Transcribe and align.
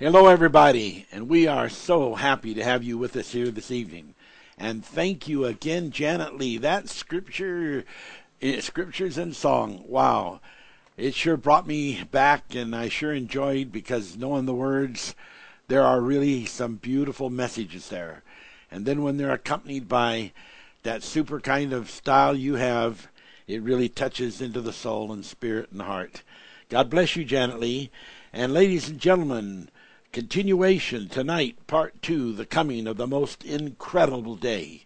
Hello, 0.00 0.28
everybody, 0.28 1.04
and 1.12 1.28
we 1.28 1.46
are 1.46 1.68
so 1.68 2.14
happy 2.14 2.54
to 2.54 2.64
have 2.64 2.82
you 2.82 2.96
with 2.96 3.14
us 3.16 3.32
here 3.32 3.50
this 3.50 3.70
evening. 3.70 4.14
And 4.56 4.82
thank 4.82 5.28
you 5.28 5.44
again, 5.44 5.90
Janet 5.90 6.38
Lee. 6.38 6.56
That 6.56 6.88
scripture, 6.88 7.84
eh, 8.40 8.62
scriptures 8.62 9.18
and 9.18 9.36
song, 9.36 9.84
wow, 9.86 10.40
it 10.96 11.14
sure 11.14 11.36
brought 11.36 11.66
me 11.66 12.02
back, 12.04 12.54
and 12.54 12.74
I 12.74 12.88
sure 12.88 13.12
enjoyed 13.12 13.72
because 13.72 14.16
knowing 14.16 14.46
the 14.46 14.54
words, 14.54 15.14
there 15.68 15.84
are 15.84 16.00
really 16.00 16.46
some 16.46 16.76
beautiful 16.76 17.28
messages 17.28 17.90
there. 17.90 18.22
And 18.70 18.86
then 18.86 19.02
when 19.02 19.18
they're 19.18 19.32
accompanied 19.32 19.86
by 19.86 20.32
that 20.82 21.02
super 21.02 21.40
kind 21.40 21.74
of 21.74 21.90
style 21.90 22.34
you 22.34 22.54
have, 22.54 23.08
it 23.46 23.60
really 23.60 23.90
touches 23.90 24.40
into 24.40 24.62
the 24.62 24.72
soul 24.72 25.12
and 25.12 25.26
spirit 25.26 25.70
and 25.70 25.82
heart. 25.82 26.22
God 26.70 26.88
bless 26.88 27.16
you, 27.16 27.24
Janet 27.26 27.60
Lee. 27.60 27.90
And 28.32 28.54
ladies 28.54 28.88
and 28.88 28.98
gentlemen, 28.98 29.68
Continuation 30.12 31.08
tonight, 31.08 31.64
part 31.68 32.02
two, 32.02 32.32
the 32.32 32.44
coming 32.44 32.88
of 32.88 32.96
the 32.96 33.06
most 33.06 33.44
incredible 33.44 34.34
day. 34.34 34.82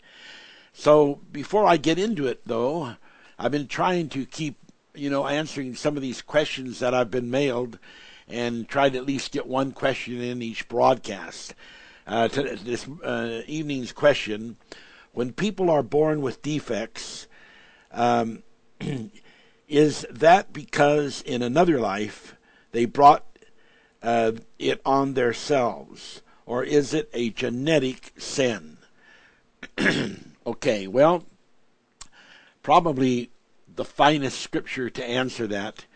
So 0.74 1.20
before 1.32 1.66
I 1.66 1.78
get 1.78 1.98
into 1.98 2.26
it, 2.26 2.42
though, 2.44 2.96
I've 3.38 3.50
been 3.50 3.66
trying 3.66 4.10
to 4.10 4.26
keep, 4.26 4.56
you 4.94 5.08
know, 5.08 5.26
answering 5.26 5.76
some 5.76 5.96
of 5.96 6.02
these 6.02 6.20
questions 6.20 6.78
that 6.80 6.92
I've 6.92 7.10
been 7.10 7.30
mailed 7.30 7.78
and 8.28 8.68
try 8.68 8.90
to 8.90 8.98
at 8.98 9.06
least 9.06 9.32
get 9.32 9.46
one 9.46 9.72
question 9.72 10.20
in 10.20 10.42
each 10.42 10.68
broadcast. 10.68 11.54
Uh, 12.06 12.28
this 12.28 12.86
uh, 13.02 13.40
evening's 13.46 13.92
question 13.92 14.58
when 15.12 15.32
people 15.32 15.70
are 15.70 15.82
born 15.82 16.20
with 16.20 16.42
defects, 16.42 17.28
um, 17.92 18.42
is 19.68 20.04
that 20.10 20.52
because 20.52 21.22
in 21.22 21.40
another 21.40 21.80
life 21.80 22.36
they 22.72 22.84
brought 22.84 23.24
uh, 24.04 24.32
it 24.58 24.80
on 24.84 25.14
themselves? 25.14 26.22
Or 26.46 26.62
is 26.62 26.92
it 26.92 27.08
a 27.14 27.30
genetic 27.30 28.12
sin? 28.18 28.76
okay, 30.46 30.86
well, 30.86 31.24
probably 32.62 33.30
the 33.74 33.84
finest 33.84 34.40
scripture 34.40 34.90
to 34.90 35.04
answer 35.04 35.46
that 35.46 35.86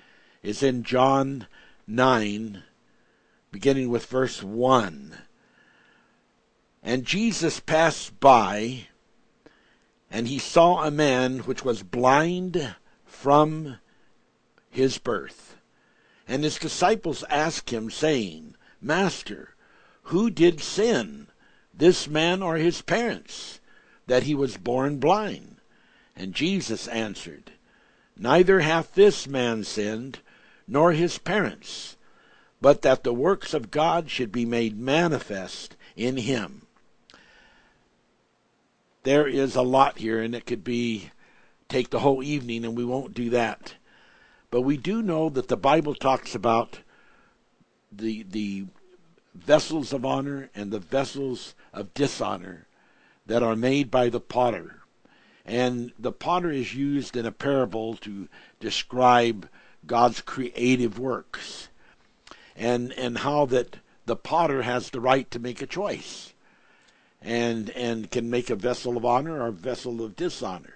is 0.43 0.63
in 0.63 0.83
John 0.83 1.47
9, 1.87 2.63
beginning 3.51 3.91
with 3.91 4.07
verse 4.07 4.43
1. 4.43 5.15
And 6.83 7.05
Jesus 7.05 7.61
passed 7.61 8.19
by, 8.21 8.87
and 10.11 10.29
he 10.29 10.39
saw 10.39 10.85
a 10.85 10.91
man 10.91 11.41
which 11.41 11.65
was 11.65 11.83
blind 11.83 12.75
from 13.05 13.77
his 14.71 14.99
birth. 14.99 15.48
And 16.29 16.45
his 16.45 16.59
disciples 16.59 17.25
asked 17.31 17.71
him, 17.71 17.91
saying, 17.91 18.55
Master, 18.83 19.55
who 20.05 20.29
did 20.29 20.61
sin, 20.61 21.29
this 21.73 22.07
man 22.07 22.43
or 22.43 22.57
his 22.57 22.83
parents, 22.83 23.61
that 24.07 24.25
he 24.25 24.35
was 24.35 24.59
born 24.59 24.99
blind? 24.99 25.57
And 26.15 26.35
Jesus 26.35 26.87
answered, 26.89 27.53
Neither 28.17 28.61
hath 28.61 28.95
this 28.95 29.27
man 29.27 29.65
sinned, 29.65 30.19
nor 30.67 30.93
his 30.93 31.19
parents, 31.19 31.97
but 32.61 32.83
that 32.83 33.05
the 33.05 33.15
works 33.15 33.55
of 33.55 33.71
God 33.71 34.11
should 34.11 34.31
be 34.31 34.45
made 34.45 34.79
manifest 34.79 35.77
in 35.97 36.19
him. 36.19 36.67
There 39.05 39.27
is 39.27 39.57
a 39.57 39.63
lot 39.63 39.99
here, 39.99 40.21
and 40.21 40.35
it 40.35 40.45
could 40.45 40.65
be 40.65 41.11
take 41.69 41.91
the 41.91 42.01
whole 42.01 42.23
evening, 42.23 42.65
and 42.65 42.77
we 42.77 42.85
won't 42.85 43.15
do 43.15 43.31
that. 43.31 43.75
But 44.51 44.63
we 44.63 44.77
do 44.77 45.03
know 45.03 45.29
that 45.29 45.49
the 45.49 45.57
Bible 45.57 45.95
talks 45.95 46.35
about 46.35 46.81
the 47.93 48.23
the 48.23 48.67
vessels 49.35 49.93
of 49.93 50.05
honor 50.05 50.51
and 50.55 50.71
the 50.71 50.81
vessels 50.81 51.55
of 51.73 51.95
dishonor 51.95 52.67
that 53.27 53.43
are 53.43 53.57
made 53.57 53.91
by 53.91 54.09
the 54.09 54.21
potter. 54.21 54.81
And 55.45 55.93
the 55.99 56.13
potter 56.13 56.51
is 56.51 56.75
used 56.75 57.17
in 57.17 57.25
a 57.25 57.33
parable 57.33 57.97
to 57.99 58.29
describe 58.61 59.49
God's 59.87 60.21
creative 60.21 60.99
works. 60.99 61.69
And 62.57 62.93
and 62.93 63.19
how 63.19 63.47
that 63.47 63.77
the 64.07 64.17
potter 64.17 64.63
has 64.63 64.91
the 64.91 65.01
right 65.01 65.31
to 65.31 65.39
make 65.39 65.61
a 65.61 65.67
choice. 65.67 66.33
And 67.21 67.69
and 67.71 68.11
can 68.11 68.31
make 68.31 68.49
a 68.49 68.57
vessel 68.57 68.97
of 68.97 69.05
honor 69.05 69.43
or 69.43 69.49
a 69.49 69.53
vessel 69.53 70.03
of 70.03 70.17
dishonor. 70.17 70.75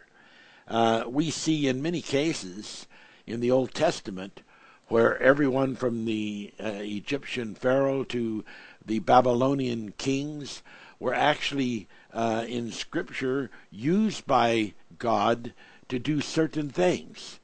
Uh, 0.69 1.05
we 1.07 1.31
see 1.31 1.67
in 1.67 1.83
many 1.83 2.01
cases 2.01 2.87
in 3.27 3.41
the 3.41 3.51
Old 3.51 3.75
Testament 3.75 4.43
where 4.89 5.21
everyone 5.23 5.75
from 5.75 6.05
the 6.05 6.53
uh, 6.63 6.67
Egyptian 6.81 7.55
Pharaoh 7.55 8.05
to 8.05 8.45
the 8.85 8.99
Babylonian 8.99 9.95
kings 9.97 10.63
were 10.99 11.15
actually 11.15 11.89
uh, 12.13 12.45
in 12.47 12.71
Scripture 12.71 13.51
used 13.71 14.27
by 14.27 14.75
God 14.99 15.55
to 15.89 15.99
do 15.99 16.21
certain 16.21 16.69
things, 16.69 17.41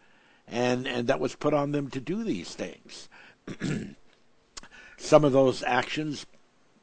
and 0.46 0.86
and 0.86 1.08
that 1.08 1.20
was 1.20 1.34
put 1.34 1.54
on 1.54 1.72
them 1.72 1.88
to 1.90 2.00
do 2.00 2.22
these 2.22 2.54
things. 2.54 3.08
Some 4.98 5.24
of 5.24 5.32
those 5.32 5.62
actions, 5.62 6.26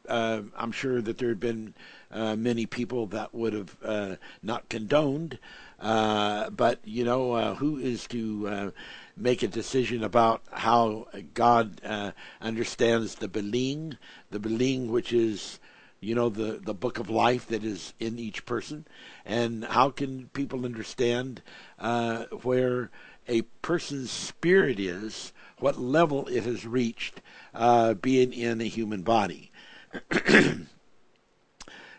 uh, 0.09 0.41
I'm 0.57 0.71
sure 0.71 1.01
that 1.01 1.17
there 1.17 1.29
had 1.29 1.39
been 1.39 1.75
uh, 2.11 2.35
many 2.35 2.65
people 2.65 3.05
that 3.07 3.33
would 3.33 3.53
have 3.53 3.77
uh, 3.83 4.15
not 4.41 4.69
condoned, 4.69 5.37
uh, 5.85 6.49
but 6.49 6.79
you 6.83 7.05
know, 7.05 7.33
uh, 7.33 7.53
who 7.53 7.77
is 7.77 8.07
to 8.07 8.47
uh, 8.47 8.71
make 9.15 9.43
a 9.43 9.47
decision 9.47 10.03
about 10.03 10.41
how 10.51 11.07
God 11.35 11.79
uh, 11.85 12.11
understands 12.41 13.13
the 13.13 13.27
Beling, 13.27 13.95
the 14.31 14.39
Beling, 14.39 14.87
which 14.87 15.13
is 15.13 15.59
you 15.99 16.15
know 16.15 16.29
the 16.29 16.59
the 16.59 16.73
book 16.73 16.97
of 16.97 17.11
life 17.11 17.45
that 17.49 17.63
is 17.63 17.93
in 17.99 18.17
each 18.17 18.47
person, 18.47 18.87
and 19.27 19.63
how 19.63 19.91
can 19.91 20.29
people 20.29 20.65
understand 20.65 21.43
uh, 21.77 22.23
where 22.41 22.89
a 23.27 23.43
person's 23.61 24.09
spirit 24.09 24.79
is, 24.79 25.33
what 25.59 25.79
level 25.79 26.25
it 26.29 26.45
has 26.45 26.65
reached, 26.65 27.21
being 28.01 28.33
in 28.33 28.59
a 28.59 28.65
human 28.65 29.03
body. 29.03 29.51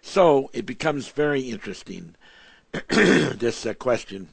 so 0.03 0.51
it 0.53 0.67
becomes 0.67 1.07
very 1.07 1.43
interesting 1.43 2.17
this 2.89 3.65
uh, 3.65 3.75
question. 3.75 4.29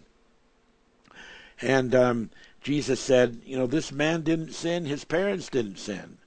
And 1.61 1.95
um, 1.95 2.29
Jesus 2.61 2.99
said, 2.99 3.41
You 3.45 3.57
know, 3.57 3.67
this 3.67 3.91
man 3.91 4.21
didn't 4.21 4.53
sin, 4.53 4.85
his 4.85 5.05
parents 5.05 5.49
didn't 5.49 5.77
sin. 5.77 6.17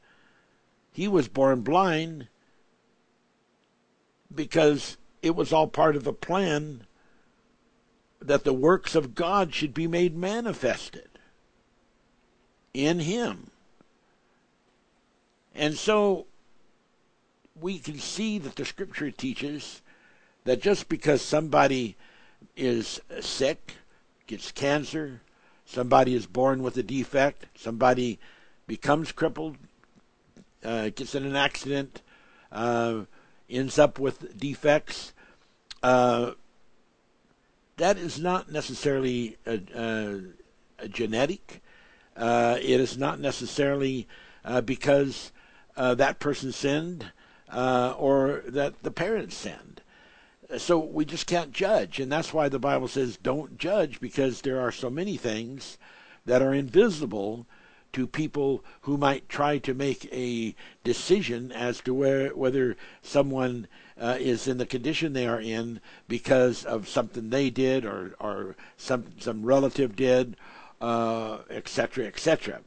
He 0.92 1.08
was 1.08 1.28
born 1.28 1.60
blind 1.60 2.28
because 4.34 4.96
it 5.22 5.36
was 5.36 5.52
all 5.52 5.66
part 5.66 5.96
of 5.96 6.04
the 6.04 6.12
plan 6.12 6.86
that 8.20 8.44
the 8.44 8.52
works 8.52 8.94
of 8.94 9.14
God 9.14 9.54
should 9.54 9.74
be 9.74 9.86
made 9.86 10.16
manifested 10.16 11.08
in 12.72 13.00
him. 13.00 13.50
And 15.54 15.76
so 15.76 16.26
we 17.58 17.78
can 17.78 17.98
see 17.98 18.38
that 18.38 18.56
the 18.56 18.64
scripture 18.64 19.10
teaches 19.10 19.82
that 20.44 20.62
just 20.62 20.88
because 20.88 21.22
somebody 21.22 21.96
is 22.56 23.00
sick, 23.20 23.74
gets 24.26 24.52
cancer, 24.52 25.20
somebody 25.64 26.14
is 26.14 26.26
born 26.26 26.62
with 26.62 26.76
a 26.76 26.82
defect, 26.82 27.46
somebody 27.56 28.18
becomes 28.66 29.12
crippled, 29.12 29.56
uh, 30.64 30.90
gets 30.90 31.14
in 31.14 31.24
an 31.24 31.36
accident, 31.36 32.02
uh, 32.52 33.00
ends 33.48 33.78
up 33.78 33.98
with 33.98 34.38
defects, 34.38 35.12
uh, 35.82 36.32
that 37.76 37.98
is 37.98 38.18
not 38.18 38.50
necessarily 38.50 39.36
a, 39.46 39.60
a, 39.74 40.20
a 40.78 40.88
genetic. 40.88 41.62
Uh, 42.16 42.56
it 42.60 42.80
is 42.80 42.96
not 42.96 43.20
necessarily 43.20 44.08
uh, 44.44 44.60
because 44.62 45.30
uh, 45.76 45.94
that 45.94 46.18
person 46.18 46.52
sinned 46.52 47.12
or 47.52 48.42
that 48.46 48.82
the 48.82 48.90
parents 48.90 49.36
sinned. 49.36 49.82
So 50.58 50.78
we 50.78 51.04
just 51.04 51.26
can't 51.26 51.52
judge, 51.52 51.98
and 51.98 52.10
that's 52.10 52.32
why 52.32 52.48
the 52.48 52.58
Bible 52.58 52.88
says 52.88 53.16
don't 53.16 53.58
judge 53.58 54.00
because 54.00 54.40
there 54.40 54.60
are 54.60 54.70
so 54.70 54.88
many 54.88 55.16
things 55.16 55.76
that 56.24 56.42
are 56.42 56.54
invisible 56.54 57.46
to 57.92 58.06
people 58.06 58.62
who 58.82 58.96
might 58.96 59.28
try 59.28 59.58
to 59.58 59.72
make 59.72 60.06
a 60.12 60.54
decision 60.84 61.50
as 61.50 61.80
to 61.80 61.94
where 61.94 62.28
whether 62.30 62.76
someone 63.02 63.66
uh, 63.98 64.18
is 64.20 64.46
in 64.46 64.58
the 64.58 64.66
condition 64.66 65.14
they 65.14 65.26
are 65.26 65.40
in 65.40 65.80
because 66.06 66.64
of 66.64 66.88
something 66.88 67.30
they 67.30 67.48
did 67.50 67.84
or 67.84 68.14
or 68.20 68.54
some 68.76 69.06
some 69.18 69.44
relative 69.44 69.96
did, 69.96 70.36
etc. 70.80 72.04
Uh, 72.04 72.08
etc. 72.08 72.56
Et 72.56 72.62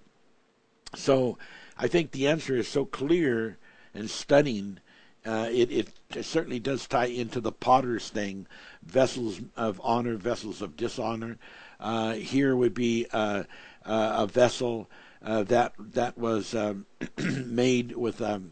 so 0.95 1.37
I 1.77 1.87
think 1.87 2.11
the 2.11 2.27
answer 2.27 2.55
is 2.55 2.67
so 2.67 2.83
clear 2.83 3.57
and 3.93 4.09
stunning 4.09 4.79
uh, 5.25 5.49
it, 5.51 5.71
it 5.71 6.25
certainly 6.25 6.59
does 6.59 6.87
tie 6.87 7.05
into 7.05 7.41
the 7.41 7.51
potter's 7.51 8.09
thing 8.09 8.47
vessels 8.83 9.41
of 9.55 9.79
honor, 9.83 10.15
vessels 10.15 10.61
of 10.61 10.77
dishonor. 10.77 11.37
Uh, 11.79 12.13
here 12.13 12.55
would 12.55 12.73
be 12.73 13.07
uh, 13.11 13.43
uh 13.85 14.15
a 14.17 14.27
vessel 14.27 14.89
uh, 15.21 15.43
that 15.43 15.73
that 15.77 16.17
was 16.17 16.55
um, 16.55 16.85
made 17.45 17.95
with 17.95 18.21
um, 18.21 18.51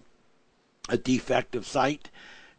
a 0.90 0.98
defect 0.98 1.56
of 1.56 1.66
sight, 1.66 2.10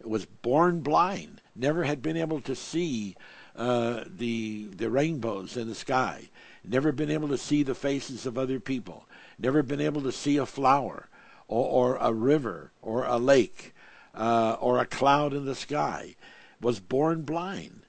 it 0.01 0.09
was 0.09 0.25
born 0.25 0.81
blind, 0.81 1.41
never 1.55 1.85
had 1.85 2.03
been 2.03 2.17
able 2.17 2.41
to 2.41 2.55
see 2.55 3.17
uh, 3.57 4.05
the 4.07 4.69
the 4.77 4.91
rainbows 4.91 5.57
in 5.57 5.69
the 5.69 5.75
sky, 5.75 6.29
never 6.65 6.93
been 6.93 7.11
able 7.11 7.29
to 7.29 7.39
see 7.39 7.63
the 7.63 7.75
faces 7.75 8.27
of 8.27 8.39
other 8.39 8.61
people, 8.61 9.07
never 9.39 9.63
been 9.63 9.81
able 9.81 10.03
to 10.03 10.13
see 10.13 10.37
a 10.37 10.47
flower 10.47 11.09
or, 11.47 11.95
or 11.95 11.97
a 11.97 12.13
river 12.13 12.71
or 12.83 13.05
a 13.05 13.19
lake 13.19 13.75
uh, 14.19 14.57
or 14.61 14.79
a 14.79 14.87
cloud 14.87 15.33
in 15.33 15.47
the 15.47 15.55
sky, 15.55 16.17
was 16.61 16.81
born 16.81 17.23
blind. 17.23 17.83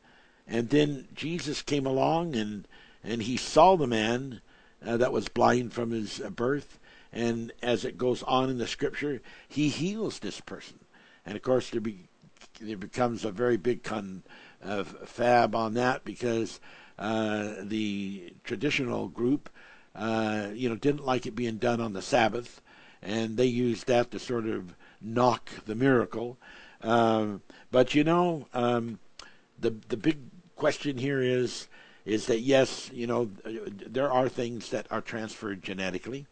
And 0.48 0.70
then 0.70 1.08
Jesus 1.14 1.62
came 1.62 1.86
along 1.86 2.36
and, 2.36 2.68
and 3.04 3.24
he 3.24 3.36
saw 3.36 3.76
the 3.76 3.88
man 3.88 4.42
uh, 4.86 4.98
that 4.98 5.12
was 5.12 5.28
blind 5.28 5.74
from 5.74 5.92
his 5.92 6.20
birth. 6.20 6.80
And 7.12 7.52
as 7.62 7.84
it 7.84 7.98
goes 7.98 8.24
on 8.24 8.50
in 8.50 8.60
the 8.60 8.68
scripture, 8.68 9.22
he 9.48 9.70
heals 9.70 10.20
this 10.20 10.40
person. 10.40 10.80
And 11.26 11.36
of 11.36 11.42
course, 11.42 11.70
there, 11.70 11.82
be, 11.82 12.08
there 12.62 12.78
becomes 12.78 13.26
a 13.26 13.32
very 13.32 13.58
big 13.58 13.84
con, 13.84 14.24
uh, 14.64 14.84
fab 14.84 15.56
on 15.56 15.74
that 15.74 16.04
because 16.04 16.60
uh, 16.98 17.56
the 17.62 18.34
traditional 18.44 19.08
group, 19.08 19.50
uh, 19.96 20.50
you 20.54 20.70
know, 20.70 20.76
didn't 20.76 21.06
like 21.06 21.26
it 21.26 21.36
being 21.36 21.58
done 21.58 21.82
on 21.82 21.94
the 21.94 22.02
Sabbath, 22.02 22.62
and 23.02 23.38
they 23.38 23.46
used 23.46 23.88
that 23.88 24.12
to 24.12 24.20
sort 24.20 24.46
of 24.46 24.76
knock 25.02 25.50
the 25.66 25.76
miracle. 25.76 26.38
Um, 26.82 27.42
but 27.72 27.96
you 27.96 28.04
know, 28.04 28.48
um, 28.54 29.00
the 29.60 29.76
the 29.88 29.98
big 29.98 30.18
question 30.56 30.98
here 30.98 31.22
is 31.22 31.68
is 32.06 32.26
that 32.28 32.40
yes, 32.40 32.90
you 32.94 33.08
know, 33.08 33.30
there 33.46 34.12
are 34.12 34.30
things 34.30 34.70
that 34.70 34.88
are 34.90 35.02
transferred 35.02 35.62
genetically, 35.62 36.26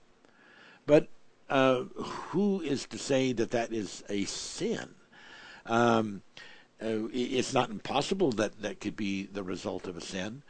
but 0.86 1.08
uh, 1.50 1.84
who 1.96 2.62
is 2.62 2.86
to 2.88 2.98
say 2.98 3.32
that 3.34 3.52
that 3.52 3.72
is 3.72 4.04
a 4.10 4.26
sin? 4.26 4.90
Um, 5.66 6.22
uh, 6.82 7.08
it's 7.12 7.54
not 7.54 7.70
impossible 7.70 8.32
that 8.34 8.62
that 8.62 8.80
could 8.80 8.96
be 8.96 9.24
the 9.26 9.44
result 9.44 9.88
of 9.88 9.98
a 9.98 10.02
sin, 10.02 10.44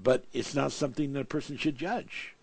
but 0.00 0.24
it's 0.32 0.54
not 0.54 0.72
something 0.72 1.12
that 1.12 1.20
a 1.20 1.24
person 1.24 1.56
should 1.56 1.76
judge. 1.76 2.34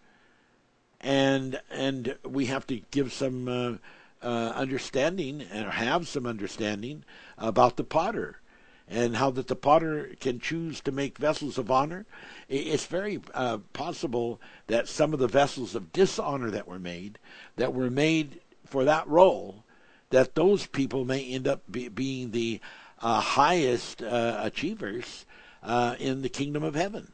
And 1.00 1.62
and 1.70 2.18
we 2.26 2.48
have 2.48 2.66
to 2.68 2.82
give 2.92 3.14
some 3.14 3.48
uh, 3.48 3.78
uh, 4.22 4.54
understanding 4.56 5.42
and 5.42 5.70
have 5.70 6.08
some 6.08 6.26
understanding 6.26 7.04
about 7.38 7.78
the 7.78 7.84
potter 7.84 8.40
and 8.88 9.18
how 9.18 9.30
that 9.32 9.48
the 9.48 9.56
potter 9.56 10.12
can 10.20 10.40
choose 10.40 10.80
to 10.82 10.92
make 10.92 11.18
vessels 11.18 11.58
of 11.58 11.70
honor. 11.70 12.06
It's 12.48 12.86
very 12.86 13.20
uh, 13.34 13.58
possible 13.74 14.40
that 14.68 14.88
some 14.88 15.14
of 15.14 15.20
the 15.20 15.28
vessels 15.28 15.76
of 15.76 15.92
dishonor 15.92 16.50
that 16.52 16.68
were 16.68 16.80
made, 16.80 17.20
that 17.58 17.74
were 17.74 17.90
made 17.90 18.40
for 18.66 18.86
that 18.86 19.08
role, 19.08 19.66
that 20.10 20.36
those 20.36 20.66
people 20.68 21.04
may 21.04 21.26
end 21.26 21.48
up 21.48 21.70
be, 21.70 21.90
being 21.90 22.32
the 22.32 22.62
uh, 23.02 23.20
highest 23.20 24.02
uh, 24.02 24.40
achievers 24.42 25.26
uh, 25.64 25.96
in 26.00 26.22
the 26.22 26.30
kingdom 26.30 26.64
of 26.64 26.76
heaven. 26.76 27.12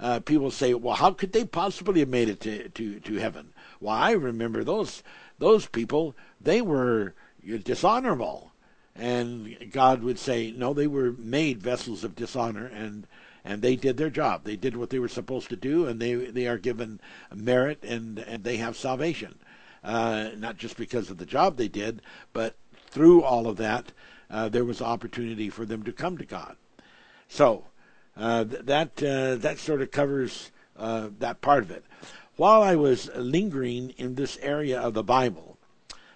Uh, 0.00 0.20
people 0.20 0.50
say, 0.50 0.74
"Well, 0.74 0.94
how 0.94 1.12
could 1.12 1.32
they 1.32 1.44
possibly 1.44 2.00
have 2.00 2.08
made 2.08 2.28
it 2.28 2.40
to, 2.40 2.68
to, 2.68 3.00
to 3.00 3.14
heaven?" 3.14 3.52
Well, 3.80 3.94
I 3.94 4.12
remember 4.12 4.62
those 4.62 5.02
those 5.38 5.66
people, 5.66 6.14
they 6.40 6.60
were 6.60 7.14
dishonorable. 7.64 8.52
And 8.94 9.70
God 9.70 10.02
would 10.02 10.18
say, 10.18 10.50
no, 10.50 10.74
they 10.74 10.86
were 10.88 11.12
made 11.12 11.62
vessels 11.62 12.02
of 12.04 12.16
dishonor, 12.16 12.66
and 12.66 13.06
and 13.44 13.62
they 13.62 13.76
did 13.76 13.96
their 13.96 14.10
job. 14.10 14.44
They 14.44 14.56
did 14.56 14.76
what 14.76 14.90
they 14.90 14.98
were 14.98 15.08
supposed 15.08 15.48
to 15.50 15.56
do, 15.56 15.86
and 15.86 16.00
they 16.00 16.14
they 16.14 16.48
are 16.48 16.58
given 16.58 17.00
merit, 17.32 17.84
and 17.84 18.18
and 18.18 18.42
they 18.42 18.56
have 18.56 18.76
salvation, 18.76 19.38
uh, 19.84 20.30
not 20.36 20.56
just 20.56 20.76
because 20.76 21.10
of 21.10 21.18
the 21.18 21.26
job 21.26 21.56
they 21.56 21.68
did, 21.68 22.02
but 22.32 22.56
through 22.90 23.22
all 23.22 23.46
of 23.46 23.56
that, 23.58 23.92
uh, 24.30 24.48
there 24.48 24.64
was 24.64 24.82
opportunity 24.82 25.48
for 25.48 25.64
them 25.64 25.84
to 25.84 25.92
come 25.92 26.18
to 26.18 26.24
God. 26.24 26.56
So 27.28 27.66
uh, 28.16 28.44
that 28.44 29.02
uh, 29.02 29.36
that 29.36 29.58
sort 29.58 29.80
of 29.82 29.90
covers 29.92 30.50
uh, 30.76 31.10
that 31.18 31.40
part 31.40 31.62
of 31.62 31.70
it. 31.70 31.84
While 32.38 32.62
I 32.62 32.76
was 32.76 33.10
lingering 33.16 33.94
in 33.98 34.14
this 34.14 34.38
area 34.40 34.80
of 34.80 34.94
the 34.94 35.02
Bible, 35.02 35.58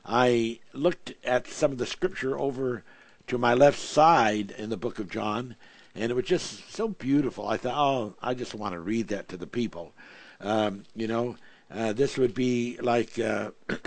I 0.06 0.60
looked 0.72 1.14
at 1.24 1.48
some 1.48 1.72
of 1.72 1.78
the 1.78 1.84
scripture 1.84 2.38
over 2.38 2.84
to 3.26 3.38
my 3.38 3.54
left 3.54 3.80
side 3.80 4.52
in 4.52 4.70
the 4.70 4.76
book 4.76 5.00
of 5.00 5.10
John, 5.10 5.56
and 5.96 6.12
it 6.12 6.14
was 6.14 6.26
just 6.26 6.72
so 6.72 6.86
beautiful. 6.86 7.48
I 7.48 7.56
thought, 7.56 7.74
oh, 7.76 8.14
I 8.22 8.34
just 8.34 8.54
want 8.54 8.74
to 8.74 8.78
read 8.78 9.08
that 9.08 9.28
to 9.30 9.36
the 9.36 9.48
people. 9.48 9.94
Um, 10.40 10.84
you 10.94 11.08
know, 11.08 11.38
uh, 11.68 11.92
this 11.92 12.16
would 12.16 12.34
be 12.34 12.78
like 12.80 13.18
uh, 13.18 13.50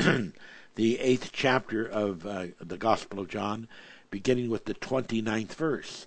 the 0.76 1.00
eighth 1.00 1.30
chapter 1.32 1.86
of 1.86 2.26
uh, 2.26 2.48
the 2.60 2.78
Gospel 2.78 3.22
of 3.22 3.30
John, 3.30 3.70
beginning 4.12 4.50
with 4.50 4.66
the 4.66 4.74
29th 4.74 5.54
verse. 5.54 6.06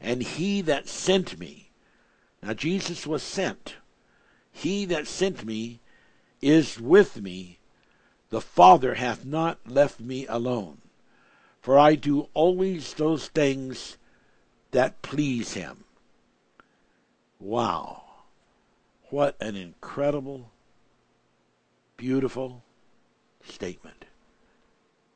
And 0.00 0.22
he 0.22 0.60
that 0.60 0.86
sent 0.86 1.40
me, 1.40 1.70
now 2.40 2.52
Jesus 2.52 3.04
was 3.04 3.24
sent 3.24 3.74
he 4.56 4.86
that 4.86 5.06
sent 5.06 5.44
me 5.44 5.80
is 6.40 6.80
with 6.80 7.20
me. 7.20 7.58
The 8.30 8.40
Father 8.40 8.94
hath 8.94 9.22
not 9.22 9.58
left 9.68 10.00
me 10.00 10.26
alone. 10.26 10.78
For 11.60 11.78
I 11.78 11.94
do 11.94 12.28
always 12.32 12.94
those 12.94 13.28
things 13.28 13.98
that 14.70 15.02
please 15.02 15.52
him. 15.52 15.84
Wow. 17.38 18.04
What 19.10 19.36
an 19.42 19.56
incredible, 19.56 20.50
beautiful 21.98 22.62
statement. 23.44 24.06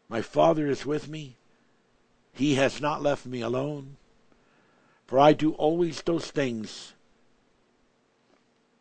My 0.07 0.20
Father 0.20 0.66
is 0.66 0.85
with 0.85 1.09
me. 1.09 1.37
He 2.35 2.57
has 2.57 2.79
not 2.79 3.03
left 3.03 3.24
me 3.24 3.40
alone. 3.40 3.96
For 5.07 5.18
I 5.18 5.33
do 5.33 5.53
always 5.53 6.03
those 6.03 6.31
things 6.31 6.92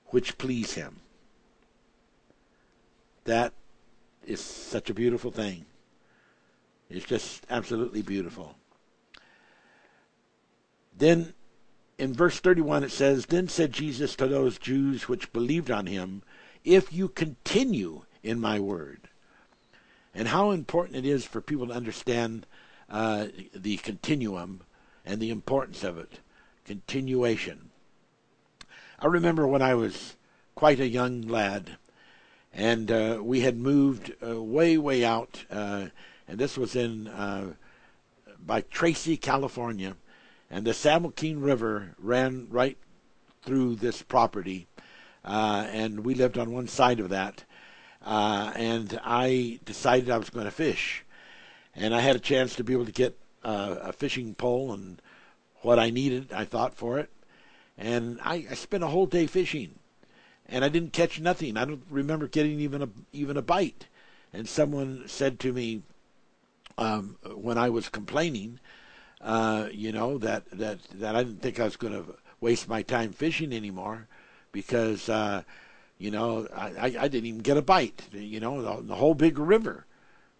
which 0.09 0.37
please 0.37 0.73
him. 0.73 0.97
That 3.25 3.53
is 4.25 4.41
such 4.41 4.89
a 4.89 4.93
beautiful 4.93 5.31
thing. 5.31 5.65
It's 6.89 7.05
just 7.05 7.45
absolutely 7.49 8.01
beautiful. 8.01 8.55
Then 10.97 11.33
in 11.97 12.13
verse 12.13 12.39
31 12.39 12.83
it 12.83 12.91
says, 12.91 13.27
Then 13.27 13.47
said 13.47 13.71
Jesus 13.71 14.15
to 14.15 14.27
those 14.27 14.57
Jews 14.57 15.07
which 15.07 15.31
believed 15.31 15.69
on 15.69 15.85
him, 15.85 16.23
If 16.63 16.91
you 16.91 17.07
continue 17.07 18.03
in 18.23 18.39
my 18.39 18.59
word. 18.59 19.09
And 20.13 20.29
how 20.29 20.51
important 20.51 20.97
it 20.97 21.05
is 21.05 21.25
for 21.25 21.41
people 21.41 21.67
to 21.67 21.73
understand 21.73 22.45
uh, 22.89 23.27
the 23.53 23.77
continuum 23.77 24.61
and 25.05 25.21
the 25.21 25.29
importance 25.29 25.83
of 25.83 25.97
it. 25.97 26.19
Continuation. 26.65 27.68
I 29.01 29.07
remember 29.07 29.47
when 29.47 29.61
I 29.61 29.75
was 29.75 30.17
quite 30.55 30.81
a 30.81 30.87
young 30.87 31.21
lad, 31.21 31.77
and 32.53 32.91
uh, 32.91 33.19
we 33.21 33.39
had 33.39 33.57
moved 33.57 34.13
uh, 34.21 34.41
way, 34.41 34.77
way 34.77 35.05
out, 35.05 35.45
uh, 35.49 35.85
and 36.27 36.37
this 36.37 36.57
was 36.57 36.75
in 36.75 37.07
uh, 37.07 37.53
by 38.45 38.59
Tracy, 38.59 39.15
California, 39.15 39.95
and 40.51 40.65
the 40.65 40.77
Joaquin 41.01 41.39
River 41.39 41.95
ran 41.97 42.47
right 42.49 42.77
through 43.41 43.75
this 43.75 44.01
property, 44.01 44.67
uh, 45.23 45.65
and 45.71 46.03
we 46.03 46.13
lived 46.13 46.37
on 46.37 46.51
one 46.51 46.67
side 46.67 46.99
of 46.99 47.07
that. 47.07 47.45
Uh, 48.05 48.51
and 48.55 48.99
I 49.05 49.61
decided 49.63 50.09
I 50.09 50.17
was 50.17 50.29
going 50.29 50.45
to 50.45 50.51
fish, 50.51 51.05
and 51.73 51.95
I 51.95 52.01
had 52.01 52.17
a 52.17 52.19
chance 52.19 52.53
to 52.55 52.65
be 52.65 52.73
able 52.73 52.85
to 52.85 52.91
get 52.91 53.17
a 53.45 53.93
fishing 53.93 54.35
pole 54.35 54.73
and 54.73 55.01
what 55.61 55.79
I 55.79 55.89
needed. 55.89 56.33
I 56.33 56.43
thought 56.43 56.75
for 56.75 56.99
it, 56.99 57.09
and 57.79 58.19
I, 58.21 58.45
I 58.51 58.53
spent 58.55 58.83
a 58.83 58.87
whole 58.87 59.05
day 59.05 59.25
fishing, 59.25 59.75
and 60.47 60.65
I 60.65 60.69
didn't 60.69 60.91
catch 60.91 61.19
nothing. 61.19 61.55
I 61.55 61.63
don't 61.63 61.83
remember 61.89 62.27
getting 62.27 62.59
even 62.59 62.81
a 62.81 62.89
even 63.13 63.37
a 63.37 63.41
bite. 63.41 63.87
And 64.33 64.47
someone 64.47 65.05
said 65.07 65.39
to 65.39 65.53
me 65.53 65.81
um, 66.77 67.17
when 67.33 67.57
I 67.57 67.69
was 67.69 67.89
complaining, 67.89 68.59
uh, 69.21 69.69
you 69.71 69.93
know 69.93 70.17
that 70.17 70.43
that 70.51 70.79
that 70.95 71.15
I 71.15 71.23
didn't 71.23 71.41
think 71.41 71.59
I 71.59 71.63
was 71.63 71.77
going 71.77 71.93
to 71.93 72.15
waste 72.41 72.67
my 72.67 72.81
time 72.81 73.13
fishing 73.13 73.53
anymore 73.53 74.07
because 74.51 75.07
uh, 75.07 75.43
you 75.97 76.11
know 76.11 76.47
I, 76.53 76.95
I 76.99 77.07
didn't 77.07 77.27
even 77.27 77.41
get 77.41 77.57
a 77.57 77.61
bite. 77.61 78.03
You 78.11 78.41
know 78.41 78.61
the, 78.61 78.87
the 78.87 78.95
whole 78.95 79.15
big 79.15 79.39
river. 79.39 79.85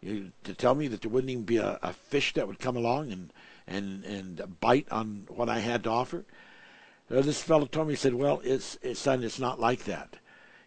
You, 0.02 0.32
to 0.44 0.54
tell 0.54 0.76
me 0.76 0.88
that 0.90 1.02
there 1.02 1.12
wouldn't 1.12 1.32
even 1.32 1.44
be 1.44 1.58
a, 1.58 1.80
a 1.82 1.94
fish 1.94 2.34
that 2.34 2.48
would 2.48 2.60
come 2.60 2.76
along 2.76 3.14
and 3.14 3.32
and 3.66 4.04
and 4.04 4.60
bite 4.60 4.92
on 4.92 5.26
what 5.30 5.48
I 5.48 5.60
had 5.60 5.84
to 5.86 5.90
offer. 5.90 6.26
Uh, 7.12 7.22
this 7.22 7.42
fellow 7.42 7.66
told 7.66 7.88
me, 7.88 7.94
he 7.94 7.98
said, 7.98 8.14
well, 8.14 8.42
it's, 8.44 8.78
it's, 8.82 9.00
son, 9.00 9.24
it's 9.24 9.40
not 9.40 9.60
like 9.60 9.86
that. 9.86 10.18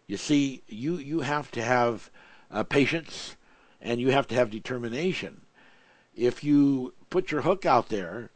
You 0.07 0.17
see, 0.17 0.63
you, 0.67 0.97
you 0.97 1.21
have 1.21 1.49
to 1.51 1.61
have 1.61 2.09
uh, 2.51 2.63
patience 2.63 3.35
and 3.81 4.01
you 4.01 4.11
have 4.11 4.27
to 4.27 4.35
have 4.35 4.49
determination. 4.49 5.41
If 6.15 6.43
you 6.43 6.93
put 7.09 7.31
your 7.31 7.41
hook 7.41 7.65
out 7.65 7.89
there, 7.89 8.31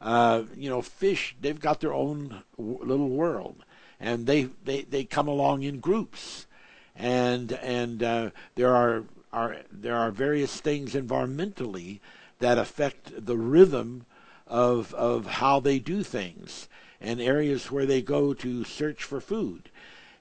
uh, 0.00 0.44
you 0.56 0.70
know, 0.70 0.80
fish, 0.80 1.36
they've 1.40 1.60
got 1.60 1.80
their 1.80 1.92
own 1.92 2.42
w- 2.56 2.82
little 2.82 3.10
world 3.10 3.64
and 3.98 4.26
they, 4.26 4.44
they, 4.64 4.82
they 4.82 5.04
come 5.04 5.28
along 5.28 5.62
in 5.62 5.80
groups. 5.80 6.46
And, 6.96 7.52
and 7.52 8.02
uh, 8.02 8.30
there 8.54 8.74
are 8.74 9.04
are 9.32 9.58
there 9.70 9.96
are 9.96 10.10
various 10.10 10.60
things 10.60 10.94
environmentally 10.94 12.00
that 12.38 12.58
affect 12.58 13.24
the 13.26 13.36
rhythm 13.36 14.04
of 14.46 14.92
of 14.94 15.26
how 15.26 15.60
they 15.60 15.78
do 15.78 16.02
things 16.02 16.68
and 17.00 17.20
areas 17.20 17.70
where 17.70 17.86
they 17.86 18.02
go 18.02 18.34
to 18.34 18.64
search 18.64 19.02
for 19.04 19.20
food. 19.20 19.70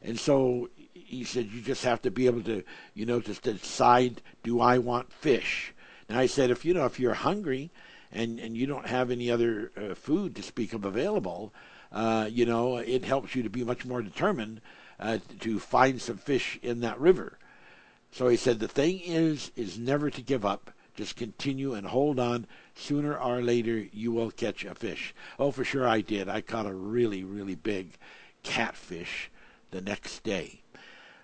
And 0.01 0.19
so 0.19 0.69
he 0.93 1.23
said 1.23 1.51
you 1.51 1.61
just 1.61 1.83
have 1.83 2.01
to 2.03 2.11
be 2.11 2.27
able 2.27 2.43
to 2.43 2.63
you 2.93 3.05
know 3.05 3.19
just 3.19 3.43
decide 3.43 4.21
do 4.43 4.61
I 4.61 4.77
want 4.77 5.11
fish. 5.11 5.73
And 6.07 6.17
I 6.17 6.25
said 6.25 6.51
if 6.51 6.63
you 6.63 6.73
know 6.73 6.85
if 6.85 6.99
you're 6.99 7.13
hungry 7.13 7.71
and 8.11 8.39
and 8.39 8.55
you 8.55 8.65
don't 8.65 8.87
have 8.87 9.11
any 9.11 9.29
other 9.29 9.71
uh, 9.75 9.95
food 9.95 10.35
to 10.35 10.43
speak 10.43 10.73
of 10.73 10.85
available, 10.85 11.53
uh, 11.91 12.29
you 12.31 12.45
know 12.45 12.77
it 12.77 13.03
helps 13.03 13.35
you 13.35 13.43
to 13.43 13.49
be 13.49 13.63
much 13.63 13.85
more 13.85 14.01
determined 14.01 14.61
uh, 14.99 15.17
to 15.39 15.59
find 15.59 16.01
some 16.01 16.17
fish 16.17 16.59
in 16.61 16.81
that 16.81 16.99
river. 16.99 17.37
So 18.11 18.27
he 18.27 18.37
said 18.37 18.59
the 18.59 18.67
thing 18.67 18.99
is 18.99 19.51
is 19.55 19.77
never 19.77 20.09
to 20.09 20.21
give 20.21 20.45
up. 20.45 20.71
Just 20.95 21.15
continue 21.15 21.73
and 21.73 21.87
hold 21.87 22.19
on. 22.19 22.45
Sooner 22.79 23.17
or 23.17 23.41
later 23.41 23.85
you 23.91 24.11
will 24.11 24.31
catch 24.31 24.63
a 24.63 24.73
fish. 24.73 25.13
Oh, 25.37 25.51
for 25.51 25.63
sure 25.63 25.87
I 25.87 26.01
did. 26.01 26.29
I 26.29 26.41
caught 26.41 26.65
a 26.65 26.73
really 26.73 27.23
really 27.23 27.55
big 27.55 27.97
catfish 28.43 29.29
the 29.71 29.81
next 29.81 30.23
day. 30.23 30.61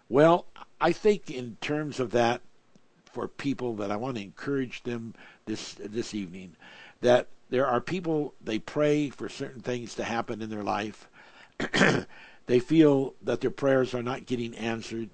Well, 0.09 0.45
I 0.79 0.91
think 0.91 1.31
in 1.31 1.57
terms 1.61 1.99
of 1.99 2.11
that, 2.11 2.41
for 3.05 3.27
people 3.27 3.75
that 3.75 3.91
I 3.91 3.95
want 3.95 4.17
to 4.17 4.23
encourage 4.23 4.83
them 4.83 5.13
this 5.45 5.75
this 5.75 6.13
evening, 6.13 6.55
that 7.01 7.29
there 7.49 7.65
are 7.65 7.79
people 7.79 8.33
they 8.41 8.59
pray 8.59 9.09
for 9.09 9.29
certain 9.29 9.61
things 9.61 9.95
to 9.95 10.03
happen 10.03 10.41
in 10.41 10.49
their 10.49 10.63
life. 10.63 11.07
they 12.47 12.59
feel 12.59 13.15
that 13.23 13.41
their 13.41 13.51
prayers 13.51 13.93
are 13.93 14.03
not 14.03 14.25
getting 14.25 14.55
answered. 14.55 15.09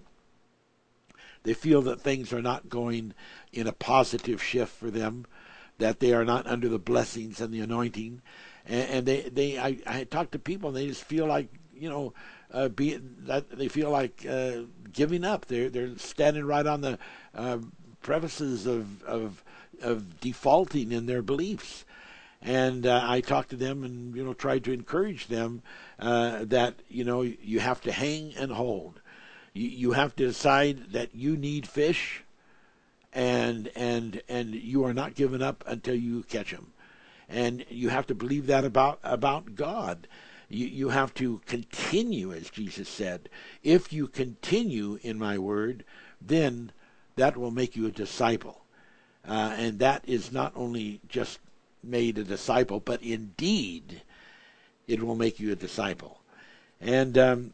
They 1.44 1.54
feel 1.54 1.82
that 1.84 2.02
things 2.02 2.34
are 2.34 2.42
not 2.42 2.70
going 2.70 3.14
in 3.54 3.68
a 3.68 3.74
positive 3.74 4.42
shift 4.42 4.74
for 4.74 4.92
them, 4.92 5.26
that 5.78 6.00
they 6.00 6.14
are 6.14 6.26
not 6.26 6.48
under 6.48 6.70
the 6.70 6.80
blessings 6.80 7.42
and 7.42 7.54
the 7.54 7.62
anointing. 7.62 8.22
And, 8.66 8.90
and 8.90 9.06
they, 9.06 9.22
they 9.22 9.60
I, 9.60 9.78
I 9.86 10.04
talk 10.04 10.32
to 10.32 10.40
people 10.40 10.70
and 10.70 10.78
they 10.78 10.88
just 10.88 11.04
feel 11.04 11.26
like, 11.26 11.50
you 11.74 11.90
know, 11.90 12.14
uh, 12.52 12.68
be 12.68 12.96
that 12.96 13.50
they 13.50 13.68
feel 13.68 13.90
like 13.90 14.26
uh, 14.30 14.64
giving 14.92 15.24
up. 15.24 15.46
They're 15.46 15.70
they're 15.70 15.98
standing 15.98 16.46
right 16.46 16.68
on 16.68 16.82
the 16.82 17.00
uh, 17.34 17.60
premises 18.02 18.66
of 18.68 19.02
of 19.04 19.44
of 19.82 20.20
defaulting 20.20 20.92
in 20.92 21.06
their 21.06 21.22
beliefs. 21.22 21.86
And 22.42 22.86
uh, 22.86 23.02
I 23.04 23.22
talked 23.22 23.52
to 23.52 23.56
them 23.56 23.84
and 23.84 24.16
you 24.16 24.24
know 24.24 24.34
tried 24.34 24.66
to 24.66 24.74
encourage 24.74 25.28
them 25.28 25.62
uh, 25.98 26.44
that 26.46 26.76
you 26.90 27.06
know 27.06 27.22
you 27.22 27.60
have 27.62 27.82
to 27.82 27.92
hang 27.92 28.34
and 28.36 28.52
hold 28.52 29.02
you, 29.54 29.68
you 29.68 29.92
have 29.92 30.16
to 30.18 30.28
decide 30.28 30.92
that 30.94 31.16
you 31.16 31.36
need 31.38 31.68
fish, 31.68 32.24
and 33.14 33.70
and 33.76 34.22
and 34.30 34.56
you 34.56 34.84
are 34.86 34.94
not 34.94 35.16
given 35.16 35.42
up 35.42 35.64
until 35.68 35.96
you 35.96 36.24
catch 36.24 36.52
him 36.52 36.72
and 37.32 37.66
you 37.70 37.90
have 37.90 38.08
to 38.08 38.16
believe 38.16 38.48
that 38.48 38.66
about 38.66 39.00
about 39.04 39.56
God. 39.56 40.08
You, 40.50 40.68
you 40.68 40.90
have 40.90 41.14
to 41.16 41.40
continue, 41.46 42.34
as 42.34 42.50
Jesus 42.50 42.90
said. 42.90 43.30
If 43.64 43.94
you 43.94 44.08
continue 44.08 45.00
in 45.02 45.18
my 45.18 45.38
word, 45.38 45.86
then 46.20 46.74
that 47.16 47.38
will 47.38 47.52
make 47.52 47.76
you 47.78 47.88
a 47.88 47.92
disciple. 47.92 48.66
Uh, 49.26 49.56
and 49.58 49.80
that 49.80 50.04
is 50.06 50.32
not 50.32 50.52
only 50.56 51.00
just 51.08 51.40
made 51.82 52.18
a 52.18 52.24
disciple, 52.24 52.82
but 52.82 53.02
indeed 53.02 54.02
it 54.88 55.02
will 55.02 55.16
make 55.16 55.40
you 55.40 55.54
a 55.54 55.56
disciple. 55.56 56.20
And 56.82 57.18
um, 57.18 57.54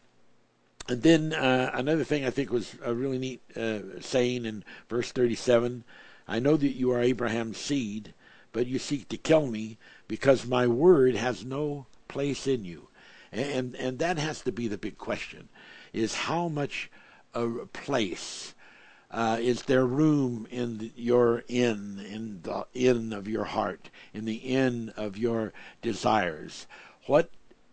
and 0.89 1.01
then 1.01 1.33
uh, 1.33 1.71
another 1.73 2.03
thing 2.03 2.25
I 2.25 2.29
think 2.29 2.51
was 2.51 2.75
a 2.83 2.93
really 2.93 3.17
neat 3.17 3.41
uh, 3.55 3.99
saying 3.99 4.45
in 4.45 4.63
verse 4.89 5.11
37 5.11 5.83
I 6.27 6.39
know 6.39 6.57
that 6.57 6.75
you 6.75 6.91
are 6.91 7.01
Abraham's 7.01 7.57
seed, 7.57 8.13
but 8.51 8.67
you 8.67 8.79
seek 8.79 9.07
to 9.09 9.17
kill 9.17 9.47
me 9.47 9.77
because 10.07 10.45
my 10.45 10.67
word 10.67 11.15
has 11.15 11.45
no 11.45 11.85
place 12.07 12.47
in 12.47 12.65
you. 12.65 12.89
And, 13.31 13.75
and 13.75 13.99
that 13.99 14.17
has 14.17 14.41
to 14.41 14.51
be 14.51 14.67
the 14.67 14.77
big 14.77 14.97
question 14.97 15.49
is 15.93 16.13
how 16.13 16.47
much 16.47 16.91
a 17.33 17.47
place 17.71 18.53
uh, 19.09 19.37
is 19.39 19.63
there 19.63 19.85
room 19.85 20.47
in 20.51 20.91
your 20.95 21.43
inn, 21.47 22.05
in 22.11 22.41
the 22.41 22.65
inn 22.73 23.13
of 23.13 23.27
your 23.27 23.45
heart, 23.45 23.89
in 24.13 24.25
the 24.25 24.35
inn 24.35 24.91
of 24.97 25.17
your 25.17 25.53
desires? 25.81 26.67
What 27.05 27.29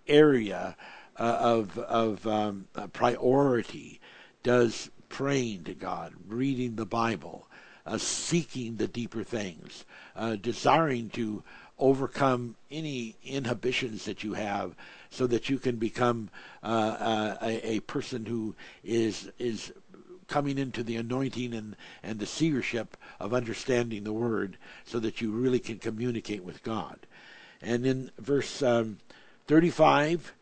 area 0.07 0.77
of 1.17 1.79
of 1.79 2.27
um, 2.27 2.67
priority 2.93 4.01
does 4.43 4.91
praying 5.09 5.65
to 5.65 5.75
God, 5.75 6.13
reading 6.27 6.77
the 6.77 6.87
Bible, 6.87 7.47
uh, 7.87 7.99
seeking 7.99 8.77
the 8.77 8.89
deeper 8.89 9.23
things, 9.23 9.85
uh, 10.17 10.37
desiring 10.37 11.09
to 11.11 11.43
overcome 11.79 12.57
any 12.71 13.17
inhibitions 13.25 14.05
that 14.05 14.23
you 14.23 14.35
have, 14.35 14.75
so 15.11 15.27
that 15.27 15.49
you 15.49 15.59
can 15.59 15.77
become 15.77 16.31
uh, 16.63 16.67
uh, 16.67 17.37
a, 17.43 17.75
a, 17.75 17.81
person 17.81 18.27
who 18.27 18.55
is 18.83 19.31
is 19.39 19.73
coming 20.27 20.59
into 20.59 20.83
the 20.83 20.97
anointing 20.97 21.55
and, 21.55 21.77
and 22.03 22.19
the 22.19 22.27
seership 22.27 22.97
of 23.21 23.35
understanding 23.35 24.05
the 24.05 24.13
word 24.13 24.57
so 24.85 24.99
that 24.99 25.21
you 25.21 25.31
really 25.31 25.61
can 25.61 25.79
communicate 25.79 26.43
with 26.43 26.63
God. 26.63 27.07
And 27.61 27.87
in 27.87 28.11
verse 28.19 28.63
um, 28.63 28.99
35, 29.47 30.35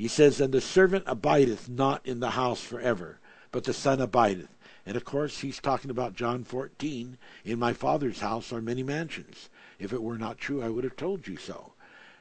he 0.00 0.08
says, 0.08 0.40
And 0.40 0.50
the 0.54 0.62
servant 0.62 1.04
abideth 1.06 1.68
not 1.68 2.06
in 2.06 2.20
the 2.20 2.30
house 2.30 2.62
forever, 2.62 3.20
but 3.52 3.64
the 3.64 3.74
Son 3.74 4.00
abideth. 4.00 4.48
And 4.86 4.96
of 4.96 5.04
course, 5.04 5.40
he's 5.40 5.60
talking 5.60 5.90
about 5.90 6.16
John 6.16 6.42
14. 6.42 7.18
In 7.44 7.58
my 7.58 7.74
Father's 7.74 8.20
house 8.20 8.50
are 8.50 8.62
many 8.62 8.82
mansions. 8.82 9.50
If 9.78 9.92
it 9.92 10.02
were 10.02 10.16
not 10.16 10.38
true, 10.38 10.62
I 10.62 10.70
would 10.70 10.84
have 10.84 10.96
told 10.96 11.28
you 11.28 11.36
so. 11.36 11.74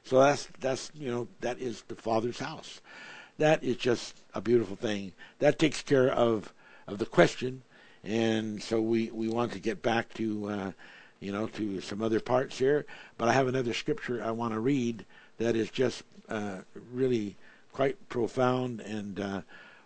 So 0.04 0.20
that's 0.20 0.50
that's 0.60 0.92
you 0.94 1.10
know 1.10 1.30
that 1.39 1.58
is 1.60 1.84
the 1.84 1.96
Father's 1.96 2.39
house. 2.39 2.82
That 3.38 3.63
is 3.63 3.78
just 3.78 4.24
a 4.34 4.42
beautiful 4.42 4.76
thing. 4.76 5.13
That 5.39 5.58
takes 5.58 5.82
care 5.82 6.12
of 6.12 6.54
of 6.86 6.98
the 6.98 7.06
question, 7.06 7.62
and 8.04 8.62
so 8.62 8.82
we 8.82 9.10
we 9.12 9.30
want 9.30 9.54
to 9.54 9.60
get 9.60 9.82
back 9.82 10.13
to 10.15 10.50
uh, 10.50 10.72
you 11.22 11.32
know 11.32 11.48
to 11.48 11.80
some 11.80 12.02
other 12.02 12.20
parts 12.20 12.58
here. 12.58 12.86
But 13.18 13.30
I 13.30 13.34
have 13.34 13.48
another 13.48 13.74
scripture 13.74 14.22
I 14.22 14.32
want 14.32 14.52
to 14.52 14.60
read 14.60 15.06
that 15.38 15.56
is 15.56 15.72
just 15.72 16.04
uh, 16.28 16.58
really 16.92 17.38
quite 17.71 18.10
profound 18.10 18.82
and 18.82 19.19
uh, 19.19 19.41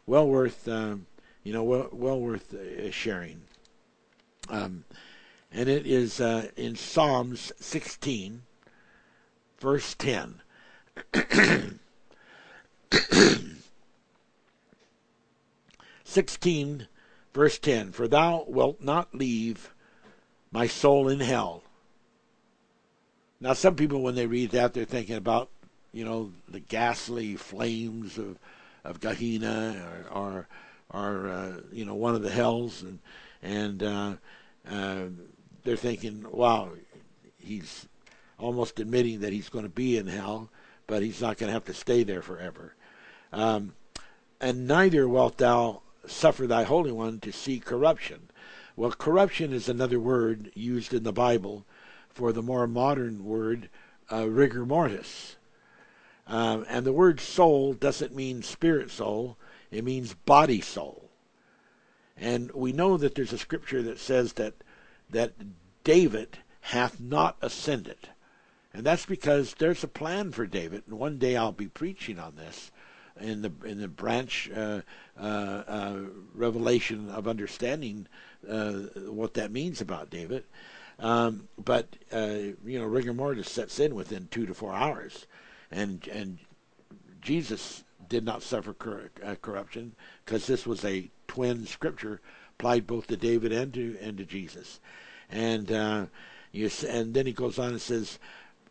well 0.05 0.27
worth 0.27 0.67
um, 0.67 1.07
you 1.43 1.53
know 1.53 1.63
well, 1.63 1.89
well 1.91 2.19
worth 2.19 2.53
uh, 2.53 2.91
sharing. 2.91 3.41
Um, 4.49 4.85
and 5.51 5.69
it 5.69 5.85
is 5.85 6.19
uh, 6.19 6.49
in 6.57 6.75
Psalms 6.75 7.53
16, 7.59 8.41
verse 9.59 9.93
10. 9.93 10.41
Sixteen, 16.03 16.87
verse 17.33 17.57
ten. 17.57 17.91
For 17.91 18.07
thou 18.07 18.45
wilt 18.47 18.81
not 18.81 19.15
leave 19.15 19.73
my 20.51 20.67
soul 20.67 21.07
in 21.07 21.19
hell. 21.21 21.63
Now, 23.39 23.53
some 23.53 23.75
people, 23.75 24.01
when 24.01 24.13
they 24.15 24.27
read 24.27 24.51
that, 24.51 24.73
they're 24.73 24.85
thinking 24.85 25.15
about 25.15 25.49
you 25.93 26.03
know, 26.03 26.32
the 26.49 26.60
ghastly 26.60 27.36
flames 27.36 28.17
of 28.17 28.38
of 28.84 28.99
Gehenna 28.99 30.06
or, 30.12 30.47
or 30.89 31.29
uh, 31.29 31.62
you 31.71 31.86
know 31.86 31.95
one 31.95 32.15
of 32.15 32.21
the 32.21 32.32
hells, 32.32 32.82
and 32.82 32.99
and 33.41 33.84
uh, 33.84 34.13
uh, 34.69 35.06
they're 35.63 35.77
thinking, 35.77 36.25
wow, 36.32 36.71
he's 37.38 37.88
almost 38.39 38.79
admitting 38.79 39.21
that 39.21 39.32
he's 39.32 39.49
going 39.49 39.63
to 39.63 39.69
be 39.69 39.97
in 39.97 40.08
hell, 40.08 40.49
but 40.88 41.01
he's 41.01 41.21
not 41.21 41.38
going 41.38 41.47
to 41.47 41.53
have 41.53 41.65
to 41.65 41.73
stay 41.73 42.03
there 42.03 42.21
forever. 42.21 42.75
Um, 43.32 43.73
and 44.41 44.67
neither 44.67 45.08
wilt 45.08 45.38
thou 45.38 45.82
suffer 46.06 46.45
thy 46.47 46.63
Holy 46.63 46.91
One 46.91 47.19
to 47.21 47.32
see 47.32 47.60
corruption. 47.60 48.29
Well, 48.75 48.91
corruption 48.91 49.53
is 49.53 49.69
another 49.69 49.99
word 49.99 50.51
used 50.56 50.93
in 50.93 51.03
the 51.03 51.13
Bible 51.13 51.65
for 52.10 52.34
the 52.34 52.41
more 52.41 52.67
modern 52.67 53.23
word 53.23 53.69
uh, 54.12 54.27
rigor 54.29 54.65
mortis. 54.65 55.38
Um, 56.27 56.65
and 56.69 56.86
the 56.86 56.93
word 56.93 57.19
soul 57.19 57.73
doesn't 57.73 58.15
mean 58.15 58.43
spirit 58.43 58.91
soul, 58.91 59.38
it 59.71 59.83
means 59.83 60.13
body 60.13 60.62
soul. 60.62 61.09
And 62.17 62.51
we 62.51 62.71
know 62.71 62.97
that 62.97 63.15
there's 63.15 63.33
a 63.33 63.38
scripture 63.38 63.81
that 63.83 63.99
says 63.99 64.33
that 64.33 64.53
that 65.09 65.33
David 65.83 66.38
hath 66.62 66.99
not 66.99 67.38
ascended. 67.41 68.09
And 68.73 68.83
that's 68.83 69.05
because 69.05 69.53
there's 69.55 69.83
a 69.83 69.88
plan 69.88 70.31
for 70.31 70.47
David, 70.47 70.83
and 70.88 70.97
one 70.97 71.17
day 71.19 71.36
I'll 71.36 71.51
be 71.51 71.67
preaching 71.67 72.17
on 72.19 72.36
this 72.36 72.71
in 73.19 73.43
the 73.43 73.51
in 73.63 73.79
the 73.79 73.88
branch 73.88 74.49
uh, 74.55 74.81
uh, 75.19 75.23
uh, 75.67 75.99
revelation 76.33 77.09
of 77.09 77.27
understanding 77.27 78.07
uh, 78.49 78.71
what 79.05 79.36
that 79.36 79.51
means 79.51 79.81
about 79.81 80.09
David. 80.09 80.45
Um, 80.97 81.47
but 81.63 81.95
uh, 82.12 82.38
you 82.65 82.79
know, 82.79 82.86
rigor 82.86 83.13
mortis 83.13 83.51
sets 83.51 83.79
in 83.79 83.93
within 83.93 84.27
two 84.31 84.45
to 84.47 84.53
four 84.53 84.73
hours, 84.73 85.27
and 85.73 86.07
and 86.07 86.38
Jesus 87.21 87.83
did 88.07 88.23
not 88.23 88.43
suffer 88.43 88.73
cor- 88.73 89.12
uh, 89.23 89.36
corruption 89.41 89.95
because 90.23 90.45
this 90.45 90.65
was 90.65 90.86
a 90.86 91.09
twin 91.27 91.65
scripture 91.65 92.21
applied 92.53 92.86
both 92.86 93.07
to 93.07 93.17
David 93.17 93.51
and 93.51 93.73
to 93.73 93.97
and 94.01 94.17
to 94.17 94.25
Jesus, 94.25 94.79
and 95.29 95.71
uh, 95.71 96.05
you 96.51 96.69
and 96.88 97.13
then 97.13 97.25
he 97.25 97.33
goes 97.33 97.57
on 97.57 97.69
and 97.69 97.81
says, 97.81 98.19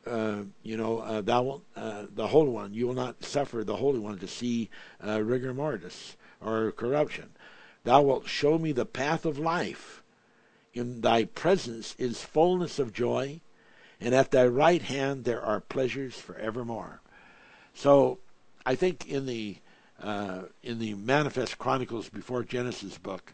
uh, 0.07 0.43
you 0.63 0.77
know, 0.77 0.99
uh, 0.99 1.21
thou 1.21 1.63
uh, 1.77 2.07
the 2.15 2.29
Holy 2.29 2.51
One, 2.51 2.75
you 2.75 2.87
will 2.87 2.95
not 2.95 3.25
suffer 3.25 3.65
the 3.65 3.77
Holy 3.77 3.99
One 3.99 4.19
to 4.19 4.29
see 4.29 4.71
uh, 5.05 5.23
rigor 5.23 5.53
mortis 5.53 6.17
or 6.41 6.73
corruption. 6.73 7.31
Thou 7.85 8.03
wilt 8.03 8.29
show 8.29 8.59
me 8.59 8.73
the 8.73 8.87
path 8.87 9.25
of 9.25 9.39
life. 9.39 10.03
In 10.75 11.01
thy 11.03 11.25
presence 11.25 11.95
is 11.99 12.23
fullness 12.23 12.79
of 12.79 12.93
joy, 12.93 13.41
and 14.03 14.15
at 14.15 14.33
thy 14.33 14.45
right 14.45 14.83
hand 14.83 15.25
there 15.25 15.41
are 15.41 15.61
pleasures 15.61 16.17
forevermore. 16.17 17.01
So, 17.73 18.19
I 18.67 18.75
think 18.75 19.09
in 19.09 19.27
the 19.27 19.59
uh, 20.03 20.43
in 20.63 20.81
the 20.81 20.95
Manifest 20.95 21.59
Chronicles 21.59 22.09
before 22.09 22.43
Genesis 22.43 22.99
book, 22.99 23.33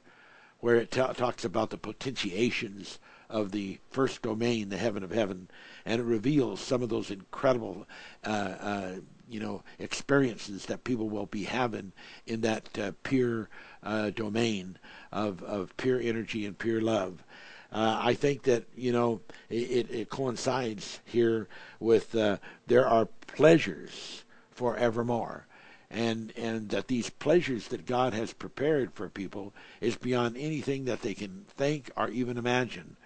where 0.61 0.76
it 0.76 0.90
talks 0.90 1.44
about 1.44 1.70
the 1.70 1.78
potentiations 1.78 2.98
of 3.31 3.52
the 3.52 3.78
first 3.90 4.20
domain, 4.20 4.68
the 4.68 4.76
heaven 4.76 5.02
of 5.02 5.11
heaven, 5.11 5.48
and 5.87 6.00
it 6.00 6.04
reveals 6.04 6.61
some 6.61 6.83
of 6.83 6.90
those 6.90 7.11
incredible, 7.11 7.87
uh, 8.24 8.28
uh, 8.61 8.94
you 9.28 9.40
know, 9.40 9.62
experiences 9.78 10.66
that 10.66 10.85
people 10.85 11.09
will 11.09 11.26
be 11.26 11.44
having 11.44 11.92
in 12.26 12.42
that 12.42 12.78
uh, 12.78 12.92
pure 13.02 13.48
uh, 13.83 14.11
domain 14.11 14.78
of 15.11 15.42
of 15.42 15.74
pure 15.78 16.00
energy 16.00 16.44
and 16.44 16.59
pure 16.59 16.83
love. 16.83 17.24
Uh, 17.70 18.00
I 18.02 18.14
think 18.14 18.44
that 18.44 18.64
you 18.74 18.92
know 18.92 19.20
it, 19.50 19.90
it 19.90 20.09
coincides 20.09 21.00
here 21.04 21.48
with 21.81 22.14
uh, 22.14 22.38
there 22.66 22.87
are 22.87 23.07
pleasures 23.26 24.24
forevermore 24.50 25.46
and 25.90 26.33
and 26.37 26.68
that 26.70 26.88
these 26.88 27.11
pleasures 27.11 27.68
that 27.68 27.87
God 27.87 28.12
has 28.12 28.33
prepared 28.33 28.92
for 28.92 29.09
people 29.09 29.54
is 29.81 29.96
beyond 29.96 30.37
anything 30.37 30.85
that 30.85 31.02
they 31.02 31.14
can 31.14 31.46
think 31.48 31.90
or 31.96 32.09
even 32.09 32.37
imagine. 32.37 32.96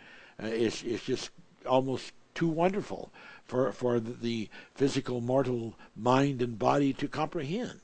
Uh, 0.42 0.46
it's 0.46 0.82
it's 0.82 1.04
just 1.04 1.30
almost 1.66 2.12
too 2.34 2.48
wonderful 2.48 3.12
for 3.44 3.70
for 3.72 4.00
the 4.00 4.48
physical 4.74 5.20
mortal 5.20 5.74
mind 5.96 6.42
and 6.42 6.58
body 6.58 6.92
to 6.94 7.06
comprehend. 7.06 7.80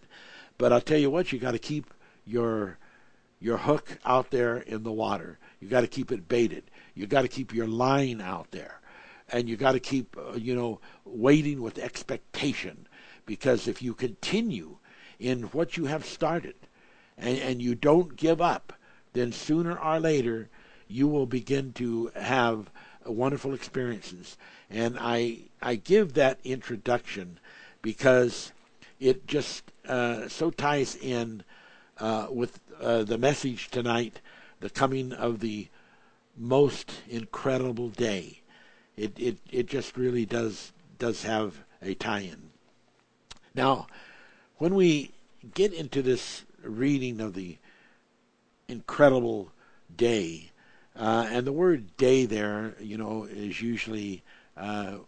But 0.57 0.73
I'll 0.73 0.81
tell 0.81 0.99
you 0.99 1.11
what, 1.11 1.33
you 1.33 1.38
got 1.38 1.53
to 1.53 1.59
keep 1.59 1.93
your 2.27 2.79
your 3.41 3.59
hook 3.59 3.99
out 4.05 4.31
there 4.31 4.57
in 4.59 4.83
the 4.83 4.93
water. 4.93 5.38
You 5.61 5.68
got 5.68 5.81
to 5.83 5.87
keep 5.88 6.12
it 6.12 6.29
baited. 6.29 6.64
You 6.94 7.07
got 7.07 7.23
to 7.23 7.29
keep 7.29 7.55
your 7.55 7.66
line 7.66 8.21
out 8.21 8.51
there, 8.51 8.81
and 9.31 9.49
you 9.49 9.57
got 9.57 9.73
to 9.73 9.81
keep 9.81 10.16
uh, 10.16 10.37
you 10.37 10.55
know 10.55 10.81
waiting 11.05 11.62
with 11.62 11.79
expectation, 11.79 12.87
because 13.27 13.68
if 13.68 13.83
you 13.83 13.94
continue 13.94 14.77
in 15.18 15.42
what 15.44 15.77
you 15.77 15.87
have 15.87 16.05
started 16.05 16.55
and, 17.16 17.38
and 17.38 17.62
you 17.62 17.75
don't 17.75 18.16
give 18.16 18.40
up, 18.40 18.73
then 19.12 19.33
sooner 19.33 19.77
or 19.79 19.99
later 19.99 20.49
you 20.87 21.09
will 21.09 21.27
begin 21.27 21.73
to 21.73 22.11
have 22.14 22.71
wonderful 23.05 23.55
experiences. 23.55 24.37
And 24.71 24.97
I 25.01 25.38
I 25.61 25.77
give 25.77 26.14
that 26.14 26.38
introduction 26.44 27.38
because 27.83 28.53
it 29.01 29.27
just 29.27 29.64
uh, 29.87 30.29
so 30.29 30.51
ties 30.51 30.97
in 30.97 31.42
uh, 31.99 32.29
with 32.31 32.61
uh, 32.81 33.03
the 33.05 33.18
message 33.18 33.68
tonight, 33.68 34.21
the 34.61 34.71
coming 34.71 35.12
of 35.12 35.40
the 35.40 35.68
most 36.37 37.03
incredible 37.09 37.88
day. 37.88 38.40
It 38.97 39.18
it 39.18 39.38
it 39.51 39.66
just 39.66 39.97
really 39.97 40.27
does 40.27 40.73
does 40.99 41.23
have 41.23 41.64
a 41.81 41.94
tie-in. 41.94 42.51
Now, 43.55 43.87
when 44.57 44.75
we 44.75 45.12
get 45.55 45.73
into 45.73 46.03
this 46.03 46.44
reading 46.62 47.21
of 47.21 47.35
the 47.35 47.59
incredible 48.66 49.53
day, 49.97 50.51
uh, 50.97 51.29
and 51.31 51.47
the 51.47 51.53
word 51.53 51.97
day 51.97 52.27
there, 52.27 52.75
you 52.81 52.99
know, 52.99 53.25
is 53.25 53.62
usually 53.62 54.23
uh, 54.57 54.99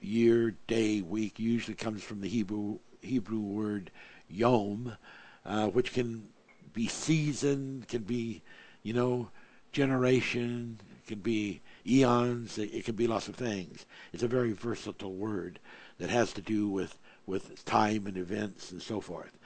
year, 0.00 0.56
day, 0.66 1.00
week, 1.00 1.38
usually 1.38 1.76
comes 1.76 2.02
from 2.02 2.20
the 2.20 2.28
Hebrew 2.28 2.78
Hebrew 3.00 3.38
word 3.38 3.90
yom, 4.28 4.96
uh, 5.44 5.68
which 5.68 5.92
can 5.92 6.28
be 6.72 6.88
season, 6.88 7.84
can 7.88 8.02
be, 8.02 8.42
you 8.86 8.92
know, 8.92 9.28
generation, 9.72 10.78
can 11.08 11.18
be 11.18 11.60
eons, 11.84 12.56
it, 12.56 12.72
it 12.72 12.84
can 12.84 12.94
be 12.94 13.08
lots 13.08 13.26
of 13.26 13.34
things. 13.34 13.84
It's 14.12 14.22
a 14.22 14.28
very 14.28 14.52
versatile 14.52 15.12
word 15.12 15.58
that 15.98 16.08
has 16.10 16.32
to 16.34 16.40
do 16.40 16.68
with 16.68 16.96
with 17.26 17.64
time 17.64 18.06
and 18.06 18.16
events 18.16 18.70
and 18.70 18.80
so 18.80 19.00
forth. 19.00 19.36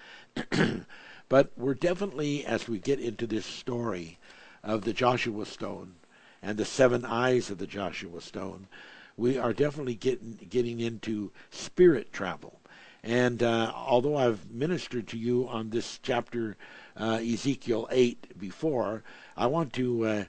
but 1.31 1.51
we're 1.57 1.73
definitely, 1.73 2.45
as 2.45 2.69
we 2.69 2.79
get 2.79 3.01
into 3.01 3.27
this 3.27 3.47
story 3.47 4.19
of 4.63 4.85
the 4.85 4.93
Joshua 4.93 5.47
Stone 5.47 5.95
and 6.43 6.59
the 6.59 6.67
seven 6.67 7.07
eyes 7.07 7.49
of 7.49 7.57
the 7.57 7.67
Joshua 7.67 8.21
Stone, 8.21 8.69
we 9.17 9.39
are 9.39 9.55
definitely 9.55 9.95
getting 9.95 10.39
getting 10.51 10.81
into 10.81 11.33
spirit 11.51 12.13
travel. 12.13 12.61
And 13.03 13.43
uh, 13.43 13.73
although 13.75 14.19
I've 14.19 14.51
ministered 14.51 15.09
to 15.09 15.19
you 15.19 15.49
on 15.49 15.71
this 15.71 15.99
chapter, 16.03 16.59
uh, 17.01 17.15
Ezekiel 17.15 17.89
8, 17.91 18.39
before, 18.39 19.03
I 19.37 19.47
want 19.47 19.73
to 19.75 20.07
uh, 20.07 20.25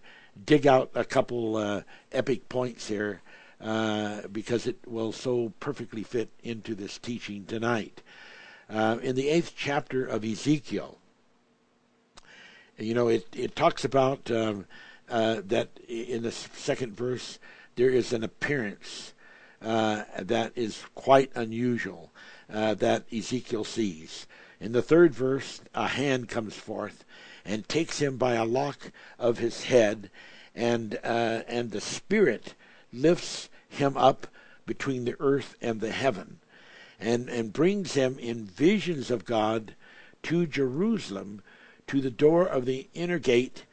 dig 0.46 0.66
out 0.66 0.90
a 0.96 1.04
couple 1.04 1.58
uh, 1.58 1.82
epic 2.14 2.48
points 2.48 2.88
here 2.88 3.22
uh, 3.60 4.22
because 4.32 4.66
it 4.66 4.80
will 4.88 5.12
so 5.12 5.52
perfectly 5.60 6.04
fit 6.04 6.30
into 6.44 6.74
this 6.74 6.98
teaching 6.98 7.46
tonight. 7.46 8.02
Uh, 8.70 8.98
in 9.04 9.16
the 9.16 9.28
eighth 9.28 9.54
chapter 9.56 10.06
of 10.06 10.24
Ezekiel, 10.24 10.98
you 12.78 12.94
know, 12.94 13.10
it, 13.10 13.28
it 13.36 13.54
talks 13.54 13.84
about 13.84 14.32
um, 14.32 14.66
uh, 15.10 15.42
that 15.46 15.70
in 15.90 16.24
the 16.24 16.32
second 16.32 16.96
verse, 16.96 17.38
there 17.76 17.90
is 17.90 18.14
an 18.14 18.24
appearance 18.24 19.14
that 19.60 20.52
is 20.56 20.84
quite 20.96 21.32
unusual 21.36 22.12
that 22.48 23.04
Ezekiel 23.14 23.66
sees. 23.66 24.26
In 24.62 24.74
the 24.74 24.84
third 24.84 25.15
verse, 25.15 25.60
a 25.74 25.88
hand 25.88 26.30
comes 26.30 26.56
forth 26.56 27.04
and 27.43 27.67
takes 27.67 27.97
him 27.97 28.17
by 28.17 28.36
a 28.36 28.45
lock 28.45 28.91
of 29.17 29.39
his 29.39 29.63
head, 29.63 30.12
and 30.54 31.00
uh, 31.04 31.41
and 31.47 31.71
the 31.71 31.82
spirit 31.82 32.54
lifts 32.93 33.50
him 33.67 33.97
up 33.97 34.28
between 34.67 35.06
the 35.06 35.15
earth 35.19 35.55
and 35.62 35.82
the 35.82 35.91
heaven 35.91 36.41
and, 36.99 37.28
and 37.28 37.51
brings 37.51 37.95
him 37.95 38.20
in 38.20 38.45
visions 38.45 39.09
of 39.09 39.26
God 39.26 39.74
to 40.22 40.45
Jerusalem 40.45 41.41
to 41.88 41.99
the 41.99 42.12
door 42.12 42.45
of 42.45 42.66
the 42.66 42.88
inner 42.93 43.18
gate 43.18 43.66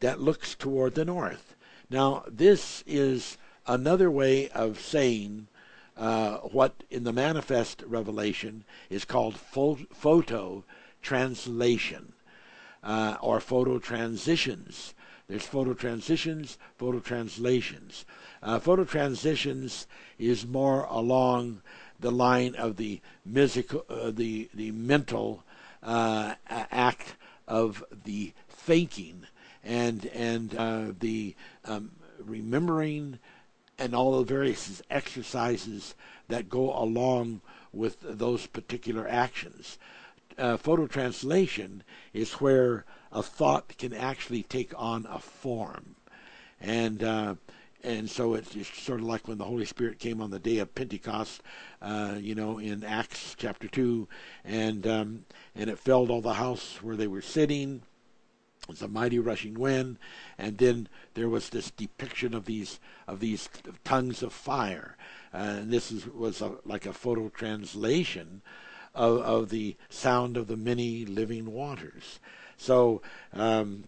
that 0.00 0.20
looks 0.20 0.54
toward 0.54 0.94
the 0.94 1.06
north. 1.06 1.54
Now, 1.88 2.22
this 2.28 2.84
is 2.86 3.38
another 3.66 4.10
way 4.10 4.50
of 4.50 4.78
saying 4.78 5.48
uh, 5.96 6.38
what 6.38 6.84
in 6.90 7.04
the 7.04 7.12
manifest 7.12 7.82
revelation 7.86 8.64
is 8.90 9.04
called 9.04 9.36
photo 9.36 10.64
translation 11.02 12.12
uh, 12.82 13.16
or 13.20 13.40
photo 13.40 13.78
transitions. 13.78 14.94
There's 15.28 15.46
photo 15.46 15.72
transitions, 15.72 16.58
photo 16.76 17.00
translations. 17.00 18.04
Uh, 18.42 18.58
photo 18.58 18.84
transitions 18.84 19.86
is 20.18 20.46
more 20.46 20.84
along 20.84 21.62
the 21.98 22.10
line 22.10 22.54
of 22.56 22.76
the 22.76 23.00
musical, 23.24 23.86
uh, 23.88 24.10
the 24.10 24.50
the 24.52 24.70
mental 24.72 25.44
uh, 25.82 26.34
act 26.48 27.16
of 27.48 27.84
the 28.04 28.32
thinking 28.48 29.26
and 29.62 30.06
and 30.06 30.54
uh, 30.56 30.86
the 30.98 31.34
um, 31.64 31.92
remembering 32.18 33.18
and 33.78 33.94
all 33.94 34.18
the 34.18 34.24
various 34.24 34.82
exercises 34.90 35.94
that 36.28 36.48
go 36.48 36.72
along 36.76 37.40
with 37.72 37.98
those 38.00 38.46
particular 38.46 39.06
actions. 39.08 39.78
Uh, 40.38 40.56
photo 40.56 40.86
translation 40.86 41.82
is 42.12 42.34
where 42.34 42.84
a 43.12 43.22
thought 43.22 43.76
can 43.78 43.92
actually 43.92 44.42
take 44.42 44.72
on 44.76 45.06
a 45.08 45.18
form. 45.18 45.94
And 46.60 47.02
uh, 47.02 47.34
and 47.84 48.08
so 48.08 48.32
it's, 48.32 48.56
sort 48.82 49.00
of 49.00 49.06
like 49.06 49.28
when 49.28 49.36
the 49.36 49.44
Holy 49.44 49.66
Spirit 49.66 49.98
came 49.98 50.22
on 50.22 50.30
the 50.30 50.38
day 50.38 50.58
of 50.58 50.74
Pentecost, 50.74 51.42
uh, 51.82 52.14
you 52.18 52.34
know, 52.34 52.58
in 52.58 52.82
Acts 52.82 53.36
chapter 53.38 53.68
two, 53.68 54.08
and 54.42 54.86
um, 54.86 55.24
and 55.54 55.68
it 55.68 55.78
filled 55.78 56.10
all 56.10 56.22
the 56.22 56.34
house 56.34 56.78
where 56.82 56.96
they 56.96 57.06
were 57.06 57.20
sitting. 57.20 57.82
A 58.80 58.88
mighty 58.88 59.18
rushing 59.18 59.54
wind, 59.54 59.98
and 60.38 60.56
then 60.56 60.88
there 61.12 61.28
was 61.28 61.50
this 61.50 61.70
depiction 61.70 62.32
of 62.32 62.46
these 62.46 62.80
of 63.06 63.20
these 63.20 63.48
tongues 63.84 64.22
of 64.22 64.32
fire, 64.32 64.96
uh, 65.34 65.36
and 65.36 65.70
this 65.70 65.92
is, 65.92 66.06
was 66.06 66.40
a, 66.40 66.52
like 66.64 66.86
a 66.86 66.94
photo 66.94 67.28
translation 67.28 68.40
of, 68.94 69.18
of 69.20 69.48
the 69.50 69.76
sound 69.90 70.38
of 70.38 70.46
the 70.46 70.56
many 70.56 71.04
living 71.04 71.52
waters. 71.52 72.20
So 72.56 73.02
um, 73.34 73.84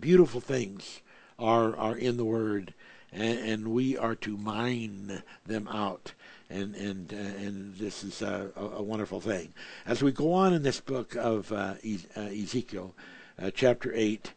beautiful 0.00 0.40
things 0.40 1.00
are 1.38 1.76
are 1.76 1.96
in 1.96 2.16
the 2.16 2.24
Word, 2.24 2.72
and, 3.12 3.38
and, 3.38 3.68
we 3.68 3.96
are 3.96 4.14
to 4.16 4.36
mine 4.36 5.22
them 5.44 5.68
out. 5.68 6.14
And 6.48 6.74
and 6.74 7.12
uh, 7.12 7.16
and 7.16 7.76
this 7.76 8.04
is 8.04 8.22
a, 8.22 8.50
a, 8.56 8.82
wonderful 8.82 9.20
thing. 9.20 9.54
As 9.86 10.02
we 10.02 10.12
go 10.12 10.32
on 10.32 10.52
in 10.52 10.62
this 10.62 10.80
book 10.80 11.14
of 11.16 11.50
uh, 11.50 11.74
e- 11.82 12.00
uh, 12.16 12.20
Ezekiel, 12.20 12.94
chapter 13.54 13.92
eight, 13.94 14.32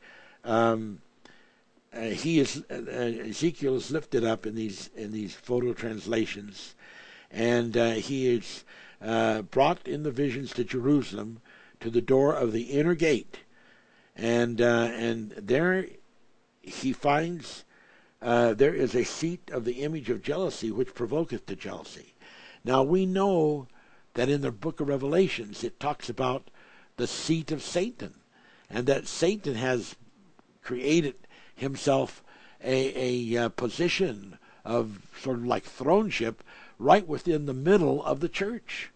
Um, 0.45 1.01
uh, 1.91 2.01
he 2.01 2.39
is 2.39 2.63
uh, 2.69 2.75
Ezekiel 3.29 3.75
is 3.75 3.89
lifted 3.89 4.23
up 4.23 4.45
in 4.45 4.53
these 4.53 4.89
in 4.95 5.11
these 5.11 5.33
photo 5.33 5.73
translations, 5.73 6.75
and 7.31 7.75
uh, 7.75 7.93
he 7.93 8.27
is 8.27 8.63
uh, 9.01 9.41
brought 9.41 9.87
in 9.87 10.03
the 10.03 10.11
visions 10.11 10.53
to 10.53 10.63
Jerusalem 10.63 11.39
to 11.79 11.89
the 11.89 12.01
door 12.01 12.35
of 12.35 12.51
the 12.51 12.63
inner 12.63 12.95
gate, 12.95 13.39
and 14.15 14.61
uh, 14.61 14.89
and 14.93 15.31
there 15.31 15.87
he 16.61 16.93
finds 16.93 17.63
uh, 18.21 18.53
there 18.53 18.73
is 18.73 18.93
a 18.93 19.03
seat 19.03 19.49
of 19.51 19.65
the 19.65 19.83
image 19.83 20.09
of 20.09 20.21
jealousy 20.21 20.71
which 20.71 20.93
provoketh 20.93 21.45
to 21.45 21.55
jealousy. 21.55 22.13
Now 22.63 22.83
we 22.83 23.05
know 23.05 23.67
that 24.13 24.29
in 24.29 24.41
the 24.41 24.51
book 24.51 24.79
of 24.79 24.89
Revelations 24.89 25.63
it 25.63 25.79
talks 25.79 26.09
about 26.09 26.51
the 26.97 27.07
seat 27.07 27.51
of 27.51 27.61
Satan, 27.61 28.13
and 28.70 28.88
that 28.88 29.07
Satan 29.07 29.55
has 29.55 29.95
created 30.63 31.16
himself 31.55 32.24
a, 32.63 33.36
a, 33.36 33.45
uh, 33.45 33.49
position 33.49 34.38
of 34.63 34.99
sort 35.22 35.38
of 35.38 35.45
like 35.45 35.66
throneship 35.66 36.36
right 36.80 37.07
within 37.07 37.45
the 37.45 37.53
middle 37.53 38.03
of 38.03 38.20
the 38.20 38.30
church. 38.30 38.91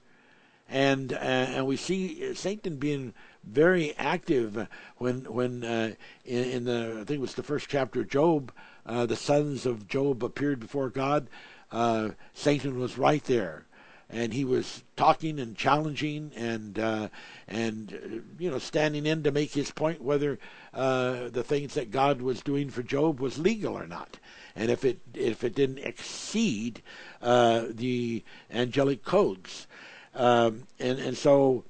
And 0.67 1.13
uh, 1.13 1.15
and 1.15 1.65
we 1.65 1.77
see 1.77 2.35
Satan 2.35 2.77
being 2.77 3.13
very 3.43 3.95
active 3.97 4.67
when 4.97 5.21
when 5.21 5.63
uh, 5.63 5.93
in, 6.25 6.43
in, 6.43 6.63
the 6.65 6.91
I 6.91 7.03
think 7.05 7.17
it 7.17 7.21
was 7.21 7.33
the 7.33 7.41
first 7.43 7.69
chapter 7.69 8.01
of 8.01 8.09
Job, 8.09 8.51
uh, 8.85 9.07
the 9.07 9.15
sons 9.15 9.65
of 9.65 9.87
Job 9.87 10.23
appeared 10.23 10.59
before 10.59 10.89
God. 10.89 11.27
Uh, 11.71 12.09
Satan 12.35 12.79
was 12.79 12.99
right 12.99 13.23
there 13.23 13.65
and 14.09 14.33
he 14.33 14.43
was 14.43 14.83
talking 14.95 15.39
and 15.39 15.55
challenging 15.55 16.31
and 16.35 16.79
uh, 16.79 17.09
and 17.47 17.93
uh, 17.93 18.19
you 18.39 18.49
know 18.49 18.57
standing 18.57 19.05
in 19.05 19.23
to 19.23 19.31
make 19.31 19.53
his 19.53 19.71
point 19.71 20.01
whether 20.01 20.39
uh, 20.73 21.29
the 21.29 21.43
things 21.43 21.75
that 21.75 21.91
God 21.91 22.21
was 22.21 22.41
doing 22.41 22.69
for 22.69 22.81
Job 22.81 23.19
was 23.19 23.37
legal 23.37 23.77
or 23.77 23.87
not, 23.87 24.17
and 24.55 24.71
if 24.71 24.83
it 24.83 24.99
if 25.13 25.43
it 25.43 25.55
didn't 25.55 25.79
exceed 25.79 26.81
uh, 27.21 27.65
the 27.69 28.23
angelic 28.51 29.03
codes, 29.03 29.67
um, 30.15 30.63
and 30.79 30.99
and 30.99 31.17
so. 31.17 31.63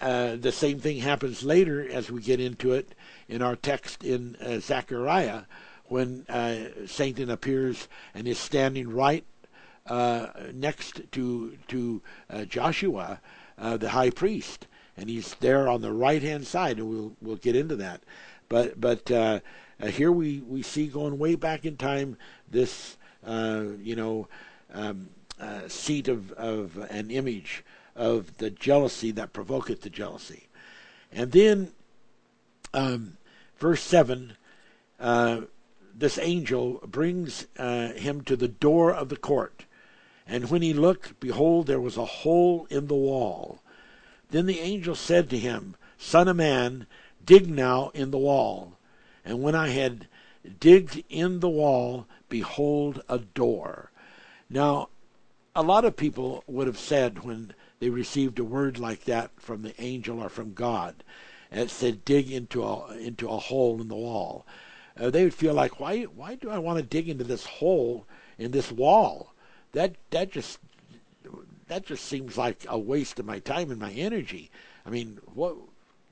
Uh, 0.00 0.36
the 0.36 0.52
same 0.52 0.78
thing 0.78 0.98
happens 0.98 1.42
later 1.42 1.84
as 1.90 2.08
we 2.08 2.22
get 2.22 2.38
into 2.38 2.72
it 2.72 2.94
in 3.28 3.42
our 3.42 3.56
text 3.56 4.04
in 4.04 4.36
uh, 4.36 4.60
Zechariah 4.60 5.42
when 5.86 6.24
Satan 6.86 7.28
appears 7.28 7.88
and 8.14 8.28
is 8.28 8.38
standing 8.38 8.90
right 8.90 9.24
next 10.52 11.00
to 11.12 11.56
to 11.68 12.02
uh, 12.30 12.44
Joshua, 12.44 13.20
uh, 13.58 13.76
the 13.76 13.90
high 13.90 14.10
priest, 14.10 14.66
and 14.96 15.08
he's 15.08 15.34
there 15.40 15.68
on 15.68 15.80
the 15.80 15.92
right 15.92 16.22
hand 16.22 16.46
side, 16.46 16.78
and 16.78 16.88
we'll 16.88 17.12
we'll 17.20 17.36
get 17.36 17.56
into 17.56 17.76
that. 17.76 18.02
But 18.48 18.80
but 18.80 19.10
uh, 19.10 19.40
uh, 19.80 19.86
here 19.86 20.12
we, 20.12 20.40
we 20.40 20.62
see 20.62 20.86
going 20.86 21.18
way 21.18 21.34
back 21.34 21.64
in 21.64 21.76
time 21.76 22.16
this 22.50 22.96
you 23.26 23.96
know 23.96 24.28
um, 24.72 25.10
seat 25.68 26.08
of 26.08 26.32
of 26.32 26.76
an 26.90 27.10
image 27.10 27.64
of 27.96 28.36
the 28.38 28.50
jealousy 28.50 29.10
that 29.12 29.32
provoketh 29.32 29.82
the 29.82 29.90
jealousy, 29.90 30.48
and 31.12 31.32
then 31.32 31.72
um, 32.74 33.16
verse 33.58 33.82
seven. 33.82 34.36
this 35.94 36.18
angel 36.18 36.80
brings 36.86 37.46
him 37.56 38.22
to 38.22 38.36
the 38.36 38.48
door 38.48 38.92
of 38.92 39.08
the 39.08 39.16
court, 39.16 39.64
and 40.28 40.50
when 40.50 40.60
he 40.60 40.74
looked, 40.74 41.18
behold, 41.20 41.66
there 41.66 41.80
was 41.80 41.96
a 41.96 42.04
hole 42.04 42.66
in 42.68 42.86
the 42.86 42.94
wall. 42.94 43.60
Then 44.30 44.44
the 44.44 44.60
angel 44.60 44.94
said 44.94 45.30
to 45.30 45.38
him, 45.38 45.74
Son 45.96 46.28
of 46.28 46.36
man, 46.36 46.86
dig 47.24 47.48
now 47.48 47.90
in 47.94 48.10
the 48.10 48.18
wall. 48.18 48.76
And 49.24 49.42
when 49.42 49.54
I 49.54 49.68
had 49.68 50.06
digged 50.60 51.02
in 51.08 51.40
the 51.40 51.48
wall, 51.48 52.06
behold, 52.28 53.02
a 53.08 53.18
door. 53.18 53.90
Now, 54.50 54.90
a 55.56 55.62
lot 55.62 55.86
of 55.86 55.96
people 55.96 56.44
would 56.46 56.66
have 56.66 56.78
said 56.78 57.24
when 57.24 57.54
they 57.80 57.88
received 57.88 58.38
a 58.38 58.44
word 58.44 58.78
like 58.78 59.04
that 59.04 59.30
from 59.40 59.62
the 59.62 59.80
angel 59.80 60.22
or 60.22 60.28
from 60.28 60.52
God, 60.52 61.02
and 61.50 61.60
it 61.60 61.70
said, 61.70 62.04
dig 62.04 62.30
into 62.30 62.62
a, 62.62 62.96
into 62.98 63.28
a 63.28 63.38
hole 63.38 63.80
in 63.80 63.88
the 63.88 63.96
wall, 63.96 64.46
uh, 65.00 65.08
they 65.08 65.24
would 65.24 65.34
feel 65.34 65.54
like, 65.54 65.80
why, 65.80 66.02
why 66.02 66.34
do 66.34 66.50
I 66.50 66.58
want 66.58 66.78
to 66.78 66.84
dig 66.84 67.08
into 67.08 67.24
this 67.24 67.46
hole 67.46 68.06
in 68.36 68.50
this 68.50 68.70
wall? 68.70 69.32
That 69.78 69.94
that 70.10 70.32
just 70.32 70.58
that 71.68 71.86
just 71.86 72.04
seems 72.04 72.36
like 72.36 72.66
a 72.68 72.76
waste 72.76 73.20
of 73.20 73.26
my 73.26 73.38
time 73.38 73.70
and 73.70 73.78
my 73.78 73.92
energy. 73.92 74.50
I 74.84 74.90
mean, 74.90 75.20
what? 75.32 75.54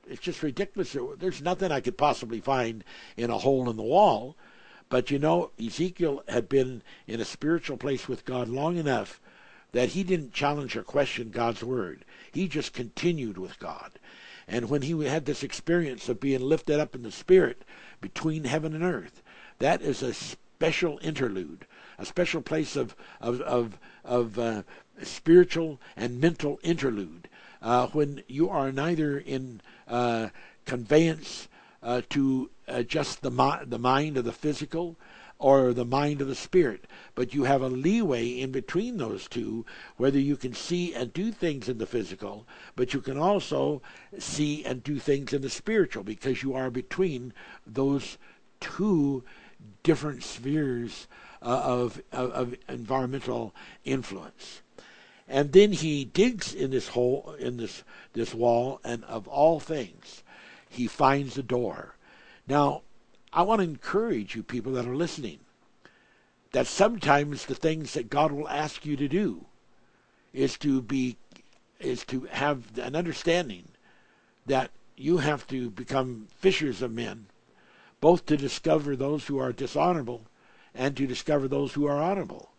It's 0.09 0.21
just 0.21 0.45
ridiculous. 0.45 0.97
There's 1.19 1.43
nothing 1.43 1.73
I 1.73 1.81
could 1.81 1.99
possibly 1.99 2.41
find 2.41 2.85
in 3.17 3.29
a 3.29 3.39
hole 3.39 3.69
in 3.69 3.77
the 3.77 3.83
wall. 3.83 4.37
But 4.89 5.11
you 5.11 5.19
know, 5.19 5.51
Ezekiel 5.61 6.23
had 6.29 6.49
been 6.49 6.85
in 7.09 7.21
a 7.21 7.25
spiritual 7.25 7.77
place 7.77 8.07
with 8.07 8.25
God 8.25 8.49
long 8.49 8.77
enough 8.77 9.21
that 9.73 9.89
he 9.91 10.05
didn't 10.05 10.33
challenge 10.33 10.77
or 10.77 10.85
question 10.85 11.31
God's 11.31 11.65
word. 11.65 12.05
He 12.31 12.47
just 12.47 12.73
continued 12.73 13.37
with 13.37 13.59
God. 13.59 13.99
And 14.47 14.71
when 14.71 14.83
he 14.83 15.07
had 15.07 15.25
this 15.25 15.43
experience 15.43 16.09
of 16.09 16.21
being 16.21 16.41
lifted 16.41 16.79
up 16.79 16.95
in 16.95 17.03
the 17.03 17.11
spirit 17.11 17.63
between 18.01 18.45
heaven 18.45 18.77
and 18.77 18.85
earth, 18.85 19.23
that 19.59 19.83
is 19.83 20.05
a 20.05 20.15
special 20.15 21.01
interlude 21.03 21.67
a 21.99 22.05
special 22.05 22.43
place 22.43 22.77
of 22.77 22.95
of 23.21 23.41
of, 23.43 23.79
of 24.05 24.39
uh, 24.39 24.63
spiritual 25.03 25.81
and 25.97 26.21
mental 26.21 26.59
interlude 26.63 27.29
uh, 27.63 27.87
when 27.89 28.23
you 28.29 28.49
are 28.49 28.73
neither 28.73 29.19
in 29.19 29.61
uh, 29.89 30.29
conveyance 30.65 31.49
uh, 31.83 32.03
to 32.11 32.51
just 32.87 33.23
the 33.23 33.31
mi- 33.31 33.65
the 33.67 33.79
mind 33.79 34.17
of 34.17 34.25
the 34.25 34.33
physical 34.33 34.97
or 35.39 35.73
the 35.75 35.85
mind 35.85 36.21
of 36.21 36.29
the 36.29 36.35
spirit, 36.35 36.87
but 37.15 37.35
you 37.35 37.45
have 37.45 37.61
a 37.61 37.69
leeway 37.69 38.27
in 38.27 38.51
between 38.51 38.97
those 38.97 39.29
two, 39.29 39.67
whether 39.97 40.19
you 40.19 40.37
can 40.37 40.55
see 40.55 40.95
and 40.95 41.13
do 41.13 41.31
things 41.31 41.69
in 41.69 41.77
the 41.77 41.87
physical, 41.87 42.47
but 42.75 42.95
you 42.95 43.01
can 43.01 43.19
also 43.19 43.83
see 44.19 44.65
and 44.65 44.83
do 44.83 44.99
things 44.99 45.35
in 45.35 45.43
the 45.43 45.51
spiritual 45.51 46.03
because 46.03 46.43
you 46.43 46.55
are 46.55 46.71
between 46.71 47.35
those 47.67 48.17
two 48.61 49.23
different 49.83 50.23
spheres 50.23 51.07
uh, 51.11 51.26
Uh, 51.43 51.61
of, 51.65 52.03
of, 52.13 52.31
of 52.31 52.57
environmental 52.67 53.55
influence. 53.85 54.63
And 55.29 55.53
then 55.53 55.73
he 55.73 56.05
digs 56.05 56.55
in 56.55 56.71
this 56.71 56.89
hole, 56.89 57.37
in 57.39 57.59
this 57.59 57.85
this 58.15 58.33
wall, 58.33 58.81
and 58.83 59.05
of 59.05 59.29
all 59.29 59.61
things, 59.61 60.23
he 60.69 60.87
finds 60.87 61.37
a 61.37 61.43
door. 61.43 61.97
Now, 62.49 62.83
I 63.33 63.43
want 63.43 63.61
to 63.61 63.69
encourage 63.69 64.35
you 64.35 64.43
people 64.43 64.73
that 64.73 64.87
are 64.87 64.97
listening 64.97 65.41
that 66.53 66.67
sometimes 66.67 67.45
the 67.45 67.55
things 67.55 67.93
that 67.93 68.09
God 68.09 68.33
will 68.33 68.49
ask 68.49 68.87
you 68.87 68.97
to 68.97 69.09
do 69.09 69.45
is 70.33 70.57
to 70.59 70.81
be 70.81 71.17
is 71.79 72.03
to 72.07 72.23
have 72.31 72.79
an 72.79 72.97
understanding 72.97 73.69
that 74.47 74.71
you 74.97 75.19
have 75.19 75.47
to 75.49 75.69
become 75.69 76.29
fishers 76.39 76.81
of 76.81 76.93
men, 76.93 77.27
both 78.01 78.25
to 78.27 78.39
discover 78.39 78.97
those 78.97 79.27
who 79.27 79.39
are 79.39 79.53
dishonorable 79.53 80.23
and 80.77 80.97
to 80.97 81.07
discover 81.07 81.49
those 81.49 81.73
who 81.73 81.87
are 81.87 82.01
honorable. 82.01 82.51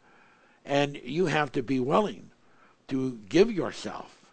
And 0.66 1.00
you 1.04 1.28
have 1.28 1.52
to 1.54 1.64
be 1.64 1.80
willing 1.80 2.32
to 2.90 3.20
give 3.30 3.52
yourself 3.52 4.26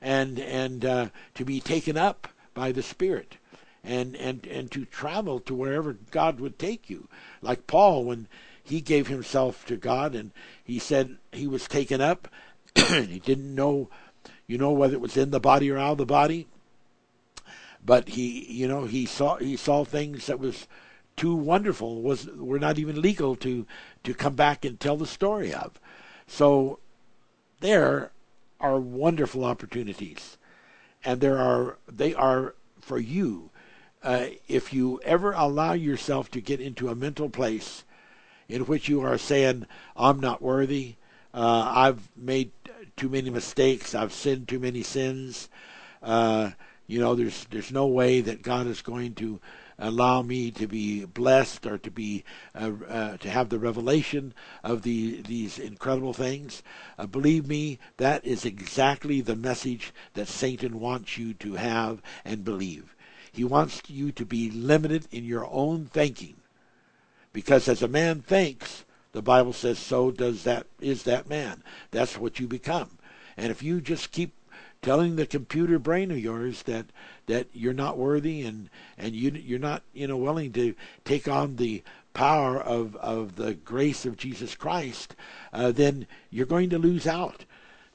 and 0.00 0.38
and 0.38 0.84
uh, 0.84 1.08
to 1.34 1.44
be 1.44 1.60
taken 1.60 1.96
up 1.96 2.28
by 2.54 2.72
the 2.72 2.82
Spirit 2.82 3.36
and, 3.84 4.14
and, 4.16 4.46
and 4.46 4.70
to 4.70 4.84
travel 4.84 5.40
to 5.40 5.54
wherever 5.54 5.94
God 6.10 6.40
would 6.40 6.58
take 6.58 6.88
you. 6.88 7.08
Like 7.40 7.66
Paul, 7.66 8.04
when 8.04 8.28
he 8.62 8.80
gave 8.80 9.08
himself 9.08 9.66
to 9.66 9.76
God 9.76 10.14
and 10.14 10.30
he 10.62 10.78
said 10.78 11.18
he 11.32 11.46
was 11.46 11.66
taken 11.66 12.00
up, 12.00 12.28
he 12.74 13.18
didn't 13.18 13.54
know, 13.54 13.90
you 14.46 14.58
know, 14.58 14.70
whether 14.70 14.94
it 14.94 15.00
was 15.00 15.16
in 15.16 15.30
the 15.30 15.40
body 15.40 15.70
or 15.70 15.78
out 15.78 15.92
of 15.92 15.98
the 15.98 16.06
body. 16.06 16.46
But 17.84 18.10
he, 18.10 18.44
you 18.52 18.68
know, 18.68 18.84
he 18.84 19.06
saw 19.06 19.36
he 19.36 19.56
saw 19.56 19.84
things 19.84 20.26
that 20.26 20.38
was 20.38 20.68
too 21.16 21.34
wonderful 21.34 22.02
was 22.02 22.26
were 22.26 22.58
not 22.58 22.78
even 22.78 23.00
legal 23.00 23.36
to 23.36 23.66
to 24.04 24.14
come 24.14 24.34
back 24.34 24.64
and 24.64 24.78
tell 24.78 24.96
the 24.96 25.06
story 25.06 25.52
of. 25.52 25.80
So 26.26 26.78
there 27.60 28.12
are 28.60 28.78
wonderful 28.78 29.44
opportunities, 29.44 30.38
and 31.04 31.20
there 31.20 31.38
are 31.38 31.78
they 31.86 32.14
are 32.14 32.54
for 32.80 32.98
you. 32.98 33.50
Uh, 34.02 34.26
if 34.48 34.72
you 34.72 35.00
ever 35.04 35.32
allow 35.32 35.72
yourself 35.74 36.30
to 36.32 36.40
get 36.40 36.60
into 36.60 36.88
a 36.88 36.94
mental 36.94 37.28
place 37.28 37.84
in 38.48 38.62
which 38.66 38.88
you 38.88 39.00
are 39.00 39.18
saying, 39.18 39.66
"I'm 39.96 40.18
not 40.18 40.42
worthy," 40.42 40.96
uh, 41.32 41.72
"I've 41.74 42.08
made 42.16 42.50
too 42.96 43.08
many 43.08 43.30
mistakes," 43.30 43.94
"I've 43.94 44.12
sinned 44.12 44.48
too 44.48 44.58
many 44.58 44.82
sins," 44.82 45.48
uh, 46.02 46.50
you 46.86 46.98
know, 46.98 47.14
there's 47.14 47.46
there's 47.50 47.72
no 47.72 47.86
way 47.86 48.20
that 48.20 48.42
God 48.42 48.66
is 48.66 48.82
going 48.82 49.14
to 49.14 49.40
allow 49.78 50.22
me 50.22 50.50
to 50.50 50.66
be 50.66 51.04
blessed 51.04 51.66
or 51.66 51.78
to 51.78 51.90
be 51.90 52.24
uh, 52.54 52.72
uh, 52.88 53.16
to 53.18 53.30
have 53.30 53.48
the 53.48 53.58
revelation 53.58 54.34
of 54.62 54.82
the 54.82 55.22
these 55.22 55.58
incredible 55.58 56.12
things. 56.12 56.62
Uh, 56.98 57.06
believe 57.06 57.46
me, 57.46 57.78
that 57.96 58.24
is 58.24 58.44
exactly 58.44 59.20
the 59.20 59.36
message 59.36 59.92
that 60.14 60.28
Satan 60.28 60.80
wants 60.80 61.18
you 61.18 61.34
to 61.34 61.54
have 61.54 62.02
and 62.24 62.44
believe. 62.44 62.94
He 63.32 63.44
wants 63.44 63.82
you 63.88 64.12
to 64.12 64.26
be 64.26 64.50
limited 64.50 65.08
in 65.10 65.24
your 65.24 65.48
own 65.50 65.86
thinking. 65.86 66.36
Because 67.32 67.66
as 67.66 67.82
a 67.82 67.88
man 67.88 68.20
thinks, 68.20 68.84
the 69.12 69.22
Bible 69.22 69.52
says, 69.52 69.78
so 69.78 70.10
does 70.10 70.44
that 70.44 70.66
is 70.80 71.04
that 71.04 71.28
man. 71.28 71.62
That's 71.90 72.18
what 72.18 72.38
you 72.38 72.46
become. 72.46 72.98
And 73.36 73.50
if 73.50 73.62
you 73.62 73.80
just 73.80 74.12
keep 74.12 74.34
telling 74.82 75.14
the 75.14 75.26
computer 75.26 75.78
brain 75.78 76.10
of 76.10 76.18
yours 76.18 76.62
that 76.64 76.86
that 77.26 77.46
you're 77.52 77.72
not 77.72 77.96
worthy 77.96 78.42
and 78.42 78.68
and 78.98 79.14
you 79.14 79.30
you're 79.30 79.58
not 79.58 79.82
you 79.94 80.06
know 80.06 80.16
willing 80.16 80.52
to 80.52 80.74
take 81.04 81.28
on 81.28 81.56
the 81.56 81.82
power 82.12 82.60
of 82.60 82.96
of 82.96 83.36
the 83.36 83.54
grace 83.54 84.04
of 84.04 84.16
Jesus 84.16 84.54
Christ, 84.54 85.14
uh, 85.52 85.72
then 85.72 86.06
you're 86.30 86.46
going 86.46 86.68
to 86.70 86.78
lose 86.78 87.06
out. 87.06 87.44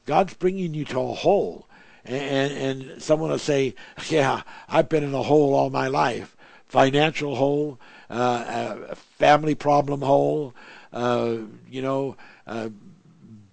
God's 0.06 0.34
bringing 0.34 0.74
you 0.74 0.86
to 0.86 1.00
a 1.00 1.14
hole, 1.14 1.68
and 2.06 2.54
and 2.54 3.02
someone 3.02 3.30
will 3.30 3.38
say, 3.38 3.76
"Yeah, 4.10 4.42
I've 4.70 4.90
been 4.90 5.04
in 5.04 5.14
a 5.14 5.24
hole 5.24 5.54
all 5.54 5.70
my 5.70 5.88
life." 5.88 6.36
Financial 6.66 7.36
hole, 7.36 7.80
uh, 8.10 8.94
family 8.96 9.56
problem 9.56 10.02
hole, 10.02 10.54
uh, 10.92 11.38
you 11.70 11.82
know, 11.82 12.18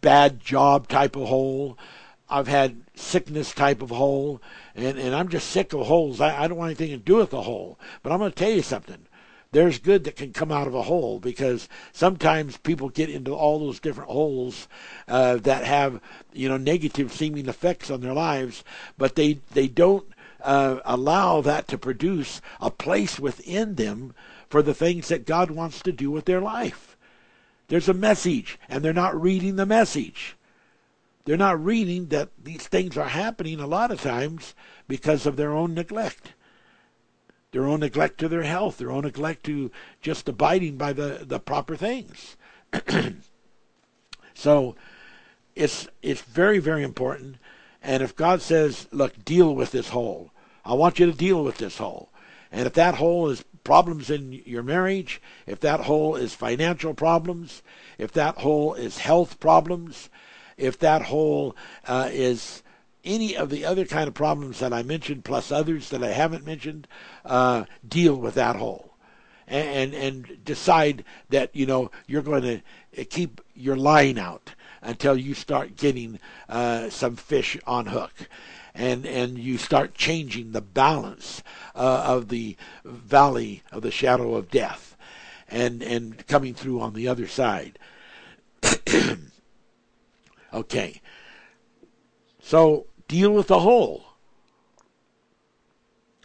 bad 0.01 0.41
job 0.41 0.89
type 0.89 1.14
of 1.14 1.28
hole. 1.28 1.78
I've 2.28 2.49
had 2.49 2.84
sickness 2.95 3.53
type 3.53 3.82
of 3.82 3.90
hole, 3.90 4.40
and, 4.74 4.99
and 4.99 5.14
I'm 5.14 5.28
just 5.28 5.51
sick 5.51 5.72
of 5.72 5.86
holes. 5.86 6.20
I, 6.20 6.45
I 6.45 6.49
don't 6.49 6.59
want 6.59 6.70
anything 6.70 6.99
to 6.99 7.05
do 7.05 7.16
with 7.16 7.32
a 7.32 7.42
hole. 7.42 7.78
But 8.03 8.12
I'm 8.12 8.18
going 8.18 8.32
to 8.32 8.36
tell 8.36 8.51
you 8.51 8.62
something. 8.62 9.07
There's 9.53 9.78
good 9.78 10.03
that 10.05 10.16
can 10.16 10.32
come 10.32 10.51
out 10.51 10.66
of 10.66 10.74
a 10.74 10.82
hole 10.82 11.20
because 11.20 11.68
sometimes 11.92 12.57
people 12.57 12.88
get 12.88 13.09
into 13.09 13.32
all 13.32 13.61
those 13.61 13.78
different 13.78 14.11
holes 14.11 14.66
uh, 15.07 15.36
that 15.36 15.64
have 15.64 16.01
you 16.32 16.49
know 16.49 16.57
negative 16.57 17.12
seeming 17.12 17.49
effects 17.49 17.88
on 17.88 18.01
their 18.01 18.14
lives, 18.14 18.64
but 18.99 19.14
they 19.14 19.38
they 19.53 19.68
don't 19.68 20.09
uh, 20.42 20.80
allow 20.84 21.40
that 21.40 21.68
to 21.68 21.78
produce 21.78 22.40
a 22.61 22.70
place 22.70 23.20
within 23.20 23.76
them 23.76 24.12
for 24.49 24.61
the 24.61 24.74
things 24.74 25.07
that 25.09 25.24
God 25.24 25.53
wants 25.53 25.80
to 25.82 25.92
do 25.92 26.11
with 26.11 26.24
their 26.24 26.40
life. 26.40 26.97
There's 27.68 27.88
a 27.88 27.95
message, 27.95 28.59
and 28.68 28.84
they're 28.84 28.92
not 28.92 29.20
reading 29.20 29.55
the 29.55 29.66
message. 29.66 30.36
They're 31.25 31.37
not 31.37 31.64
reading 31.64 32.09
that 32.09 32.31
these 32.43 32.66
things 32.66 32.97
are 32.97 33.09
happening 33.09 33.59
a 33.59 33.66
lot 33.66 33.91
of 33.91 34.01
times 34.01 34.55
because 34.87 35.25
of 35.27 35.37
their 35.37 35.53
own 35.53 35.75
neglect. 35.75 36.35
Their 37.53 37.66
own 37.66 37.81
neglect 37.81 38.18
to 38.18 38.29
their 38.29 38.43
health, 38.43 38.79
their 38.79 38.91
own 38.91 39.05
neglect 39.05 39.45
to 39.45 39.70
just 40.03 40.29
abiding 40.29 40.77
by 40.77 40.93
the, 40.93 41.20
the 41.22 41.39
proper 41.39 41.77
things. 41.77 42.37
so 44.35 44.77
it's 45.55 45.89
it's 46.03 46.20
very, 46.20 46.59
very 46.59 46.83
important. 46.83 47.37
And 47.83 48.03
if 48.03 48.16
God 48.16 48.43
says, 48.43 48.89
look, 48.93 49.25
deal 49.25 49.55
with 49.55 49.70
this 49.70 49.91
hole, 49.91 50.31
I 50.64 50.75
want 50.75 50.99
you 50.99 51.07
to 51.07 51.12
deal 51.12 51.45
with 51.45 51.59
this 51.59 51.79
hole. 51.79 52.11
And 52.51 52.66
if 52.66 52.72
that 52.75 52.97
hole 52.97 53.29
is 53.29 53.45
problems 53.62 54.11
in 54.11 54.33
your 54.45 54.62
marriage, 54.62 55.20
if 55.47 55.61
that 55.61 55.81
hole 55.81 56.16
is 56.16 56.35
financial 56.35 56.95
problems, 56.95 57.62
if 57.99 58.12
that 58.12 58.39
hole 58.39 58.75
is 58.75 58.99
health 58.99 59.41
problems, 59.41 60.09
if 60.57 60.78
that 60.78 61.02
hole 61.02 61.57
uh, 61.86 62.09
is 62.12 62.62
any 63.05 63.36
of 63.36 63.50
the 63.50 63.64
other 63.64 63.84
kind 63.84 64.09
of 64.09 64.14
problems 64.14 64.61
that 64.61 64.72
I 64.72 64.82
mentioned, 64.82 65.24
plus 65.24 65.52
others 65.52 65.90
that 65.90 66.02
I 66.02 66.12
haven't 66.12 66.46
mentioned, 66.46 66.88
uh, 67.24 67.64
deal 67.86 68.16
with 68.16 68.34
that 68.34 68.57
hole, 68.57 68.94
and, 69.46 69.94
and, 69.94 69.94
and 69.94 70.44
decide 70.44 71.05
that 71.28 71.55
you 71.55 71.66
know 71.66 71.90
you're 72.07 72.22
going 72.22 72.42
to 72.94 73.05
keep 73.05 73.40
your 73.55 73.76
line 73.76 74.18
out 74.18 74.55
until 74.82 75.16
you 75.16 75.34
start 75.34 75.76
getting 75.76 76.18
uh, 76.48 76.88
some 76.90 77.16
fish 77.16 77.59
on 77.66 77.86
hook, 77.86 78.28
and 78.74 79.07
and 79.07 79.38
you 79.38 79.59
start 79.59 79.94
changing 79.94 80.52
the 80.52 80.61
balance 80.61 81.42
uh, 81.74 82.05
of 82.07 82.28
the 82.28 82.57
valley 82.84 83.62
of 83.70 83.82
the 83.82 83.90
shadow 83.90 84.34
of 84.34 84.50
death, 84.50 84.96
and 85.48 85.82
and 85.82 86.26
coming 86.26 86.55
through 86.55 86.80
on 86.80 86.94
the 86.94 87.09
other 87.09 87.26
side. 87.26 87.78
Okay. 90.55 91.02
So 92.40 92.86
deal 93.09 93.32
with 93.32 93.48
the 93.48 93.61
hole. 93.61 94.05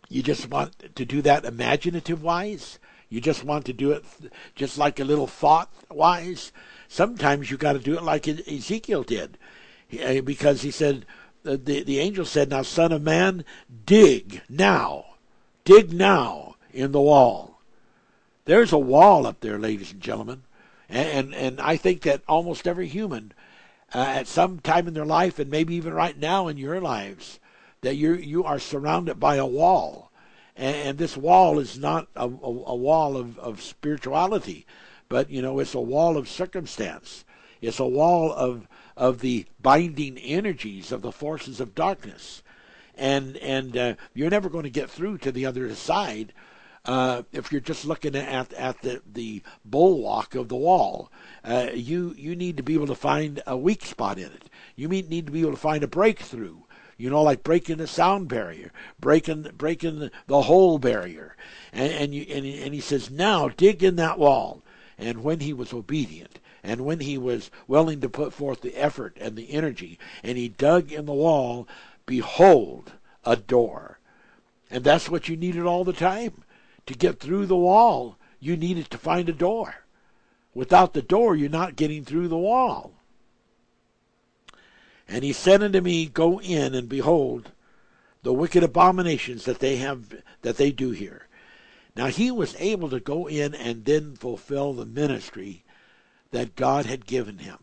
You 0.08 0.24
just 0.24 0.50
want 0.50 0.96
to 0.96 1.06
do 1.06 1.22
that 1.24 1.46
imaginative 1.46 2.24
wise. 2.24 2.80
You 3.10 3.22
just 3.22 3.44
want 3.44 3.66
to 3.66 3.74
do 3.74 3.92
it 3.92 4.06
just 4.56 4.78
like 4.78 5.00
a 5.00 5.04
little 5.04 5.28
thought 5.28 5.72
wise. 5.90 6.52
Sometimes 6.88 7.50
you 7.50 7.58
got 7.58 7.74
to 7.74 7.80
do 7.80 7.98
it 7.98 8.04
like 8.04 8.28
Ezekiel 8.28 9.04
did, 9.04 9.38
uh, 10.04 10.22
because 10.22 10.62
he 10.62 10.72
said, 10.72 11.06
the, 11.44 11.58
the 11.58 12.00
angel 12.00 12.26
said, 12.26 12.50
Now, 12.50 12.62
son 12.62 12.92
of 12.92 13.02
man, 13.02 13.46
dig 13.86 14.42
now. 14.50 15.06
Dig 15.64 15.94
now 15.94 16.56
in 16.72 16.92
the 16.92 17.02
wall. 17.02 17.62
There's 18.46 18.74
a 18.74 18.78
wall 18.78 19.26
up 19.26 19.40
there, 19.40 19.60
ladies 19.60 19.92
and 19.92 20.02
gentlemen. 20.02 20.44
And, 20.88 21.08
and, 21.08 21.36
and 21.36 21.62
I 21.62 21.78
think 21.78 22.02
that 22.02 22.24
almost 22.28 22.68
every 22.68 22.88
human 22.88 23.34
uh, 23.94 24.00
at 24.00 24.28
some 24.28 24.60
time 24.60 24.88
in 24.88 24.94
their 24.94 25.06
life, 25.06 25.40
and 25.40 25.50
maybe 25.50 25.76
even 25.76 25.94
right 25.94 26.18
now 26.18 26.48
in 26.48 26.58
your 26.58 26.80
lives, 26.80 27.40
that 27.82 27.96
you 27.96 28.14
you 28.14 28.44
are 28.44 28.60
surrounded 28.60 29.20
by 29.20 29.36
a 29.36 29.46
wall, 29.46 30.12
and, 30.56 30.76
and 30.76 30.98
this 30.98 31.18
wall 31.18 31.60
is 31.60 31.78
not 31.78 32.08
a, 32.16 32.26
a, 32.26 32.28
a 32.28 32.76
wall 32.76 33.18
of, 33.18 33.38
of 33.40 33.62
spirituality, 33.62 34.66
but 35.08 35.30
you 35.30 35.42
know 35.42 35.60
it's 35.60 35.74
a 35.74 35.82
wall 35.82 36.18
of 36.18 36.30
circumstance. 36.30 37.26
It's 37.62 37.80
a 37.80 37.88
wall 37.88 38.32
of 38.32 38.68
of 38.96 39.20
the 39.20 39.46
binding 39.62 40.18
energies 40.18 40.92
of 40.92 41.02
the 41.02 41.12
forces 41.12 41.60
of 41.60 41.76
darkness, 41.76 42.44
and 42.96 43.38
and 43.38 43.78
uh, 43.78 43.96
you're 44.14 44.30
never 44.30 44.50
going 44.50 44.64
to 44.64 44.70
get 44.70 44.90
through 44.90 45.20
to 45.20 45.32
the 45.32 45.46
other 45.46 45.74
side 45.74 46.34
uh, 46.90 47.22
if 47.32 47.52
you're 47.52 47.62
just 47.62 47.86
looking 47.86 48.16
at 48.16 48.52
at 48.54 48.82
the 48.82 49.00
the 49.14 49.44
bulwark 49.64 50.34
of 50.34 50.50
the 50.50 50.56
wall, 50.56 51.12
uh, 51.46 51.68
you 51.72 52.16
you 52.18 52.36
need 52.36 52.58
to 52.58 52.64
be 52.64 52.74
able 52.74 52.88
to 52.88 52.96
find 52.96 53.44
a 53.46 53.56
weak 53.56 53.86
spot 53.86 54.18
in 54.18 54.26
it. 54.26 54.50
You 54.76 54.88
need 54.88 55.28
to 55.28 55.32
be 55.32 55.42
able 55.42 55.52
to 55.52 55.58
find 55.58 55.84
a 55.84 55.88
breakthrough. 55.88 56.58
You 56.98 57.12
know, 57.12 57.22
like 57.22 57.44
breaking 57.44 57.78
the 57.78 57.86
sound 57.86 58.28
barrier, 58.28 58.72
breaking 59.00 59.52
breaking 59.56 60.00
the, 60.00 60.12
the 60.26 60.42
hole 60.42 60.80
barrier, 60.80 61.38
and 61.72 61.94
and, 61.94 62.16
you, 62.16 62.24
and 62.24 62.44
and 62.44 62.74
he 62.74 62.82
says, 62.82 63.12
now 63.12 63.50
dig 63.50 63.84
in 63.84 63.96
that 63.98 64.18
wall. 64.18 64.64
And 64.98 65.24
when 65.24 65.42
he 65.42 65.54
was 65.54 65.72
obedient, 65.72 66.40
and 66.64 66.82
when 66.82 67.02
he 67.02 67.20
was 67.20 67.52
willing 67.68 68.02
to 68.02 68.10
put 68.10 68.34
forth 68.34 68.62
the 68.62 68.76
effort 68.76 69.16
and 69.22 69.36
the 69.36 69.52
energy, 69.52 70.00
and 70.24 70.40
he 70.40 70.50
dug 70.50 70.92
in 70.92 71.06
the 71.06 71.14
wall, 71.14 71.68
behold, 72.08 72.94
a 73.26 73.36
door. 73.36 74.00
And 74.72 74.84
that's 74.84 75.08
what 75.08 75.30
you 75.30 75.38
needed 75.38 75.68
all 75.68 75.84
the 75.84 75.94
time 75.94 76.44
to 76.90 76.96
get 76.96 77.20
through 77.20 77.46
the 77.46 77.56
wall, 77.56 78.18
you 78.40 78.58
needed 78.58 78.90
to 78.90 78.98
find 78.98 79.30
a 79.30 79.34
door. 79.34 79.76
Without 80.56 80.94
the 80.94 81.04
door, 81.04 81.36
you're 81.36 81.48
not 81.48 81.76
getting 81.76 82.04
through 82.04 82.28
the 82.28 82.38
wall. 82.38 82.94
And 85.08 85.24
he 85.24 85.32
said 85.32 85.62
unto 85.62 85.82
me, 85.82 86.08
Go 86.08 86.42
in 86.42 86.74
and 86.74 86.90
behold 86.90 87.52
the 88.24 88.34
wicked 88.34 88.64
abominations 88.64 89.46
that 89.46 89.60
they 89.60 89.76
have 89.76 90.24
that 90.42 90.58
they 90.58 90.72
do 90.72 90.90
here. 90.90 91.28
Now 91.96 92.08
he 92.08 92.32
was 92.32 92.56
able 92.58 92.90
to 92.90 93.00
go 93.00 93.28
in 93.28 93.54
and 93.54 93.86
then 93.86 94.16
fulfill 94.16 94.74
the 94.74 94.88
ministry 94.88 95.64
that 96.32 96.56
God 96.56 96.88
had 96.88 97.06
given 97.06 97.38
him. 97.38 97.60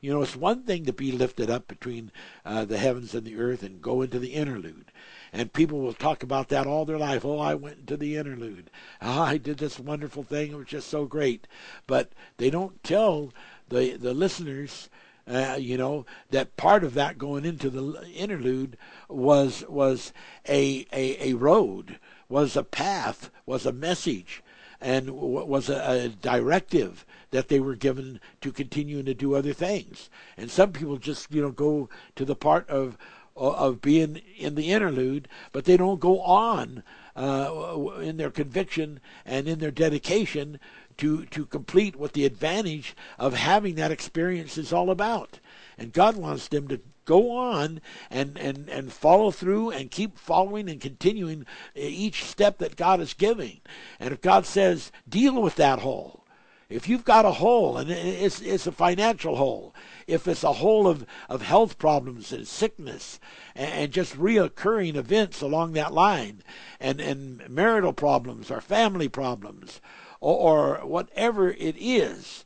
You 0.00 0.12
know, 0.12 0.22
it's 0.22 0.34
one 0.34 0.64
thing 0.64 0.86
to 0.86 0.92
be 0.92 1.12
lifted 1.12 1.50
up 1.50 1.68
between 1.68 2.10
uh, 2.44 2.64
the 2.64 2.78
heavens 2.78 3.14
and 3.14 3.24
the 3.24 3.36
earth 3.36 3.62
and 3.62 3.80
go 3.80 4.02
into 4.02 4.18
the 4.18 4.34
interlude. 4.34 4.90
And 5.36 5.52
people 5.52 5.80
will 5.80 5.92
talk 5.92 6.22
about 6.22 6.48
that 6.48 6.66
all 6.66 6.86
their 6.86 6.96
life. 6.96 7.22
Oh, 7.22 7.38
I 7.38 7.54
went 7.54 7.80
into 7.80 7.98
the 7.98 8.16
interlude. 8.16 8.70
Oh, 9.02 9.20
I 9.20 9.36
did 9.36 9.58
this 9.58 9.78
wonderful 9.78 10.22
thing. 10.22 10.52
It 10.52 10.56
was 10.56 10.66
just 10.66 10.88
so 10.88 11.04
great. 11.04 11.46
But 11.86 12.12
they 12.38 12.48
don't 12.48 12.82
tell 12.82 13.34
the, 13.68 13.98
the 13.98 14.14
listeners 14.14 14.88
uh, 15.28 15.58
you 15.58 15.76
know 15.76 16.06
that 16.30 16.56
part 16.56 16.84
of 16.84 16.94
that 16.94 17.18
going 17.18 17.44
into 17.44 17.68
the 17.68 18.00
interlude 18.14 18.78
was 19.08 19.64
was 19.68 20.12
a, 20.48 20.86
a 20.92 21.30
a 21.30 21.34
road 21.34 21.98
was 22.28 22.56
a 22.56 22.62
path 22.62 23.30
was 23.44 23.66
a 23.66 23.72
message 23.72 24.42
and 24.80 25.10
was 25.10 25.68
a, 25.68 26.04
a, 26.04 26.08
directive 26.08 27.04
that 27.32 27.48
they 27.48 27.58
were 27.58 27.74
given 27.74 28.20
to 28.40 28.52
continue 28.52 29.02
to 29.02 29.14
do 29.14 29.34
other 29.34 29.52
things 29.52 30.08
and 30.36 30.48
some 30.48 30.70
people 30.70 30.96
just 30.96 31.32
you 31.34 31.42
know 31.42 31.50
go 31.50 31.88
to 32.14 32.24
the 32.24 32.36
part 32.36 32.68
of 32.70 32.96
of 33.36 33.80
being 33.80 34.22
in 34.36 34.54
the 34.54 34.72
interlude, 34.72 35.28
but 35.52 35.64
they 35.64 35.76
don't 35.76 36.00
go 36.00 36.20
on 36.20 36.82
uh, 37.14 37.76
in 38.00 38.16
their 38.16 38.30
conviction 38.30 39.00
and 39.24 39.48
in 39.48 39.58
their 39.58 39.70
dedication 39.70 40.58
to 40.96 41.26
to 41.26 41.44
complete 41.44 41.96
what 41.96 42.14
the 42.14 42.24
advantage 42.24 42.96
of 43.18 43.34
having 43.34 43.74
that 43.74 43.90
experience 43.90 44.56
is 44.56 44.72
all 44.72 44.90
about. 44.90 45.40
And 45.78 45.92
God 45.92 46.16
wants 46.16 46.48
them 46.48 46.68
to 46.68 46.80
go 47.04 47.30
on 47.30 47.80
and, 48.10 48.36
and, 48.36 48.68
and 48.68 48.92
follow 48.92 49.30
through 49.30 49.70
and 49.70 49.90
keep 49.90 50.18
following 50.18 50.68
and 50.68 50.80
continuing 50.80 51.46
each 51.74 52.24
step 52.24 52.58
that 52.58 52.76
God 52.76 53.00
is 53.00 53.14
giving. 53.14 53.60
And 53.98 54.12
if 54.12 54.20
God 54.20 54.44
says, 54.44 54.92
deal 55.08 55.40
with 55.40 55.54
that 55.56 55.78
hole, 55.78 56.25
If 56.68 56.88
you've 56.88 57.04
got 57.04 57.24
a 57.24 57.32
hole, 57.32 57.78
and 57.78 57.90
it's, 57.90 58.40
it's 58.40 58.66
a 58.66 58.72
financial 58.72 59.36
hole, 59.36 59.72
if 60.08 60.26
it's 60.26 60.42
a 60.42 60.54
hole 60.54 60.88
of, 60.88 61.06
of 61.28 61.42
health 61.42 61.78
problems 61.78 62.32
and 62.32 62.46
sickness 62.46 63.20
and, 63.54 63.72
and 63.72 63.92
just 63.92 64.16
reoccurring 64.16 64.96
events 64.96 65.40
along 65.40 65.74
that 65.74 65.94
line, 65.94 66.42
and, 66.80 67.00
and 67.00 67.48
marital 67.48 67.92
problems 67.92 68.50
or 68.50 68.60
family 68.60 69.08
problems 69.08 69.80
or, 70.20 70.78
or 70.78 70.86
whatever 70.86 71.50
it 71.50 71.76
is, 71.78 72.44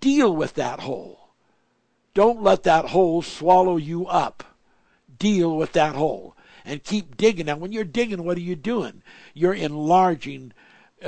deal 0.00 0.34
with 0.34 0.54
that 0.54 0.80
hole. 0.80 1.30
Don't 2.14 2.42
let 2.42 2.62
that 2.62 2.86
hole 2.86 3.22
swallow 3.22 3.76
you 3.76 4.06
up. 4.06 4.44
Deal 5.18 5.56
with 5.56 5.72
that 5.72 5.96
hole 5.96 6.36
and 6.64 6.82
keep 6.82 7.16
digging. 7.16 7.46
Now, 7.46 7.56
when 7.56 7.72
you're 7.72 7.84
digging, 7.84 8.24
what 8.24 8.36
are 8.36 8.40
you 8.40 8.56
doing? 8.56 9.02
You're 9.34 9.54
enlarging 9.54 10.52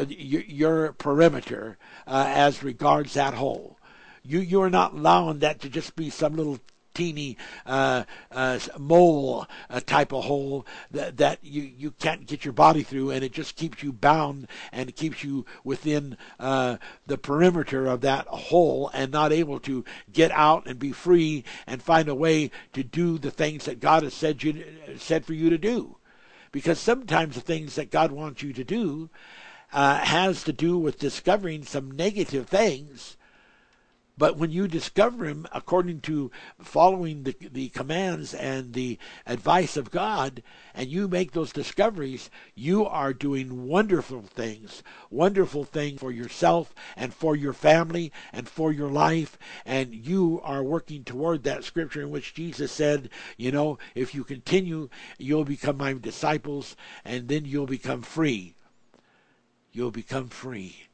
your, 0.09 0.43
your, 0.43 0.93
perimeter 0.93 1.79
uh, 2.07 2.25
as 2.29 2.63
regards 2.63 3.15
that 3.15 3.35
hole. 3.35 3.79
You 4.23 4.41
you're 4.41 4.71
not 4.71 4.93
allowing 4.93 5.39
that 5.41 5.61
to 5.61 5.69
just 5.69 5.95
be 5.95 6.11
some 6.11 6.37
little 6.37 6.59
teeny 6.97 7.37
uh, 7.67 8.05
uh, 8.33 8.59
mole 8.79 9.47
uh, 9.69 9.81
type 9.81 10.13
of 10.13 10.25
hole 10.25 10.67
that, 10.91 11.19
that 11.19 11.39
you, 11.43 11.63
you 11.63 11.91
can't 11.91 12.27
get 12.27 12.45
your 12.45 12.53
body 12.53 12.83
through, 12.83 13.11
and 13.11 13.23
it 13.23 13.33
just 13.33 13.55
keeps 13.55 13.83
you 13.83 13.93
bound 13.93 14.49
and 14.73 14.97
keeps 14.97 15.23
you 15.23 15.45
within 15.63 16.17
uh, 16.41 16.79
the 17.07 17.19
perimeter 17.19 17.87
of 17.87 18.01
that 18.01 18.27
hole 18.27 18.91
and 18.95 19.13
not 19.13 19.31
able 19.31 19.61
to 19.61 19.85
get 20.11 20.31
out 20.33 20.67
and 20.67 20.79
be 20.79 20.91
free 20.91 21.45
and 21.67 21.83
find 21.83 22.09
a 22.09 22.15
way 22.15 22.51
to 22.73 22.83
do 22.83 23.19
the 23.19 23.31
things 23.31 23.67
that 23.67 23.79
God 23.79 24.03
has 24.03 24.15
said 24.15 24.43
you 24.43 24.65
said 24.97 25.27
for 25.27 25.35
you 25.35 25.51
to 25.51 25.59
do. 25.59 25.97
Because 26.51 26.79
sometimes 26.79 27.35
the 27.35 27.43
things 27.43 27.75
that 27.75 27.91
God 27.91 28.11
wants 28.11 28.43
you 28.43 28.55
to 28.55 28.65
do 28.65 29.11
uh, 29.73 29.99
has 29.99 30.45
to 30.45 30.53
do 30.53 30.79
with 30.79 30.99
discovering 30.99 31.65
some 31.65 31.91
negative 31.91 32.49
things 32.49 33.17
but 34.19 34.39
when 34.39 34.51
you 34.51 34.67
discover 34.67 35.27
him 35.27 35.47
according 35.53 36.01
to 36.03 36.31
following 36.59 37.25
the, 37.25 37.37
the 37.39 37.69
commands 37.69 38.33
and 38.33 38.73
the 38.73 38.99
advice 39.27 39.77
of 39.77 39.91
God, 39.91 40.43
and 40.75 40.89
you 40.89 41.07
make 41.07 41.33
those 41.33 41.53
discoveries, 41.53 42.31
you 42.55 42.87
are 42.87 43.13
doing 43.13 43.67
wonderful 43.67 44.23
things, 44.23 44.83
wonderful 45.11 45.65
things 45.65 46.01
for 46.01 46.11
yourself 46.11 46.75
and 46.97 47.13
for 47.13 47.37
your 47.37 47.53
family 47.53 48.11
and 48.33 48.49
for 48.49 48.73
your 48.73 48.91
life. 48.91 49.37
And 49.67 49.95
you 49.95 50.41
are 50.43 50.63
working 50.63 51.05
toward 51.05 51.43
that 51.43 51.65
scripture 51.65 52.01
in 52.01 52.11
which 52.11 52.33
Jesus 52.33 52.73
said, 52.73 53.11
you 53.37 53.53
know, 53.53 53.79
if 53.95 54.15
you 54.15 54.25
continue, 54.25 54.89
you'll 55.19 55.45
become 55.45 55.77
my 55.77 55.93
disciples, 55.93 56.75
and 57.05 57.29
then 57.29 57.45
you'll 57.45 57.67
become 57.67 58.01
free. 58.01 58.56
You'll 59.77 59.91
become 59.91 60.29
free. 60.29 60.87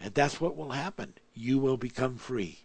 And 0.00 0.14
that's 0.14 0.40
what 0.40 0.56
will 0.56 0.70
happen. 0.70 1.12
You 1.34 1.58
will 1.58 1.76
become 1.76 2.16
free. 2.16 2.60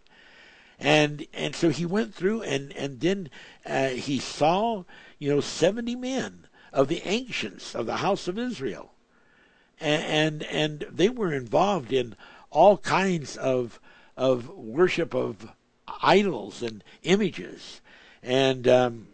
And 0.78 1.26
and 1.34 1.54
so 1.54 1.68
he 1.68 1.84
went 1.84 2.14
through 2.14 2.42
and 2.42 2.72
and 2.72 3.00
then 3.00 3.28
uh, 3.66 3.88
he 3.88 4.18
saw 4.18 4.84
you 5.18 5.28
know 5.28 5.40
seventy 5.40 5.94
men 5.94 6.46
of 6.72 6.88
the 6.88 7.02
ancients 7.04 7.74
of 7.74 7.84
the 7.84 7.98
house 7.98 8.28
of 8.28 8.38
Israel, 8.38 8.92
and 9.78 10.02
and, 10.02 10.42
and 10.44 10.86
they 10.96 11.10
were 11.10 11.34
involved 11.34 11.92
in 11.92 12.16
all 12.50 12.78
kinds 12.78 13.36
of 13.36 13.78
of 14.16 14.48
worship 14.48 15.14
of 15.14 15.50
idols 16.00 16.62
and 16.62 16.82
images, 17.02 17.80
and 18.22 18.66
um, 18.68 19.08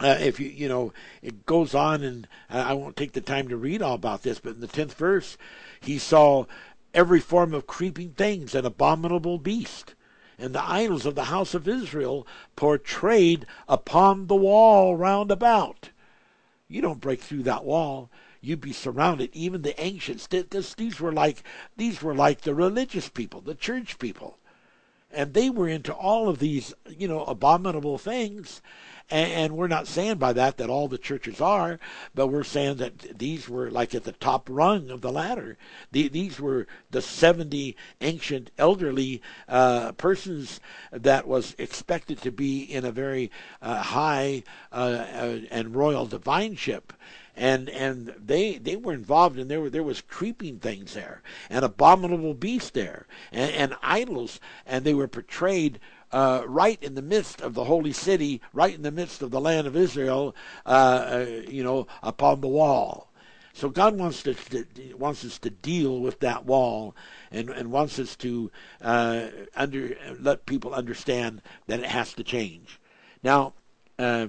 uh, 0.00 0.16
if 0.20 0.38
you 0.38 0.48
you 0.48 0.68
know 0.68 0.92
it 1.22 1.44
goes 1.46 1.74
on 1.74 2.02
and 2.02 2.28
I 2.48 2.74
won't 2.74 2.96
take 2.96 3.12
the 3.12 3.20
time 3.20 3.48
to 3.48 3.56
read 3.56 3.82
all 3.82 3.94
about 3.94 4.22
this, 4.22 4.38
but 4.38 4.54
in 4.54 4.60
the 4.60 4.66
tenth 4.66 4.94
verse, 4.94 5.36
he 5.80 5.98
saw 5.98 6.46
every 6.94 7.20
form 7.20 7.52
of 7.52 7.66
creeping 7.66 8.10
things, 8.10 8.54
an 8.54 8.64
abominable 8.64 9.38
beast, 9.38 9.94
and 10.38 10.54
the 10.54 10.68
idols 10.68 11.04
of 11.04 11.14
the 11.14 11.24
house 11.24 11.54
of 11.54 11.68
Israel 11.68 12.26
portrayed 12.56 13.46
upon 13.68 14.26
the 14.26 14.36
wall 14.36 14.96
round 14.96 15.30
about. 15.30 15.90
You 16.68 16.80
don't 16.82 17.00
break 17.00 17.20
through 17.20 17.42
that 17.44 17.64
wall. 17.64 18.10
You'd 18.40 18.60
be 18.60 18.72
surrounded. 18.72 19.30
Even 19.32 19.62
the 19.62 19.80
ancients, 19.82 20.26
this, 20.28 20.74
these 20.74 21.00
were 21.00 21.12
like 21.12 21.42
these 21.76 22.02
were 22.02 22.14
like 22.14 22.42
the 22.42 22.54
religious 22.54 23.08
people, 23.08 23.40
the 23.40 23.54
church 23.54 23.98
people, 23.98 24.38
and 25.10 25.32
they 25.32 25.50
were 25.50 25.68
into 25.68 25.92
all 25.92 26.28
of 26.28 26.38
these, 26.38 26.74
you 26.88 27.08
know, 27.08 27.24
abominable 27.24 27.98
things. 27.98 28.60
And, 29.10 29.32
and, 29.32 29.56
we're 29.56 29.68
not 29.68 29.86
saying 29.86 30.18
by 30.18 30.34
that 30.34 30.58
that 30.58 30.68
all 30.68 30.86
the 30.86 30.98
churches 30.98 31.40
are, 31.40 31.78
but 32.14 32.26
we're 32.26 32.44
saying 32.44 32.76
that 32.76 33.18
these 33.18 33.48
were 33.48 33.70
like 33.70 33.94
at 33.94 34.04
the 34.04 34.12
top 34.12 34.46
rung 34.50 34.90
of 34.90 35.00
the 35.00 35.10
ladder. 35.10 35.56
The, 35.92 36.08
these 36.08 36.38
were 36.38 36.66
the 36.90 37.00
70 37.00 37.74
ancient 38.02 38.50
elderly 38.58 39.22
uh, 39.48 39.92
persons 39.92 40.60
that 40.92 41.26
was 41.26 41.54
expected 41.56 42.20
to 42.20 42.30
be 42.30 42.60
in 42.60 42.84
a 42.84 42.92
very 42.92 43.30
uh, 43.62 43.80
high 43.80 44.42
uh, 44.72 44.74
uh 44.74 45.38
and 45.50 45.74
royal 45.74 46.06
divineship 46.06 46.92
and 47.38 47.70
and 47.70 48.12
they 48.18 48.58
they 48.58 48.76
were 48.76 48.92
involved 48.92 49.38
and 49.38 49.50
there 49.50 49.60
were 49.60 49.70
there 49.70 49.82
was 49.82 50.00
creeping 50.02 50.58
things 50.58 50.94
there 50.94 51.22
and 51.48 51.64
abominable 51.64 52.34
beasts 52.34 52.70
there 52.70 53.06
and, 53.32 53.50
and 53.52 53.76
idols 53.80 54.40
and 54.66 54.84
they 54.84 54.92
were 54.92 55.08
portrayed 55.08 55.78
uh, 56.10 56.42
right 56.46 56.82
in 56.82 56.94
the 56.94 57.02
midst 57.02 57.40
of 57.40 57.54
the 57.54 57.64
holy 57.64 57.92
city, 57.92 58.40
right 58.52 58.74
in 58.74 58.82
the 58.82 58.90
midst 58.90 59.22
of 59.22 59.30
the 59.30 59.40
land 59.40 59.66
of 59.66 59.76
Israel, 59.76 60.34
uh, 60.64 60.68
uh, 60.68 61.26
you 61.46 61.62
know, 61.62 61.86
upon 62.02 62.40
the 62.40 62.48
wall. 62.48 63.10
So 63.52 63.68
God 63.68 63.98
wants 63.98 64.22
to, 64.22 64.34
to, 64.34 64.94
wants 64.94 65.24
us 65.24 65.38
to 65.40 65.50
deal 65.50 66.00
with 66.00 66.20
that 66.20 66.46
wall, 66.46 66.94
and, 67.30 67.50
and 67.50 67.70
wants 67.70 67.98
us 67.98 68.14
to 68.16 68.50
uh, 68.80 69.26
under 69.54 69.96
let 70.18 70.46
people 70.46 70.72
understand 70.72 71.42
that 71.66 71.80
it 71.80 71.86
has 71.86 72.14
to 72.14 72.24
change. 72.24 72.80
Now, 73.22 73.54
uh, 73.98 74.28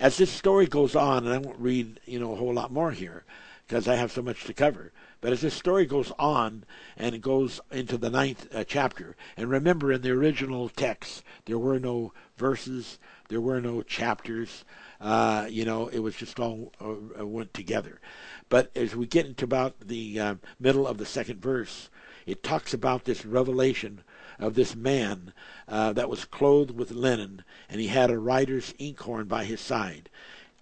as 0.00 0.16
this 0.16 0.30
story 0.30 0.66
goes 0.66 0.94
on, 0.94 1.24
and 1.24 1.34
I 1.34 1.38
won't 1.38 1.58
read 1.58 2.00
you 2.06 2.18
know 2.18 2.32
a 2.32 2.36
whole 2.36 2.54
lot 2.54 2.72
more 2.72 2.92
here 2.92 3.24
because 3.66 3.86
I 3.86 3.96
have 3.96 4.12
so 4.12 4.22
much 4.22 4.44
to 4.44 4.54
cover. 4.54 4.92
But 5.20 5.32
as 5.32 5.40
this 5.40 5.54
story 5.54 5.84
goes 5.84 6.12
on 6.18 6.64
and 6.96 7.14
it 7.14 7.20
goes 7.20 7.60
into 7.70 7.98
the 7.98 8.08
ninth 8.08 8.48
uh, 8.54 8.64
chapter, 8.64 9.16
and 9.36 9.50
remember 9.50 9.92
in 9.92 10.02
the 10.02 10.12
original 10.12 10.68
text, 10.68 11.22
there 11.44 11.58
were 11.58 11.78
no 11.78 12.12
verses, 12.36 12.98
there 13.28 13.40
were 13.40 13.60
no 13.60 13.82
chapters. 13.82 14.64
Uh, 15.00 15.46
you 15.50 15.64
know, 15.64 15.88
it 15.88 15.98
was 15.98 16.14
just 16.14 16.38
all 16.40 16.72
uh, 16.80 17.26
went 17.26 17.52
together. 17.52 18.00
But 18.48 18.70
as 18.76 18.96
we 18.96 19.06
get 19.06 19.26
into 19.26 19.44
about 19.44 19.80
the 19.80 20.18
uh, 20.18 20.34
middle 20.58 20.86
of 20.86 20.98
the 20.98 21.06
second 21.06 21.42
verse, 21.42 21.90
it 22.26 22.42
talks 22.42 22.72
about 22.72 23.04
this 23.04 23.26
revelation 23.26 24.02
of 24.38 24.54
this 24.54 24.74
man 24.74 25.32
uh, 25.66 25.92
that 25.92 26.08
was 26.08 26.24
clothed 26.24 26.70
with 26.70 26.90
linen, 26.90 27.44
and 27.68 27.80
he 27.80 27.88
had 27.88 28.10
a 28.10 28.18
writer's 28.18 28.74
inkhorn 28.78 29.26
by 29.26 29.44
his 29.44 29.60
side. 29.60 30.08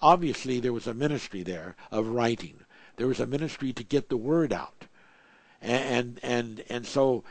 Obviously, 0.00 0.60
there 0.60 0.72
was 0.72 0.86
a 0.86 0.94
ministry 0.94 1.42
there 1.42 1.76
of 1.90 2.08
writing. 2.08 2.60
There 2.96 3.06
was 3.06 3.20
a 3.20 3.26
ministry 3.26 3.72
to 3.72 3.84
get 3.84 4.08
the 4.08 4.16
word 4.16 4.52
out, 4.52 4.86
and 5.60 6.18
and 6.22 6.62
and, 6.68 6.86
so 6.86 7.24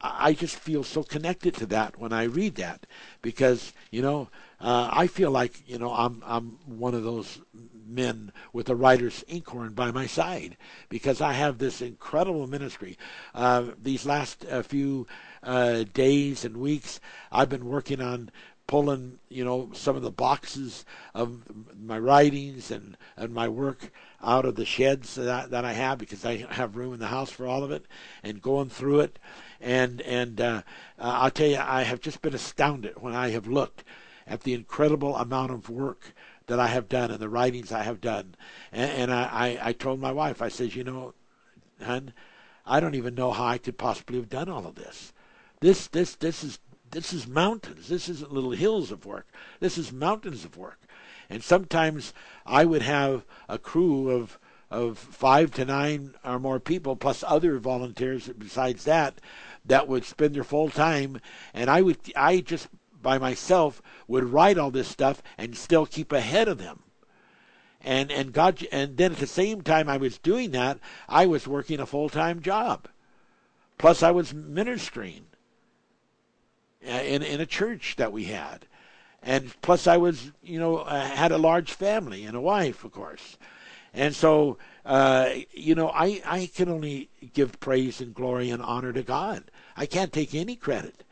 I 0.00 0.32
just 0.32 0.56
feel 0.56 0.82
so 0.82 1.02
connected 1.02 1.54
to 1.54 1.66
that 1.66 1.98
when 1.98 2.12
I 2.12 2.24
read 2.24 2.56
that 2.56 2.86
because 3.22 3.72
you 3.90 4.02
know 4.02 4.28
uh, 4.60 4.88
I 4.92 5.06
feel 5.06 5.30
like 5.30 5.68
you 5.68 5.78
know 5.78 5.92
I'm 5.92 6.22
I'm 6.26 6.58
one 6.66 6.94
of 6.94 7.04
those 7.04 7.40
men 7.86 8.32
with 8.52 8.68
a 8.68 8.74
writer's 8.74 9.24
inkhorn 9.28 9.74
by 9.74 9.90
my 9.90 10.06
side 10.06 10.56
because 10.88 11.20
I 11.20 11.32
have 11.34 11.58
this 11.58 11.80
incredible 11.80 12.46
ministry. 12.46 12.96
Uh, 13.34 13.66
these 13.80 14.06
last 14.06 14.44
uh, 14.46 14.62
few 14.62 15.06
uh, 15.42 15.84
days 15.92 16.44
and 16.44 16.56
weeks, 16.56 17.00
I've 17.30 17.48
been 17.48 17.66
working 17.66 18.00
on 18.00 18.30
pulling 18.68 19.18
you 19.28 19.44
know 19.44 19.68
some 19.74 19.96
of 19.96 20.02
the 20.02 20.10
boxes 20.10 20.84
of 21.14 21.42
my 21.78 21.98
writings 21.98 22.70
and 22.70 22.96
and 23.16 23.34
my 23.34 23.48
work 23.48 23.92
out 24.22 24.44
of 24.44 24.54
the 24.54 24.64
sheds 24.64 25.16
that, 25.16 25.50
that 25.50 25.64
I 25.64 25.72
have 25.72 25.98
because 25.98 26.24
I 26.24 26.46
have 26.48 26.76
room 26.76 26.94
in 26.94 27.00
the 27.00 27.08
house 27.08 27.30
for 27.30 27.46
all 27.46 27.64
of 27.64 27.70
it, 27.70 27.86
and 28.22 28.40
going 28.40 28.68
through 28.68 29.00
it, 29.00 29.18
and 29.60 30.00
and 30.02 30.40
uh, 30.40 30.62
uh, 30.98 31.18
I'll 31.20 31.30
tell 31.30 31.48
you, 31.48 31.58
I 31.58 31.82
have 31.82 32.00
just 32.00 32.22
been 32.22 32.34
astounded 32.34 33.02
when 33.02 33.14
I 33.14 33.30
have 33.30 33.46
looked 33.46 33.84
at 34.26 34.42
the 34.42 34.54
incredible 34.54 35.16
amount 35.16 35.50
of 35.50 35.68
work 35.68 36.14
that 36.46 36.60
I 36.60 36.68
have 36.68 36.88
done 36.88 37.10
and 37.10 37.20
the 37.20 37.28
writings 37.28 37.72
I 37.72 37.82
have 37.82 38.00
done, 38.00 38.36
and, 38.72 38.90
and 38.90 39.12
I, 39.12 39.58
I 39.60 39.68
I 39.68 39.72
told 39.72 40.00
my 40.00 40.12
wife, 40.12 40.40
I 40.40 40.48
said, 40.48 40.74
you 40.74 40.84
know, 40.84 41.14
hun, 41.82 42.12
I 42.64 42.78
don't 42.80 42.94
even 42.94 43.14
know 43.14 43.32
how 43.32 43.46
I 43.46 43.58
could 43.58 43.76
possibly 43.76 44.18
have 44.18 44.28
done 44.28 44.48
all 44.48 44.66
of 44.66 44.76
this. 44.76 45.12
This 45.62 45.86
this 45.86 46.16
this 46.16 46.42
is 46.42 46.58
this 46.90 47.12
is 47.12 47.26
mountains. 47.26 47.88
This 47.88 48.08
isn't 48.08 48.32
little 48.32 48.50
hills 48.50 48.90
of 48.90 49.06
work. 49.06 49.28
This 49.60 49.78
is 49.78 49.92
mountains 49.92 50.44
of 50.44 50.56
work. 50.56 50.80
And 51.30 51.42
sometimes 51.42 52.12
I 52.44 52.64
would 52.64 52.82
have 52.82 53.24
a 53.48 53.58
crew 53.58 54.10
of 54.10 54.38
of 54.70 54.98
five 54.98 55.52
to 55.52 55.64
nine 55.64 56.14
or 56.24 56.38
more 56.38 56.58
people, 56.58 56.96
plus 56.96 57.22
other 57.26 57.58
volunteers 57.58 58.28
besides 58.28 58.84
that, 58.84 59.20
that 59.64 59.86
would 59.86 60.04
spend 60.04 60.34
their 60.34 60.44
full 60.44 60.68
time. 60.68 61.20
And 61.54 61.70
I 61.70 61.80
would, 61.80 61.98
I 62.16 62.40
just 62.40 62.68
by 63.00 63.18
myself 63.18 63.80
would 64.08 64.24
write 64.24 64.58
all 64.58 64.70
this 64.70 64.88
stuff 64.88 65.22
and 65.38 65.56
still 65.56 65.86
keep 65.86 66.12
ahead 66.12 66.48
of 66.48 66.58
them. 66.58 66.82
And 67.80 68.10
and 68.10 68.32
God, 68.32 68.66
and 68.72 68.96
then 68.96 69.12
at 69.12 69.18
the 69.18 69.26
same 69.26 69.62
time 69.62 69.88
I 69.88 69.96
was 69.96 70.18
doing 70.18 70.50
that, 70.50 70.78
I 71.08 71.26
was 71.26 71.46
working 71.46 71.78
a 71.78 71.86
full 71.86 72.08
time 72.08 72.42
job 72.42 72.88
Plus, 73.82 74.00
I 74.00 74.12
was 74.12 74.32
ministering 74.32 75.26
in 76.82 77.22
in 77.22 77.40
a 77.40 77.46
church 77.46 77.96
that 77.96 78.12
we 78.12 78.24
had, 78.24 78.66
and 79.22 79.54
plus 79.62 79.86
I 79.86 79.96
was 79.96 80.32
you 80.42 80.58
know 80.58 80.84
had 80.84 81.32
a 81.32 81.38
large 81.38 81.72
family 81.72 82.24
and 82.24 82.36
a 82.36 82.40
wife, 82.40 82.84
of 82.84 82.92
course, 82.92 83.38
and 83.94 84.14
so 84.14 84.58
uh, 84.84 85.30
you 85.52 85.74
know 85.74 85.90
I 85.90 86.22
I 86.24 86.50
can 86.54 86.68
only 86.68 87.08
give 87.32 87.60
praise 87.60 88.00
and 88.00 88.14
glory 88.14 88.50
and 88.50 88.62
honor 88.62 88.92
to 88.92 89.02
God. 89.02 89.44
I 89.76 89.86
can't 89.86 90.12
take 90.12 90.34
any 90.34 90.56
credit. 90.56 91.04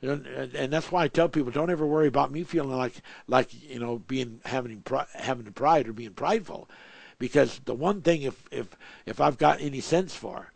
And 0.00 0.72
that's 0.72 0.92
why 0.92 1.02
I 1.02 1.08
tell 1.08 1.28
people 1.28 1.50
don't 1.50 1.70
ever 1.70 1.84
worry 1.84 2.06
about 2.06 2.30
me 2.30 2.44
feeling 2.44 2.76
like 2.76 3.02
like 3.26 3.48
you 3.68 3.80
know 3.80 3.98
being 3.98 4.40
having 4.44 4.84
having 5.12 5.44
the 5.44 5.50
pride 5.50 5.88
or 5.88 5.92
being 5.92 6.14
prideful, 6.14 6.70
because 7.18 7.60
the 7.64 7.74
one 7.74 8.02
thing 8.02 8.22
if 8.22 8.44
if 8.52 8.76
if 9.06 9.20
I've 9.20 9.38
got 9.38 9.60
any 9.60 9.80
sense 9.80 10.14
for, 10.14 10.52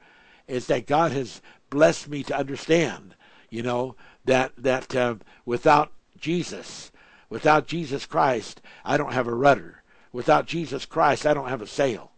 is 0.47 0.69
that 0.69 0.87
God 0.87 1.11
has 1.11 1.43
blessed 1.71 2.09
me 2.09 2.23
to 2.23 2.37
understand, 2.39 3.17
you 3.51 3.65
know, 3.65 3.97
that 4.25 4.53
that 4.57 4.95
uh, 4.95 5.17
without 5.45 5.93
Jesus, 6.19 6.91
without 7.29 7.67
Jesus 7.67 8.07
Christ, 8.07 8.61
I 8.85 8.97
don't 8.97 9.13
have 9.13 9.27
a 9.27 9.35
rudder. 9.35 9.83
Without 10.13 10.47
Jesus 10.47 10.85
Christ, 10.85 11.27
I 11.27 11.35
don't 11.35 11.49
have 11.49 11.63
a 11.63 11.67
sail. 11.67 12.13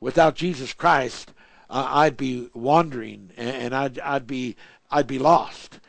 Without 0.00 0.34
Jesus 0.34 0.72
Christ, 0.74 1.32
uh, 1.70 1.86
I'd 1.88 2.16
be 2.16 2.50
wandering 2.54 3.30
and, 3.36 3.74
I'd 3.74 3.98
I'd 3.98 4.26
be 4.26 4.56
I'd 4.90 5.06
be 5.06 5.18
lost. 5.18 5.80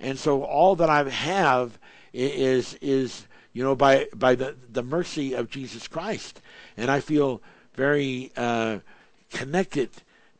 And 0.00 0.18
so 0.18 0.42
all 0.42 0.76
that 0.76 0.88
I 0.88 1.08
have 1.08 1.78
is 2.12 2.74
is 2.80 3.26
you 3.52 3.62
know 3.62 3.74
by 3.74 4.06
by 4.14 4.34
the 4.34 4.56
the 4.70 4.82
mercy 4.82 5.34
of 5.34 5.50
Jesus 5.50 5.86
Christ, 5.88 6.40
and 6.76 6.90
I 6.90 7.00
feel 7.00 7.42
very 7.74 8.32
uh, 8.36 8.78
connected 9.30 9.90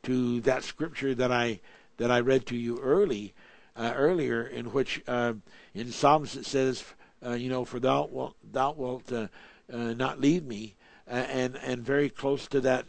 to 0.04 0.40
that 0.40 0.64
scripture 0.64 1.14
that 1.14 1.30
I 1.30 1.60
that 1.98 2.10
I 2.10 2.20
read 2.20 2.46
to 2.46 2.56
you 2.56 2.78
early 2.80 3.34
uh, 3.78 3.92
earlier, 3.94 4.42
in 4.42 4.66
which 4.72 5.02
uh, 5.06 5.34
in 5.72 5.92
Psalms 5.92 6.36
it 6.36 6.44
says, 6.44 6.84
uh, 7.24 7.32
you 7.34 7.48
know, 7.48 7.64
for 7.64 7.78
thou 7.78 8.06
wilt 8.10 8.34
thou 8.42 8.72
wilt 8.72 9.12
uh, 9.12 9.28
uh, 9.72 9.94
not 9.94 10.20
leave 10.20 10.44
me, 10.44 10.74
and 11.06 11.56
and 11.56 11.84
very 11.84 12.10
close 12.10 12.48
to 12.48 12.60
that 12.60 12.86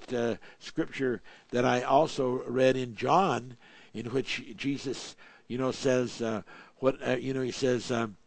scripture 0.58 1.22
that 1.52 1.66
I 1.66 1.84
also 1.84 2.44
read 2.48 2.76
in 2.76 2.96
John, 2.96 3.56
in 3.94 4.08
which 4.08 4.56
Jesus, 4.56 5.16
you 5.48 5.58
know, 5.58 5.72
says 5.72 6.22
what 6.78 7.22
you 7.22 7.34
know 7.34 7.42
he 7.42 7.52
says. 7.52 7.92
Um, 7.92 8.18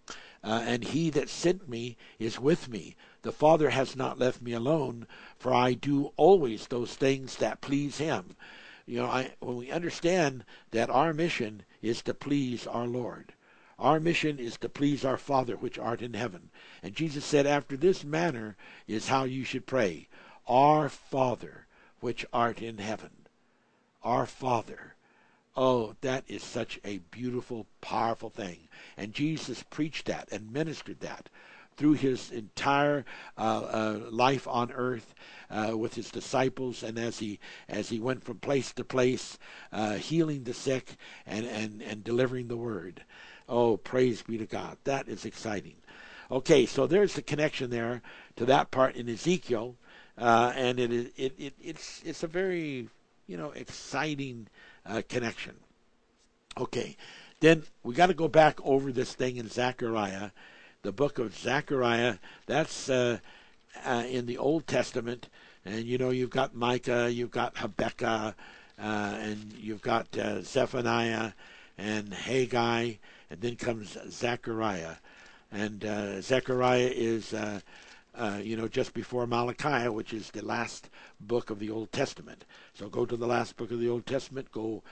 and 0.44 0.82
he 0.82 1.08
that 1.10 1.28
sent 1.28 1.68
me 1.68 1.96
is 2.18 2.40
with 2.40 2.68
me. 2.68 2.96
The 3.22 3.30
Father 3.30 3.70
has 3.70 3.94
not 3.94 4.18
left 4.18 4.42
me 4.42 4.52
alone, 4.52 5.06
for 5.38 5.54
I 5.54 5.74
do 5.74 6.12
always 6.16 6.66
those 6.66 6.94
things 6.96 7.36
that 7.36 7.60
please 7.60 7.98
him 7.98 8.34
you 8.86 8.98
know, 8.98 9.06
I, 9.06 9.34
when 9.40 9.56
we 9.56 9.70
understand 9.70 10.44
that 10.70 10.90
our 10.90 11.12
mission 11.12 11.62
is 11.80 12.02
to 12.02 12.14
please 12.14 12.66
our 12.66 12.86
Lord, 12.86 13.34
our 13.78 13.98
mission 13.98 14.38
is 14.38 14.56
to 14.58 14.68
please 14.68 15.04
our 15.04 15.16
Father 15.16 15.56
which 15.56 15.78
art 15.78 16.02
in 16.02 16.14
heaven. 16.14 16.50
And 16.82 16.94
Jesus 16.94 17.24
said, 17.24 17.46
After 17.46 17.76
this 17.76 18.04
manner 18.04 18.56
is 18.86 19.08
how 19.08 19.24
you 19.24 19.44
should 19.44 19.66
pray 19.66 20.08
Our 20.46 20.88
Father 20.88 21.66
which 22.00 22.24
art 22.32 22.62
in 22.62 22.78
heaven. 22.78 23.26
Our 24.02 24.26
Father. 24.26 24.94
Oh, 25.56 25.96
that 26.00 26.24
is 26.28 26.42
such 26.42 26.80
a 26.84 26.98
beautiful, 26.98 27.66
powerful 27.80 28.30
thing. 28.30 28.68
And 28.96 29.12
Jesus 29.12 29.62
preached 29.64 30.06
that 30.06 30.28
and 30.30 30.52
ministered 30.52 31.00
that 31.00 31.28
through 31.76 31.94
his 31.94 32.30
entire 32.30 33.04
uh, 33.36 33.40
uh, 33.40 34.00
life 34.10 34.46
on 34.46 34.70
earth 34.72 35.14
uh, 35.50 35.76
with 35.76 35.94
his 35.94 36.10
disciples, 36.10 36.82
and 36.82 36.98
as 36.98 37.18
he 37.18 37.38
as 37.68 37.88
he 37.88 37.98
went 38.00 38.24
from 38.24 38.38
place 38.38 38.72
to 38.72 38.84
place, 38.84 39.38
healing 39.98 40.44
the 40.44 40.54
sick 40.54 40.96
and, 41.26 41.46
and 41.46 41.82
and 41.82 42.04
delivering 42.04 42.48
the 42.48 42.56
word. 42.56 43.04
Oh, 43.48 43.76
praise 43.76 44.22
be 44.22 44.38
to 44.38 44.46
God! 44.46 44.76
That 44.84 45.08
is 45.08 45.24
exciting. 45.24 45.76
Okay, 46.32 46.64
so 46.64 46.86
there's 46.86 47.12
the 47.12 47.20
connection 47.20 47.68
there 47.68 48.00
to 48.36 48.46
that 48.46 48.70
part 48.70 48.96
in 48.96 49.06
Ezekiel, 49.06 49.76
uh, 50.16 50.52
and 50.56 50.80
it 50.80 50.90
it, 50.90 51.34
it 51.38 51.54
it's 51.60 52.00
it's 52.06 52.22
a 52.22 52.26
very 52.26 52.88
you 53.26 53.36
know 53.36 53.50
exciting 53.50 54.48
uh, 54.86 55.02
connection. 55.08 55.54
Okay, 56.56 56.96
then 57.40 57.64
we 57.82 57.94
got 57.94 58.06
to 58.06 58.14
go 58.14 58.28
back 58.28 58.58
over 58.64 58.92
this 58.92 59.12
thing 59.12 59.36
in 59.36 59.48
Zechariah, 59.48 60.30
the 60.82 60.92
book 60.92 61.20
of 61.20 61.36
Zechariah. 61.36 62.16
That's 62.46 62.88
uh, 62.88 63.18
uh, 63.84 64.04
in 64.08 64.26
the 64.26 64.38
Old 64.38 64.66
Testament, 64.66 65.28
and 65.64 65.84
you 65.84 65.96
know 65.96 66.10
you've 66.10 66.30
got 66.30 66.54
Micah, 66.54 67.10
you've 67.10 67.30
got 67.30 67.56
Habakkuk, 67.56 68.02
uh, 68.02 68.32
and 68.78 69.52
you've 69.52 69.82
got 69.82 70.16
uh, 70.18 70.42
Zephaniah 70.42 71.32
and 71.78 72.12
Haggai, 72.12 72.94
and 73.30 73.40
then 73.40 73.56
comes 73.56 73.96
Zechariah, 74.10 74.96
and 75.50 75.84
uh, 75.84 76.20
Zechariah 76.20 76.90
is. 76.92 77.32
Uh, 77.32 77.60
uh, 78.14 78.38
you 78.42 78.58
know, 78.58 78.68
just 78.68 78.92
before 78.92 79.26
Malachi, 79.26 79.88
which 79.88 80.12
is 80.12 80.30
the 80.32 80.44
last 80.44 80.90
book 81.18 81.48
of 81.48 81.58
the 81.58 81.70
Old 81.70 81.90
Testament. 81.92 82.44
So 82.74 82.90
go 82.90 83.06
to 83.06 83.16
the 83.16 83.26
last 83.26 83.56
book 83.56 83.70
of 83.70 83.80
the 83.80 83.88
Old 83.88 84.04
Testament, 84.04 84.52
go 84.52 84.82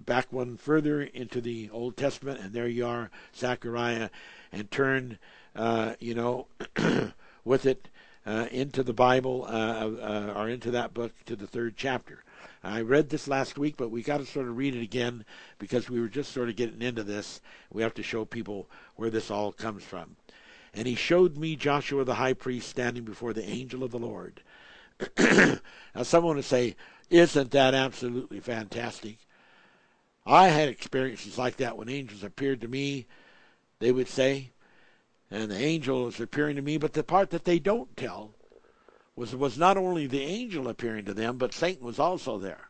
back 0.00 0.32
one 0.32 0.56
further 0.56 1.02
into 1.02 1.42
the 1.42 1.68
Old 1.68 1.98
Testament, 1.98 2.40
and 2.40 2.54
there 2.54 2.66
you 2.66 2.86
are, 2.86 3.10
Zechariah, 3.36 4.08
and 4.52 4.70
turn, 4.70 5.18
uh, 5.54 5.94
you 6.00 6.14
know, 6.14 6.46
with 7.44 7.66
it 7.66 7.88
uh, 8.26 8.46
into 8.50 8.82
the 8.82 8.92
Bible 8.92 9.46
uh, 9.48 10.32
or 10.34 10.48
into 10.48 10.70
that 10.70 10.94
book 10.94 11.12
to 11.26 11.36
the 11.36 11.46
third 11.46 11.74
chapter. 11.76 12.24
I 12.62 12.80
read 12.80 13.08
this 13.08 13.28
last 13.28 13.56
week, 13.56 13.76
but 13.76 13.90
we 13.90 14.02
got 14.02 14.18
to 14.18 14.26
sort 14.26 14.48
of 14.48 14.56
read 14.56 14.74
it 14.74 14.82
again 14.82 15.24
because 15.58 15.88
we 15.88 16.00
were 16.00 16.08
just 16.08 16.32
sort 16.32 16.48
of 16.48 16.56
getting 16.56 16.82
into 16.82 17.02
this. 17.02 17.40
We 17.72 17.82
have 17.82 17.94
to 17.94 18.02
show 18.02 18.24
people 18.24 18.68
where 18.96 19.10
this 19.10 19.30
all 19.30 19.52
comes 19.52 19.84
from. 19.84 20.16
And 20.74 20.86
he 20.86 20.94
showed 20.94 21.36
me 21.36 21.56
Joshua 21.56 22.04
the 22.04 22.16
high 22.16 22.34
priest 22.34 22.68
standing 22.68 23.04
before 23.04 23.32
the 23.32 23.48
angel 23.48 23.82
of 23.82 23.90
the 23.90 23.98
Lord. 23.98 24.42
now, 25.18 26.02
someone 26.02 26.36
would 26.36 26.44
say, 26.44 26.76
Isn't 27.10 27.52
that 27.52 27.74
absolutely 27.74 28.40
fantastic? 28.40 29.18
I 30.26 30.48
had 30.48 30.68
experiences 30.68 31.38
like 31.38 31.56
that 31.56 31.78
when 31.78 31.88
angels 31.88 32.22
appeared 32.22 32.60
to 32.60 32.68
me, 32.68 33.06
they 33.78 33.92
would 33.92 34.08
say, 34.08 34.50
and 35.30 35.50
the 35.50 35.58
angel 35.58 36.08
is 36.08 36.20
appearing 36.20 36.56
to 36.56 36.62
me. 36.62 36.78
But 36.78 36.94
the 36.94 37.02
part 37.02 37.30
that 37.30 37.44
they 37.44 37.58
don't 37.58 37.96
tell 37.96 38.32
was 39.14 39.34
was 39.34 39.58
not 39.58 39.76
only 39.76 40.06
the 40.06 40.22
angel 40.22 40.68
appearing 40.68 41.04
to 41.06 41.14
them, 41.14 41.36
but 41.36 41.52
Satan 41.52 41.84
was 41.84 41.98
also 41.98 42.38
there. 42.38 42.68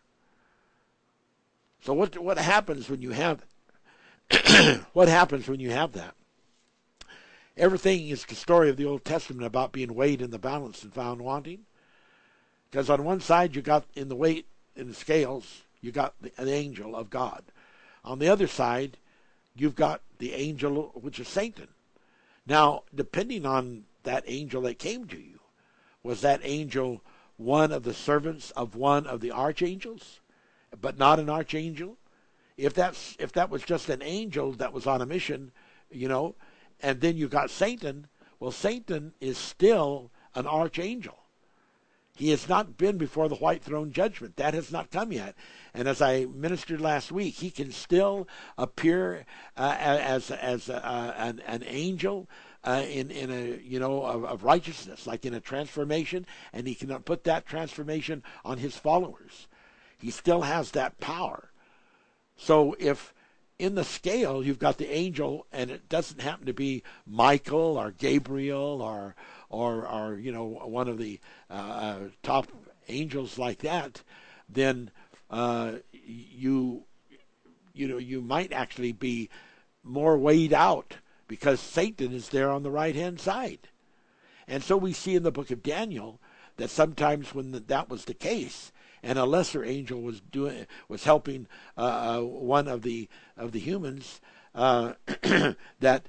So 1.82 1.94
what 1.94 2.18
what 2.18 2.38
happens 2.38 2.88
when 2.88 3.02
you 3.02 3.12
have 3.12 3.44
what 4.92 5.08
happens 5.08 5.48
when 5.48 5.60
you 5.60 5.70
have 5.70 5.92
that? 5.92 6.14
Everything 7.56 8.08
is 8.08 8.24
the 8.24 8.34
story 8.34 8.70
of 8.70 8.76
the 8.76 8.84
Old 8.84 9.04
Testament 9.04 9.46
about 9.46 9.72
being 9.72 9.94
weighed 9.94 10.22
in 10.22 10.30
the 10.30 10.38
balance 10.38 10.82
and 10.82 10.92
found 10.92 11.20
wanting. 11.20 11.60
Because 12.70 12.90
on 12.90 13.04
one 13.04 13.20
side 13.20 13.56
you 13.56 13.62
got 13.62 13.84
in 13.94 14.08
the 14.08 14.16
weight 14.16 14.46
in 14.76 14.88
the 14.88 14.94
scales, 14.94 15.62
you 15.80 15.90
got 15.90 16.14
the, 16.20 16.30
an 16.38 16.48
angel 16.48 16.94
of 16.94 17.10
God. 17.10 17.42
On 18.04 18.18
the 18.18 18.28
other 18.28 18.46
side, 18.46 18.96
you've 19.56 19.74
got 19.74 20.02
the 20.18 20.34
angel 20.34 20.90
which 20.94 21.20
is 21.20 21.28
Satan. 21.28 21.68
Now, 22.46 22.84
depending 22.94 23.46
on 23.46 23.84
that 24.04 24.24
angel 24.26 24.62
that 24.62 24.78
came 24.78 25.06
to 25.06 25.16
you, 25.16 25.40
was 26.02 26.20
that 26.22 26.40
angel 26.42 27.02
one 27.36 27.72
of 27.72 27.82
the 27.82 27.94
servants 27.94 28.50
of 28.52 28.74
one 28.74 29.06
of 29.06 29.20
the 29.20 29.30
archangels, 29.30 30.20
but 30.80 30.98
not 30.98 31.18
an 31.18 31.30
archangel? 31.30 31.96
If 32.56 32.74
that's 32.74 33.16
if 33.18 33.32
that 33.32 33.50
was 33.50 33.62
just 33.62 33.88
an 33.88 34.02
angel 34.02 34.52
that 34.52 34.72
was 34.72 34.86
on 34.86 35.02
a 35.02 35.06
mission, 35.06 35.52
you 35.90 36.08
know, 36.08 36.34
and 36.80 37.00
then 37.00 37.16
you 37.16 37.28
got 37.28 37.50
Satan, 37.50 38.08
well, 38.40 38.50
Satan 38.50 39.12
is 39.20 39.38
still 39.38 40.10
an 40.34 40.46
archangel. 40.46 41.16
He 42.18 42.30
has 42.30 42.48
not 42.48 42.76
been 42.76 42.98
before 42.98 43.28
the 43.28 43.36
white 43.36 43.62
throne 43.62 43.92
judgment. 43.92 44.34
That 44.36 44.52
has 44.52 44.72
not 44.72 44.90
come 44.90 45.12
yet. 45.12 45.36
And 45.72 45.86
as 45.86 46.02
I 46.02 46.24
ministered 46.24 46.80
last 46.80 47.12
week, 47.12 47.36
he 47.36 47.48
can 47.48 47.70
still 47.70 48.26
appear 48.58 49.24
uh, 49.56 49.76
as 49.78 50.32
as 50.32 50.68
uh, 50.68 51.14
an, 51.16 51.40
an 51.46 51.62
angel 51.64 52.28
uh, 52.64 52.84
in 52.90 53.12
in 53.12 53.30
a 53.30 53.60
you 53.62 53.78
know 53.78 54.02
of, 54.02 54.24
of, 54.24 54.42
righteousness, 54.42 55.06
like 55.06 55.24
in 55.24 55.32
a 55.32 55.40
transformation, 55.40 56.26
and 56.52 56.66
he 56.66 56.74
can 56.74 56.92
put 57.04 57.22
that 57.22 57.46
transformation 57.46 58.24
on 58.44 58.58
his 58.58 58.76
followers. 58.76 59.46
He 59.96 60.10
still 60.10 60.42
has 60.42 60.72
that 60.72 60.98
power. 60.98 61.52
So 62.36 62.74
if 62.80 63.14
in 63.60 63.76
the 63.76 63.84
scale 63.84 64.44
you've 64.44 64.58
got 64.58 64.78
the 64.78 64.92
angel, 64.92 65.46
and 65.52 65.70
it 65.70 65.88
doesn't 65.88 66.20
happen 66.20 66.46
to 66.46 66.52
be 66.52 66.82
Michael 67.06 67.78
or 67.78 67.92
Gabriel 67.92 68.82
or 68.82 69.14
or, 69.50 70.18
you 70.18 70.32
know 70.32 70.44
one 70.44 70.88
of 70.88 70.98
the 70.98 71.20
uh, 71.50 71.52
uh, 71.52 71.98
top 72.22 72.48
angels 72.88 73.38
like 73.38 73.58
that, 73.58 74.02
then 74.48 74.90
uh, 75.30 75.72
you 75.92 76.84
you 77.74 77.88
know 77.88 77.98
you 77.98 78.20
might 78.20 78.52
actually 78.52 78.92
be 78.92 79.28
more 79.82 80.18
weighed 80.18 80.52
out 80.52 80.96
because 81.26 81.60
Satan 81.60 82.12
is 82.12 82.30
there 82.30 82.50
on 82.50 82.62
the 82.62 82.70
right 82.70 82.94
hand 82.94 83.20
side, 83.20 83.68
and 84.46 84.62
so 84.62 84.76
we 84.76 84.92
see 84.92 85.14
in 85.14 85.22
the 85.22 85.32
book 85.32 85.50
of 85.50 85.62
Daniel 85.62 86.20
that 86.56 86.70
sometimes 86.70 87.34
when 87.34 87.52
that 87.52 87.88
was 87.88 88.04
the 88.04 88.14
case, 88.14 88.72
and 89.02 89.18
a 89.18 89.24
lesser 89.24 89.64
angel 89.64 90.02
was 90.02 90.20
doing 90.20 90.66
was 90.88 91.04
helping 91.04 91.46
uh, 91.76 92.18
uh 92.18 92.20
one 92.20 92.68
of 92.68 92.82
the 92.82 93.08
of 93.36 93.52
the 93.52 93.60
humans 93.60 94.20
uh, 94.54 94.94
that 95.80 96.08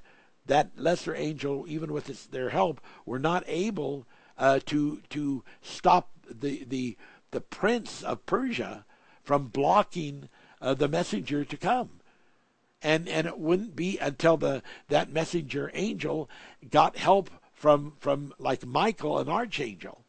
that 0.50 0.72
lesser 0.76 1.16
angel 1.16 1.66
even 1.68 1.94
with 1.94 2.08
his, 2.08 2.26
their 2.26 2.50
help 2.50 2.82
were 3.06 3.20
not 3.20 3.44
able 3.48 4.06
uh, 4.38 4.60
to 4.66 5.02
to 5.10 5.44
stop 5.62 6.10
the 6.30 6.66
the 6.68 6.98
the 7.32 7.42
prince 7.42 8.04
of 8.04 8.26
Persia 8.26 8.86
from 9.24 9.48
blocking 9.48 10.28
uh, 10.62 10.74
the 10.74 10.88
messenger 10.88 11.46
to 11.46 11.56
come. 11.56 12.02
And 12.82 13.08
and 13.08 13.28
it 13.28 13.38
wouldn't 13.38 13.76
be 13.76 13.98
until 14.00 14.38
the 14.38 14.64
that 14.88 15.12
messenger 15.12 15.70
angel 15.74 16.30
got 16.70 16.98
help 16.98 17.30
from 17.54 17.94
from 18.00 18.34
like 18.40 18.66
Michael, 18.66 19.20
an 19.20 19.30
archangel, 19.30 20.04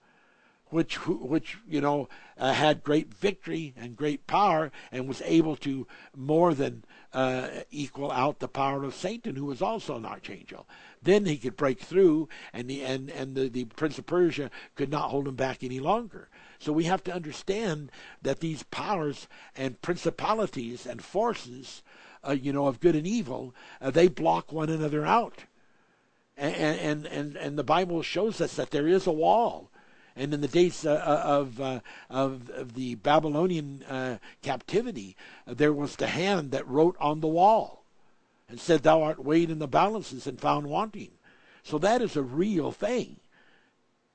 which 0.69 1.07
which 1.07 1.59
you 1.69 1.81
know 1.81 2.09
uh, 2.39 2.53
had 2.53 2.83
great 2.83 3.13
victory 3.13 3.75
and 3.77 3.97
great 3.97 4.27
power 4.27 4.73
and 4.91 5.07
was 5.07 5.21
able 5.25 5.57
to 5.57 5.87
more 6.17 6.55
than 6.55 6.85
uh, 7.13 7.49
equal 7.71 8.11
out 8.11 8.39
the 8.39 8.49
power 8.49 8.85
of 8.85 8.95
Satan, 8.95 9.37
who 9.37 9.47
was 9.47 9.63
also 9.63 9.97
an 9.97 10.07
archangel. 10.07 10.67
Then 11.03 11.27
he 11.27 11.37
could 11.37 11.57
break 11.57 11.81
through, 11.81 12.29
and 12.53 12.69
the 12.69 12.83
and 12.83 13.11
and 13.11 13.35
the, 13.35 13.49
the 13.49 13.65
prince 13.65 13.99
of 13.99 14.07
Persia 14.07 14.51
could 14.75 14.91
not 14.91 15.11
hold 15.11 15.27
him 15.27 15.35
back 15.35 15.63
any 15.63 15.81
longer. 15.81 16.29
So 16.59 16.73
we 16.73 16.85
have 16.85 17.03
to 17.05 17.15
understand 17.15 17.91
that 18.23 18.41
these 18.41 18.63
powers 18.65 19.27
and 19.57 19.81
principalities 19.81 20.87
and 20.87 21.03
forces 21.03 21.83
uh, 22.27 22.33
you 22.33 22.53
know, 22.53 22.67
of 22.67 22.81
good 22.81 22.97
and 22.97 23.07
evil, 23.07 23.55
uh, 23.81 23.91
they 23.91 24.09
block 24.09 24.53
one 24.53 24.69
another 24.69 25.07
out. 25.07 25.45
And, 26.37 26.55
and, 26.55 27.07
and, 27.07 27.37
and 27.37 27.59
the 27.59 27.65
Bible 27.65 28.03
shows 28.03 28.41
us 28.41 28.57
that 28.57 28.71
there 28.71 28.89
is 28.89 29.07
a 29.07 29.13
wall. 29.13 29.70
And 30.21 30.35
in 30.35 30.43
the 30.43 30.49
days 30.49 30.85
uh, 30.85 30.91
uh 30.93 31.23
of, 31.25 31.61
uh, 31.63 31.81
of, 32.11 32.51
of 32.51 32.75
the 32.75 32.97
Babylonian 32.97 33.83
uh, 33.85 34.19
captivity, 34.43 35.17
there 35.47 35.73
was 35.73 35.97
the 35.97 36.09
hand 36.09 36.51
that 36.51 36.69
wrote 36.69 36.95
on 37.01 37.21
the 37.21 37.27
wall 37.27 37.87
and 38.47 38.61
said, 38.61 38.83
Thou 38.83 39.03
art 39.03 39.25
weighed 39.25 39.49
in 39.49 39.61
the 39.61 39.67
balances 39.67 40.27
and 40.27 40.39
found 40.39 40.67
wanting. 40.67 41.13
So 41.63 41.79
that 41.79 42.03
is 42.03 42.17
a 42.17 42.23
real 42.23 42.71
thing. 42.71 43.17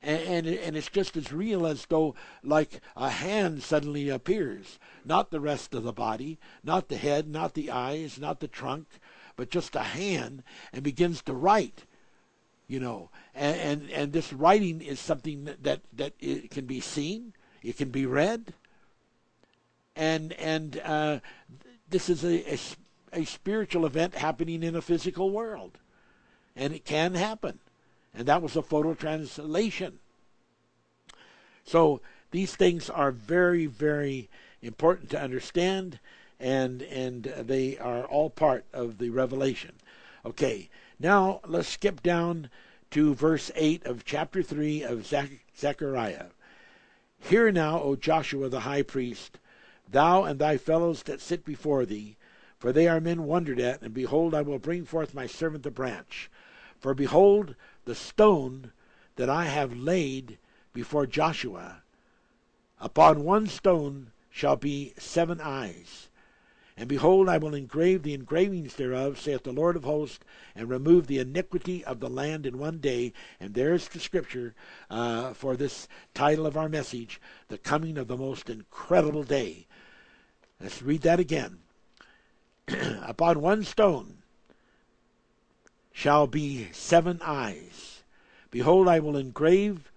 And, 0.04 0.46
and, 0.46 0.48
and 0.48 0.78
it's 0.78 0.92
just 0.92 1.18
as 1.18 1.34
real 1.34 1.66
as 1.66 1.88
though 1.88 2.14
like 2.44 2.82
a 2.96 3.10
hand 3.10 3.64
suddenly 3.64 4.08
appears. 4.10 4.78
Not 5.06 5.32
the 5.32 5.40
rest 5.40 5.74
of 5.74 5.82
the 5.82 5.92
body 5.92 6.38
not 6.64 6.88
the 6.88 6.98
head 6.98 7.28
not 7.28 7.56
the 7.56 7.72
eyes 7.72 8.20
not 8.20 8.42
the 8.42 8.48
trunk 8.48 8.86
but 9.36 9.50
just 9.50 9.76
a 9.76 9.82
hand 9.82 10.44
and 10.72 10.84
begins 10.84 11.24
to 11.24 11.34
write 11.34 11.86
you 12.68 12.80
know 12.80 13.10
and 13.34 13.58
and, 13.58 13.92
and 13.92 14.14
this 14.14 14.34
writing 14.34 14.82
is 14.82 15.00
something 15.00 15.46
that, 15.62 15.82
that 15.94 16.14
it 16.20 16.52
can 16.52 16.66
be 16.66 16.80
seen 16.80 17.34
it 17.64 17.78
can 17.78 17.90
be 17.90 18.06
read 18.06 18.54
and 19.96 20.34
and 20.34 20.82
uh, 20.84 21.20
this 21.90 22.10
is 22.10 22.24
a, 22.24 22.54
a, 22.54 22.60
a 23.14 23.26
spiritual 23.26 23.86
event 23.86 24.16
happening 24.16 24.64
in 24.64 24.76
a 24.76 24.82
physical 24.82 25.30
world 25.30 25.78
and 26.56 26.74
it 26.74 26.86
can 26.86 27.14
happen 27.14 27.60
and 28.18 28.28
that 28.28 28.42
was 28.42 28.56
a 28.56 28.62
photo 28.62 28.94
translation. 28.94 30.00
So 31.66 32.02
these 32.32 32.56
things 32.56 32.90
are 32.90 33.12
very, 33.12 33.66
very 33.66 34.30
important 34.62 35.10
to 35.12 35.22
understand, 35.22 36.00
and 36.40 36.82
and 36.84 37.24
they 37.24 37.78
are 37.78 38.06
all 38.06 38.30
part 38.30 38.66
of 38.74 38.98
the 38.98 39.10
revelation. 39.10 39.74
Okay, 40.26 40.70
now 41.00 41.42
let's 41.46 41.68
skip 41.68 42.02
down 42.02 42.50
to 42.92 43.14
verse 43.14 43.52
eight 43.56 43.86
of 43.86 44.06
chapter 44.06 44.42
three 44.42 44.84
of 44.84 45.06
Zechariah. 45.58 46.28
Hear 47.20 47.52
now, 47.52 47.82
O 47.82 47.96
Joshua 47.96 48.50
the 48.50 48.62
high 48.62 48.84
priest, 48.84 49.40
thou 49.90 50.24
and 50.24 50.40
thy 50.40 50.58
fellows 50.58 51.04
that 51.04 51.22
sit 51.22 51.44
before 51.44 51.86
thee, 51.86 52.18
for 52.58 52.72
they 52.72 52.88
are 52.88 53.02
men 53.02 53.24
wondered 53.24 53.60
at, 53.60 53.82
and 53.82 53.94
behold, 53.94 54.34
I 54.34 54.42
will 54.42 54.60
bring 54.60 54.86
forth 54.86 55.14
my 55.14 55.28
servant 55.28 55.64
the 55.64 55.72
branch. 55.72 56.30
For 56.80 56.94
behold, 56.94 57.56
the 57.86 57.96
stone 57.96 58.72
that 59.16 59.30
I 59.30 59.46
have 59.46 59.76
laid 59.76 60.38
before 60.74 61.06
Joshua, 61.06 61.84
upon 62.80 63.24
one 63.24 63.48
stone 63.48 64.12
shall 64.30 64.56
be 64.56 64.94
seven 64.98 65.40
eyes. 65.42 66.10
And 66.78 66.90
behold, 66.90 67.30
I 67.30 67.38
will 67.38 67.56
engrave 67.56 68.04
the 68.04 68.14
engravings 68.14 68.76
thereof, 68.76 69.18
saith 69.18 69.44
the 69.44 69.54
Lord 69.54 69.78
of 69.78 69.86
hosts, 69.86 70.26
and 70.54 70.70
remove 70.70 71.08
the 71.08 71.20
iniquity 71.20 71.86
of 71.86 72.02
the 72.02 72.10
land 72.10 72.46
in 72.46 72.58
one 72.58 72.80
day. 72.80 73.14
And 73.40 73.54
there's 73.54 73.88
the 73.88 74.00
scripture 74.00 74.54
uh, 74.90 75.34
for 75.34 75.56
this 75.56 75.88
title 76.14 76.46
of 76.46 76.58
our 76.58 76.68
message, 76.68 77.22
The 77.48 77.58
Coming 77.58 77.98
of 77.98 78.10
the 78.10 78.18
Most 78.18 78.50
Incredible 78.50 79.24
Day. 79.24 79.68
Let's 80.60 80.82
read 80.82 81.02
that 81.04 81.20
again. 81.20 81.60
Upon 82.68 83.40
one 83.40 83.64
stone 83.64 84.18
shall 85.94 86.28
be 86.28 86.68
seven 86.74 87.22
eyes. 87.24 88.04
Behold, 88.52 88.90
I 88.90 89.00
will 89.00 89.16
engrave 89.16 89.94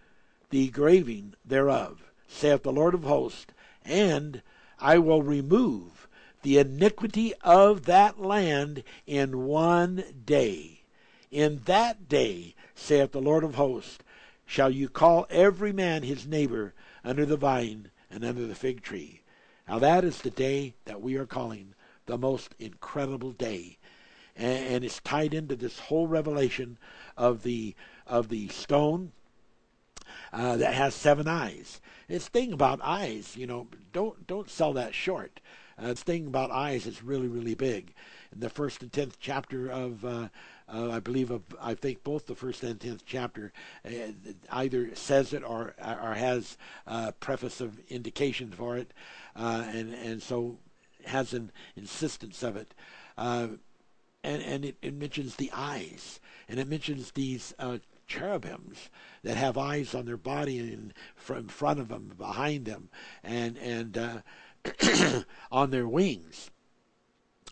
the 0.50 0.66
engraving 0.66 1.34
thereof, 1.44 2.12
saith 2.28 2.62
the 2.62 2.72
Lord 2.72 2.94
of 2.94 3.02
hosts, 3.02 3.52
and 3.84 4.42
I 4.78 4.98
will 4.98 5.22
remove 5.24 5.97
the 6.42 6.58
iniquity 6.58 7.34
of 7.42 7.84
that 7.86 8.20
land 8.20 8.82
in 9.06 9.46
one 9.46 10.04
day. 10.24 10.82
In 11.30 11.62
that 11.66 12.08
day, 12.08 12.54
saith 12.74 13.12
the 13.12 13.20
Lord 13.20 13.44
of 13.44 13.56
hosts, 13.56 13.98
shall 14.46 14.70
you 14.70 14.88
call 14.88 15.26
every 15.28 15.72
man 15.72 16.02
his 16.02 16.26
neighbor 16.26 16.74
under 17.04 17.26
the 17.26 17.36
vine 17.36 17.90
and 18.10 18.24
under 18.24 18.46
the 18.46 18.54
fig 18.54 18.82
tree. 18.82 19.22
Now 19.68 19.78
that 19.78 20.04
is 20.04 20.22
the 20.22 20.30
day 20.30 20.74
that 20.86 21.02
we 21.02 21.16
are 21.16 21.26
calling 21.26 21.74
the 22.06 22.16
most 22.16 22.54
incredible 22.58 23.32
day 23.32 23.78
and, 24.38 24.84
it's 24.84 25.00
tied 25.00 25.34
into 25.34 25.56
this 25.56 25.78
whole 25.78 26.06
revelation 26.06 26.78
of 27.16 27.42
the 27.42 27.74
of 28.06 28.28
the 28.28 28.48
stone 28.48 29.12
uh, 30.32 30.56
that 30.56 30.74
has 30.74 30.94
seven 30.94 31.28
eyes. 31.28 31.80
This 32.08 32.28
thing 32.28 32.52
about 32.52 32.80
eyes, 32.82 33.36
you 33.36 33.46
know, 33.46 33.66
don't 33.92 34.26
don't 34.26 34.48
sell 34.48 34.72
that 34.74 34.94
short. 34.94 35.40
Uh, 35.80 35.94
thing 35.94 36.26
about 36.26 36.50
eyes 36.50 36.86
is 36.86 37.02
really 37.02 37.28
really 37.28 37.54
big. 37.54 37.94
In 38.32 38.40
the 38.40 38.50
first 38.50 38.82
and 38.82 38.92
tenth 38.92 39.16
chapter 39.20 39.70
of, 39.70 40.04
uh, 40.04 40.28
uh, 40.68 40.90
I 40.90 41.00
believe 41.00 41.30
of, 41.30 41.42
I 41.60 41.74
think 41.74 42.04
both 42.04 42.26
the 42.26 42.34
first 42.34 42.62
and 42.62 42.78
tenth 42.78 43.04
chapter 43.06 43.52
uh, 43.86 43.90
either 44.52 44.94
says 44.94 45.32
it 45.32 45.42
or 45.42 45.74
or 45.78 46.14
has 46.14 46.56
a 46.86 47.12
preface 47.12 47.60
of 47.60 47.80
indications 47.88 48.54
for 48.54 48.76
it, 48.76 48.92
uh, 49.36 49.64
and 49.68 49.94
and 49.94 50.22
so 50.22 50.58
has 51.06 51.32
an 51.32 51.50
insistence 51.76 52.42
of 52.42 52.56
it. 52.56 52.74
Uh, 53.16 53.48
and 54.24 54.42
and 54.42 54.64
it, 54.64 54.76
it 54.82 54.94
mentions 54.94 55.36
the 55.36 55.50
eyes, 55.54 56.20
and 56.48 56.58
it 56.58 56.68
mentions 56.68 57.12
these 57.12 57.54
uh, 57.58 57.78
cherubims 58.06 58.88
that 59.22 59.36
have 59.36 59.56
eyes 59.56 59.94
on 59.94 60.06
their 60.06 60.16
body 60.16 60.58
and 60.58 60.92
from 61.14 61.46
front 61.46 61.78
of 61.78 61.88
them, 61.88 62.12
behind 62.18 62.64
them, 62.64 62.88
and 63.22 63.56
and 63.58 63.96
uh, 63.96 64.18
on 65.52 65.70
their 65.70 65.88
wings, 65.88 66.50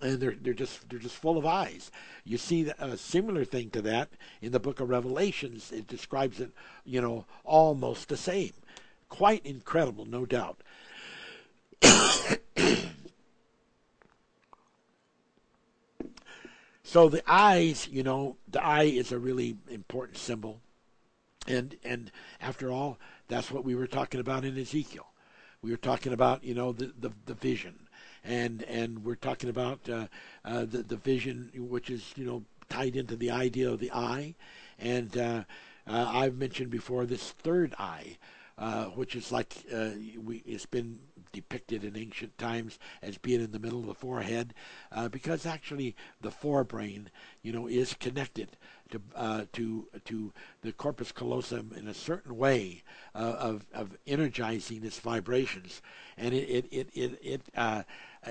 and 0.01 0.21
they're 0.21 0.37
they're 0.41 0.55
just 0.55 0.89
they're 0.89 0.99
just 0.99 1.17
full 1.17 1.39
of 1.39 1.47
eyes. 1.47 1.91
You 2.25 2.39
see 2.39 2.71
a 2.79 2.97
similar 2.97 3.45
thing 3.45 3.71
to 3.71 3.83
that 3.83 4.11
in 4.43 4.53
the 4.53 4.61
book 4.61 4.81
of 4.81 4.89
Revelations. 4.89 5.73
It 5.73 5.87
describes 5.87 6.41
it, 6.41 6.51
you 6.85 7.01
know, 7.01 7.25
almost 7.45 8.09
the 8.09 8.17
same. 8.17 8.53
Quite 9.09 9.45
incredible, 9.47 10.07
no 10.07 10.27
doubt. 10.27 10.61
So 16.87 17.09
the 17.09 17.23
eyes, 17.27 17.89
you 17.91 18.05
know, 18.05 18.37
the 18.49 18.65
eye 18.65 18.85
is 18.85 19.11
a 19.11 19.19
really 19.19 19.57
important 19.69 20.19
symbol. 20.19 20.61
And 21.49 21.77
and 21.83 22.13
after 22.41 22.71
all, 22.71 22.99
that's 23.27 23.51
what 23.51 23.65
we 23.65 23.75
were 23.75 23.89
talking 23.89 24.21
about 24.21 24.45
in 24.45 24.57
Ezekiel. 24.57 25.09
We 25.63 25.71
were 25.71 25.77
talking 25.77 26.13
about, 26.13 26.45
you 26.45 26.55
know, 26.55 26.73
the, 26.73 26.93
the, 26.99 27.11
the 27.27 27.35
vision. 27.35 27.75
And 28.25 28.65
and 28.65 29.05
we're 29.05 29.15
talking 29.15 29.51
about 29.51 29.89
uh, 29.89 30.07
uh, 30.45 30.65
the, 30.65 30.83
the 30.83 30.97
vision, 30.97 31.51
which 31.55 31.91
is, 31.91 32.13
you 32.17 32.25
know, 32.25 32.43
tied 32.69 32.97
into 32.97 33.15
the 33.15 33.31
idea 33.31 33.71
of 33.71 33.79
the 33.79 33.93
eye. 33.93 34.35
And 34.79 35.17
uh, 35.17 35.45
uh 35.87 36.11
I've 36.13 36.37
mentioned 36.37 36.71
before 36.71 37.07
this 37.07 37.31
third 37.31 37.75
eye, 37.79 38.17
uh, 38.59 38.85
which 38.87 39.15
is 39.15 39.31
like 39.31 39.55
uh, 39.75 39.91
we, 40.25 40.43
it's 40.47 40.67
been 40.67 40.99
depicted 41.33 41.85
in 41.85 41.97
ancient 41.97 42.37
times 42.39 42.79
as 43.03 43.19
being 43.19 43.43
in 43.43 43.53
the 43.53 43.59
middle 43.59 43.81
of 43.81 43.87
the 43.87 43.95
forehead, 43.95 44.55
uh, 44.93 45.09
because 45.09 45.45
actually 45.45 45.95
the 46.23 46.31
forebrain, 46.31 47.07
you 47.43 47.53
know, 47.53 47.67
is 47.67 47.95
connected 47.95 48.57
to 48.91 49.01
uh, 49.15 49.45
to 49.53 49.87
to 50.05 50.33
the 50.63 50.73
corpus 50.73 51.13
callosum 51.13 51.73
in 51.77 51.89
a 51.89 51.95
certain 51.95 52.37
way 52.37 52.83
uh, 53.15 53.37
of 53.39 53.67
of 53.75 53.97
energizing 54.07 54.85
its 54.85 54.99
vibrations, 54.99 55.83
and 56.17 56.33
it 56.33 56.49
it 56.49 56.67
it 56.73 56.89
it, 56.95 57.19
it 57.23 57.43
uh, 57.57 57.83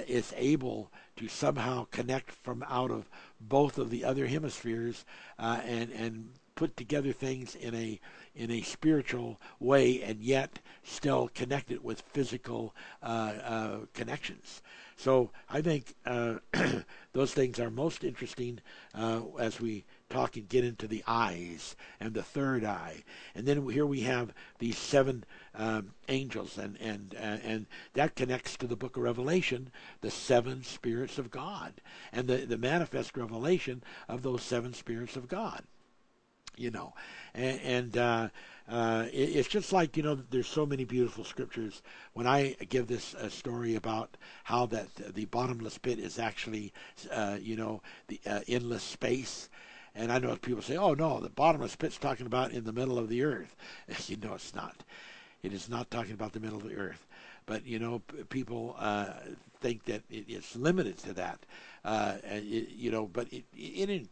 is 0.07 0.33
able 0.35 0.91
to 1.17 1.27
somehow 1.27 1.85
connect 1.91 2.31
from 2.31 2.63
out 2.67 2.91
of 2.91 3.09
both 3.39 3.77
of 3.77 3.89
the 3.89 4.03
other 4.03 4.25
hemispheres 4.27 5.05
uh, 5.37 5.59
and 5.65 5.91
and 5.91 6.29
put 6.55 6.77
together 6.77 7.11
things 7.11 7.53
in 7.55 7.75
a 7.75 7.99
in 8.35 8.51
a 8.51 8.61
spiritual 8.61 9.39
way 9.59 10.01
and 10.01 10.21
yet 10.21 10.59
still 10.83 11.29
connect 11.33 11.71
it 11.71 11.83
with 11.83 12.01
physical 12.01 12.75
uh, 13.01 13.33
uh, 13.43 13.77
connections. 13.93 14.61
So 14.97 15.31
I 15.49 15.61
think 15.61 15.93
uh, 16.05 16.35
those 17.13 17.33
things 17.33 17.59
are 17.59 17.69
most 17.69 18.03
interesting 18.03 18.59
uh, 18.93 19.21
as 19.39 19.59
we 19.59 19.83
talk 20.09 20.37
and 20.37 20.47
get 20.47 20.63
into 20.63 20.87
the 20.87 21.03
eyes 21.05 21.75
and 21.99 22.13
the 22.13 22.23
third 22.23 22.63
eye, 22.63 23.03
and 23.33 23.45
then 23.45 23.67
here 23.67 23.85
we 23.85 24.01
have 24.01 24.33
these 24.59 24.77
seven 24.77 25.25
um, 25.53 25.93
angels, 26.07 26.57
and 26.57 26.77
and 26.79 27.13
uh, 27.15 27.37
and 27.43 27.65
that 27.93 28.15
connects 28.15 28.55
to 28.57 28.67
the 28.67 28.77
Book 28.77 28.95
of 28.95 29.03
Revelation, 29.03 29.69
the 30.01 30.11
seven 30.11 30.63
spirits 30.63 31.17
of 31.17 31.29
God, 31.31 31.73
and 32.13 32.27
the 32.27 32.37
the 32.45 32.57
manifest 32.57 33.17
revelation 33.17 33.83
of 34.07 34.21
those 34.21 34.43
seven 34.43 34.73
spirits 34.73 35.17
of 35.17 35.27
God 35.27 35.63
you 36.57 36.71
know, 36.71 36.93
and, 37.33 37.59
and 37.61 37.97
uh, 37.97 38.29
uh, 38.67 39.05
it, 39.11 39.17
it's 39.35 39.47
just 39.47 39.71
like 39.71 39.95
you 39.95 40.03
know, 40.03 40.15
there's 40.15 40.47
so 40.47 40.65
many 40.65 40.83
beautiful 40.85 41.23
scriptures. 41.23 41.81
When 42.13 42.25
I 42.25 42.55
give 42.69 42.87
this 42.87 43.13
uh, 43.15 43.29
story 43.29 43.75
about 43.75 44.17
how 44.43 44.65
that 44.67 44.95
the 45.13 45.25
bottomless 45.25 45.77
pit 45.77 45.99
is 45.99 46.17
actually, 46.17 46.73
uh, 47.11 47.37
you 47.39 47.55
know, 47.55 47.81
the 48.07 48.19
uh, 48.25 48.41
endless 48.47 48.83
space. 48.83 49.49
And 49.93 50.11
I 50.11 50.19
know 50.19 50.35
people 50.35 50.61
say, 50.61 50.77
"Oh 50.77 50.93
no, 50.93 51.19
the 51.19 51.29
bottomless 51.29 51.75
pit's 51.75 51.97
talking 51.97 52.25
about 52.25 52.51
in 52.51 52.63
the 52.63 52.73
middle 52.73 52.97
of 52.97 53.07
the 53.09 53.23
earth." 53.23 53.55
you 54.07 54.17
know, 54.17 54.33
it's 54.33 54.55
not. 54.55 54.83
It 55.43 55.53
is 55.53 55.69
not 55.69 55.91
talking 55.91 56.13
about 56.13 56.33
the 56.33 56.39
middle 56.39 56.57
of 56.57 56.67
the 56.67 56.75
earth. 56.75 57.05
But 57.45 57.65
you 57.65 57.77
know, 57.77 57.99
p- 57.99 58.23
people 58.23 58.75
uh, 58.79 59.13
think 59.61 59.85
that 59.85 60.01
it, 60.09 60.25
it's 60.27 60.55
limited 60.55 60.97
to 60.99 61.13
that. 61.13 61.45
It, 61.85 62.69
you 62.69 62.89
know, 62.89 63.05
but 63.05 63.27
it, 63.31 63.45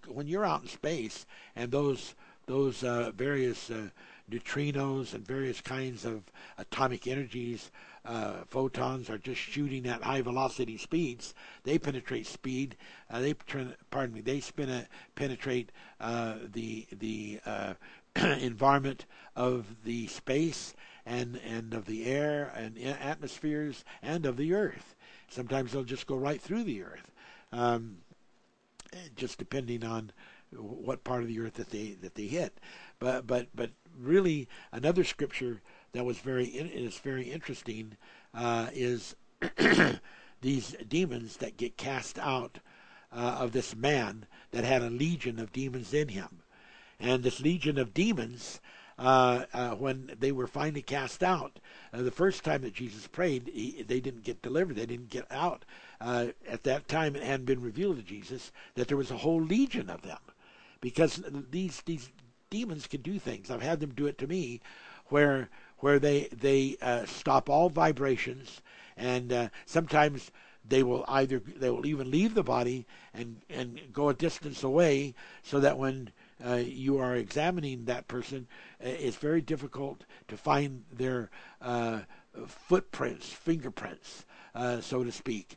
when 0.07 0.27
you're 0.27 0.45
out 0.45 0.61
in 0.61 0.67
space 0.67 1.25
and 1.55 1.71
those 1.71 2.13
those 2.45 2.83
uh, 2.83 3.11
various 3.15 3.69
uh, 3.69 3.89
neutrinos 4.29 5.13
and 5.13 5.25
various 5.25 5.61
kinds 5.61 6.05
of 6.05 6.23
atomic 6.57 7.07
energies, 7.07 7.71
uh, 8.05 8.43
photons 8.47 9.09
are 9.09 9.17
just 9.17 9.39
shooting 9.39 9.87
at 9.87 10.01
high 10.01 10.21
velocity 10.21 10.77
speeds. 10.77 11.33
They 11.63 11.77
penetrate 11.77 12.27
speed. 12.27 12.75
Uh, 13.09 13.21
they 13.21 13.33
pardon 13.33 14.13
me. 14.13 14.21
They 14.21 14.39
spin 14.39 14.69
a, 14.69 14.87
penetrate 15.15 15.71
uh, 15.99 16.35
the 16.51 16.85
the 16.91 17.39
uh, 17.45 17.73
environment 18.15 19.05
of 19.35 19.65
the 19.83 20.07
space 20.07 20.73
and 21.05 21.39
and 21.45 21.73
of 21.73 21.85
the 21.85 22.05
air 22.05 22.51
and 22.55 22.77
atmospheres 22.77 23.83
and 24.01 24.25
of 24.25 24.37
the 24.37 24.53
earth. 24.53 24.95
Sometimes 25.29 25.71
they'll 25.71 25.83
just 25.83 26.07
go 26.07 26.15
right 26.15 26.41
through 26.41 26.63
the 26.63 26.83
earth, 26.83 27.11
um, 27.51 27.97
just 29.15 29.39
depending 29.39 29.83
on 29.83 30.11
what 30.57 31.03
part 31.03 31.21
of 31.21 31.27
the 31.27 31.39
earth 31.39 31.55
that 31.55 31.69
they 31.69 31.95
that 32.01 32.15
they 32.15 32.27
hit. 32.27 32.59
But 32.99 33.27
but 33.27 33.47
but 33.53 33.71
really 33.99 34.47
another 34.71 35.03
scripture 35.03 35.61
that 35.93 36.05
was 36.05 36.17
very 36.19 36.45
is 36.45 36.97
very 36.97 37.31
interesting 37.31 37.97
uh, 38.33 38.67
is 38.73 39.15
these 40.41 40.75
demons 40.87 41.37
that 41.37 41.57
get 41.57 41.77
cast 41.77 42.17
out 42.19 42.59
uh, 43.11 43.37
of 43.39 43.51
this 43.51 43.75
man 43.75 44.25
that 44.51 44.63
had 44.63 44.81
a 44.81 44.89
legion 44.89 45.39
of 45.39 45.51
demons 45.51 45.93
in 45.93 46.09
him, 46.09 46.41
and 46.99 47.23
this 47.23 47.39
legion 47.39 47.77
of 47.77 47.93
demons. 47.93 48.59
Uh, 48.99 49.45
uh, 49.55 49.71
when 49.71 50.15
they 50.19 50.31
were 50.31 50.45
finally 50.45 50.83
cast 50.83 51.23
out. 51.23 51.57
Uh, 51.91 52.03
the 52.03 52.11
first 52.11 52.43
time 52.43 52.61
that 52.61 52.75
Jesus 52.75 53.07
prayed, 53.07 53.49
he, 53.51 53.81
they 53.81 53.99
didn't 53.99 54.23
get 54.23 54.43
delivered. 54.43 54.75
They 54.75 54.85
didn't 54.85 55.09
get 55.09 55.25
out. 55.31 55.65
Uh, 55.99 56.27
at 56.47 56.61
that 56.65 56.87
time, 56.87 57.15
it 57.15 57.23
hadn't 57.23 57.47
been 57.47 57.59
revealed 57.59 57.97
to 57.97 58.03
Jesus 58.03 58.51
that 58.75 58.87
there 58.87 58.95
was 58.95 59.09
a 59.09 59.17
whole 59.17 59.41
legion 59.41 59.89
of 59.89 60.03
them 60.03 60.19
because 60.83 61.23
these 61.49 61.81
these 61.85 62.11
demons 62.49 62.87
can 62.87 63.01
do 63.01 63.17
things. 63.17 63.49
I've 63.49 63.61
had 63.61 63.79
them 63.79 63.93
do 63.93 64.05
it 64.05 64.17
to 64.17 64.27
me, 64.27 64.59
where 65.05 65.49
where 65.77 65.97
they 65.97 66.27
they 66.31 66.75
uh, 66.81 67.05
stop 67.05 67.49
all 67.49 67.69
vibrations, 67.69 68.61
and 68.97 69.31
uh, 69.31 69.47
sometimes 69.65 70.29
they 70.67 70.83
will 70.83 71.05
either 71.07 71.41
they 71.55 71.69
will 71.69 71.85
even 71.85 72.11
leave 72.11 72.33
the 72.33 72.43
body 72.43 72.85
and 73.13 73.37
and 73.49 73.79
go 73.93 74.09
a 74.09 74.13
distance 74.13 74.61
away, 74.61 75.15
so 75.41 75.61
that 75.61 75.77
when 75.77 76.11
uh, 76.45 76.55
you 76.55 76.97
are 76.97 77.15
examining 77.15 77.85
that 77.85 78.09
person, 78.09 78.45
uh, 78.83 78.89
it's 78.89 79.15
very 79.15 79.39
difficult 79.39 80.03
to 80.27 80.35
find 80.35 80.83
their 80.91 81.29
uh, 81.61 82.01
footprints, 82.45 83.29
fingerprints, 83.29 84.25
uh, 84.53 84.81
so 84.81 85.01
to 85.01 85.13
speak, 85.13 85.55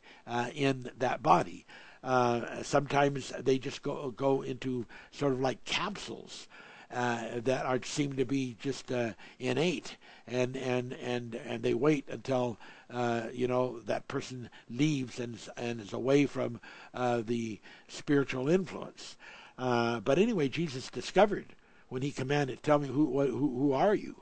in 0.53 0.89
that 0.97 1.21
body. 1.21 1.65
Uh, 2.07 2.63
sometimes 2.63 3.33
they 3.39 3.57
just 3.57 3.81
go 3.81 4.11
go 4.11 4.41
into 4.41 4.85
sort 5.11 5.33
of 5.33 5.41
like 5.41 5.61
capsules 5.65 6.47
uh, 6.89 7.41
that 7.43 7.65
are 7.65 7.83
seem 7.83 8.15
to 8.15 8.23
be 8.23 8.55
just 8.61 8.93
uh, 8.93 9.11
innate, 9.39 9.97
and 10.25 10.55
and 10.55 10.93
and 10.93 11.35
and 11.35 11.63
they 11.63 11.73
wait 11.73 12.05
until 12.07 12.57
uh, 12.89 13.23
you 13.33 13.45
know 13.45 13.81
that 13.81 14.07
person 14.07 14.49
leaves 14.69 15.19
and 15.19 15.37
and 15.57 15.81
is 15.81 15.91
away 15.91 16.25
from 16.25 16.61
uh, 16.93 17.21
the 17.25 17.59
spiritual 17.89 18.47
influence. 18.47 19.17
But 19.57 20.17
anyway, 20.17 20.47
Jesus 20.47 20.89
discovered 20.89 21.47
when 21.89 22.03
he 22.03 22.11
commanded, 22.11 22.63
"Tell 22.63 22.79
me 22.79 22.87
who 22.87 23.19
who 23.19 23.49
who 23.49 23.73
are 23.73 23.95
you? 23.95 24.15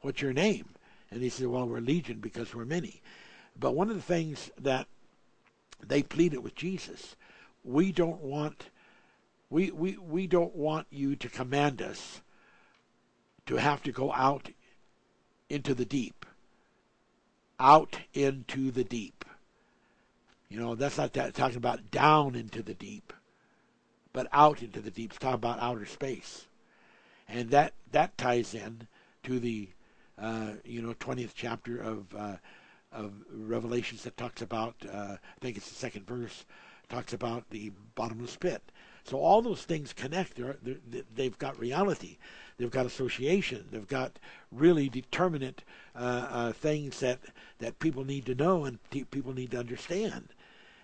What's 0.00 0.22
your 0.22 0.32
name?" 0.32 0.68
And 1.10 1.22
he 1.22 1.28
said, 1.28 1.48
"Well, 1.48 1.66
we're 1.66 1.80
legion 1.80 2.20
because 2.20 2.54
we're 2.54 2.64
many." 2.64 3.02
But 3.58 3.74
one 3.74 3.90
of 3.90 3.96
the 3.96 4.02
things 4.02 4.52
that 4.60 4.86
they 5.84 6.04
pleaded 6.04 6.38
with 6.38 6.54
Jesus 6.54 7.16
we 7.64 7.92
don't 7.92 8.20
want 8.20 8.70
we, 9.52 9.70
we, 9.70 9.98
we 9.98 10.26
don't 10.26 10.56
want 10.56 10.86
you 10.90 11.14
to 11.14 11.28
command 11.28 11.82
us 11.82 12.22
to 13.44 13.56
have 13.56 13.82
to 13.82 13.92
go 13.92 14.10
out 14.10 14.48
into 15.50 15.74
the 15.74 15.84
deep. 15.84 16.24
Out 17.60 17.98
into 18.14 18.70
the 18.70 18.82
deep. 18.82 19.26
You 20.48 20.58
know, 20.58 20.74
that's 20.74 20.96
not 20.96 21.12
that, 21.12 21.34
talking 21.34 21.58
about 21.58 21.90
down 21.90 22.34
into 22.34 22.62
the 22.62 22.72
deep, 22.72 23.12
but 24.14 24.26
out 24.32 24.62
into 24.62 24.80
the 24.80 24.90
deep. 24.90 25.10
It's 25.10 25.18
talking 25.18 25.34
about 25.34 25.60
outer 25.60 25.84
space. 25.84 26.46
And 27.28 27.50
that, 27.50 27.74
that 27.90 28.16
ties 28.16 28.54
in 28.54 28.88
to 29.24 29.38
the, 29.38 29.68
uh, 30.18 30.52
you 30.64 30.80
know, 30.80 30.94
20th 30.94 31.32
chapter 31.34 31.78
of, 31.78 32.06
uh, 32.16 32.36
of 32.90 33.12
Revelations 33.30 34.04
that 34.04 34.16
talks 34.16 34.40
about, 34.40 34.76
uh, 34.90 35.16
I 35.20 35.40
think 35.42 35.58
it's 35.58 35.68
the 35.68 35.74
second 35.74 36.06
verse, 36.06 36.46
talks 36.88 37.12
about 37.12 37.48
the 37.50 37.72
bottomless 37.94 38.36
pit. 38.36 38.62
So 39.04 39.18
all 39.18 39.42
those 39.42 39.62
things 39.62 39.92
connect. 39.92 40.36
They're, 40.36 40.56
they've 41.14 41.38
got 41.38 41.58
reality. 41.58 42.18
They've 42.56 42.70
got 42.70 42.86
association. 42.86 43.66
They've 43.70 43.88
got 43.88 44.18
really 44.52 44.88
determinate 44.88 45.64
uh, 45.96 46.26
uh, 46.30 46.52
things 46.52 47.00
that, 47.00 47.18
that 47.58 47.78
people 47.80 48.04
need 48.04 48.26
to 48.26 48.34
know 48.34 48.64
and 48.64 48.78
people 49.10 49.32
need 49.32 49.50
to 49.52 49.58
understand. 49.58 50.28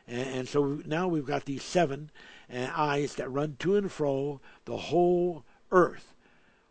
And, 0.08 0.28
and 0.28 0.48
so 0.48 0.80
now 0.84 1.06
we've 1.06 1.26
got 1.26 1.44
these 1.44 1.62
seven 1.62 2.10
uh, 2.52 2.68
eyes 2.74 3.14
that 3.16 3.30
run 3.30 3.56
to 3.60 3.76
and 3.76 3.92
fro 3.92 4.40
the 4.64 4.76
whole 4.76 5.44
earth. 5.70 6.14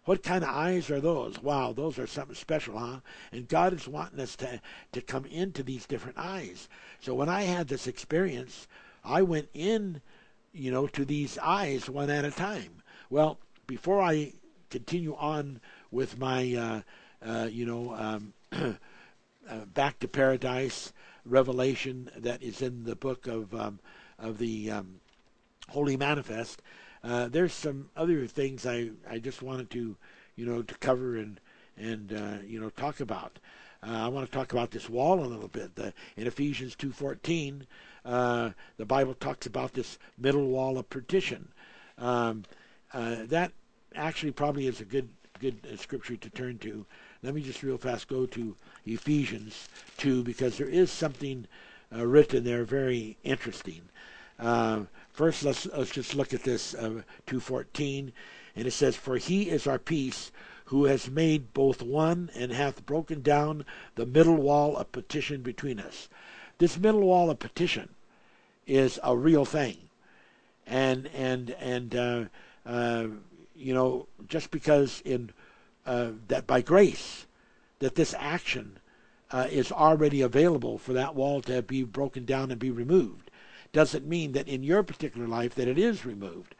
What 0.03 0.23
kind 0.23 0.43
of 0.43 0.49
eyes 0.49 0.89
are 0.89 1.01
those? 1.01 1.41
Wow, 1.41 1.73
those 1.73 1.99
are 1.99 2.07
something 2.07 2.35
special, 2.35 2.77
huh? 2.77 3.01
And 3.33 3.47
God 3.47 3.73
is 3.73 3.89
wanting 3.89 4.21
us 4.21 4.37
to, 4.37 4.61
to 4.93 5.01
come 5.01 5.25
into 5.25 5.63
these 5.63 5.85
different 5.85 6.17
eyes. 6.17 6.69
So 7.01 7.13
when 7.13 7.27
I 7.27 7.43
had 7.43 7.67
this 7.67 7.87
experience 7.87 8.67
I 9.07 9.21
went 9.21 9.49
in, 9.53 10.01
you 10.51 10.71
know, 10.71 10.87
to 10.87 11.05
these 11.05 11.37
eyes 11.37 11.89
one 11.89 12.09
at 12.09 12.25
a 12.25 12.31
time. 12.31 12.83
Well, 13.09 13.39
before 13.65 14.01
I 14.01 14.33
continue 14.69 15.15
on 15.15 15.61
with 15.91 16.19
my, 16.19 16.53
uh, 16.53 16.81
uh, 17.25 17.47
you 17.49 17.65
know, 17.65 17.93
um, 17.93 18.33
uh, 19.49 19.65
back 19.73 19.99
to 19.99 20.07
paradise 20.07 20.91
revelation 21.25 22.09
that 22.17 22.43
is 22.43 22.61
in 22.61 22.83
the 22.83 22.95
book 22.95 23.27
of 23.27 23.53
um, 23.53 23.79
of 24.19 24.37
the 24.37 24.71
um, 24.71 24.99
Holy 25.69 25.95
Manifest. 25.95 26.61
Uh, 27.03 27.27
there's 27.27 27.53
some 27.53 27.89
other 27.95 28.25
things 28.27 28.65
I, 28.65 28.89
I 29.09 29.19
just 29.19 29.41
wanted 29.41 29.69
to, 29.71 29.95
you 30.35 30.45
know, 30.45 30.61
to 30.63 30.75
cover 30.75 31.17
and 31.17 31.39
and 31.77 32.11
uh, 32.11 32.43
you 32.45 32.59
know 32.59 32.69
talk 32.69 32.99
about. 32.99 33.39
Uh, 33.83 34.05
I 34.05 34.07
want 34.07 34.25
to 34.25 34.31
talk 34.35 34.51
about 34.51 34.71
this 34.71 34.89
wall 34.89 35.19
a 35.19 35.27
little 35.27 35.47
bit. 35.47 35.75
The, 35.75 35.93
in 36.15 36.27
Ephesians 36.27 36.75
2:14, 36.75 37.65
uh, 38.07 38.51
the 38.77 38.85
Bible 38.85 39.13
talks 39.13 39.45
about 39.45 39.73
this 39.73 39.99
middle 40.17 40.47
wall 40.47 40.77
of 40.77 40.89
partition. 40.89 41.49
Um, 41.97 42.45
uh, 42.93 43.17
that 43.25 43.51
actually 43.95 44.31
probably 44.31 44.67
is 44.67 44.79
a 44.79 44.85
good 44.85 45.09
good 45.39 45.57
uh, 45.71 45.75
scripture 45.75 46.15
to 46.15 46.29
turn 46.29 46.57
to. 46.59 46.85
Let 47.21 47.35
me 47.35 47.41
just 47.41 47.61
real 47.61 47.77
fast 47.77 48.07
go 48.07 48.25
to 48.27 48.55
Ephesians 48.85 49.67
2 49.97 50.23
because 50.23 50.57
there 50.57 50.69
is 50.69 50.89
something 50.89 51.45
uh, 51.95 52.05
written 52.05 52.43
there 52.43 52.63
very 52.63 53.17
interesting. 53.23 53.81
Uh, 54.39 54.83
first, 55.11 55.43
let's 55.43 55.65
let's 55.67 55.91
just 55.91 56.15
look 56.15 56.33
at 56.33 56.43
this 56.43 56.73
2:14, 56.73 58.13
and 58.55 58.67
it 58.67 58.71
says, 58.71 58.95
"For 58.95 59.17
He 59.17 59.49
is 59.49 59.67
our 59.67 59.79
peace." 59.79 60.31
who 60.67 60.83
has 60.83 61.09
made 61.09 61.53
both 61.53 61.81
one 61.81 62.29
and 62.35 62.51
hath 62.51 62.85
broken 62.85 63.21
down 63.21 63.63
the 63.95 64.05
middle 64.05 64.35
wall 64.35 64.75
of 64.75 64.91
partition 64.91 65.41
between 65.41 65.79
us. 65.79 66.09
This 66.57 66.77
middle 66.77 67.01
wall 67.01 67.29
of 67.29 67.39
partition 67.39 67.89
is 68.65 68.99
a 69.03 69.15
real 69.15 69.45
thing, 69.45 69.77
and 70.65 71.07
and 71.13 71.51
and 71.51 71.95
uh, 71.95 72.23
uh, 72.65 73.07
you 73.55 73.73
know, 73.73 74.07
just 74.27 74.51
because 74.51 75.01
in 75.05 75.31
uh, 75.85 76.11
that 76.27 76.47
by 76.47 76.61
grace 76.61 77.25
that 77.79 77.95
this 77.95 78.15
action 78.17 78.79
uh, 79.31 79.47
is 79.49 79.71
already 79.71 80.21
available 80.21 80.77
for 80.77 80.93
that 80.93 81.15
wall 81.15 81.41
to 81.41 81.61
be 81.61 81.83
broken 81.83 82.25
down 82.25 82.49
and 82.49 82.59
be 82.59 82.71
removed, 82.71 83.29
doesn't 83.71 84.07
mean 84.07 84.31
that 84.31 84.47
in 84.47 84.63
your 84.63 84.83
particular 84.83 85.27
life 85.27 85.53
that 85.55 85.67
it 85.67 85.77
is 85.77 86.05
removed 86.05 86.55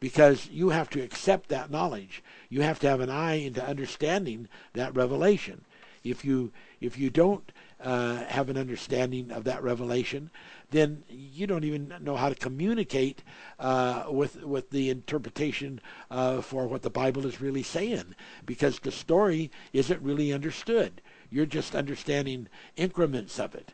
because 0.00 0.48
you 0.50 0.70
have 0.70 0.90
to 0.90 1.00
accept 1.00 1.48
that 1.48 1.70
knowledge. 1.70 2.24
You 2.48 2.62
have 2.62 2.80
to 2.80 2.88
have 2.88 3.00
an 3.00 3.10
eye 3.10 3.34
into 3.34 3.64
understanding 3.64 4.48
that 4.72 4.96
revelation. 4.96 5.64
If 6.02 6.24
you 6.24 6.52
if 6.80 6.98
you 6.98 7.10
don't 7.10 7.52
uh, 7.82 8.24
have 8.24 8.48
an 8.48 8.56
understanding 8.56 9.30
of 9.30 9.44
that 9.44 9.62
revelation, 9.62 10.30
then 10.70 11.02
you 11.08 11.46
don't 11.46 11.64
even 11.64 11.94
know 12.00 12.16
how 12.16 12.28
to 12.28 12.34
communicate 12.34 13.22
uh, 13.58 14.04
with 14.08 14.42
with 14.42 14.70
the 14.70 14.88
interpretation 14.90 15.80
uh, 16.10 16.40
for 16.40 16.66
what 16.66 16.82
the 16.82 16.90
Bible 16.90 17.26
is 17.26 17.40
really 17.40 17.62
saying, 17.62 18.14
because 18.46 18.78
the 18.78 18.92
story 18.92 19.50
isn't 19.72 20.02
really 20.02 20.32
understood. 20.32 21.00
You're 21.30 21.46
just 21.46 21.74
understanding 21.74 22.48
increments 22.76 23.38
of 23.38 23.54
it. 23.54 23.72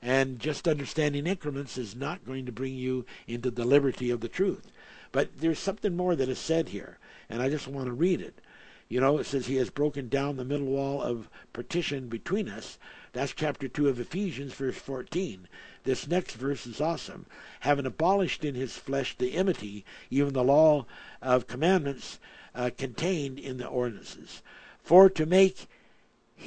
And 0.00 0.40
just 0.40 0.66
understanding 0.66 1.26
increments 1.26 1.78
is 1.78 1.94
not 1.94 2.26
going 2.26 2.46
to 2.46 2.52
bring 2.52 2.74
you 2.74 3.06
into 3.28 3.50
the 3.52 3.64
liberty 3.64 4.10
of 4.10 4.20
the 4.20 4.28
truth. 4.28 4.72
But 5.12 5.38
there's 5.38 5.60
something 5.60 5.96
more 5.96 6.16
that 6.16 6.28
is 6.28 6.38
said 6.38 6.70
here, 6.70 6.98
and 7.28 7.40
I 7.40 7.48
just 7.48 7.68
want 7.68 7.86
to 7.86 7.92
read 7.92 8.20
it. 8.20 8.40
You 8.88 9.00
know, 9.00 9.18
it 9.18 9.24
says 9.24 9.46
he 9.46 9.56
has 9.56 9.70
broken 9.70 10.08
down 10.08 10.36
the 10.36 10.44
middle 10.44 10.66
wall 10.66 11.00
of 11.00 11.30
partition 11.52 12.08
between 12.08 12.48
us. 12.48 12.78
That's 13.12 13.34
chapter 13.34 13.68
2 13.68 13.88
of 13.88 14.00
Ephesians, 14.00 14.54
verse 14.54 14.76
14. 14.76 15.46
This 15.84 16.08
next 16.08 16.32
verse 16.32 16.66
is 16.66 16.80
awesome. 16.80 17.26
Having 17.60 17.84
abolished 17.84 18.42
in 18.42 18.54
his 18.54 18.78
flesh 18.78 19.14
the 19.18 19.34
enmity, 19.34 19.84
even 20.08 20.32
the 20.32 20.42
law 20.42 20.86
of 21.20 21.46
commandments 21.46 22.18
uh, 22.54 22.70
contained 22.76 23.38
in 23.38 23.58
the 23.58 23.66
ordinances, 23.66 24.42
for 24.82 25.10
to 25.10 25.26
make 25.26 25.66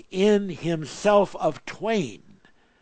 in 0.10 0.50
himself 0.50 1.36
of 1.36 1.64
twain. 1.66 2.24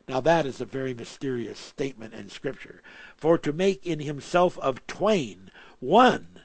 Now 0.08 0.22
that 0.22 0.46
is 0.46 0.62
a 0.62 0.66
very 0.66 0.94
mysterious 0.94 1.60
statement 1.60 2.14
in 2.14 2.30
Scripture. 2.30 2.82
For 3.18 3.38
to 3.38 3.52
make 3.52 3.86
in 3.86 4.00
himself 4.00 4.58
of 4.60 4.86
twain 4.88 5.52
one 5.82 6.40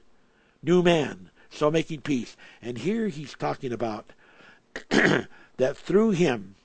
new 0.60 0.82
man, 0.82 1.30
so 1.50 1.70
making 1.70 2.00
peace. 2.00 2.36
And 2.60 2.78
here 2.78 3.06
he's 3.06 3.34
talking 3.34 3.72
about 3.72 4.12
that 4.90 5.76
through 5.76 6.10
him, 6.10 6.56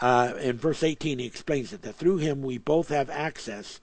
uh, 0.00 0.34
in 0.40 0.58
verse 0.58 0.82
18, 0.82 1.18
he 1.18 1.26
explains 1.26 1.72
it 1.72 1.82
that 1.82 1.96
through 1.96 2.18
him 2.18 2.42
we 2.42 2.58
both 2.58 2.88
have 2.88 3.10
access 3.10 3.80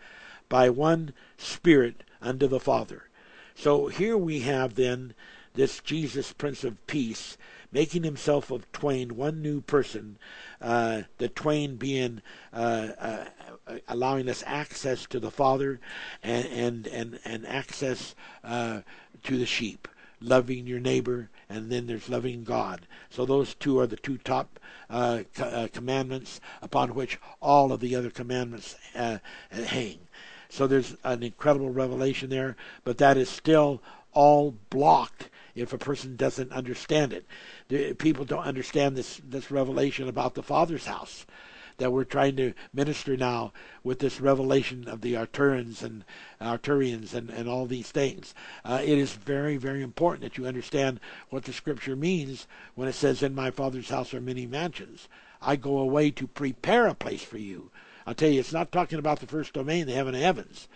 by 0.47 0.69
one 0.69 1.13
Spirit 1.37 2.03
unto 2.21 2.47
the 2.47 2.59
Father. 2.59 3.09
So 3.55 3.87
here 3.87 4.17
we 4.17 4.41
have 4.41 4.75
then 4.75 5.13
this 5.53 5.79
Jesus, 5.79 6.33
Prince 6.33 6.63
of 6.63 6.85
Peace, 6.87 7.37
making 7.71 8.03
himself 8.03 8.51
of 8.51 8.71
twain 8.71 9.15
one 9.15 9.41
new 9.41 9.61
person, 9.61 10.17
uh, 10.61 11.03
the 11.17 11.29
twain 11.29 11.75
being 11.77 12.21
uh, 12.53 12.89
uh, 12.99 13.25
allowing 13.87 14.29
us 14.29 14.43
access 14.45 15.05
to 15.07 15.19
the 15.19 15.31
Father 15.31 15.79
and 16.23 16.45
and 16.47 16.87
and, 16.87 17.19
and 17.25 17.47
access 17.47 18.15
uh, 18.43 18.81
to 19.23 19.37
the 19.37 19.45
sheep, 19.45 19.87
loving 20.21 20.67
your 20.67 20.79
neighbor, 20.79 21.29
and 21.49 21.71
then 21.71 21.87
there's 21.87 22.09
loving 22.09 22.43
God. 22.43 22.87
So 23.09 23.25
those 23.25 23.55
two 23.55 23.79
are 23.79 23.87
the 23.87 23.95
two 23.95 24.17
top 24.17 24.59
uh, 24.89 25.23
uh, 25.39 25.67
commandments 25.71 26.39
upon 26.61 26.95
which 26.95 27.19
all 27.41 27.71
of 27.71 27.79
the 27.79 27.95
other 27.95 28.09
commandments 28.09 28.75
hang. 28.93 29.99
So 30.49 30.67
there's 30.67 30.95
an 31.03 31.23
incredible 31.23 31.69
revelation 31.69 32.29
there, 32.29 32.55
but 32.83 32.97
that 32.99 33.17
is 33.17 33.29
still 33.29 33.81
all 34.13 34.55
blocked 34.69 35.29
if 35.55 35.73
a 35.73 35.77
person 35.77 36.15
doesn't 36.15 36.51
understand 36.51 37.13
it. 37.13 37.25
The, 37.69 37.93
people 37.93 38.25
don't 38.25 38.43
understand 38.43 38.95
this 38.95 39.21
this 39.27 39.51
revelation 39.51 40.07
about 40.07 40.35
the 40.35 40.43
Father's 40.43 40.85
house 40.85 41.25
that 41.77 41.91
we're 41.91 42.03
trying 42.03 42.35
to 42.37 42.53
minister 42.73 43.17
now 43.17 43.51
with 43.83 43.99
this 43.99 44.21
revelation 44.21 44.87
of 44.87 45.01
the 45.01 45.13
Arturians 45.13 45.83
and 45.83 46.03
Arturians 46.41 47.13
and, 47.13 47.29
and 47.29 47.49
all 47.49 47.65
these 47.65 47.91
things. 47.91 48.33
Uh, 48.63 48.81
it 48.83 48.97
is 48.97 49.13
very, 49.13 49.57
very 49.57 49.81
important 49.81 50.23
that 50.23 50.37
you 50.37 50.45
understand 50.47 50.99
what 51.29 51.43
the 51.43 51.53
scripture 51.53 51.95
means 51.95 52.47
when 52.75 52.87
it 52.87 52.93
says, 52.93 53.21
In 53.21 53.35
my 53.35 53.51
Father's 53.51 53.89
house 53.89 54.13
are 54.13 54.21
many 54.21 54.45
mansions. 54.45 55.07
I 55.41 55.55
go 55.55 55.77
away 55.77 56.11
to 56.11 56.27
prepare 56.27 56.87
a 56.87 56.95
place 56.95 57.23
for 57.23 57.37
you. 57.37 57.71
I'll 58.07 58.13
tell 58.13 58.29
you, 58.29 58.39
it's 58.39 58.53
not 58.53 58.71
talking 58.71 58.99
about 58.99 59.19
the 59.19 59.27
first 59.27 59.53
domain, 59.53 59.87
the 59.87 59.93
heaven 59.93 60.15
of 60.15 60.21
heavens 60.21 60.67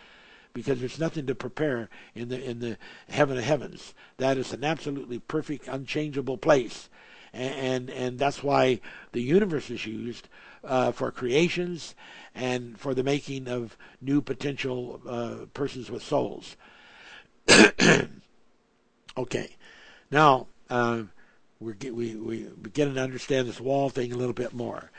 because 0.54 0.80
there's 0.80 1.00
nothing 1.00 1.28
to 1.28 1.36
prepare 1.36 1.90
in 2.16 2.30
the 2.30 2.44
in 2.44 2.60
the 2.60 2.78
heaven 3.08 3.38
of 3.38 3.44
heavens. 3.44 3.94
That 4.18 4.38
is 4.38 4.52
an 4.52 4.64
absolutely 4.64 5.20
perfect, 5.20 5.68
unchangeable 5.68 6.38
place, 6.38 6.90
and 7.34 7.54
and, 7.54 7.90
and 7.90 8.20
that's 8.20 8.44
why 8.44 8.82
the 9.12 9.22
universe 9.22 9.70
is 9.70 9.86
used 9.86 10.28
uh, 10.64 10.92
for 10.92 11.12
creations 11.12 11.96
and 12.36 12.80
for 12.80 12.94
the 12.94 13.04
making 13.04 13.48
of 13.48 13.78
new 14.02 14.22
potential 14.22 15.02
uh, 15.08 15.46
persons 15.54 15.90
with 15.90 16.04
souls. 16.04 16.56
okay, 19.18 19.56
now 20.12 20.48
uh, 20.70 21.04
we're 21.60 21.74
get, 21.74 21.96
we 21.96 22.16
we 22.16 22.44
beginning 22.62 22.96
to 22.96 23.02
understand 23.02 23.48
this 23.48 23.60
wall 23.60 23.90
thing 23.90 24.12
a 24.12 24.18
little 24.18 24.34
bit 24.34 24.54
more. 24.54 24.92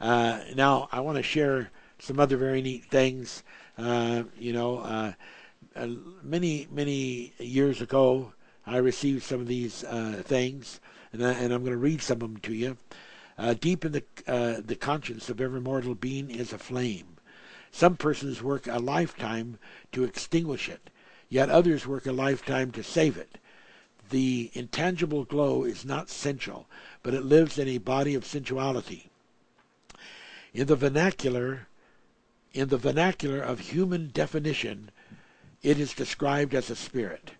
Uh, 0.00 0.40
now 0.54 0.88
I 0.92 1.00
want 1.00 1.16
to 1.16 1.22
share 1.22 1.70
some 1.98 2.20
other 2.20 2.36
very 2.36 2.60
neat 2.60 2.84
things. 2.84 3.42
Uh, 3.78 4.24
you 4.38 4.52
know, 4.52 4.78
uh, 4.78 5.12
many 6.22 6.68
many 6.70 7.32
years 7.38 7.80
ago, 7.80 8.32
I 8.66 8.76
received 8.78 9.22
some 9.22 9.40
of 9.40 9.46
these 9.46 9.82
things, 10.22 10.80
and, 11.12 11.24
I, 11.24 11.32
and 11.32 11.52
I'm 11.52 11.62
going 11.62 11.72
to 11.72 11.78
read 11.78 12.02
some 12.02 12.16
of 12.16 12.20
them 12.20 12.36
to 12.38 12.54
you. 12.54 12.76
Uh, 13.36 13.54
deep 13.54 13.84
in 13.84 13.92
the 13.92 14.04
uh, 14.26 14.60
the 14.64 14.76
conscience 14.76 15.28
of 15.28 15.40
every 15.40 15.60
mortal 15.60 15.94
being 15.94 16.30
is 16.30 16.52
a 16.52 16.58
flame. 16.58 17.16
Some 17.72 17.96
persons 17.96 18.42
work 18.42 18.68
a 18.68 18.78
lifetime 18.78 19.58
to 19.90 20.04
extinguish 20.04 20.68
it, 20.68 20.90
yet 21.28 21.50
others 21.50 21.86
work 21.86 22.06
a 22.06 22.12
lifetime 22.12 22.70
to 22.72 22.84
save 22.84 23.16
it. 23.16 23.38
The 24.10 24.50
intangible 24.54 25.24
glow 25.24 25.64
is 25.64 25.84
not 25.84 26.08
sensual, 26.08 26.68
but 27.02 27.14
it 27.14 27.24
lives 27.24 27.58
in 27.58 27.66
a 27.66 27.78
body 27.78 28.14
of 28.14 28.24
sensuality. 28.24 29.10
In 30.52 30.68
the 30.68 30.76
vernacular, 30.76 31.66
in 32.52 32.68
the 32.68 32.78
vernacular 32.78 33.40
of 33.40 33.58
human 33.58 34.10
definition, 34.10 34.92
it 35.62 35.80
is 35.80 35.94
described 35.94 36.54
as 36.54 36.70
a 36.70 36.76
spirit. 36.76 37.32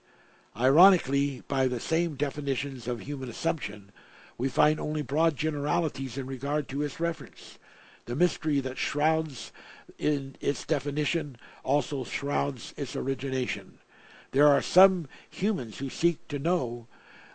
Ironically, 0.57 1.43
by 1.47 1.69
the 1.69 1.79
same 1.79 2.17
definitions 2.17 2.89
of 2.89 3.01
human 3.01 3.29
assumption, 3.29 3.93
we 4.37 4.49
find 4.49 4.81
only 4.81 5.03
broad 5.03 5.37
generalities 5.37 6.19
in 6.19 6.27
regard 6.27 6.69
to 6.69 6.83
its 6.83 7.01
reference. 7.01 7.59
The 8.07 8.17
mystery 8.17 8.61
that 8.61 8.79
shrouds 8.79 9.53
in 9.99 10.37
its 10.41 10.65
definition 10.65 11.37
also 11.63 12.05
shrouds 12.05 12.75
its 12.77 12.97
origination. 12.97 13.79
There 14.33 14.49
are 14.49 14.63
some 14.63 15.09
humans 15.31 15.79
who 15.79 15.89
seek 15.89 16.27
to 16.29 16.39
know. 16.39 16.87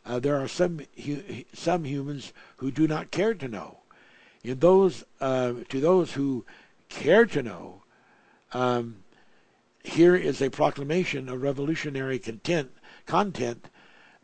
Uh, 0.05 0.19
there 0.19 0.35
are 0.35 0.47
some 0.47 0.81
hu- 1.03 1.43
some 1.53 1.85
humans 1.85 2.33
who 2.57 2.71
do 2.71 2.87
not 2.87 3.11
care 3.11 3.33
to 3.33 3.47
know. 3.47 3.79
In 4.43 4.59
those 4.59 5.05
uh, 5.21 5.53
to 5.69 5.79
those 5.79 6.13
who 6.13 6.45
care 6.89 7.25
to 7.25 7.41
know, 7.41 7.83
um, 8.53 9.03
here 9.83 10.15
is 10.15 10.41
a 10.41 10.49
proclamation 10.49 11.29
of 11.29 11.41
revolutionary 11.41 12.19
content, 12.19 12.71
content 13.05 13.69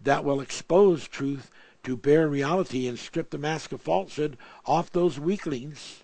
that 0.04 0.24
will 0.24 0.42
expose 0.42 1.08
truth 1.08 1.50
to 1.86 1.95
bare 1.95 2.28
reality 2.28 2.88
and 2.88 2.99
strip 2.99 3.30
the 3.30 3.38
mask 3.38 3.72
of 3.72 3.82
falsehood 3.82 4.38
off 4.66 4.91
those 4.91 5.20
weaklings 5.20 6.03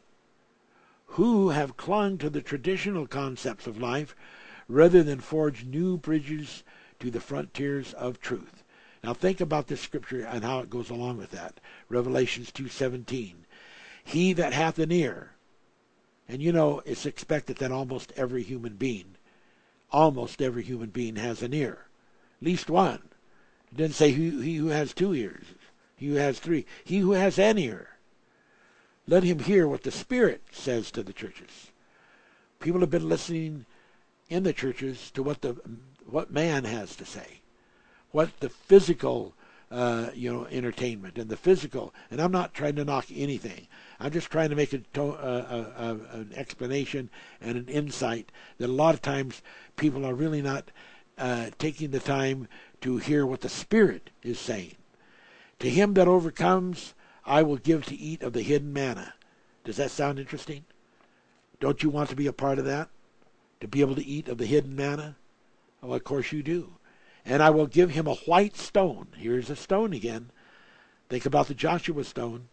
who 1.07 1.49
have 1.49 1.75
clung 1.75 2.17
to 2.17 2.29
the 2.29 2.41
traditional 2.41 3.05
concepts 3.05 3.67
of 3.67 3.81
life 3.81 4.15
rather 4.69 5.03
than 5.03 5.19
forge 5.19 5.65
new 5.65 5.97
bridges 5.97 6.63
to 6.99 7.11
the 7.11 7.19
frontiers 7.19 7.93
of 7.93 8.21
truth. 8.21 8.63
Now 9.03 9.13
think 9.13 9.41
about 9.41 9.67
this 9.67 9.81
scripture 9.81 10.23
and 10.23 10.43
how 10.43 10.59
it 10.59 10.69
goes 10.69 10.89
along 10.89 11.17
with 11.17 11.31
that. 11.31 11.59
Revelations 11.89 12.51
2:17. 12.51 13.45
He 14.03 14.33
that 14.33 14.53
hath 14.53 14.79
an 14.79 14.91
ear, 14.91 15.31
and 16.27 16.41
you 16.41 16.51
know, 16.51 16.81
it's 16.85 17.05
expected 17.05 17.57
that 17.57 17.71
almost 17.71 18.13
every 18.15 18.43
human 18.43 18.75
being, 18.75 19.15
almost 19.91 20.41
every 20.41 20.63
human 20.63 20.89
being 20.89 21.15
has 21.17 21.41
an 21.41 21.53
ear, 21.53 21.87
at 22.39 22.45
least 22.45 22.69
one. 22.69 23.09
It 23.71 23.77
doesn't 23.77 23.93
say 23.93 24.11
he, 24.11 24.41
he 24.41 24.55
who 24.55 24.67
has 24.67 24.93
two 24.93 25.13
ears, 25.13 25.45
he 26.01 26.07
who 26.07 26.15
has 26.15 26.39
three, 26.39 26.65
he 26.83 26.97
who 26.97 27.11
has 27.11 27.37
an 27.37 27.59
ear. 27.59 27.89
Let 29.05 29.21
him 29.21 29.37
hear 29.37 29.67
what 29.67 29.83
the 29.83 29.91
Spirit 29.91 30.41
says 30.51 30.89
to 30.91 31.03
the 31.03 31.13
churches. 31.13 31.69
People 32.59 32.79
have 32.79 32.89
been 32.89 33.07
listening 33.07 33.67
in 34.27 34.41
the 34.41 34.51
churches 34.51 35.11
to 35.11 35.21
what 35.21 35.41
the 35.41 35.55
what 36.07 36.33
man 36.33 36.63
has 36.63 36.95
to 36.95 37.05
say, 37.05 37.41
what 38.09 38.39
the 38.39 38.49
physical 38.49 39.35
uh, 39.69 40.09
you 40.15 40.33
know, 40.33 40.47
entertainment 40.47 41.19
and 41.19 41.29
the 41.29 41.37
physical. 41.37 41.93
And 42.09 42.19
I'm 42.19 42.31
not 42.31 42.55
trying 42.55 42.77
to 42.77 42.83
knock 42.83 43.05
anything. 43.13 43.67
I'm 43.99 44.11
just 44.11 44.31
trying 44.31 44.49
to 44.49 44.55
make 44.55 44.73
a 44.73 44.79
to- 44.79 45.03
uh, 45.03 45.71
uh, 45.77 45.81
uh, 45.83 46.17
an 46.17 46.31
explanation 46.35 47.11
and 47.41 47.57
an 47.57 47.67
insight 47.67 48.31
that 48.57 48.71
a 48.71 48.73
lot 48.73 48.95
of 48.95 49.03
times 49.03 49.43
people 49.75 50.03
are 50.03 50.15
really 50.15 50.41
not 50.41 50.71
uh, 51.19 51.51
taking 51.59 51.91
the 51.91 51.99
time 51.99 52.47
to 52.81 52.97
hear 52.97 53.23
what 53.23 53.41
the 53.41 53.49
Spirit 53.49 54.09
is 54.23 54.39
saying. 54.39 54.77
To 55.61 55.69
him 55.69 55.93
that 55.93 56.07
overcomes, 56.07 56.95
I 57.23 57.43
will 57.43 57.57
give 57.57 57.85
to 57.85 57.95
eat 57.95 58.23
of 58.23 58.33
the 58.33 58.41
hidden 58.41 58.73
manna. 58.73 59.13
Does 59.63 59.77
that 59.77 59.91
sound 59.91 60.17
interesting? 60.17 60.65
Don't 61.59 61.83
you 61.83 61.91
want 61.91 62.09
to 62.09 62.15
be 62.15 62.25
a 62.25 62.33
part 62.33 62.57
of 62.57 62.65
that? 62.65 62.89
To 63.59 63.67
be 63.67 63.81
able 63.81 63.93
to 63.93 64.03
eat 64.03 64.27
of 64.27 64.39
the 64.39 64.47
hidden 64.47 64.75
manna? 64.75 65.17
Well, 65.79 65.93
of 65.93 66.03
course 66.03 66.31
you 66.31 66.41
do. 66.41 66.73
And 67.23 67.43
I 67.43 67.51
will 67.51 67.67
give 67.67 67.91
him 67.91 68.07
a 68.07 68.15
white 68.15 68.57
stone. 68.57 69.09
Here's 69.15 69.51
a 69.51 69.55
stone 69.55 69.93
again. 69.93 70.31
Think 71.09 71.27
about 71.27 71.47
the 71.47 71.53
Joshua 71.53 72.03
stone. 72.05 72.47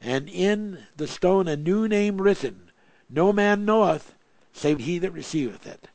And 0.00 0.26
in 0.30 0.84
the 0.96 1.06
stone 1.06 1.48
a 1.48 1.56
new 1.56 1.86
name 1.86 2.18
written. 2.18 2.70
No 3.10 3.34
man 3.34 3.66
knoweth, 3.66 4.14
save 4.54 4.78
he 4.78 4.98
that 5.00 5.12
receiveth 5.12 5.66
it. 5.66 5.86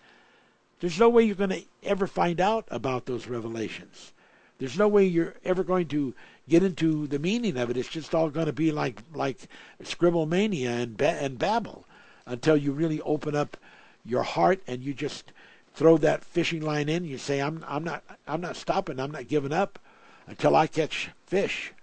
There's 0.81 0.99
no 0.99 1.09
way 1.09 1.23
you're 1.23 1.33
going 1.33 1.49
to 1.49 1.65
ever 1.81 2.05
find 2.05 2.39
out 2.39 2.67
about 2.69 3.07
those 3.07 3.25
revelations. 3.25 4.13
There's 4.59 4.77
no 4.77 4.87
way 4.87 5.05
you're 5.05 5.35
ever 5.43 5.63
going 5.63 5.87
to 5.89 6.15
get 6.49 6.63
into 6.63 7.07
the 7.07 7.19
meaning 7.19 7.57
of 7.57 7.69
it. 7.69 7.77
It's 7.77 7.89
just 7.89 8.15
all 8.15 8.29
going 8.29 8.47
to 8.47 8.53
be 8.53 8.71
like 8.71 9.01
like 9.13 9.47
scribble 9.83 10.25
mania 10.25 10.71
and 10.71 10.97
ba- 10.97 11.21
and 11.21 11.37
babble 11.37 11.85
until 12.25 12.57
you 12.57 12.71
really 12.71 13.01
open 13.01 13.35
up 13.35 13.57
your 14.03 14.23
heart 14.23 14.61
and 14.65 14.83
you 14.83 14.93
just 14.93 15.31
throw 15.73 15.97
that 15.97 16.23
fishing 16.23 16.61
line 16.61 16.89
in. 16.89 17.05
You 17.05 17.19
say, 17.19 17.39
"I'm 17.39 17.63
I'm 17.67 17.83
not 17.83 18.03
I'm 18.27 18.41
not 18.41 18.55
stopping. 18.55 18.99
I'm 18.99 19.11
not 19.11 19.27
giving 19.27 19.53
up 19.53 19.77
until 20.25 20.55
I 20.55 20.65
catch 20.65 21.09
fish." 21.25 21.73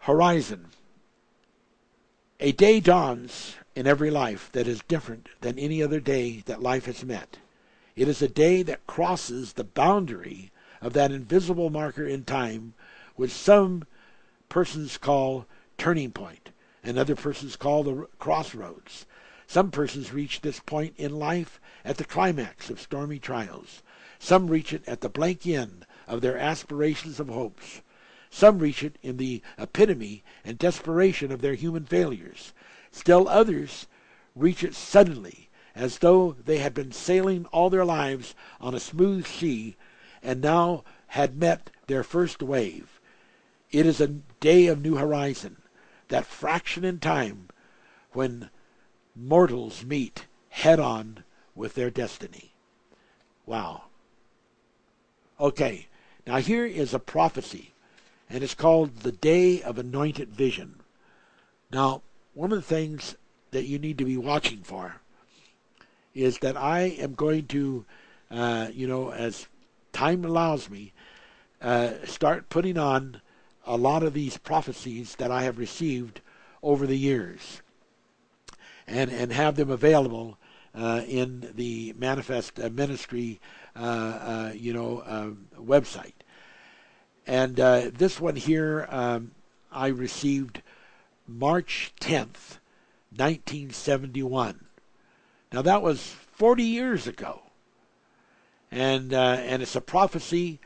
Horizon. 0.00 0.66
A 2.40 2.52
day 2.52 2.80
dawns 2.80 3.56
in 3.74 3.86
every 3.86 4.10
life 4.10 4.50
that 4.52 4.66
is 4.66 4.80
different 4.88 5.28
than 5.40 5.58
any 5.58 5.82
other 5.82 6.00
day 6.00 6.42
that 6.46 6.62
life 6.62 6.86
has 6.86 7.04
met. 7.04 7.38
It 7.94 8.08
is 8.08 8.22
a 8.22 8.28
day 8.28 8.62
that 8.62 8.86
crosses 8.86 9.52
the 9.52 9.64
boundary 9.64 10.50
of 10.80 10.92
that 10.92 11.12
invisible 11.12 11.70
marker 11.70 12.06
in 12.06 12.24
time, 12.24 12.74
which 13.16 13.30
some 13.30 13.84
persons 14.48 14.96
call 14.96 15.46
turning 15.76 16.12
point, 16.12 16.50
and 16.82 16.98
other 16.98 17.16
persons 17.16 17.56
call 17.56 17.82
the 17.82 18.06
crossroads. 18.18 19.06
Some 19.46 19.70
persons 19.70 20.12
reach 20.12 20.40
this 20.40 20.60
point 20.60 20.94
in 20.96 21.18
life 21.18 21.60
at 21.84 21.96
the 21.96 22.04
climax 22.04 22.70
of 22.70 22.80
stormy 22.80 23.18
trials. 23.18 23.82
Some 24.18 24.48
reach 24.48 24.72
it 24.72 24.82
at 24.86 25.00
the 25.00 25.08
blank 25.08 25.46
end 25.46 25.86
of 26.06 26.20
their 26.20 26.36
aspirations 26.36 27.18
of 27.18 27.28
hopes. 27.28 27.80
Some 28.30 28.58
reach 28.58 28.82
it 28.82 28.96
in 29.02 29.16
the 29.16 29.42
epitome 29.56 30.22
and 30.44 30.58
desperation 30.58 31.32
of 31.32 31.40
their 31.40 31.54
human 31.54 31.86
failures. 31.86 32.52
Still 32.90 33.28
others 33.28 33.86
reach 34.34 34.62
it 34.62 34.74
suddenly, 34.74 35.48
as 35.74 35.98
though 35.98 36.36
they 36.44 36.58
had 36.58 36.74
been 36.74 36.92
sailing 36.92 37.46
all 37.46 37.70
their 37.70 37.84
lives 37.84 38.34
on 38.60 38.74
a 38.74 38.80
smooth 38.80 39.26
sea 39.26 39.76
and 40.22 40.40
now 40.40 40.84
had 41.08 41.38
met 41.38 41.70
their 41.86 42.02
first 42.02 42.42
wave. 42.42 43.00
It 43.70 43.86
is 43.86 44.00
a 44.00 44.08
day 44.40 44.66
of 44.66 44.82
new 44.82 44.96
horizon, 44.96 45.58
that 46.08 46.26
fraction 46.26 46.84
in 46.84 46.98
time 46.98 47.48
when 48.12 48.50
mortals 49.14 49.84
meet 49.84 50.26
head 50.50 50.80
on 50.80 51.24
with 51.54 51.74
their 51.74 51.90
destiny. 51.90 52.52
Wow. 53.46 53.84
Okay, 55.40 55.86
now 56.26 56.38
here 56.38 56.66
is 56.66 56.92
a 56.92 56.98
prophecy, 56.98 57.72
and 58.28 58.42
it's 58.42 58.54
called 58.54 58.98
the 58.98 59.12
Day 59.12 59.62
of 59.62 59.78
Anointed 59.78 60.30
Vision. 60.30 60.80
Now, 61.70 62.02
one 62.34 62.52
of 62.52 62.58
the 62.58 62.62
things 62.62 63.16
that 63.50 63.66
you 63.66 63.78
need 63.78 63.98
to 63.98 64.04
be 64.04 64.16
watching 64.16 64.62
for 64.62 65.00
is 66.14 66.38
that 66.38 66.56
I 66.56 66.80
am 66.80 67.14
going 67.14 67.46
to, 67.48 67.84
uh, 68.30 68.68
you 68.72 68.86
know, 68.86 69.12
as 69.12 69.46
time 69.98 70.24
allows 70.24 70.70
me, 70.70 70.92
uh, 71.60 71.90
start 72.04 72.48
putting 72.48 72.78
on 72.78 73.20
a 73.66 73.76
lot 73.76 74.04
of 74.04 74.14
these 74.14 74.36
prophecies 74.36 75.16
that 75.16 75.32
I 75.32 75.42
have 75.42 75.58
received 75.58 76.20
over 76.62 76.86
the 76.86 76.96
years 76.96 77.62
and, 78.86 79.10
and 79.10 79.32
have 79.32 79.56
them 79.56 79.72
available 79.72 80.38
uh, 80.72 81.02
in 81.08 81.52
the 81.56 81.96
Manifest 81.98 82.60
uh, 82.60 82.68
Ministry, 82.68 83.40
uh, 83.74 83.80
uh, 83.82 84.52
you 84.54 84.72
know, 84.72 85.02
um, 85.04 85.48
website. 85.56 86.14
And 87.26 87.58
uh, 87.58 87.90
this 87.92 88.20
one 88.20 88.36
here 88.36 88.86
um, 88.90 89.32
I 89.72 89.88
received 89.88 90.62
March 91.26 91.92
10th, 92.00 92.60
1971. 93.10 94.64
Now 95.52 95.62
that 95.62 95.82
was 95.82 96.00
40 96.36 96.62
years 96.62 97.08
ago. 97.08 97.47
And, 98.70 99.12
and 99.12 99.62
it's 99.62 99.76
a 99.76 99.80
prophecy 99.80 100.60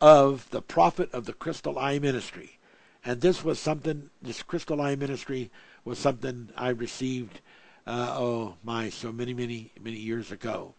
of 0.00 0.48
the 0.50 0.62
prophet 0.62 1.12
of 1.12 1.24
the 1.24 1.32
Crystal 1.32 1.78
Eye 1.78 1.98
Ministry. 1.98 2.58
And 3.04 3.20
this 3.20 3.44
was 3.44 3.58
something, 3.58 4.10
this 4.20 4.42
Crystal 4.42 4.80
Eye 4.80 4.96
Ministry 4.96 5.50
was 5.84 5.98
something 5.98 6.48
I 6.56 6.70
received 6.70 7.40
uh, 7.86 8.14
oh 8.18 8.54
my, 8.62 8.88
so 8.88 9.12
many, 9.12 9.34
many, 9.34 9.70
many 9.80 9.98
years 9.98 10.32
ago. 10.32 10.74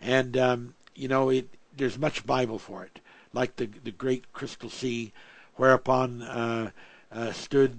And 0.00 0.36
um, 0.36 0.74
you 0.94 1.08
know, 1.08 1.30
it 1.30 1.48
there's 1.76 1.98
much 1.98 2.26
Bible 2.26 2.58
for 2.58 2.84
it, 2.84 3.00
like 3.32 3.56
the 3.56 3.66
the 3.66 3.90
great 3.90 4.32
crystal 4.32 4.70
sea, 4.70 5.12
whereupon 5.56 6.22
uh, 6.22 6.70
uh, 7.12 7.32
stood 7.32 7.78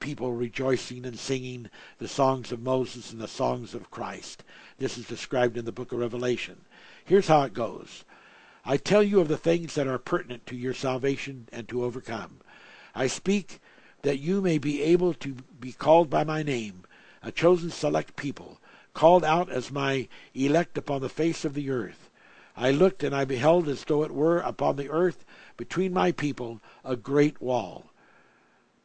people 0.00 0.32
rejoicing 0.32 1.06
and 1.06 1.18
singing 1.18 1.70
the 1.98 2.08
songs 2.08 2.50
of 2.50 2.60
Moses 2.60 3.12
and 3.12 3.20
the 3.20 3.28
songs 3.28 3.74
of 3.74 3.90
Christ. 3.90 4.42
This 4.78 4.98
is 4.98 5.06
described 5.06 5.56
in 5.56 5.64
the 5.64 5.72
book 5.72 5.92
of 5.92 6.00
Revelation. 6.00 6.62
Here's 7.04 7.28
how 7.28 7.42
it 7.42 7.54
goes. 7.54 8.04
I 8.64 8.76
tell 8.76 9.02
you 9.02 9.20
of 9.20 9.28
the 9.28 9.36
things 9.36 9.74
that 9.74 9.88
are 9.88 9.98
pertinent 9.98 10.46
to 10.46 10.56
your 10.56 10.74
salvation 10.74 11.48
and 11.52 11.68
to 11.68 11.84
overcome. 11.84 12.40
I 12.94 13.06
speak 13.08 13.60
that 14.02 14.18
you 14.18 14.40
may 14.40 14.58
be 14.58 14.82
able 14.82 15.14
to 15.14 15.36
be 15.58 15.72
called 15.72 16.08
by 16.08 16.24
my 16.24 16.42
name, 16.42 16.84
a 17.22 17.32
chosen 17.32 17.70
select 17.70 18.16
people, 18.16 18.60
called 18.94 19.24
out 19.24 19.50
as 19.50 19.72
my 19.72 20.08
elect 20.34 20.78
upon 20.78 21.00
the 21.00 21.08
face 21.08 21.44
of 21.44 21.54
the 21.54 21.70
earth. 21.70 22.10
I 22.56 22.70
looked, 22.70 23.02
and 23.02 23.14
I 23.14 23.24
beheld 23.24 23.68
as 23.68 23.84
though 23.84 24.04
it 24.04 24.12
were 24.12 24.38
upon 24.38 24.76
the 24.76 24.90
earth 24.90 25.24
between 25.56 25.92
my 25.92 26.12
people 26.12 26.60
a 26.84 26.96
great 26.96 27.40
wall 27.40 27.86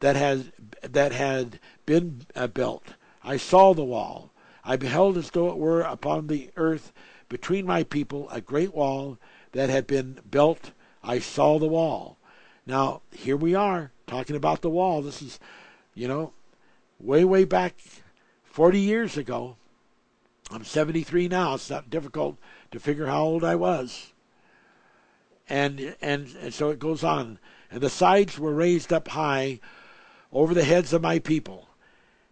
that 0.00 0.16
has 0.16 0.50
that 0.82 1.12
had 1.12 1.58
been 1.84 2.22
uh, 2.34 2.46
built. 2.46 2.94
I 3.22 3.36
saw 3.36 3.74
the 3.74 3.84
wall. 3.84 4.30
I 4.64 4.76
beheld 4.76 5.16
as 5.16 5.30
though 5.30 5.50
it 5.50 5.58
were 5.58 5.80
upon 5.80 6.26
the 6.26 6.50
earth 6.56 6.92
between 7.28 7.66
my 7.66 7.82
people 7.82 8.28
a 8.30 8.40
great 8.40 8.74
wall 8.74 9.18
that 9.52 9.70
had 9.70 9.86
been 9.86 10.20
built. 10.30 10.72
I 11.02 11.18
saw 11.18 11.58
the 11.58 11.66
wall. 11.66 12.18
Now 12.66 13.02
here 13.12 13.36
we 13.36 13.54
are 13.54 13.92
talking 14.06 14.36
about 14.36 14.62
the 14.62 14.70
wall. 14.70 15.02
This 15.02 15.22
is, 15.22 15.38
you 15.94 16.08
know, 16.08 16.32
way 16.98 17.24
way 17.24 17.44
back 17.44 17.76
40 18.44 18.80
years 18.80 19.16
ago. 19.16 19.56
I'm 20.50 20.64
73 20.64 21.28
now. 21.28 21.54
It's 21.54 21.70
not 21.70 21.90
difficult 21.90 22.38
to 22.70 22.80
figure 22.80 23.06
how 23.06 23.22
old 23.22 23.44
I 23.44 23.54
was. 23.54 24.12
And, 25.48 25.94
and, 26.00 26.34
and 26.40 26.54
so 26.54 26.70
it 26.70 26.78
goes 26.78 27.04
on. 27.04 27.38
And 27.70 27.80
the 27.80 27.90
sides 27.90 28.38
were 28.38 28.54
raised 28.54 28.92
up 28.92 29.08
high 29.08 29.60
over 30.32 30.54
the 30.54 30.64
heads 30.64 30.92
of 30.92 31.02
my 31.02 31.18
people. 31.18 31.68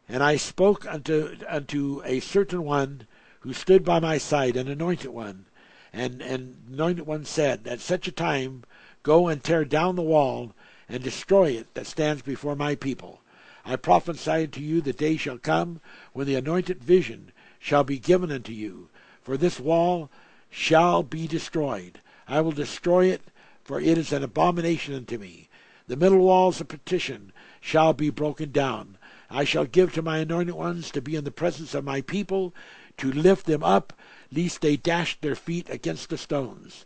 And 0.09 0.23
I 0.23 0.37
spoke 0.37 0.87
unto, 0.87 1.37
unto 1.49 2.01
a 2.05 2.21
certain 2.21 2.65
one 2.65 3.07
who 3.47 3.53
stood 3.53 3.85
by 3.85 4.01
my 4.01 4.19
side, 4.19 4.57
an 4.57 4.67
anointed 4.67 5.09
one. 5.09 5.47
And, 5.93 6.21
and 6.21 6.57
anointed 6.69 7.07
one 7.07 7.25
said, 7.25 7.69
At 7.69 7.79
such 7.79 8.09
a 8.09 8.13
time, 8.13 8.65
go 9.05 9.29
and 9.29 9.41
tear 9.43 9.65
down 9.65 9.95
the 9.95 10.03
wall 10.03 10.53
and 10.89 11.01
destroy 11.01 11.51
it 11.51 11.73
that 11.75 11.87
stands 11.87 12.23
before 12.23 12.57
my 12.57 12.75
people. 12.75 13.21
I 13.65 13.77
prophesy 13.77 14.33
unto 14.33 14.61
you 14.61 14.81
the 14.81 14.93
day 14.93 15.17
shall 15.17 15.39
come 15.39 15.81
when 16.13 16.27
the 16.27 16.35
anointed 16.35 16.83
vision 16.83 17.31
shall 17.61 17.85
be 17.85 18.01
given 18.01 18.33
unto 18.33 18.51
you. 18.51 18.89
For 19.23 19.37
this 19.37 19.61
wall 19.61 20.11
shall 20.51 21.05
be 21.05 21.29
destroyed. 21.29 22.01
I 22.27 22.41
will 22.41 22.51
destroy 22.51 23.07
it, 23.07 23.23
for 23.63 23.81
it 23.81 23.97
is 23.97 24.13
an 24.13 24.25
abomination 24.25 24.93
unto 24.93 25.19
me. 25.19 25.49
The 25.87 25.97
middle 25.97 26.19
walls 26.19 26.61
of 26.61 26.67
partition 26.67 27.33
shall 27.61 27.93
be 27.93 28.11
broken 28.11 28.51
down. 28.51 28.99
I 29.31 29.45
shall 29.45 29.67
give 29.67 29.93
to 29.95 30.03
my 30.03 30.19
anointed 30.19 30.55
ones 30.55 30.91
to 30.91 31.01
be 31.01 31.15
in 31.15 31.25
the 31.25 31.31
presence 31.31 31.75
of 31.75 31.85
my 31.85 32.01
people, 32.01 32.53
to 32.99 33.13
lift 33.13 33.47
them 33.47 33.63
up, 33.63 33.93
lest 34.33 34.61
they 34.61 34.77
dash 34.77 35.19
their 35.21 35.35
feet 35.35 35.69
against 35.71 36.09
the 36.09 36.19
stones. 36.19 36.85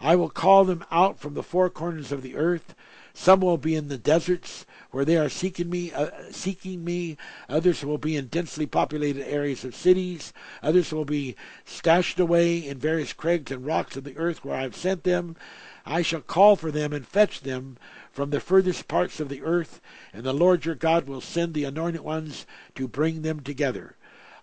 I 0.00 0.14
will 0.14 0.28
call 0.28 0.64
them 0.64 0.84
out 0.90 1.18
from 1.18 1.34
the 1.34 1.42
four 1.42 1.70
corners 1.70 2.12
of 2.12 2.22
the 2.22 2.36
earth. 2.36 2.74
Some 3.14 3.40
will 3.40 3.56
be 3.56 3.74
in 3.74 3.88
the 3.88 3.96
deserts, 3.96 4.66
where 4.90 5.06
they 5.06 5.16
are 5.16 5.30
seeking 5.30 5.70
me, 5.70 5.90
uh, 5.90 6.10
seeking 6.30 6.84
me. 6.84 7.16
Others 7.48 7.82
will 7.82 7.96
be 7.96 8.14
in 8.14 8.26
densely 8.26 8.66
populated 8.66 9.26
areas 9.26 9.64
of 9.64 9.74
cities. 9.74 10.34
Others 10.62 10.92
will 10.92 11.06
be 11.06 11.34
stashed 11.64 12.20
away 12.20 12.58
in 12.58 12.78
various 12.78 13.14
crags 13.14 13.50
and 13.50 13.64
rocks 13.64 13.96
of 13.96 14.04
the 14.04 14.18
earth 14.18 14.44
where 14.44 14.56
I 14.56 14.62
have 14.62 14.76
sent 14.76 15.04
them. 15.04 15.34
I 15.86 16.02
shall 16.02 16.20
call 16.20 16.56
for 16.56 16.70
them 16.70 16.92
and 16.92 17.06
fetch 17.06 17.40
them 17.40 17.78
from 18.12 18.28
the 18.30 18.40
furthest 18.40 18.86
parts 18.86 19.18
of 19.18 19.30
the 19.30 19.42
earth, 19.42 19.80
and 20.12 20.24
the 20.24 20.34
Lord 20.34 20.66
your 20.66 20.74
God 20.74 21.08
will 21.08 21.22
send 21.22 21.54
the 21.54 21.64
anointed 21.64 22.02
ones 22.02 22.44
to 22.74 22.86
bring 22.86 23.22
them 23.22 23.40
together. 23.40 23.96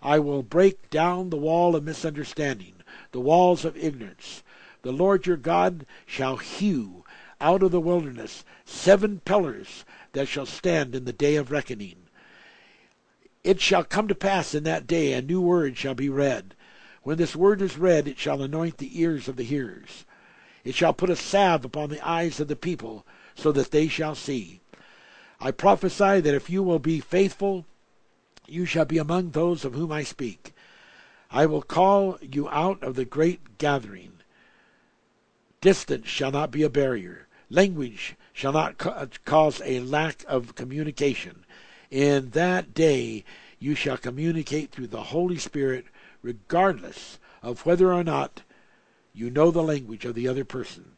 I 0.04 0.18
will 0.18 0.42
break 0.42 0.90
down 0.90 1.30
the 1.30 1.38
wall 1.38 1.74
of 1.74 1.82
misunderstanding, 1.82 2.74
the 3.12 3.20
walls 3.20 3.64
of 3.64 3.74
ignorance. 3.74 4.42
the 4.82 4.92
Lord 4.92 5.26
your 5.26 5.38
God 5.38 5.86
shall 6.04 6.36
hew 6.36 7.04
out 7.40 7.62
of 7.62 7.70
the 7.70 7.80
wilderness 7.80 8.44
seven 8.66 9.20
pillars 9.20 9.86
that 10.12 10.28
shall 10.28 10.44
stand 10.44 10.94
in 10.94 11.06
the 11.06 11.12
day 11.12 11.36
of 11.36 11.50
reckoning. 11.50 11.96
It 13.42 13.62
shall 13.62 13.82
come 13.82 14.06
to 14.08 14.14
pass 14.14 14.54
in 14.54 14.64
that 14.64 14.86
day 14.86 15.14
a 15.14 15.22
new 15.22 15.40
word 15.40 15.78
shall 15.78 15.94
be 15.94 16.10
read. 16.10 16.54
When 17.02 17.16
this 17.16 17.34
word 17.34 17.62
is 17.62 17.78
read, 17.78 18.06
it 18.06 18.18
shall 18.18 18.42
anoint 18.42 18.76
the 18.76 19.00
ears 19.00 19.26
of 19.26 19.36
the 19.36 19.42
hearers. 19.42 20.04
It 20.64 20.74
shall 20.74 20.92
put 20.92 21.10
a 21.10 21.16
salve 21.16 21.64
upon 21.64 21.88
the 21.88 22.06
eyes 22.06 22.40
of 22.40 22.48
the 22.48 22.56
people, 22.56 23.06
so 23.34 23.52
that 23.52 23.70
they 23.70 23.88
shall 23.88 24.14
see. 24.14 24.60
I 25.40 25.50
prophesy 25.50 26.20
that 26.20 26.34
if 26.34 26.48
you 26.48 26.62
will 26.62 26.78
be 26.78 27.00
faithful, 27.00 27.66
you 28.46 28.66
shall 28.66 28.84
be 28.84 28.98
among 28.98 29.30
those 29.30 29.64
of 29.64 29.74
whom 29.74 29.92
I 29.92 30.02
speak. 30.02 30.52
I 31.30 31.46
will 31.46 31.62
call 31.62 32.18
you 32.20 32.48
out 32.48 32.82
of 32.82 32.94
the 32.94 33.04
great 33.04 33.58
gathering. 33.58 34.12
Distance 35.60 36.06
shall 36.06 36.30
not 36.30 36.50
be 36.50 36.62
a 36.62 36.70
barrier. 36.70 37.26
Language 37.50 38.16
shall 38.32 38.52
not 38.52 38.78
ca- 38.78 39.06
cause 39.24 39.60
a 39.64 39.80
lack 39.80 40.24
of 40.28 40.54
communication. 40.54 41.44
In 41.90 42.30
that 42.30 42.74
day 42.74 43.24
you 43.58 43.74
shall 43.74 43.96
communicate 43.96 44.70
through 44.70 44.88
the 44.88 45.04
Holy 45.04 45.38
Spirit, 45.38 45.86
regardless 46.22 47.18
of 47.42 47.64
whether 47.64 47.92
or 47.92 48.04
not 48.04 48.42
you 49.12 49.30
know 49.30 49.50
the 49.50 49.62
language 49.62 50.04
of 50.04 50.14
the 50.14 50.28
other 50.28 50.44
person. 50.44 50.96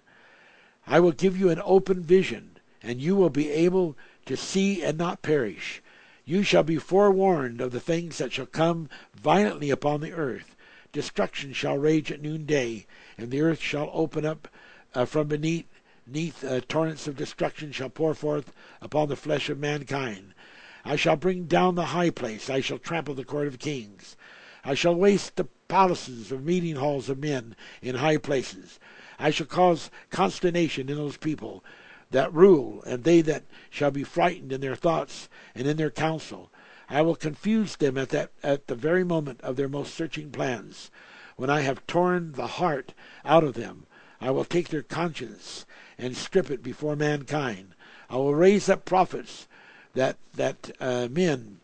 I 0.87 1.01
will 1.01 1.13
give 1.13 1.39
you 1.39 1.51
an 1.51 1.61
open 1.65 2.03
vision, 2.03 2.59
and 2.83 3.01
you 3.01 3.15
will 3.17 3.31
be 3.31 3.51
able 3.51 3.97
to 4.27 4.37
see 4.37 4.83
and 4.83 4.97
not 4.97 5.23
perish. 5.23 5.83
You 6.29 6.43
shall 6.43 6.65
be 6.65 6.79
forewarned 6.79 7.61
of 7.61 7.71
the 7.71 7.79
things 7.79 8.19
that 8.19 8.33
shall 8.33 8.47
come 8.47 8.89
violently 9.15 9.71
upon 9.71 10.01
the 10.01 10.11
earth. 10.11 10.57
Destruction 10.91 11.53
shall 11.53 11.79
rage 11.79 12.11
at 12.11 12.21
noonday, 12.21 12.87
and 13.17 13.31
the 13.31 13.43
earth 13.43 13.61
shall 13.61 13.89
open 13.93 14.27
up 14.27 14.49
uh, 14.93 15.05
from 15.05 15.29
beneath. 15.29 15.67
Neath 16.05 16.43
uh, 16.43 16.63
torrents 16.67 17.07
of 17.07 17.17
destruction 17.17 17.71
shall 17.71 17.91
pour 17.91 18.13
forth 18.13 18.53
upon 18.81 19.09
the 19.09 19.15
flesh 19.15 19.49
of 19.49 19.61
mankind. 19.61 20.35
I 20.85 20.97
shall 20.97 21.15
bring 21.15 21.45
down 21.45 21.77
the 21.77 21.87
high 21.87 22.11
place. 22.11 22.51
I 22.51 22.61
shall 22.61 22.79
trample 22.79 23.15
the 23.15 23.25
court 23.25 23.47
of 23.47 23.61
kings. 23.61 24.17
I 24.65 24.75
shall 24.75 24.97
waste 24.97 25.37
the 25.37 25.47
palaces 25.69 26.33
of 26.33 26.45
meeting 26.45 26.75
halls 26.75 27.09
of 27.09 27.19
men 27.19 27.55
in 27.81 27.95
high 27.95 28.17
places. 28.17 28.81
I 29.17 29.31
shall 29.31 29.47
cause 29.47 29.91
consternation 30.11 30.89
in 30.89 30.97
those 30.97 31.17
people 31.17 31.63
that 32.11 32.33
rule, 32.33 32.83
and 32.85 33.05
they 33.05 33.21
that 33.23 33.45
shall 33.71 33.91
be 33.91 34.05
frightened 34.05 34.53
in 34.53 34.61
their 34.61 34.77
thoughts 34.77 35.29
and 35.55 35.67
in 35.67 35.77
their 35.77 35.91
counsel. 35.91 36.51
I 36.89 37.03
will 37.03 37.17
confuse 37.17 37.77
them 37.77 37.99
at 37.99 38.11
that 38.11 38.31
at 38.43 38.69
the 38.69 38.77
very 38.77 39.05
moment 39.05 39.41
of 39.41 39.57
their 39.57 39.69
most 39.69 39.95
searching 39.95 40.31
plans. 40.31 40.91
When 41.37 41.51
I 41.51 41.63
have 41.63 41.87
torn 41.87 42.33
the 42.33 42.47
heart 42.47 42.95
out 43.25 43.45
of 43.45 43.55
them, 43.55 43.87
I 44.21 44.31
will 44.31 44.45
take 44.45 44.69
their 44.69 44.83
conscience 44.83 45.67
and 45.99 46.17
strip 46.17 46.51
it 46.51 46.63
before 46.63 46.97
mankind. 46.97 47.75
I 48.09 48.17
will 48.17 48.35
raise 48.35 48.69
up 48.69 48.85
prophets 48.85 49.49
that 49.95 50.17
that 50.35 50.71
uh, 50.81 51.09
men 51.11 51.61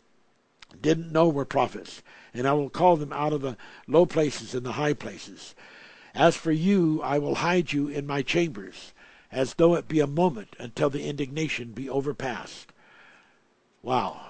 didn't 0.81 1.13
know 1.13 1.29
were 1.29 1.45
prophets, 1.45 2.03
and 2.35 2.47
I 2.49 2.53
will 2.55 2.71
call 2.71 2.97
them 2.97 3.13
out 3.13 3.33
of 3.33 3.43
the 3.43 3.57
low 3.87 4.07
places 4.07 4.55
and 4.55 4.67
the 4.67 4.73
high 4.73 4.95
places. 4.95 5.55
As 6.15 6.37
for 6.37 6.53
you, 6.53 7.01
I 7.03 7.19
will 7.19 7.37
hide 7.37 7.73
you 7.73 7.89
in 7.89 8.07
my 8.07 8.23
chambers, 8.23 8.93
as 9.33 9.55
though 9.55 9.75
it 9.75 9.89
be 9.89 9.99
a 9.99 10.07
moment 10.07 10.55
until 10.59 10.91
the 10.91 11.09
indignation 11.09 11.73
be 11.73 11.89
overpast. 11.89 12.71
Wow. 13.83 14.27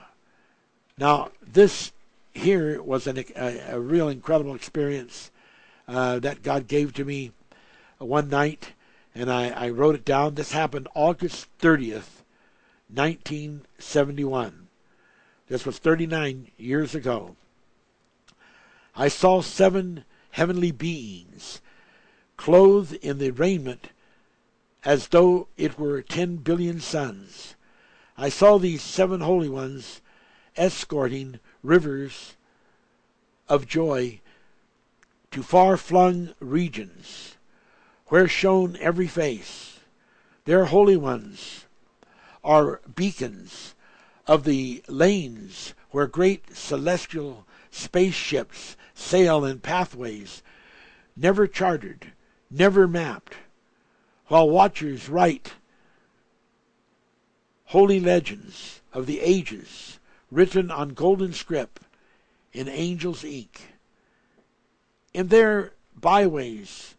Now, 0.97 1.31
this 1.45 1.93
here 2.33 2.81
was 2.81 3.07
an, 3.07 3.25
a, 3.37 3.59
a 3.73 3.81
real 3.81 4.09
incredible 4.09 4.55
experience 4.55 5.31
uh, 5.89 6.21
that 6.21 6.43
God 6.43 6.69
gave 6.69 6.95
to 6.95 7.05
me 7.05 7.33
one 7.99 8.29
night, 8.29 8.73
and 9.15 9.31
I, 9.31 9.49
I 9.49 9.69
wrote 9.71 9.97
it 9.97 10.05
down. 10.05 10.37
This 10.37 10.53
happened 10.53 10.89
August 10.95 11.47
30th, 11.59 12.23
1971. 12.89 14.69
This 15.49 15.67
was 15.67 15.79
39 15.79 16.49
years 16.57 16.95
ago. 16.95 17.37
I 18.95 19.09
saw 19.09 19.43
seven 19.43 20.05
heavenly 20.31 20.71
beings 20.71 21.61
clothed 22.37 22.95
in 22.95 23.19
the 23.19 23.31
raiment 23.31 23.89
as 24.85 25.09
though 25.09 25.49
it 25.57 25.79
were 25.79 26.03
ten 26.03 26.37
billion 26.37 26.81
suns. 26.81 27.55
I 28.17 28.29
saw 28.29 28.59
these 28.59 28.83
seven 28.83 29.21
holy 29.21 29.49
ones 29.49 30.01
escorting 30.57 31.39
rivers 31.63 32.37
of 33.49 33.67
joy 33.67 34.21
to 35.31 35.43
far 35.43 35.77
flung 35.77 36.35
regions 36.41 37.37
where 38.07 38.29
shone 38.29 38.77
every 38.81 39.07
face. 39.07 39.81
Their 40.45 40.67
holy 40.67 40.97
ones 40.97 41.65
are 42.45 42.81
beacons 42.95 43.75
of 44.27 44.45
the 44.45 44.83
lanes 44.89 45.75
where 45.91 46.07
great 46.07 46.55
celestial 46.55 47.47
spaceships 47.71 48.77
sail 48.95 49.45
in 49.45 49.61
pathways 49.61 50.43
never 51.17 51.47
charted, 51.47 52.13
never 52.51 52.87
mapped, 52.87 53.35
while 54.29 54.49
watchers 54.49 55.09
write 55.09 55.55
holy 57.67 58.01
legends 58.01 58.81
of 58.93 59.07
the 59.07 59.21
ages 59.21 59.99
written 60.31 60.71
on 60.71 60.91
golden 60.91 61.33
script 61.33 61.81
in 62.53 62.69
angel's 62.69 63.25
ink. 63.25 63.75
In 65.15 65.29
their 65.29 65.73
byways, 65.95 66.95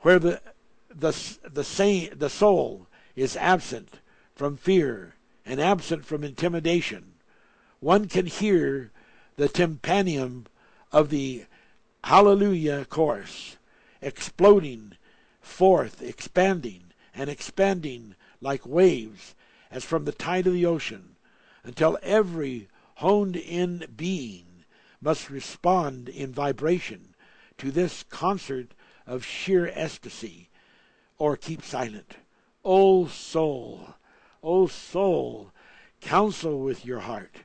where 0.00 0.18
the 0.18 0.40
the 0.88 1.38
the, 1.48 1.64
say, 1.64 2.08
the 2.08 2.30
soul 2.30 2.86
is 3.16 3.36
absent 3.36 4.00
from 4.34 4.56
fear 4.56 5.14
and 5.44 5.60
absent 5.60 6.04
from 6.04 6.24
intimidation, 6.24 7.14
one 7.80 8.08
can 8.08 8.26
hear 8.26 8.90
the 9.36 9.48
tympanum 9.48 10.46
of 10.92 11.10
the 11.10 11.44
Hallelujah 12.04 12.84
chorus 12.88 13.56
exploding 14.00 14.96
forth, 15.42 16.00
expanding 16.00 16.92
and 17.14 17.28
expanding 17.28 18.14
like 18.40 18.64
waves 18.64 19.34
as 19.70 19.84
from 19.84 20.04
the 20.04 20.12
tide 20.12 20.46
of 20.46 20.52
the 20.52 20.66
ocean, 20.66 21.16
until 21.64 21.98
every 22.02 22.68
honed 22.96 23.36
in 23.36 23.86
being 23.94 24.64
must 25.00 25.28
respond 25.30 26.08
in 26.08 26.32
vibration 26.32 27.14
to 27.58 27.70
this 27.70 28.04
concert 28.04 28.72
of 29.06 29.24
sheer 29.24 29.70
ecstasy 29.74 30.48
or 31.18 31.36
keep 31.36 31.62
silent. 31.62 32.16
O 32.64 33.06
soul, 33.06 33.94
O 34.42 34.66
soul, 34.66 35.52
counsel 36.00 36.60
with 36.60 36.84
your 36.84 37.00
heart, 37.00 37.36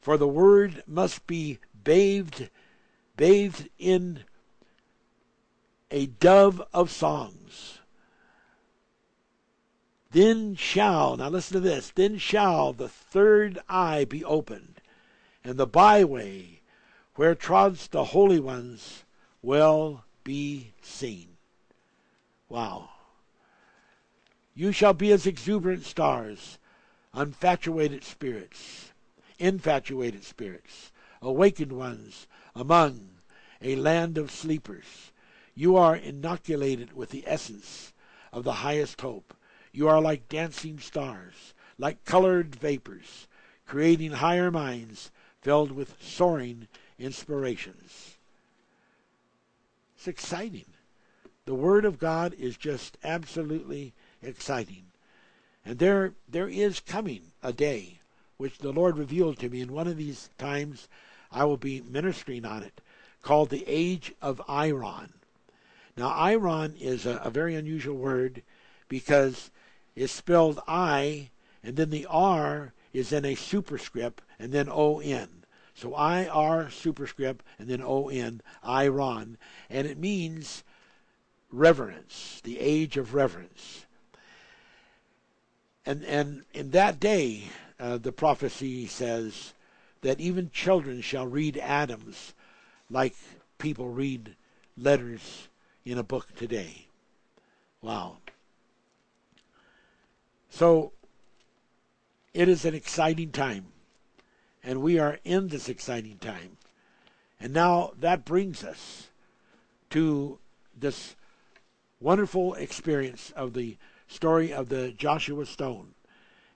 for 0.00 0.16
the 0.16 0.28
word 0.28 0.82
must 0.86 1.26
be 1.26 1.58
bathed, 1.82 2.50
bathed 3.16 3.68
in 3.78 4.24
a 5.94 6.06
dove 6.06 6.60
of 6.74 6.90
songs. 6.90 7.78
Then 10.10 10.56
shall, 10.56 11.16
now 11.16 11.28
listen 11.28 11.54
to 11.54 11.60
this, 11.60 11.90
then 11.94 12.18
shall 12.18 12.72
the 12.72 12.88
third 12.88 13.60
eye 13.68 14.04
be 14.04 14.24
opened, 14.24 14.80
and 15.44 15.56
the 15.56 15.68
byway 15.68 16.60
where 17.14 17.36
trods 17.36 17.86
the 17.86 18.06
holy 18.06 18.40
ones 18.40 19.04
will 19.40 20.02
be 20.24 20.72
seen. 20.82 21.28
Wow. 22.48 22.88
You 24.52 24.72
shall 24.72 24.94
be 24.94 25.12
as 25.12 25.28
exuberant 25.28 25.84
stars, 25.84 26.58
infatuated 27.16 28.02
spirits, 28.02 28.90
infatuated 29.38 30.24
spirits, 30.24 30.90
awakened 31.22 31.72
ones 31.72 32.26
among 32.52 33.10
a 33.62 33.76
land 33.76 34.18
of 34.18 34.32
sleepers. 34.32 35.12
You 35.54 35.76
are 35.76 35.94
inoculated 35.94 36.94
with 36.94 37.10
the 37.10 37.24
essence 37.26 37.92
of 38.32 38.44
the 38.44 38.52
highest 38.54 39.00
hope. 39.00 39.34
You 39.72 39.88
are 39.88 40.00
like 40.00 40.28
dancing 40.28 40.78
stars, 40.78 41.54
like 41.78 42.04
colored 42.04 42.54
vapors, 42.54 43.28
creating 43.66 44.12
higher 44.12 44.50
minds 44.50 45.10
filled 45.40 45.72
with 45.72 46.00
soaring 46.00 46.68
inspirations. 46.98 48.16
It's 49.96 50.08
exciting. 50.08 50.66
The 51.44 51.54
Word 51.54 51.84
of 51.84 51.98
God 51.98 52.34
is 52.34 52.56
just 52.56 52.98
absolutely 53.04 53.92
exciting. 54.22 54.86
And 55.64 55.78
there 55.78 56.14
there 56.28 56.48
is 56.48 56.80
coming 56.80 57.32
a 57.42 57.52
day 57.52 58.00
which 58.36 58.58
the 58.58 58.72
Lord 58.72 58.98
revealed 58.98 59.38
to 59.38 59.48
me 59.48 59.60
in 59.60 59.72
one 59.72 59.86
of 59.86 59.96
these 59.96 60.30
times 60.36 60.88
I 61.30 61.44
will 61.44 61.56
be 61.56 61.80
ministering 61.80 62.44
on 62.44 62.62
it 62.62 62.80
called 63.22 63.50
the 63.50 63.64
age 63.66 64.12
of 64.20 64.42
Iron. 64.48 65.14
Now 65.96 66.08
Iron 66.08 66.74
is 66.80 67.06
a, 67.06 67.16
a 67.18 67.30
very 67.30 67.54
unusual 67.54 67.96
word 67.96 68.42
because 68.88 69.50
it's 69.94 70.12
spelled 70.12 70.60
I 70.66 71.30
and 71.62 71.76
then 71.76 71.90
the 71.90 72.06
R 72.06 72.72
is 72.92 73.12
in 73.12 73.24
a 73.24 73.34
superscript 73.34 74.22
and 74.38 74.52
then 74.52 74.68
O 74.70 75.00
N. 75.00 75.44
So 75.74 75.94
I 75.94 76.26
R 76.26 76.70
superscript 76.70 77.44
and 77.58 77.68
then 77.68 77.82
O 77.82 78.08
N, 78.08 78.40
Iron. 78.62 79.38
And 79.70 79.86
it 79.86 79.98
means 79.98 80.62
reverence, 81.50 82.40
the 82.44 82.58
age 82.60 82.96
of 82.96 83.14
reverence. 83.14 83.86
And, 85.86 86.04
and 86.04 86.44
in 86.52 86.70
that 86.70 87.00
day, 87.00 87.44
uh, 87.78 87.98
the 87.98 88.12
prophecy 88.12 88.86
says 88.86 89.52
that 90.02 90.20
even 90.20 90.50
children 90.50 91.00
shall 91.00 91.26
read 91.26 91.56
atoms 91.56 92.34
like 92.88 93.14
people 93.58 93.88
read 93.88 94.36
letters 94.76 95.48
in 95.84 95.98
a 95.98 96.02
book 96.02 96.34
today. 96.34 96.86
Wow. 97.82 98.18
So 100.48 100.92
it 102.32 102.48
is 102.48 102.64
an 102.64 102.74
exciting 102.74 103.30
time, 103.30 103.66
and 104.62 104.80
we 104.80 104.98
are 104.98 105.18
in 105.24 105.48
this 105.48 105.68
exciting 105.68 106.18
time. 106.18 106.56
And 107.40 107.52
now 107.52 107.92
that 107.98 108.24
brings 108.24 108.64
us 108.64 109.08
to 109.90 110.38
this 110.78 111.16
wonderful 112.00 112.54
experience 112.54 113.32
of 113.36 113.54
the 113.54 113.76
story 114.08 114.52
of 114.52 114.68
the 114.68 114.92
Joshua 114.92 115.46
Stone. 115.46 115.94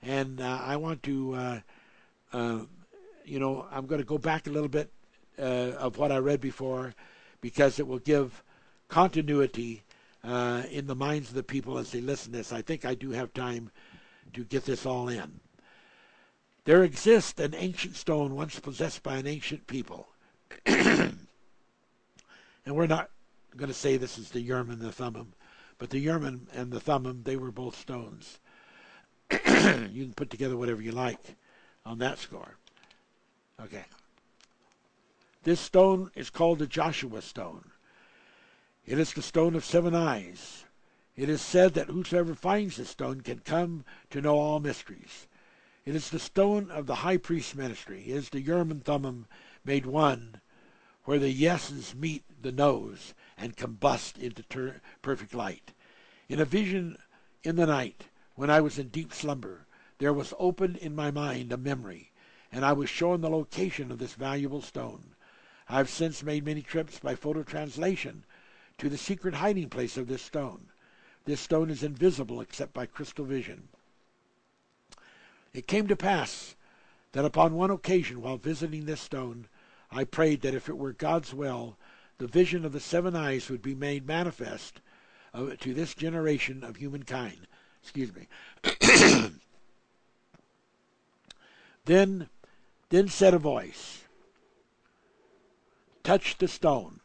And 0.02 0.40
uh, 0.40 0.60
I 0.62 0.76
want 0.76 1.02
to, 1.04 1.34
uh, 1.34 1.60
uh, 2.32 2.58
you 3.24 3.38
know, 3.38 3.66
I'm 3.70 3.86
going 3.86 4.00
to 4.00 4.06
go 4.06 4.18
back 4.18 4.46
a 4.46 4.50
little 4.50 4.68
bit 4.68 4.90
uh, 5.38 5.72
of 5.78 5.98
what 5.98 6.12
I 6.12 6.18
read 6.18 6.40
before 6.40 6.94
because 7.40 7.78
it 7.78 7.86
will 7.86 7.98
give 7.98 8.42
continuity 8.88 9.82
uh, 10.24 10.62
in 10.70 10.86
the 10.86 10.94
minds 10.94 11.28
of 11.28 11.34
the 11.34 11.42
people 11.42 11.78
as 11.78 11.90
they 11.90 12.00
listen 12.00 12.32
to 12.32 12.38
this. 12.38 12.52
I 12.52 12.62
think 12.62 12.84
I 12.84 12.94
do 12.94 13.10
have 13.10 13.32
time 13.32 13.70
to 14.32 14.44
get 14.44 14.64
this 14.64 14.84
all 14.84 15.08
in. 15.08 15.40
There 16.64 16.84
exists 16.84 17.40
an 17.40 17.54
ancient 17.54 17.96
stone 17.96 18.34
once 18.34 18.58
possessed 18.60 19.02
by 19.02 19.16
an 19.16 19.26
ancient 19.26 19.66
people. 19.66 20.08
and 20.66 21.16
we're 22.66 22.86
not 22.86 23.10
going 23.56 23.68
to 23.68 23.74
say 23.74 23.96
this 23.96 24.18
is 24.18 24.30
the 24.30 24.40
Urim 24.40 24.70
and 24.70 24.80
the 24.80 24.92
Thummim, 24.92 25.32
but 25.78 25.90
the 25.90 25.98
Urim 25.98 26.46
and 26.52 26.70
the 26.70 26.80
Thummim, 26.80 27.22
they 27.24 27.36
were 27.36 27.50
both 27.50 27.78
stones. 27.78 28.38
you 29.30 29.38
can 30.04 30.14
put 30.14 30.30
together 30.30 30.56
whatever 30.56 30.82
you 30.82 30.92
like 30.92 31.36
on 31.86 31.98
that 31.98 32.18
score. 32.18 32.56
Okay. 33.62 33.84
This 35.44 35.60
stone 35.60 36.10
is 36.14 36.30
called 36.30 36.58
the 36.58 36.66
Joshua 36.66 37.22
stone. 37.22 37.67
It 38.88 38.98
is 38.98 39.12
the 39.12 39.20
stone 39.20 39.54
of 39.54 39.66
seven 39.66 39.94
eyes. 39.94 40.64
It 41.14 41.28
is 41.28 41.42
said 41.42 41.74
that 41.74 41.88
whosoever 41.88 42.34
finds 42.34 42.78
this 42.78 42.88
stone 42.88 43.20
can 43.20 43.40
come 43.40 43.84
to 44.08 44.22
know 44.22 44.38
all 44.38 44.60
mysteries. 44.60 45.26
It 45.84 45.94
is 45.94 46.08
the 46.08 46.18
stone 46.18 46.70
of 46.70 46.86
the 46.86 46.94
high 46.94 47.18
priest's 47.18 47.54
ministry. 47.54 48.04
It 48.06 48.16
is 48.16 48.30
the 48.30 48.40
Urim 48.40 48.70
and 48.70 48.82
Thummim 48.82 49.26
made 49.62 49.84
one, 49.84 50.40
where 51.04 51.18
the 51.18 51.28
yeses 51.28 51.94
meet 51.94 52.24
the 52.40 52.50
noes 52.50 53.12
and 53.36 53.58
combust 53.58 54.16
into 54.16 54.42
ter- 54.44 54.80
perfect 55.02 55.34
light. 55.34 55.74
In 56.30 56.40
a 56.40 56.46
vision 56.46 56.96
in 57.44 57.56
the 57.56 57.66
night, 57.66 58.04
when 58.36 58.48
I 58.48 58.62
was 58.62 58.78
in 58.78 58.88
deep 58.88 59.12
slumber, 59.12 59.66
there 59.98 60.14
was 60.14 60.32
opened 60.38 60.78
in 60.78 60.96
my 60.96 61.10
mind 61.10 61.52
a 61.52 61.58
memory, 61.58 62.10
and 62.50 62.64
I 62.64 62.72
was 62.72 62.88
shown 62.88 63.20
the 63.20 63.28
location 63.28 63.90
of 63.90 63.98
this 63.98 64.14
valuable 64.14 64.62
stone. 64.62 65.14
I 65.68 65.76
have 65.76 65.90
since 65.90 66.22
made 66.22 66.46
many 66.46 66.62
trips 66.62 66.98
by 66.98 67.16
photo 67.16 67.42
translation 67.42 68.24
to 68.78 68.88
the 68.88 68.96
secret 68.96 69.34
hiding 69.34 69.68
place 69.68 69.96
of 69.96 70.06
this 70.06 70.22
stone. 70.22 70.66
This 71.24 71.40
stone 71.40 71.68
is 71.70 71.82
invisible 71.82 72.40
except 72.40 72.72
by 72.72 72.86
crystal 72.86 73.24
vision. 73.24 73.68
It 75.52 75.66
came 75.66 75.86
to 75.88 75.96
pass 75.96 76.54
that 77.12 77.24
upon 77.24 77.54
one 77.54 77.70
occasion 77.70 78.22
while 78.22 78.36
visiting 78.36 78.86
this 78.86 79.00
stone, 79.00 79.48
I 79.90 80.04
prayed 80.04 80.42
that 80.42 80.54
if 80.54 80.68
it 80.68 80.76
were 80.76 80.92
God's 80.92 81.34
will, 81.34 81.76
the 82.18 82.26
vision 82.26 82.64
of 82.64 82.72
the 82.72 82.80
seven 82.80 83.16
eyes 83.16 83.48
would 83.48 83.62
be 83.62 83.74
made 83.74 84.06
manifest 84.06 84.80
uh, 85.34 85.50
to 85.60 85.74
this 85.74 85.94
generation 85.94 86.64
of 86.64 86.76
humankind. 86.76 87.46
Excuse 87.82 88.10
me. 88.14 88.28
then, 91.84 92.28
then 92.90 93.08
said 93.08 93.34
a 93.34 93.38
voice, 93.38 94.02
Touch 96.02 96.38
the 96.38 96.48
stone. 96.48 96.97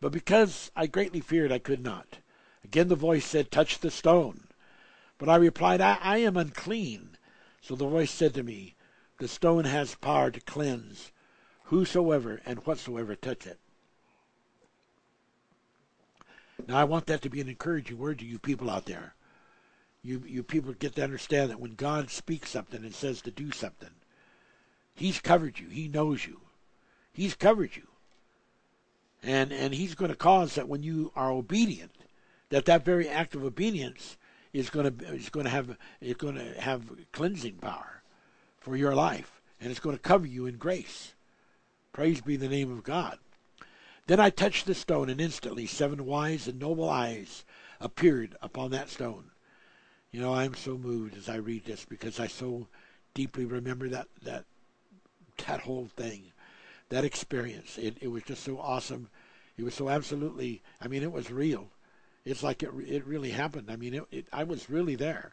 But 0.00 0.12
because 0.12 0.70
I 0.74 0.86
greatly 0.86 1.20
feared, 1.20 1.52
I 1.52 1.58
could 1.58 1.82
not. 1.82 2.18
Again 2.64 2.88
the 2.88 2.96
voice 2.96 3.26
said, 3.26 3.50
Touch 3.50 3.78
the 3.78 3.90
stone. 3.90 4.48
But 5.18 5.28
I 5.28 5.36
replied, 5.36 5.80
I, 5.80 5.98
I 6.00 6.18
am 6.18 6.36
unclean. 6.36 7.18
So 7.60 7.74
the 7.74 7.86
voice 7.86 8.10
said 8.10 8.32
to 8.34 8.42
me, 8.42 8.76
The 9.18 9.28
stone 9.28 9.66
has 9.66 9.94
power 9.96 10.30
to 10.30 10.40
cleanse 10.40 11.12
whosoever 11.64 12.40
and 12.46 12.64
whatsoever 12.66 13.14
touch 13.14 13.46
it. 13.46 13.60
Now 16.66 16.78
I 16.78 16.84
want 16.84 17.06
that 17.06 17.22
to 17.22 17.30
be 17.30 17.40
an 17.40 17.48
encouraging 17.48 17.98
word 17.98 18.18
to 18.20 18.24
you 18.24 18.38
people 18.38 18.70
out 18.70 18.86
there. 18.86 19.14
You 20.02 20.22
you 20.26 20.42
people 20.42 20.72
get 20.72 20.94
to 20.94 21.04
understand 21.04 21.50
that 21.50 21.60
when 21.60 21.74
God 21.74 22.10
speaks 22.10 22.50
something 22.50 22.82
and 22.82 22.94
says 22.94 23.20
to 23.22 23.30
do 23.30 23.50
something, 23.50 23.90
He's 24.94 25.20
covered 25.20 25.58
you. 25.58 25.68
He 25.68 25.88
knows 25.88 26.26
you. 26.26 26.40
He's 27.12 27.34
covered 27.34 27.76
you 27.76 27.89
and 29.22 29.52
and 29.52 29.74
he's 29.74 29.94
going 29.94 30.10
to 30.10 30.16
cause 30.16 30.54
that 30.54 30.68
when 30.68 30.82
you 30.82 31.12
are 31.14 31.30
obedient, 31.30 31.92
that 32.48 32.64
that 32.66 32.84
very 32.84 33.08
act 33.08 33.34
of 33.34 33.44
obedience 33.44 34.16
is 34.52 34.70
going 34.70 34.96
to 34.96 35.06
is 35.14 35.28
going 35.28 35.44
to 35.44 35.50
have 35.50 35.76
is 36.00 36.14
going 36.14 36.36
to 36.36 36.60
have 36.60 36.90
cleansing 37.12 37.56
power 37.56 38.02
for 38.58 38.76
your 38.76 38.94
life, 38.94 39.40
and 39.60 39.70
it's 39.70 39.80
going 39.80 39.96
to 39.96 40.02
cover 40.02 40.26
you 40.26 40.46
in 40.46 40.56
grace. 40.56 41.14
Praise 41.92 42.20
be 42.20 42.36
the 42.36 42.48
name 42.48 42.70
of 42.70 42.84
God. 42.84 43.18
Then 44.06 44.20
I 44.20 44.30
touched 44.30 44.66
the 44.66 44.74
stone, 44.74 45.08
and 45.08 45.20
instantly 45.20 45.66
seven 45.66 46.06
wise 46.06 46.48
and 46.48 46.58
noble 46.58 46.88
eyes 46.88 47.44
appeared 47.80 48.36
upon 48.42 48.70
that 48.70 48.88
stone. 48.88 49.30
You 50.10 50.20
know, 50.20 50.32
I 50.32 50.44
am 50.44 50.54
so 50.54 50.76
moved 50.76 51.16
as 51.16 51.28
I 51.28 51.36
read 51.36 51.64
this 51.64 51.84
because 51.84 52.18
I 52.18 52.26
so 52.26 52.66
deeply 53.14 53.44
remember 53.44 53.88
that 53.88 54.08
that 54.22 54.44
that 55.46 55.60
whole 55.60 55.88
thing 55.96 56.32
that 56.90 57.04
experience. 57.04 57.78
It, 57.78 57.96
it 58.00 58.08
was 58.08 58.22
just 58.22 58.44
so 58.44 58.58
awesome. 58.58 59.08
It 59.56 59.64
was 59.64 59.74
so 59.74 59.88
absolutely, 59.88 60.62
I 60.80 60.88
mean, 60.88 61.02
it 61.02 61.12
was 61.12 61.30
real. 61.30 61.68
It's 62.24 62.42
like 62.42 62.62
it, 62.62 62.70
it 62.86 63.06
really 63.06 63.30
happened. 63.30 63.70
I 63.70 63.76
mean, 63.76 63.94
it, 63.94 64.02
it, 64.10 64.26
I 64.32 64.44
was 64.44 64.68
really 64.68 64.96
there. 64.96 65.32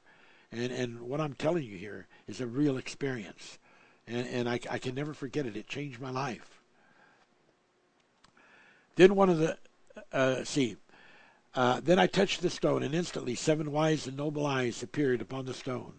And, 0.51 0.71
and 0.71 1.01
what 1.01 1.19
I'm 1.19 1.33
telling 1.33 1.63
you 1.63 1.77
here 1.77 2.07
is 2.27 2.39
a 2.39 2.47
real 2.47 2.77
experience. 2.77 3.59
And, 4.07 4.27
and 4.27 4.49
I, 4.49 4.59
I 4.71 4.77
can 4.79 4.95
never 4.95 5.13
forget 5.13 5.45
it. 5.45 5.57
It 5.57 5.67
changed 5.67 5.99
my 5.99 6.11
life. 6.11 6.61
Then 8.95 9.15
one 9.15 9.29
of 9.29 9.37
the, 9.37 9.57
uh, 10.11 10.43
see, 10.43 10.77
uh, 11.53 11.81
then 11.83 11.99
I 11.99 12.07
touched 12.07 12.41
the 12.41 12.49
stone, 12.49 12.83
and 12.83 12.93
instantly 12.93 13.35
seven 13.35 13.71
wise 13.71 14.07
and 14.07 14.15
noble 14.15 14.45
eyes 14.45 14.81
appeared 14.83 15.21
upon 15.21 15.45
the 15.45 15.53
stone. 15.53 15.93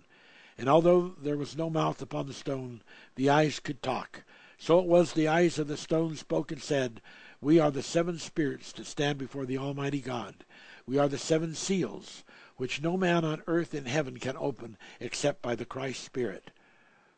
And 0.57 0.69
although 0.69 1.15
there 1.21 1.37
was 1.37 1.57
no 1.57 1.71
mouth 1.71 2.03
upon 2.03 2.27
the 2.27 2.35
stone, 2.35 2.83
the 3.15 3.31
eyes 3.31 3.61
could 3.61 3.83
talk. 3.83 4.23
So 4.61 4.81
it 4.81 4.87
was 4.87 5.13
the 5.13 5.29
eyes 5.29 5.61
of 5.61 5.69
the 5.69 5.77
stone 5.77 6.17
spoke 6.17 6.51
and 6.51 6.61
said, 6.61 7.01
We 7.41 7.61
are 7.61 7.71
the 7.71 7.83
seven 7.83 8.19
spirits 8.19 8.73
that 8.73 8.87
stand 8.87 9.17
before 9.17 9.47
the 9.47 9.57
Almighty 9.57 10.01
God. 10.01 10.45
We 10.85 10.99
are 10.99 11.09
the 11.09 11.17
seven 11.17 11.55
seals, 11.55 12.25
which 12.57 12.83
no 12.83 12.97
man 12.97 13.25
on 13.25 13.45
earth 13.47 13.73
in 13.73 13.87
heaven 13.87 14.19
can 14.19 14.37
open 14.37 14.77
except 14.99 15.43
by 15.43 15.55
the 15.55 15.65
Christ 15.65 16.03
Spirit. 16.03 16.51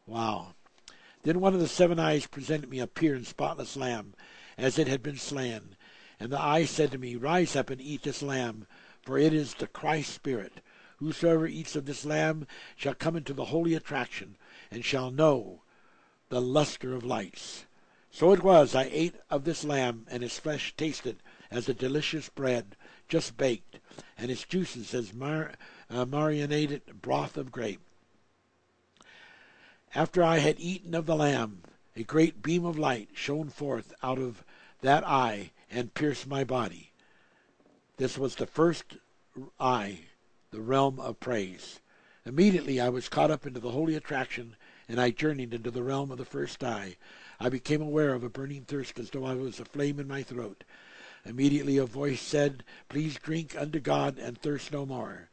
Wow. 0.04 0.54
Then 1.22 1.40
one 1.40 1.54
of 1.54 1.60
the 1.60 1.66
seven 1.66 1.98
eyes 1.98 2.26
presented 2.26 2.68
me 2.68 2.78
a 2.78 2.86
pure 2.86 3.14
and 3.14 3.26
spotless 3.26 3.74
lamb, 3.74 4.14
as 4.58 4.78
it 4.78 4.86
had 4.86 5.02
been 5.02 5.16
slain. 5.16 5.76
And 6.20 6.30
the 6.30 6.40
eye 6.40 6.66
said 6.66 6.90
to 6.92 6.98
me, 6.98 7.16
Rise 7.16 7.56
up 7.56 7.70
and 7.70 7.80
eat 7.80 8.02
this 8.02 8.22
lamb, 8.22 8.66
for 9.00 9.16
it 9.16 9.32
is 9.32 9.54
the 9.54 9.66
Christ 9.66 10.12
Spirit. 10.12 10.60
Whosoever 10.98 11.46
eats 11.46 11.74
of 11.74 11.86
this 11.86 12.04
lamb 12.04 12.46
shall 12.76 12.94
come 12.94 13.16
into 13.16 13.32
the 13.32 13.46
holy 13.46 13.72
attraction, 13.72 14.36
and 14.70 14.84
shall 14.84 15.10
know 15.10 15.62
the 16.30 16.40
luster 16.40 16.94
of 16.94 17.04
lights. 17.04 17.66
So 18.10 18.32
it 18.32 18.42
was, 18.42 18.74
I 18.74 18.88
ate 18.90 19.16
of 19.30 19.44
this 19.44 19.62
lamb, 19.62 20.06
and 20.10 20.24
its 20.24 20.38
flesh 20.38 20.74
tasted 20.76 21.16
as 21.50 21.68
a 21.68 21.74
delicious 21.74 22.28
bread, 22.28 22.76
just 23.08 23.36
baked, 23.36 23.78
and 24.16 24.30
its 24.30 24.44
juices 24.44 24.94
as 24.94 25.12
mar- 25.12 25.52
uh, 25.90 26.04
marinated 26.04 27.02
broth 27.02 27.36
of 27.36 27.52
grape. 27.52 27.80
After 29.94 30.22
I 30.22 30.38
had 30.38 30.58
eaten 30.58 30.94
of 30.94 31.06
the 31.06 31.16
lamb, 31.16 31.62
a 31.96 32.04
great 32.04 32.42
beam 32.42 32.64
of 32.64 32.78
light 32.78 33.10
shone 33.12 33.50
forth 33.50 33.92
out 34.02 34.18
of 34.18 34.44
that 34.82 35.06
eye 35.06 35.50
and 35.70 35.94
pierced 35.94 36.26
my 36.26 36.44
body. 36.44 36.92
This 37.96 38.16
was 38.16 38.36
the 38.36 38.46
first 38.46 38.96
eye, 39.58 40.00
the 40.52 40.60
realm 40.60 41.00
of 41.00 41.20
praise. 41.20 41.80
Immediately 42.24 42.80
I 42.80 42.88
was 42.88 43.08
caught 43.08 43.30
up 43.30 43.46
into 43.46 43.60
the 43.60 43.72
holy 43.72 43.94
attraction 43.94 44.56
and 44.90 45.00
I 45.00 45.10
journeyed 45.10 45.54
into 45.54 45.70
the 45.70 45.84
realm 45.84 46.10
of 46.10 46.18
the 46.18 46.24
first 46.24 46.64
eye. 46.64 46.96
I 47.38 47.48
became 47.48 47.80
aware 47.80 48.12
of 48.12 48.24
a 48.24 48.28
burning 48.28 48.62
thirst 48.62 48.98
as 48.98 49.10
though 49.10 49.24
I 49.24 49.34
was 49.34 49.60
a 49.60 49.64
flame 49.64 50.00
in 50.00 50.08
my 50.08 50.24
throat. 50.24 50.64
Immediately 51.24 51.76
a 51.76 51.86
voice 51.86 52.20
said, 52.20 52.64
Please 52.88 53.14
drink 53.14 53.54
unto 53.56 53.78
God 53.78 54.18
and 54.18 54.36
thirst 54.36 54.72
no 54.72 54.84
more. 54.84 55.28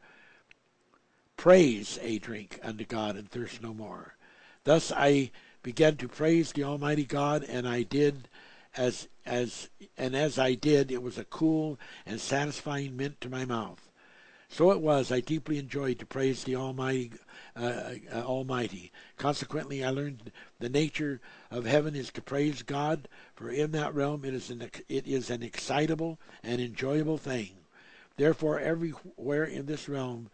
Praise 1.36 1.98
a 2.02 2.18
drink 2.18 2.60
unto 2.62 2.84
God 2.84 3.16
and 3.16 3.28
thirst 3.28 3.60
no 3.60 3.74
more. 3.74 4.14
Thus 4.62 4.92
I 4.92 5.32
began 5.64 5.96
to 5.96 6.08
praise 6.08 6.52
the 6.52 6.62
Almighty 6.62 7.04
God, 7.04 7.42
and 7.42 7.66
I 7.66 7.82
did 7.82 8.28
as 8.76 9.08
as 9.26 9.70
and 9.96 10.14
as 10.14 10.38
I 10.38 10.54
did, 10.54 10.92
it 10.92 11.02
was 11.02 11.18
a 11.18 11.24
cool 11.24 11.80
and 12.06 12.20
satisfying 12.20 12.96
mint 12.96 13.20
to 13.22 13.28
my 13.28 13.44
mouth. 13.44 13.87
So 14.48 14.70
it 14.70 14.80
was. 14.80 15.12
I 15.12 15.20
deeply 15.20 15.58
enjoyed 15.58 15.98
to 15.98 16.06
praise 16.06 16.44
the 16.44 16.56
Almighty. 16.56 17.12
Uh, 17.56 17.94
uh, 18.14 18.22
Almighty. 18.22 18.92
Consequently, 19.16 19.82
I 19.82 19.90
learned 19.90 20.30
the 20.60 20.68
nature 20.68 21.20
of 21.50 21.64
heaven 21.64 21.96
is 21.96 22.12
to 22.12 22.22
praise 22.22 22.62
God, 22.62 23.08
for 23.34 23.50
in 23.50 23.72
that 23.72 23.94
realm 23.94 24.24
it 24.24 24.32
is 24.32 24.48
an 24.48 24.70
it 24.88 25.08
is 25.08 25.28
an 25.28 25.42
excitable 25.42 26.20
and 26.44 26.60
enjoyable 26.60 27.18
thing. 27.18 27.50
Therefore, 28.16 28.60
everywhere 28.60 29.44
in 29.44 29.66
this 29.66 29.88
realm 29.88 30.30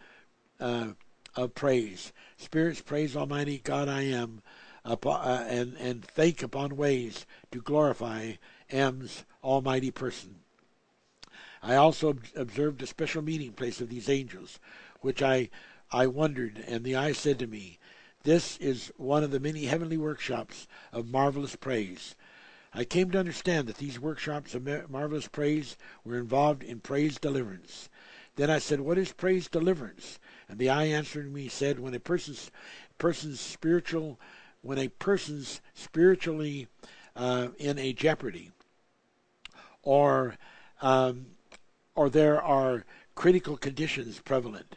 uh, 0.60 0.88
of 1.34 1.54
praise, 1.54 2.12
spirits 2.36 2.82
praise 2.82 3.16
Almighty 3.16 3.58
God. 3.58 3.88
I 3.88 4.02
am 4.02 4.42
upon, 4.84 5.20
uh, 5.26 5.46
and, 5.48 5.76
and 5.78 6.04
think 6.04 6.42
upon 6.42 6.76
ways 6.76 7.24
to 7.52 7.60
glorify 7.62 8.32
M's 8.70 9.24
almighty 9.42 9.90
person. 9.90 10.36
I 11.64 11.76
also 11.76 12.18
observed 12.36 12.82
a 12.82 12.86
special 12.86 13.22
meeting 13.22 13.52
place 13.52 13.80
of 13.80 13.88
these 13.88 14.10
angels, 14.10 14.60
which 15.00 15.22
I, 15.22 15.48
I 15.90 16.06
wondered, 16.06 16.62
and 16.66 16.84
the 16.84 16.94
eye 16.94 17.12
said 17.12 17.38
to 17.38 17.46
me, 17.46 17.78
This 18.22 18.58
is 18.58 18.92
one 18.98 19.24
of 19.24 19.30
the 19.30 19.40
many 19.40 19.64
heavenly 19.64 19.96
workshops 19.96 20.68
of 20.92 21.08
marvelous 21.08 21.56
praise. 21.56 22.16
I 22.74 22.84
came 22.84 23.10
to 23.12 23.18
understand 23.18 23.66
that 23.68 23.78
these 23.78 23.98
workshops 23.98 24.54
of 24.54 24.90
marvelous 24.90 25.26
praise 25.26 25.78
were 26.04 26.18
involved 26.18 26.62
in 26.62 26.80
praise 26.80 27.18
deliverance. 27.18 27.88
Then 28.36 28.50
I 28.50 28.58
said, 28.58 28.80
What 28.80 28.98
is 28.98 29.12
praise 29.12 29.48
deliverance? 29.48 30.18
And 30.50 30.58
the 30.58 30.68
eye 30.68 30.84
answered 30.84 31.32
me, 31.32 31.48
said, 31.48 31.78
When 31.80 31.94
a 31.94 32.00
person's 32.00 32.50
person's 32.98 33.40
spiritual 33.40 34.20
when 34.60 34.78
a 34.78 34.88
person's 34.88 35.60
spiritually 35.74 36.68
uh, 37.16 37.48
in 37.58 37.78
a 37.78 37.92
jeopardy, 37.92 38.50
or 39.82 40.36
um, 40.80 41.26
or 41.94 42.10
there 42.10 42.42
are 42.42 42.84
critical 43.14 43.56
conditions 43.56 44.20
prevalent, 44.20 44.76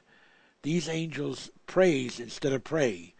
these 0.61 0.87
angels 0.87 1.49
praise 1.65 2.19
instead 2.19 2.53
of 2.53 2.63
pray. 2.63 3.13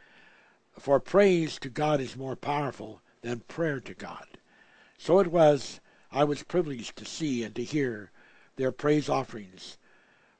For 0.77 0.99
praise 0.99 1.57
to 1.59 1.69
God 1.69 1.99
is 1.99 2.15
more 2.15 2.35
powerful 2.35 3.01
than 3.21 3.41
prayer 3.41 3.79
to 3.79 3.93
God. 3.93 4.37
So 4.97 5.19
it 5.19 5.27
was 5.27 5.79
I 6.11 6.23
was 6.23 6.43
privileged 6.43 6.95
to 6.97 7.05
see 7.05 7.43
and 7.43 7.55
to 7.55 7.63
hear 7.63 8.11
their 8.55 8.71
praise 8.71 9.09
offerings 9.09 9.77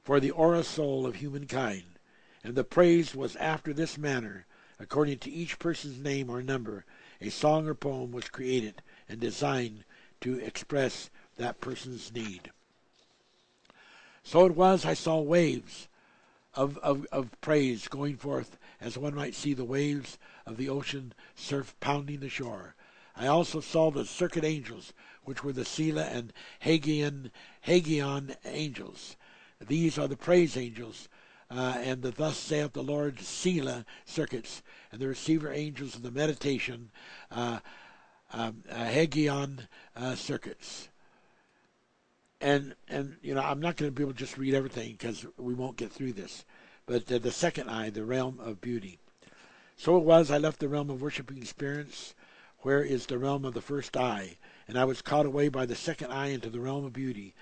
for 0.02 0.20
the 0.20 0.30
aura 0.30 0.64
soul 0.64 1.06
of 1.06 1.16
humankind, 1.16 1.98
and 2.42 2.54
the 2.54 2.64
praise 2.64 3.14
was 3.14 3.36
after 3.36 3.72
this 3.72 3.98
manner 3.98 4.46
According 4.80 5.18
to 5.18 5.30
each 5.30 5.58
person's 5.58 5.98
name 5.98 6.30
or 6.30 6.40
number, 6.40 6.84
a 7.20 7.30
song 7.30 7.66
or 7.66 7.74
poem 7.74 8.12
was 8.12 8.28
created 8.28 8.80
and 9.08 9.18
designed 9.18 9.84
to 10.20 10.38
express 10.38 11.10
that 11.36 11.60
person's 11.60 12.12
need. 12.12 12.52
So 14.28 14.44
it 14.44 14.54
was 14.54 14.84
I 14.84 14.92
saw 14.92 15.20
waves 15.20 15.88
of, 16.52 16.76
of, 16.78 17.06
of 17.10 17.30
praise 17.40 17.88
going 17.88 18.18
forth 18.18 18.58
as 18.78 18.98
one 18.98 19.14
might 19.14 19.34
see 19.34 19.54
the 19.54 19.64
waves 19.64 20.18
of 20.44 20.58
the 20.58 20.68
ocean 20.68 21.14
surf 21.34 21.74
pounding 21.80 22.20
the 22.20 22.28
shore. 22.28 22.74
I 23.16 23.26
also 23.26 23.60
saw 23.60 23.90
the 23.90 24.04
circuit 24.04 24.44
angels, 24.44 24.92
which 25.24 25.42
were 25.42 25.54
the 25.54 25.64
Selah 25.64 26.04
and 26.04 26.34
Hagion, 26.58 27.30
Hagion 27.62 28.36
angels. 28.44 29.16
These 29.66 29.98
are 29.98 30.08
the 30.08 30.14
praise 30.14 30.58
angels 30.58 31.08
uh, 31.50 31.78
and 31.78 32.02
the 32.02 32.10
Thus 32.10 32.36
saith 32.36 32.74
the 32.74 32.82
Lord 32.82 33.20
Selah 33.20 33.86
circuits, 34.04 34.62
and 34.92 35.00
the 35.00 35.08
receiver 35.08 35.50
angels 35.50 35.94
of 35.94 36.02
the 36.02 36.10
meditation 36.10 36.90
uh, 37.30 37.60
um, 38.34 38.62
uh, 38.70 38.84
Hagion 38.84 39.68
uh, 39.96 40.16
circuits. 40.16 40.90
And 42.40 42.74
and 42.88 43.16
you 43.22 43.34
know 43.34 43.42
I'm 43.42 43.60
not 43.60 43.76
going 43.76 43.90
to 43.90 43.94
be 43.94 44.02
able 44.02 44.12
to 44.12 44.18
just 44.18 44.38
read 44.38 44.54
everything 44.54 44.92
because 44.92 45.26
we 45.36 45.54
won't 45.54 45.76
get 45.76 45.92
through 45.92 46.12
this. 46.12 46.44
But 46.86 47.06
the 47.06 47.30
second 47.30 47.68
eye, 47.68 47.90
the 47.90 48.04
realm 48.04 48.40
of 48.40 48.60
beauty. 48.60 48.98
So 49.76 49.96
it 49.96 50.04
was 50.04 50.30
I 50.30 50.38
left 50.38 50.60
the 50.60 50.68
realm 50.68 50.90
of 50.90 51.02
worshiping 51.02 51.44
spirits, 51.44 52.14
where 52.60 52.82
is 52.82 53.06
the 53.06 53.18
realm 53.18 53.44
of 53.44 53.54
the 53.54 53.60
first 53.60 53.96
eye, 53.96 54.38
and 54.66 54.78
I 54.78 54.84
was 54.84 55.02
caught 55.02 55.26
away 55.26 55.48
by 55.48 55.66
the 55.66 55.76
second 55.76 56.10
eye 56.10 56.28
into 56.28 56.50
the 56.50 56.60
realm 56.60 56.84
of 56.84 56.92
beauty. 56.92 57.34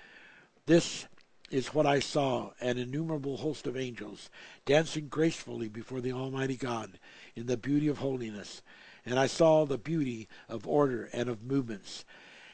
This 0.65 1.07
is 1.49 1.73
what 1.73 1.85
I 1.85 1.99
saw 1.99 2.51
an 2.59 2.77
innumerable 2.77 3.37
host 3.37 3.67
of 3.67 3.77
angels 3.77 4.29
dancing 4.65 5.07
gracefully 5.07 5.69
before 5.69 6.01
the 6.01 6.11
Almighty 6.11 6.57
God 6.57 6.99
in 7.35 7.45
the 7.45 7.57
beauty 7.57 7.87
of 7.87 7.99
holiness. 7.99 8.61
And 9.05 9.17
I 9.17 9.27
saw 9.27 9.65
the 9.65 9.77
beauty 9.77 10.27
of 10.49 10.67
order 10.67 11.09
and 11.13 11.29
of 11.29 11.43
movements. 11.43 12.03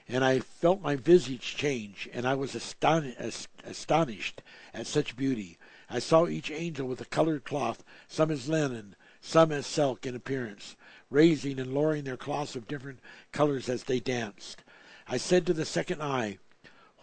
And 0.07 0.23
I 0.23 0.39
felt 0.39 0.81
my 0.81 0.95
visage 0.95 1.55
change, 1.55 2.09
and 2.13 2.27
I 2.27 2.35
was 2.35 2.55
astonished 2.55 4.41
at 4.73 4.87
such 4.87 5.15
beauty. 5.15 5.57
I 5.89 5.99
saw 5.99 6.27
each 6.27 6.51
angel 6.51 6.87
with 6.87 7.01
a 7.01 7.05
colored 7.05 7.43
cloth, 7.45 7.83
some 8.07 8.31
as 8.31 8.49
linen, 8.49 8.95
some 9.21 9.51
as 9.51 9.65
silk 9.65 10.05
in 10.05 10.15
appearance, 10.15 10.75
raising 11.09 11.59
and 11.59 11.73
lowering 11.73 12.03
their 12.03 12.17
cloths 12.17 12.55
of 12.55 12.67
different 12.67 12.99
colors 13.31 13.69
as 13.69 13.83
they 13.83 13.99
danced. 13.99 14.63
I 15.07 15.17
said 15.17 15.45
to 15.45 15.53
the 15.53 15.65
second 15.65 16.01
eye, 16.01 16.37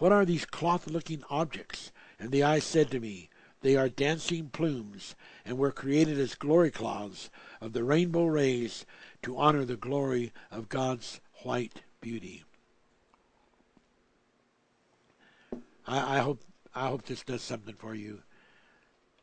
what 0.00 0.12
are 0.12 0.24
these 0.24 0.46
cloth 0.46 0.86
looking 0.86 1.24
objects? 1.28 1.92
And 2.18 2.30
the 2.32 2.42
eye 2.42 2.58
said 2.58 2.90
to 2.90 3.00
me, 3.00 3.28
They 3.60 3.76
are 3.76 3.90
dancing 3.90 4.48
plumes, 4.48 5.14
and 5.44 5.58
were 5.58 5.72
created 5.72 6.18
as 6.18 6.34
glory 6.34 6.70
cloths 6.70 7.28
of 7.60 7.74
the 7.74 7.84
rainbow 7.84 8.24
rays 8.24 8.86
to 9.22 9.36
honor 9.36 9.66
the 9.66 9.76
glory 9.76 10.32
of 10.50 10.70
God's 10.70 11.20
white 11.42 11.82
beauty. 12.00 12.44
I, 15.90 16.16
I 16.16 16.20
hope 16.20 16.42
I 16.74 16.86
hope 16.88 17.04
this 17.04 17.22
does 17.24 17.42
something 17.42 17.74
for 17.74 17.94
you. 17.94 18.22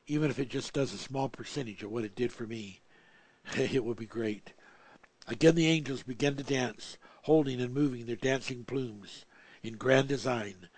Even 0.05 0.29
if 0.29 0.37
it 0.37 0.49
just 0.49 0.73
does 0.73 0.93
a 0.93 0.97
small 0.97 1.29
percentage 1.29 1.81
of 1.83 1.91
what 1.91 2.03
it 2.03 2.15
did 2.15 2.31
for 2.31 2.45
me, 2.45 2.81
it 3.57 3.83
would 3.83 3.97
be 3.97 4.05
great. 4.05 4.53
Again 5.27 5.55
the 5.55 5.67
angels 5.67 6.03
began 6.03 6.35
to 6.35 6.43
dance, 6.43 6.97
holding 7.23 7.61
and 7.61 7.73
moving 7.73 8.05
their 8.05 8.15
dancing 8.15 8.65
plumes 8.65 9.25
in 9.63 9.77
grand 9.77 10.07
design. 10.07 10.69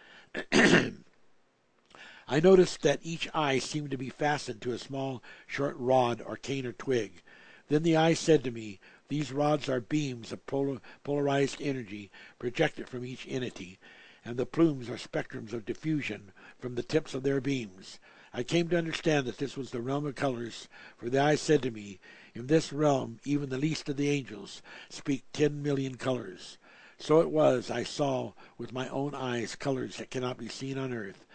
I 0.52 2.40
noticed 2.40 2.84
that 2.84 2.99
each 3.02 3.28
eye 3.34 3.57
seemed 3.57 3.90
to 3.90 3.98
be 3.98 4.10
fastened 4.10 4.61
to 4.61 4.72
a 4.72 4.78
small, 4.78 5.24
short 5.48 5.76
rod 5.80 6.22
or 6.24 6.36
cane 6.36 6.68
or 6.68 6.72
twig. 6.74 7.24
Then 7.68 7.82
the 7.82 7.98
eye 7.98 8.14
said 8.14 8.44
to 8.44 8.52
me, 8.52 8.80
These 9.07 9.32
rods 9.32 9.68
are 9.68 9.82
beams 9.82 10.32
of 10.32 10.45
polar, 10.45 10.80
polarized 11.03 11.60
energy 11.60 12.11
projected 12.38 12.88
from 12.88 13.03
each 13.03 13.26
entity, 13.28 13.80
and 14.26 14.38
the 14.38 14.46
plumes 14.46 14.90
are 14.90 14.98
spectrums 14.98 15.54
of 15.54 15.66
diffusion 15.66 16.32
from 16.60 16.76
the 16.76 16.84
tips 16.84 17.14
of 17.14 17.24
their 17.24 17.41
beams. 17.41 18.00
I 18.34 18.44
came 18.44 18.68
to 18.70 18.78
understand 18.78 19.26
that 19.26 19.40
this 19.40 19.58
was 19.58 19.72
the 19.72 19.82
realm 19.82 20.06
of 20.06 20.16
colors, 20.16 20.68
for 20.98 21.10
the 21.10 21.20
eye 21.20 21.36
said 21.36 21.64
to 21.64 21.72
me, 21.72 22.00
In 22.36 22.48
this 22.48 22.72
realm 22.72 23.20
even 23.24 23.50
the 23.50 23.58
least 23.58 23.90
of 23.90 23.98
the 23.98 24.10
angels 24.10 24.62
speak 24.90 25.24
ten 25.34 25.64
million 25.64 25.96
colors. 25.96 26.58
So 27.00 27.22
it 27.22 27.32
was 27.32 27.72
I 27.72 27.84
saw 27.84 28.34
with 28.58 28.74
my 28.74 28.90
own 28.90 29.16
eyes 29.16 29.56
colors 29.56 29.98
that 29.98 30.12
cannot 30.12 30.38
be 30.38 30.50
seen 30.50 30.78
on 30.78 30.94
earth. 30.94 31.26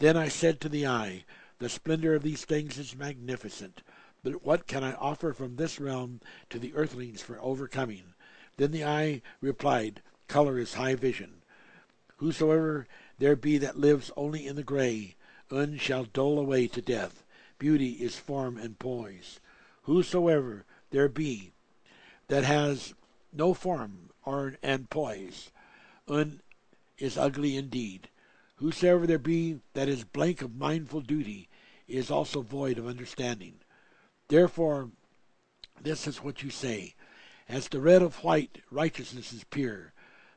Then 0.00 0.16
I 0.16 0.28
said 0.28 0.60
to 0.60 0.68
the 0.68 0.86
eye, 0.86 1.24
The 1.60 1.68
splendor 1.68 2.14
of 2.14 2.24
these 2.24 2.44
things 2.44 2.78
is 2.78 2.96
magnificent, 2.96 3.82
but 4.24 4.44
what 4.44 4.66
can 4.66 4.82
I 4.82 4.94
offer 4.94 5.32
from 5.32 5.56
this 5.56 5.78
realm 5.78 6.20
to 6.50 6.58
the 6.58 6.74
earthlings 6.74 7.22
for 7.22 7.40
overcoming? 7.40 8.14
Then 8.56 8.72
the 8.72 8.84
eye 8.84 9.22
replied, 9.40 10.02
Color 10.28 10.58
is 10.58 10.74
high 10.74 10.94
vision. 10.94 11.42
Whosoever 12.18 12.86
there 13.18 13.36
be 13.36 13.58
that 13.58 13.78
lives 13.78 14.10
only 14.16 14.46
in 14.46 14.56
the 14.56 14.62
gray, 14.62 15.16
un 15.50 15.78
shall 15.78 16.04
dole 16.04 16.38
away 16.38 16.68
to 16.68 16.80
death. 16.80 17.24
Beauty 17.58 17.92
is 17.92 18.16
form 18.16 18.56
and 18.56 18.78
poise. 18.78 19.40
Whosoever 19.82 20.64
there 20.90 21.08
be 21.08 21.52
that 22.28 22.44
has 22.44 22.94
no 23.32 23.54
form 23.54 24.10
or 24.24 24.56
and 24.62 24.88
poise, 24.90 25.50
un 26.08 26.40
is 26.98 27.18
ugly 27.18 27.56
indeed. 27.56 28.08
Whosoever 28.56 29.06
there 29.06 29.18
be 29.18 29.60
that 29.72 29.88
is 29.88 30.04
blank 30.04 30.40
of 30.42 30.54
mindful 30.54 31.00
duty 31.00 31.48
is 31.88 32.10
also 32.10 32.40
void 32.40 32.78
of 32.78 32.86
understanding. 32.86 33.54
Therefore, 34.28 34.90
this 35.82 36.06
is 36.06 36.22
what 36.22 36.42
you 36.42 36.50
say. 36.50 36.94
As 37.48 37.68
the 37.68 37.80
red 37.80 38.02
of 38.02 38.22
white 38.22 38.62
righteousness 38.70 39.32
is 39.32 39.44
pure, 39.44 39.92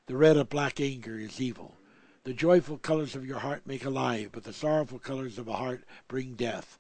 the 0.08 0.16
red 0.16 0.38
of 0.38 0.50
black 0.50 0.80
anger 0.80 1.20
is 1.20 1.42
evil. 1.42 1.76
The 2.24 2.34
joyful 2.34 2.78
colors 2.78 3.14
of 3.14 3.26
your 3.26 3.40
heart 3.40 3.68
make 3.68 3.84
alive, 3.84 4.30
but 4.32 4.46
the 4.46 4.54
sorrowful 4.54 5.00
colors 5.00 5.38
of 5.38 5.50
a 5.50 5.54
heart 5.54 5.84
bring 6.08 6.36
death. 6.36 6.80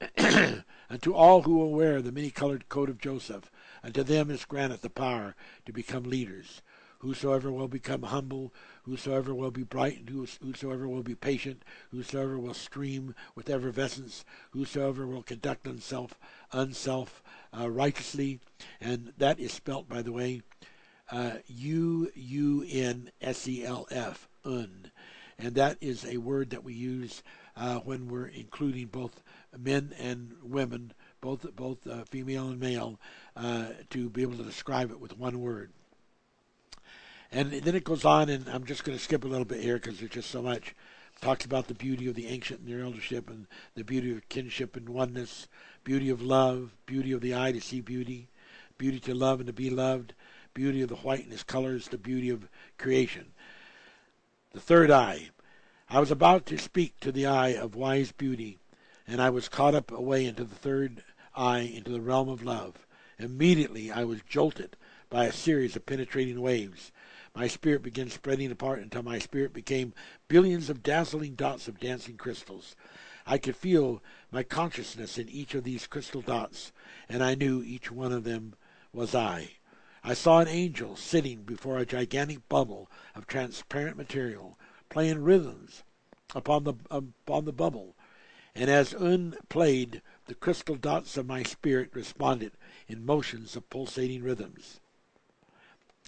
and 0.16 0.64
to 1.02 1.14
all 1.14 1.42
who 1.42 1.56
will 1.56 1.72
wear 1.72 2.00
the 2.00 2.12
many 2.12 2.30
colored 2.30 2.68
coat 2.68 2.88
of 2.88 3.00
Joseph, 3.00 3.50
and 3.82 3.92
to 3.94 4.04
them 4.04 4.30
is 4.30 4.44
granted 4.44 4.82
the 4.82 4.90
power 4.90 5.34
to 5.66 5.72
become 5.72 6.04
leaders. 6.04 6.62
Whosoever 7.00 7.50
will 7.50 7.66
become 7.66 8.04
humble, 8.04 8.54
whosoever 8.84 9.34
will 9.34 9.50
be 9.50 9.64
bright, 9.64 10.08
whosoever 10.08 10.86
will 10.86 11.02
be 11.02 11.16
patient, 11.16 11.64
whosoever 11.90 12.38
will 12.38 12.54
stream 12.54 13.16
with 13.34 13.50
effervescence, 13.50 14.24
whosoever 14.50 15.08
will 15.08 15.22
conduct 15.24 15.66
himself 15.66 16.14
unself 16.52 17.22
uh, 17.58 17.68
righteously, 17.68 18.38
and 18.80 19.12
that 19.18 19.40
is 19.40 19.52
spelt, 19.52 19.88
by 19.88 20.02
the 20.02 20.12
way, 20.12 20.42
U 21.46 22.10
U 22.14 22.64
N 22.68 23.10
S 23.20 23.48
E 23.48 23.64
L 23.64 23.86
F, 23.90 24.28
un. 24.44 24.90
And 25.38 25.54
that 25.54 25.78
is 25.80 26.04
a 26.04 26.18
word 26.18 26.50
that 26.50 26.64
we 26.64 26.74
use 26.74 27.22
uh, 27.56 27.78
when 27.78 28.08
we're 28.08 28.26
including 28.26 28.86
both 28.86 29.22
men 29.58 29.94
and 29.98 30.34
women, 30.42 30.92
both 31.20 31.46
both 31.56 31.86
uh, 31.86 32.04
female 32.04 32.48
and 32.48 32.60
male, 32.60 33.00
uh, 33.36 33.66
to 33.90 34.10
be 34.10 34.22
able 34.22 34.36
to 34.36 34.44
describe 34.44 34.90
it 34.90 35.00
with 35.00 35.16
one 35.16 35.40
word. 35.40 35.72
And 37.32 37.52
then 37.52 37.74
it 37.74 37.84
goes 37.84 38.04
on, 38.04 38.28
and 38.28 38.48
I'm 38.48 38.64
just 38.64 38.84
going 38.84 38.98
to 38.98 39.02
skip 39.02 39.24
a 39.24 39.28
little 39.28 39.44
bit 39.44 39.60
here 39.60 39.76
because 39.76 39.98
there's 39.98 40.10
just 40.10 40.30
so 40.30 40.42
much. 40.42 40.74
Talks 41.20 41.44
about 41.44 41.68
the 41.68 41.74
beauty 41.74 42.08
of 42.08 42.14
the 42.14 42.26
ancient 42.26 42.60
and 42.60 42.68
their 42.68 42.84
eldership, 42.84 43.28
and 43.28 43.46
the 43.74 43.84
beauty 43.84 44.10
of 44.10 44.28
kinship 44.28 44.76
and 44.76 44.88
oneness, 44.88 45.48
beauty 45.84 46.08
of 46.08 46.22
love, 46.22 46.76
beauty 46.86 47.12
of 47.12 47.20
the 47.20 47.34
eye 47.34 47.52
to 47.52 47.60
see 47.60 47.80
beauty, 47.80 48.28
beauty 48.78 48.98
to 49.00 49.14
love 49.14 49.38
and 49.38 49.46
to 49.46 49.52
be 49.52 49.70
loved, 49.70 50.14
beauty 50.54 50.82
of 50.82 50.88
the 50.88 50.96
white 50.96 51.24
and 51.24 51.32
its 51.32 51.42
colors, 51.42 51.88
the 51.88 51.98
beauty 51.98 52.30
of 52.30 52.48
creation. 52.78 53.32
The 54.52 54.60
third 54.60 54.90
eye. 54.90 55.30
I 55.88 56.00
was 56.00 56.10
about 56.10 56.46
to 56.46 56.58
speak 56.58 56.98
to 57.00 57.12
the 57.12 57.26
eye 57.26 57.50
of 57.50 57.74
wise 57.74 58.12
beauty, 58.12 58.58
and 59.06 59.20
I 59.20 59.30
was 59.30 59.48
caught 59.48 59.74
up 59.74 59.90
away 59.90 60.26
into 60.26 60.44
the 60.44 60.54
third 60.54 61.02
eye, 61.34 61.60
into 61.60 61.90
the 61.90 62.00
realm 62.00 62.28
of 62.28 62.42
love. 62.42 62.86
Immediately 63.18 63.90
I 63.90 64.04
was 64.04 64.22
jolted 64.28 64.76
by 65.08 65.24
a 65.24 65.32
series 65.32 65.76
of 65.76 65.86
penetrating 65.86 66.40
waves 66.40 66.92
my 67.34 67.46
spirit 67.46 67.82
began 67.82 68.10
spreading 68.10 68.50
apart 68.50 68.80
until 68.80 69.02
my 69.02 69.18
spirit 69.18 69.52
became 69.52 69.94
billions 70.28 70.68
of 70.68 70.82
dazzling 70.82 71.34
dots 71.34 71.68
of 71.68 71.78
dancing 71.78 72.16
crystals. 72.16 72.74
I 73.26 73.38
could 73.38 73.56
feel 73.56 74.02
my 74.32 74.42
consciousness 74.42 75.16
in 75.16 75.28
each 75.28 75.54
of 75.54 75.64
these 75.64 75.86
crystal 75.86 76.22
dots, 76.22 76.72
and 77.08 77.22
I 77.22 77.34
knew 77.34 77.62
each 77.62 77.90
one 77.90 78.12
of 78.12 78.24
them 78.24 78.54
was 78.92 79.14
I. 79.14 79.52
I 80.02 80.14
saw 80.14 80.40
an 80.40 80.48
angel 80.48 80.96
sitting 80.96 81.42
before 81.42 81.76
a 81.76 81.84
gigantic 81.84 82.48
bubble 82.48 82.90
of 83.14 83.26
transparent 83.26 83.98
material, 83.98 84.58
playing 84.88 85.22
rhythms 85.22 85.82
upon 86.34 86.64
the 86.64 86.74
upon 86.90 87.44
the 87.44 87.52
bubble, 87.52 87.94
and 88.54 88.70
as 88.70 88.94
Un 88.94 89.36
played, 89.48 90.00
the 90.26 90.34
crystal 90.34 90.76
dots 90.76 91.16
of 91.18 91.26
my 91.26 91.42
spirit 91.42 91.90
responded 91.92 92.52
in 92.88 93.04
motions 93.04 93.56
of 93.56 93.68
pulsating 93.68 94.22
rhythms. 94.22 94.80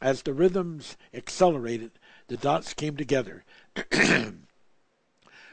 As 0.01 0.23
the 0.23 0.33
rhythms 0.33 0.97
accelerated, 1.13 1.93
the 2.29 2.39
dots 2.39 2.73
came 2.73 2.97
together 2.97 3.45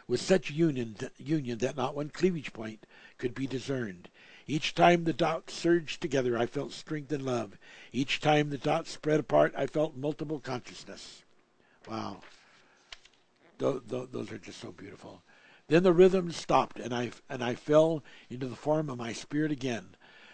with 0.08 0.22
such 0.22 0.50
union, 0.50 0.96
union 1.18 1.58
that 1.58 1.76
not 1.76 1.94
one 1.94 2.10
cleavage 2.10 2.54
point 2.54 2.86
could 3.18 3.36
be 3.36 3.48
discerned. 3.48 4.10
Each 4.50 4.74
time 4.74 5.04
the 5.04 5.14
dots 5.14 5.54
surged 5.54 6.02
together, 6.02 6.36
I 6.36 6.48
felt 6.48 6.74
strength 6.74 7.12
and 7.12 7.24
love. 7.24 7.56
Each 7.94 8.20
time 8.20 8.50
the 8.50 8.58
dots 8.58 8.90
spread 8.90 9.20
apart, 9.20 9.54
I 9.56 9.68
felt 9.68 9.96
multiple 9.96 10.40
consciousness. 10.40 11.22
Wow. 11.88 12.22
Those 13.60 14.32
are 14.32 14.40
just 14.40 14.60
so 14.60 14.72
beautiful. 14.72 15.22
Then 15.68 15.84
the 15.84 15.94
rhythm 15.94 16.32
stopped, 16.32 16.80
and 16.80 16.96
I, 16.96 17.12
and 17.30 17.44
I 17.44 17.54
fell 17.54 18.04
into 18.28 18.48
the 18.48 18.56
form 18.56 18.90
of 18.90 18.98
my 18.98 19.14
spirit 19.14 19.52
again. 19.52 19.90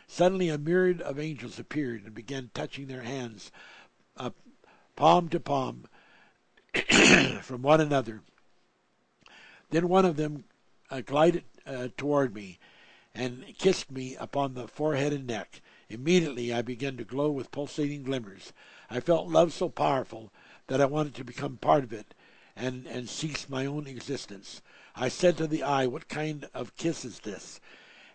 Suddenly, 0.07 0.47
a 0.47 0.57
myriad 0.57 1.01
of 1.01 1.19
angels 1.19 1.59
appeared 1.59 2.05
and 2.05 2.13
began 2.13 2.51
touching 2.53 2.87
their 2.87 3.01
hands 3.01 3.51
uh, 4.15 4.29
palm 4.95 5.27
to 5.27 5.41
palm 5.41 5.87
from 7.41 7.61
one 7.61 7.81
another. 7.81 8.21
Then 9.71 9.89
one 9.89 10.05
of 10.05 10.15
them 10.15 10.45
uh, 10.89 11.01
glided 11.01 11.43
uh, 11.67 11.89
toward 11.97 12.33
me 12.33 12.59
and 13.15 13.45
kissed 13.57 13.89
me 13.89 14.15
upon 14.17 14.53
the 14.53 14.67
forehead 14.67 15.13
and 15.13 15.25
neck. 15.25 15.61
Immediately 15.89 16.53
I 16.53 16.61
began 16.61 16.97
to 16.97 17.05
glow 17.05 17.31
with 17.31 17.51
pulsating 17.51 18.03
glimmers. 18.03 18.51
I 18.89 18.99
felt 18.99 19.29
love 19.29 19.53
so 19.53 19.69
powerful 19.69 20.31
that 20.67 20.81
I 20.81 20.85
wanted 20.85 21.15
to 21.15 21.23
become 21.23 21.57
part 21.57 21.83
of 21.83 21.93
it 21.93 22.13
and, 22.55 22.85
and 22.85 23.09
cease 23.09 23.47
my 23.49 23.65
own 23.65 23.87
existence. 23.87 24.61
I 24.95 25.07
said 25.07 25.37
to 25.37 25.47
the 25.47 25.63
eye, 25.63 25.87
What 25.87 26.09
kind 26.09 26.47
of 26.53 26.75
kiss 26.75 27.05
is 27.05 27.19
this? 27.19 27.59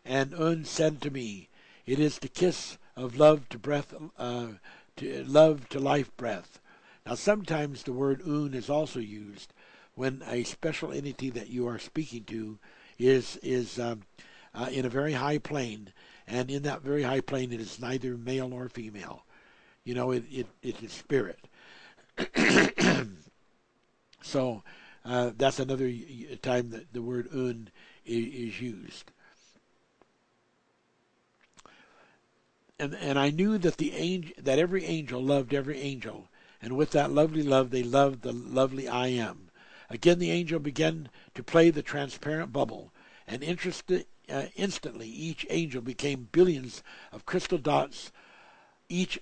And 0.05 0.35
Un 0.35 0.65
said 0.65 1.01
to 1.03 1.11
me, 1.11 1.49
It 1.87 1.99
is 1.99 2.19
the 2.19 2.29
kiss 2.29 2.77
of 2.97 3.17
love 3.17 3.49
to 3.49 3.59
breath, 3.59 3.95
uh, 4.19 4.49
to 4.97 5.25
love 5.25 5.69
to 5.71 5.81
life 5.81 6.15
breath. 6.17 6.61
Now, 7.07 7.15
sometimes 7.15 7.83
the 7.83 7.93
word 7.93 8.23
un 8.23 8.53
is 8.53 8.69
also 8.69 9.01
used 9.01 9.55
when 9.95 10.23
a 10.27 10.45
special 10.45 10.93
entity 10.93 11.31
that 11.31 11.49
you 11.49 11.67
are 11.67 11.79
speaking 11.79 12.25
to 12.25 12.59
is 12.99 13.39
is 13.43 13.79
um, 13.79 14.03
uh, 14.55 14.69
in 14.71 14.85
a 14.85 14.89
very 14.89 15.13
high 15.13 15.39
plane, 15.39 15.93
and 16.27 16.51
in 16.51 16.63
that 16.63 16.83
very 16.83 17.03
high 17.03 17.21
plane, 17.21 17.53
it 17.53 17.61
is 17.61 17.81
neither 17.81 18.17
male 18.17 18.49
nor 18.49 18.69
female. 18.69 19.25
You 19.85 19.95
know, 19.95 20.11
it 20.11 20.25
it, 20.31 20.47
it 20.63 20.83
is 20.83 20.93
spirit. 20.93 21.39
so 24.23 24.63
uh, 25.05 25.31
that's 25.37 25.59
another 25.59 25.93
time 26.43 26.71
that 26.71 26.93
the 26.93 27.03
word 27.03 27.29
un 27.33 27.69
is, 28.05 28.27
is 28.27 28.61
used. 28.61 29.11
and 32.81 32.95
and 32.95 33.19
I 33.19 33.31
knew 33.31 33.59
that 33.59 33.77
the 33.77 33.93
angel 33.93 34.33
that 34.39 34.59
every 34.59 34.85
angel 34.87 35.23
loved 35.23 35.53
every 35.53 35.79
angel, 35.79 36.29
and 36.63 36.77
with 36.77 36.93
that 36.93 37.13
lovely 37.13 37.43
love 37.43 37.71
they 37.71 37.83
loved 37.83 38.23
the 38.23 38.33
lovely 38.33 38.89
I 38.89 39.09
am. 39.09 39.51
Again 39.91 40.19
the 40.19 40.31
angel 40.31 40.59
began 40.59 41.11
to 41.35 41.43
play 41.43 41.69
the 41.69 41.83
transparent 41.83 42.53
bubble, 42.53 42.91
and 43.29 43.43
interested, 43.43 44.07
uh, 44.31 44.47
instantly 44.57 45.09
each 45.09 45.47
angel 45.51 45.83
became 45.83 46.29
billions 46.31 46.83
of 47.13 47.27
crystal 47.27 47.59
dots, 47.59 48.13
each 48.89 49.19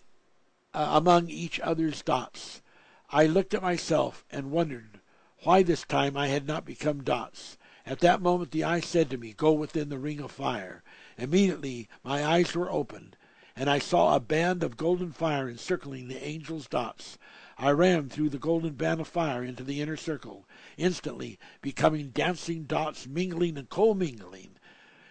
uh, 0.75 0.89
among 0.93 1.29
each 1.29 1.59
other's 1.61 2.03
dots. 2.03 2.63
I 3.11 3.27
looked 3.27 3.55
at 3.55 3.63
myself 3.63 4.25
and 4.31 4.51
wondered 4.51 5.01
why 5.43 5.63
this 5.63 5.85
time 5.85 6.17
I 6.17 6.29
had 6.29 6.47
not 6.47 6.65
become 6.65 7.03
dots. 7.03 7.57
At 7.87 8.01
that 8.01 8.21
moment 8.21 8.51
the 8.51 8.65
eye 8.65 8.81
said 8.81 9.09
to 9.11 9.17
me, 9.17 9.33
Go 9.33 9.53
within 9.53 9.89
the 9.89 9.99
ring 9.99 10.21
of 10.21 10.31
fire. 10.31 10.83
Immediately 11.17 11.89
my 12.05 12.25
eyes 12.25 12.55
were 12.55 12.71
opened, 12.71 13.17
and 13.57 13.71
I 13.71 13.79
saw 13.79 14.15
a 14.15 14.21
band 14.21 14.63
of 14.63 14.77
golden 14.77 15.13
fire 15.13 15.49
encircling 15.49 16.09
the 16.09 16.23
angel's 16.23 16.69
dots. 16.69 17.17
I 17.57 17.71
ran 17.71 18.09
through 18.09 18.29
the 18.29 18.39
golden 18.39 18.75
band 18.75 19.01
of 19.01 19.09
fire 19.09 19.43
into 19.43 19.65
the 19.65 19.81
inner 19.81 19.97
circle, 19.97 20.47
instantly 20.77 21.39
becoming 21.63 22.11
dancing 22.11 22.65
dots 22.65 23.07
mingling 23.07 23.57
and 23.57 23.71
commingling 23.71 24.58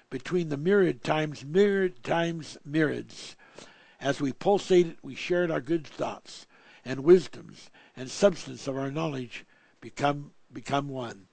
between 0.09 0.49
the 0.49 0.57
myriad 0.57 1.03
times 1.03 1.43
myriad 1.43 2.03
times 2.03 2.57
myriads. 2.65 3.35
As 3.99 4.21
we 4.21 4.31
pulsated, 4.31 4.97
we 5.01 5.15
shared 5.15 5.51
our 5.51 5.61
good 5.61 5.85
thoughts 5.85 6.47
and 6.85 7.03
wisdoms 7.03 7.69
and 7.95 8.09
substance 8.09 8.67
of 8.67 8.77
our 8.77 8.91
knowledge 8.91 9.45
become 9.81 10.31
become 10.51 10.87
one. 10.87 11.27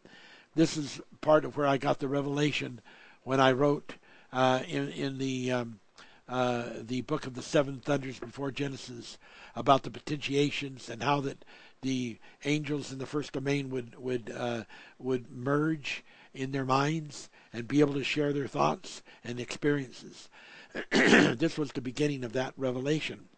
This 0.54 0.76
is 0.76 1.00
part 1.20 1.44
of 1.44 1.56
where 1.56 1.66
I 1.66 1.76
got 1.76 1.98
the 1.98 2.08
revelation 2.08 2.80
when 3.22 3.40
I 3.40 3.52
wrote 3.52 3.94
uh, 4.32 4.60
in 4.66 4.88
in 4.88 5.18
the 5.18 5.52
um, 5.52 5.80
uh, 6.28 6.70
the 6.80 7.02
book 7.02 7.26
of 7.26 7.34
the 7.34 7.42
seven 7.42 7.80
thunders 7.80 8.18
before 8.18 8.50
Genesis 8.50 9.18
about 9.54 9.82
the 9.82 9.90
potentiations 9.90 10.88
and 10.88 11.02
how 11.02 11.20
that 11.20 11.44
the 11.82 12.18
angels 12.44 12.90
in 12.90 12.98
the 12.98 13.06
first 13.06 13.32
domain 13.32 13.68
would 13.70 13.94
would 13.96 14.32
uh, 14.34 14.64
would 14.98 15.30
merge 15.30 16.02
in 16.34 16.52
their 16.52 16.64
minds 16.64 17.30
and 17.52 17.68
be 17.68 17.80
able 17.80 17.94
to 17.94 18.04
share 18.04 18.32
their 18.32 18.48
thoughts 18.48 19.02
and 19.22 19.38
experiences. 19.38 20.28
this 20.90 21.56
was 21.56 21.72
the 21.72 21.80
beginning 21.80 22.24
of 22.24 22.32
that 22.32 22.54
revelation 22.56 23.28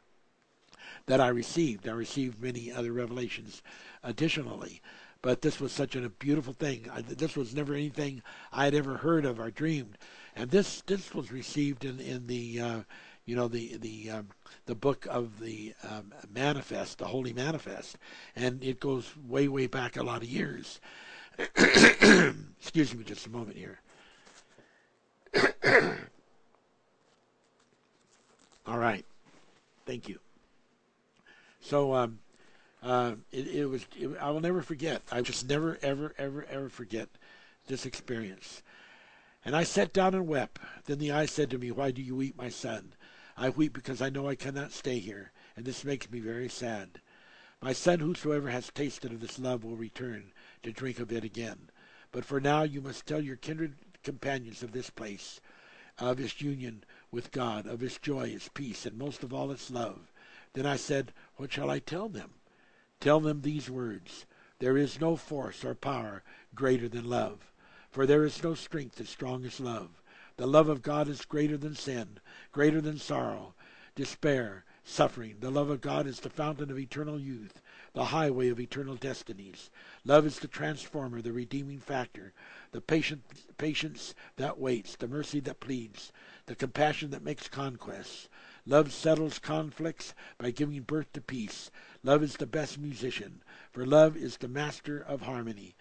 that 1.07 1.21
I 1.21 1.29
received. 1.29 1.89
I 1.89 1.93
received 1.93 2.43
many 2.43 2.73
other 2.73 2.93
revelations 2.93 3.63
additionally, 4.03 4.81
but 5.23 5.43
this 5.43 5.61
was 5.61 5.73
such 5.73 5.95
a 5.95 6.09
beautiful 6.09 6.55
thing. 6.55 6.89
I, 6.93 7.03
this 7.03 7.37
was 7.37 7.55
never 7.55 7.75
anything 7.75 8.23
I 8.53 8.65
had 8.65 8.75
ever 8.75 8.97
heard 8.97 9.25
of 9.25 9.39
or 9.39 9.51
dreamed 9.51 9.99
and 10.37 10.51
this 10.51 10.83
this 10.83 11.15
was 11.15 11.33
received 11.33 11.85
in 11.85 11.99
in 11.99 12.27
the 12.27 12.61
uh, 12.61 12.81
you 13.25 13.35
know 13.35 13.49
the 13.49 13.77
the 13.79 14.11
um, 14.11 14.29
the 14.67 14.75
book 14.75 15.07
of 15.11 15.41
the 15.41 15.73
um, 15.83 16.13
manifest, 16.33 16.99
the 16.99 17.07
Holy 17.07 17.33
Manifest, 17.33 17.97
and 18.37 18.63
it 18.63 18.79
goes 18.79 19.11
way 19.27 19.49
way 19.49 19.67
back 19.67 19.97
a 19.97 20.03
lot 20.03 20.23
of 20.23 20.29
years. 20.29 20.79
Excuse 22.59 22.95
me, 22.95 23.05
just 23.05 23.27
a 23.27 23.31
moment 23.31 23.57
here. 23.57 23.81
All 28.67 28.79
right, 28.79 29.05
thank 29.85 30.09
you. 30.09 30.19
So 31.61 31.95
um, 31.95 32.19
uh, 32.83 33.13
it, 33.33 33.49
it 33.49 33.67
was. 33.67 33.87
It, 33.97 34.11
I 34.21 34.31
will 34.31 34.41
never 34.41 34.63
forget. 34.63 35.03
I 35.13 35.21
just 35.21 35.49
never 35.49 35.79
ever 35.83 36.15
ever 36.19 36.47
ever 36.49 36.69
forget 36.69 37.09
this 37.67 37.87
experience. 37.87 38.63
And 39.45 39.55
I 39.55 39.63
sat 39.63 39.93
down 39.93 40.15
and 40.15 40.27
wept. 40.27 40.59
Then 40.87 40.99
the 40.99 41.13
eye 41.13 41.27
said 41.27 41.51
to 41.51 41.59
me, 41.59 41.71
Why 41.71 41.91
do 41.91 42.03
you 42.03 42.17
weep, 42.17 42.37
my 42.37 42.49
son? 42.49 42.95
I 43.37 43.51
weep 43.51 43.73
because 43.73 44.01
I 44.01 44.09
know 44.09 44.29
I 44.29 44.35
cannot 44.35 44.73
stay 44.73 44.99
here, 44.99 45.31
and 45.57 45.65
this 45.65 45.85
makes 45.85 46.11
me 46.11 46.21
very 46.21 46.49
sad. 46.49 47.01
My 47.61 47.73
son, 47.73 48.01
whosoever 48.01 48.49
has 48.51 48.71
tasted 48.75 49.13
of 49.13 49.21
this 49.21 49.39
love 49.39 49.63
will 49.63 49.77
return 49.77 50.33
to 50.63 50.73
drink 50.73 50.99
of 50.99 51.13
it 51.13 51.25
again. 51.25 51.71
But 52.13 52.25
for 52.25 52.41
now 52.41 52.63
you 52.63 52.81
must 52.81 53.07
tell 53.07 53.21
your 53.21 53.37
kindred 53.37 53.75
companions 54.03 54.63
of 54.63 54.73
this 54.73 54.91
place, 54.91 55.41
of 55.99 56.21
its 56.21 56.41
union 56.41 56.85
with 57.11 57.33
God, 57.33 57.67
of 57.67 57.83
its 57.83 57.99
joy, 57.99 58.29
its 58.29 58.49
peace, 58.49 58.87
and 58.87 58.97
most 58.97 59.23
of 59.23 59.33
all 59.33 59.51
its 59.51 59.71
love. 59.71 60.13
Then 60.53 60.67
I 60.67 60.77
said, 60.77 61.13
What 61.37 61.53
shall 61.53 61.71
I 61.71 61.79
tell 61.79 62.09
them? 62.09 62.35
Tell 63.01 63.21
them 63.21 63.43
these 63.43 63.69
words 63.69 64.25
There 64.59 64.79
is 64.79 65.01
no 65.01 65.17
force 65.17 65.65
or 65.65 65.75
power 65.75 66.23
greater 66.55 66.89
than 66.89 67.05
love, 67.05 67.53
for 67.91 68.07
there 68.07 68.25
is 68.25 68.43
no 68.43 68.55
strength 68.55 69.01
as 69.01 69.09
strong 69.09 69.45
as 69.45 69.61
love. 69.61 70.03
The 70.37 70.47
love 70.47 70.69
of 70.69 70.83
God 70.83 71.09
is 71.09 71.25
greater 71.25 71.57
than 71.57 71.75
sin, 71.75 72.21
greater 72.53 72.81
than 72.81 72.99
sorrow, 72.99 73.55
despair, 73.95 74.65
suffering. 74.85 75.37
The 75.41 75.51
love 75.51 75.71
of 75.71 75.81
God 75.81 76.07
is 76.07 76.21
the 76.21 76.31
fountain 76.31 76.71
of 76.71 76.79
eternal 76.79 77.19
youth, 77.19 77.61
the 77.97 78.05
highway 78.05 78.51
of 78.51 78.61
eternal 78.61 78.95
destinies. 78.95 79.71
Love 80.05 80.27
is 80.27 80.39
the 80.41 80.47
transformer, 80.47 81.23
the 81.23 81.33
redeeming 81.33 81.79
factor, 81.79 82.35
the 82.73 82.81
patience 82.83 84.15
that 84.37 84.59
waits, 84.59 84.97
the 84.97 85.09
mercy 85.09 85.41
that 85.41 85.61
pleads, 85.61 86.13
the 86.45 86.55
compassion 86.55 87.09
that 87.11 87.23
makes 87.23 87.49
conquests. 87.49 88.29
Love 88.67 88.93
settles 88.93 89.39
conflicts 89.39 90.13
by 90.37 90.51
giving 90.51 90.83
birth 90.83 91.11
to 91.15 91.23
peace. 91.23 91.71
Love 92.03 92.23
is 92.23 92.37
the 92.37 92.45
best 92.45 92.77
musician, 92.77 93.41
for 93.73 93.87
love 93.87 94.15
is 94.15 94.37
the 94.37 94.47
master 94.47 95.01
of 95.01 95.23
harmony. 95.23 95.75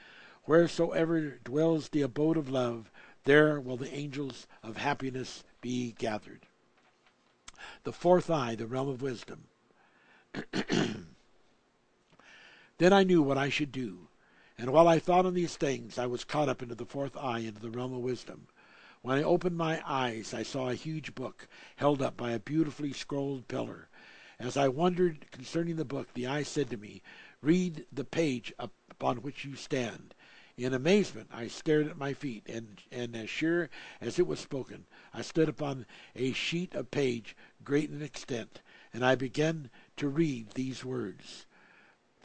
Wheresoever 0.46 1.32
dwells 1.44 1.90
the 1.90 2.02
abode 2.02 2.38
of 2.38 2.50
love, 2.50 2.94
there 3.26 3.60
will 3.60 3.76
the 3.76 3.94
angels 3.94 4.48
of 4.64 4.78
happiness 4.78 5.44
be 5.60 5.92
gathered. 5.92 6.48
The 7.84 7.92
fourth 7.92 8.30
eye, 8.30 8.56
the 8.56 8.68
realm 8.68 8.88
of 8.88 9.02
wisdom. 9.02 9.48
then 12.78 12.92
I 12.92 13.04
knew 13.04 13.22
what 13.22 13.38
I 13.38 13.50
should 13.50 13.72
do. 13.72 14.08
And 14.58 14.72
while 14.72 14.88
I 14.88 15.00
thought 15.00 15.26
on 15.26 15.34
these 15.34 15.56
things, 15.56 15.98
I 15.98 16.06
was 16.06 16.24
caught 16.24 16.50
up 16.50 16.62
into 16.62 16.76
the 16.76 16.86
fourth 16.86 17.16
eye, 17.18 17.40
into 17.40 17.62
the 17.62 17.70
realm 17.70 17.94
of 17.94 18.00
wisdom. 18.00 18.48
When 19.02 19.18
I 19.18 19.24
opened 19.24 19.58
my 19.58 19.82
eyes, 19.86 20.34
I 20.34 20.44
saw 20.44 20.70
a 20.70 20.76
huge 20.76 21.14
book 21.14 21.48
held 21.76 22.02
up 22.02 22.18
by 22.18 22.32
a 22.32 22.40
beautifully 22.40 22.92
scrolled 22.92 23.48
pillar. 23.48 23.90
As 24.40 24.58
I 24.58 24.68
wondered 24.68 25.30
concerning 25.32 25.76
the 25.76 25.86
book, 25.86 26.14
the 26.14 26.28
eye 26.28 26.44
said 26.44 26.70
to 26.70 26.78
me, 26.78 27.02
Read 27.42 27.86
the 27.92 28.04
page 28.04 28.52
upon 28.58 29.18
which 29.18 29.46
you 29.46 29.56
stand. 29.56 30.16
In 30.58 30.74
amazement 30.74 31.30
I 31.32 31.48
stared 31.48 31.88
at 31.88 31.98
my 31.98 32.14
feet, 32.14 32.44
and, 32.48 32.82
and 32.92 33.16
as 33.16 33.30
sure 33.30 33.70
as 34.02 34.20
it 34.20 34.26
was 34.26 34.40
spoken, 34.40 34.86
I 35.14 35.22
stood 35.22 35.50
upon 35.50 35.86
a 36.16 36.32
sheet 36.32 36.74
of 36.74 36.92
page 36.92 37.36
great 37.64 37.90
in 37.90 38.02
extent, 38.02 38.62
and 38.94 39.06
I 39.06 39.16
began 39.16 39.70
to 39.98 40.08
read 40.08 40.52
these 40.52 40.84
words. 40.84 41.46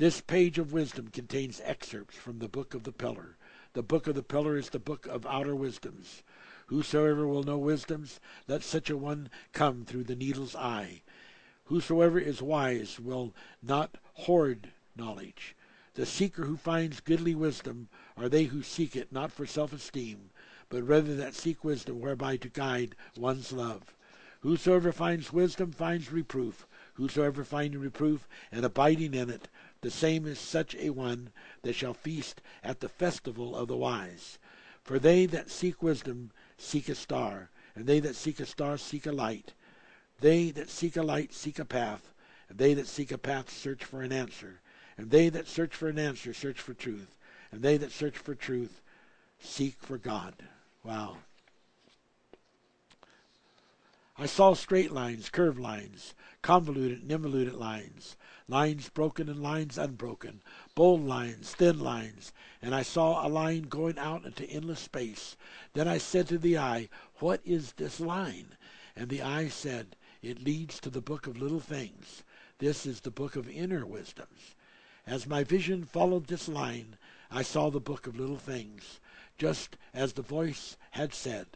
This 0.01 0.23
page 0.23 0.59
of 0.59 0.73
wisdom 0.73 1.09
contains 1.09 1.61
excerpts 1.63 2.17
from 2.17 2.39
the 2.39 2.49
book 2.49 2.73
of 2.73 2.85
the 2.85 2.91
pillar. 2.91 3.37
The 3.75 3.83
book 3.83 4.07
of 4.07 4.15
the 4.15 4.23
pillar 4.23 4.57
is 4.57 4.71
the 4.71 4.79
book 4.79 5.07
of 5.07 5.27
outer 5.27 5.55
wisdoms. 5.55 6.23
Whosoever 6.69 7.27
will 7.27 7.43
know 7.43 7.59
wisdoms, 7.59 8.19
let 8.49 8.63
such 8.63 8.89
a 8.89 8.97
one 8.97 9.29
come 9.53 9.85
through 9.85 10.05
the 10.05 10.17
needle's 10.17 10.57
eye. 10.57 11.03
Whosoever 11.65 12.19
is 12.19 12.41
wise 12.41 12.99
will 12.99 13.35
not 13.63 13.99
hoard 14.15 14.71
knowledge. 14.97 15.55
The 15.93 16.07
seeker 16.07 16.47
who 16.47 16.57
finds 16.57 17.01
goodly 17.01 17.35
wisdom 17.35 17.91
are 18.17 18.31
they 18.31 18.45
who 18.45 18.63
seek 18.63 18.97
it 18.97 19.13
not 19.13 19.31
for 19.31 19.45
self 19.45 19.71
esteem, 19.71 20.31
but 20.71 20.83
rather 20.83 21.15
that 21.17 21.35
seek 21.35 21.63
wisdom 21.63 22.01
whereby 22.01 22.39
to 22.39 22.49
guide 22.49 22.97
one's 23.19 23.53
love. 23.53 23.95
Whosoever 24.41 24.93
finds 24.93 25.31
wisdom 25.31 25.73
finds 25.73 26.11
reproof. 26.11 26.67
Whosoever 26.95 27.45
finds 27.45 27.77
reproof 27.77 28.27
and 28.51 28.65
abiding 28.65 29.13
in 29.13 29.29
it, 29.29 29.49
the 29.83 29.91
same 29.91 30.27
is 30.27 30.39
such 30.39 30.75
a 30.77 30.91
one 30.91 31.31
that 31.63 31.75
shall 31.75 31.95
feast 31.95 32.41
at 32.63 32.81
the 32.81 32.89
festival 32.89 33.57
of 33.57 33.69
the 33.69 33.77
wise. 33.77 34.39
For 34.83 34.99
they 34.99 35.27
that 35.27 35.51
seek 35.51 35.83
wisdom 35.83 36.33
seek 36.59 36.89
a 36.89 36.95
star, 36.95 37.51
and 37.75 37.87
they 37.87 38.01
that 38.01 38.17
seek 38.17 38.41
a 38.41 38.47
star 38.47 38.77
seek 38.77 39.07
a 39.07 39.13
light. 39.13 39.53
They 40.21 40.51
that 40.51 40.69
seek 40.69 40.97
a 40.97 41.03
light 41.03 41.33
seek 41.33 41.59
a 41.59 41.65
path, 41.65 42.13
and 42.49 42.59
they 42.59 42.75
that 42.75 42.87
seek 42.87 43.11
a 43.11 43.19
path 43.19 43.51
search 43.51 43.85
for 43.85 44.03
an 44.03 44.13
answer. 44.13 44.61
And 44.99 45.11
they 45.11 45.31
that 45.31 45.49
search 45.49 45.75
for 45.75 45.89
an 45.89 45.99
answer 45.99 46.35
search 46.35 46.61
for 46.61 46.75
truth. 46.75 47.15
And 47.53 47.63
they 47.63 47.79
that 47.79 47.93
search 47.93 48.19
for 48.19 48.35
truth 48.35 48.83
seek 49.39 49.77
for 49.81 49.97
God. 49.97 50.35
Wow. 50.85 51.17
I 54.19 54.27
saw 54.27 54.53
straight 54.53 54.93
lines, 54.93 55.31
curved 55.31 55.59
lines, 55.59 56.15
convoluted 56.43 57.01
and 57.01 57.11
involuted 57.11 57.55
lines, 57.55 58.17
lines 58.51 58.89
broken 58.89 59.29
and 59.29 59.41
lines 59.41 59.79
unbroken, 59.79 60.43
bold 60.75 61.03
lines, 61.03 61.55
thin 61.55 61.79
lines, 61.79 62.33
and 62.61 62.75
I 62.75 62.83
saw 62.83 63.25
a 63.25 63.31
line 63.31 63.63
going 63.63 63.97
out 63.97 64.25
into 64.25 64.45
endless 64.51 64.81
space. 64.81 65.37
Then 65.73 65.87
I 65.87 65.99
said 65.99 66.27
to 66.29 66.39
the 66.39 66.59
eye, 66.59 66.89
What 67.21 67.41
is 67.45 67.73
this 67.73 68.01
line? 68.01 68.57
And 68.97 69.09
the 69.09 69.23
eye 69.23 69.49
said, 69.49 69.95
It 70.21 70.43
leads 70.43 70.81
to 70.81 70.91
the 70.91 71.01
book 71.01 71.29
of 71.29 71.39
little 71.39 71.61
things. 71.61 72.25
This 72.59 72.85
is 72.85 73.01
the 73.01 73.13
book 73.13 73.37
of 73.37 73.49
inner 73.49 73.87
wisdoms. 73.87 74.57
As 75.07 75.27
my 75.27 75.45
vision 75.45 75.85
followed 75.85 76.27
this 76.27 76.49
line, 76.49 76.99
I 77.31 77.43
saw 77.43 77.71
the 77.71 77.81
book 77.81 78.07
of 78.07 78.19
little 78.19 78.37
things, 78.37 79.01
just 79.39 79.77
as 79.95 80.13
the 80.13 80.23
voice 80.23 80.77
had 80.91 81.15
said. 81.15 81.47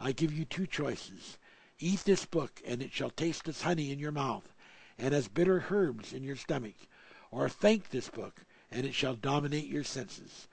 I 0.00 0.12
give 0.12 0.32
you 0.32 0.44
two 0.44 0.66
choices. 0.66 1.38
Eat 1.78 2.04
this 2.04 2.24
book, 2.24 2.62
and 2.64 2.80
it 2.80 2.92
shall 2.92 3.10
taste 3.10 3.48
as 3.48 3.62
honey 3.62 3.90
in 3.90 3.98
your 3.98 4.12
mouth, 4.12 4.54
and 4.98 5.14
as 5.14 5.28
bitter 5.28 5.66
herbs 5.70 6.12
in 6.12 6.22
your 6.22 6.36
stomach. 6.36 6.74
Or 7.30 7.48
thank 7.48 7.90
this 7.90 8.08
book, 8.08 8.44
and 8.70 8.86
it 8.86 8.94
shall 8.94 9.14
dominate 9.14 9.66
your 9.66 9.84
senses. 9.84 10.48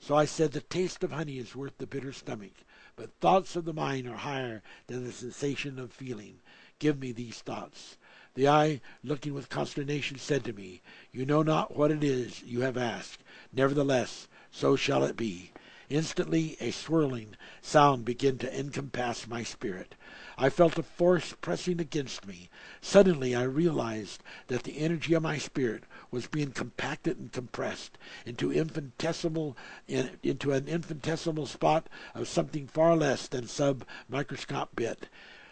So 0.00 0.14
I 0.14 0.24
said, 0.24 0.52
The 0.52 0.60
taste 0.60 1.04
of 1.04 1.12
honey 1.12 1.38
is 1.38 1.56
worth 1.56 1.78
the 1.78 1.86
bitter 1.86 2.12
stomach, 2.12 2.52
but 2.96 3.18
thoughts 3.20 3.56
of 3.56 3.64
the 3.64 3.72
mind 3.72 4.06
are 4.06 4.16
higher 4.16 4.62
than 4.86 5.04
the 5.04 5.12
sensation 5.12 5.78
of 5.78 5.92
feeling. 5.92 6.40
Give 6.78 6.98
me 6.98 7.12
these 7.12 7.38
thoughts. 7.38 7.96
The 8.34 8.48
eye, 8.48 8.80
looking 9.02 9.32
with 9.32 9.48
consternation, 9.48 10.18
said 10.18 10.44
to 10.44 10.52
me, 10.52 10.82
You 11.12 11.24
know 11.24 11.42
not 11.42 11.76
what 11.76 11.90
it 11.90 12.02
is 12.02 12.42
you 12.42 12.62
have 12.62 12.76
asked. 12.76 13.22
Nevertheless, 13.52 14.28
so 14.50 14.74
shall 14.76 15.04
it 15.04 15.16
be. 15.16 15.52
Instantly 15.88 16.56
a 16.60 16.70
swirling 16.72 17.36
sound 17.62 18.04
began 18.04 18.38
to 18.38 18.58
encompass 18.58 19.28
my 19.28 19.42
spirit. 19.44 19.94
I 20.36 20.50
felt 20.50 20.78
a 20.78 20.82
force 20.82 21.32
pressing 21.40 21.80
against 21.80 22.26
me. 22.26 22.50
Suddenly 22.80 23.34
I 23.36 23.44
realized 23.44 24.22
that 24.48 24.64
the 24.64 24.78
energy 24.78 25.14
of 25.14 25.22
my 25.22 25.38
spirit 25.38 25.84
was 26.10 26.26
being 26.26 26.50
compacted 26.50 27.18
and 27.18 27.32
compressed 27.32 27.98
into 28.26 28.52
infinitesimal 28.52 29.56
into 29.88 30.52
an 30.52 30.66
infinitesimal 30.66 31.46
spot 31.46 31.88
of 32.14 32.26
something 32.26 32.66
far 32.66 32.96
less 32.96 33.28
than 33.28 33.46
sub 33.46 33.84
microscope 34.08 34.74
bit. 34.74 35.08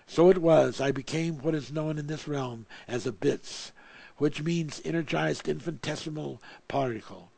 So 0.06 0.30
it 0.30 0.38
was 0.38 0.80
I 0.80 0.90
became 0.90 1.38
what 1.38 1.54
is 1.54 1.72
known 1.72 1.96
in 1.96 2.08
this 2.08 2.26
realm 2.26 2.66
as 2.88 3.06
a 3.06 3.12
bits, 3.12 3.70
which 4.16 4.42
means 4.42 4.82
energized 4.84 5.48
infinitesimal 5.48 6.42
particle. 6.66 7.30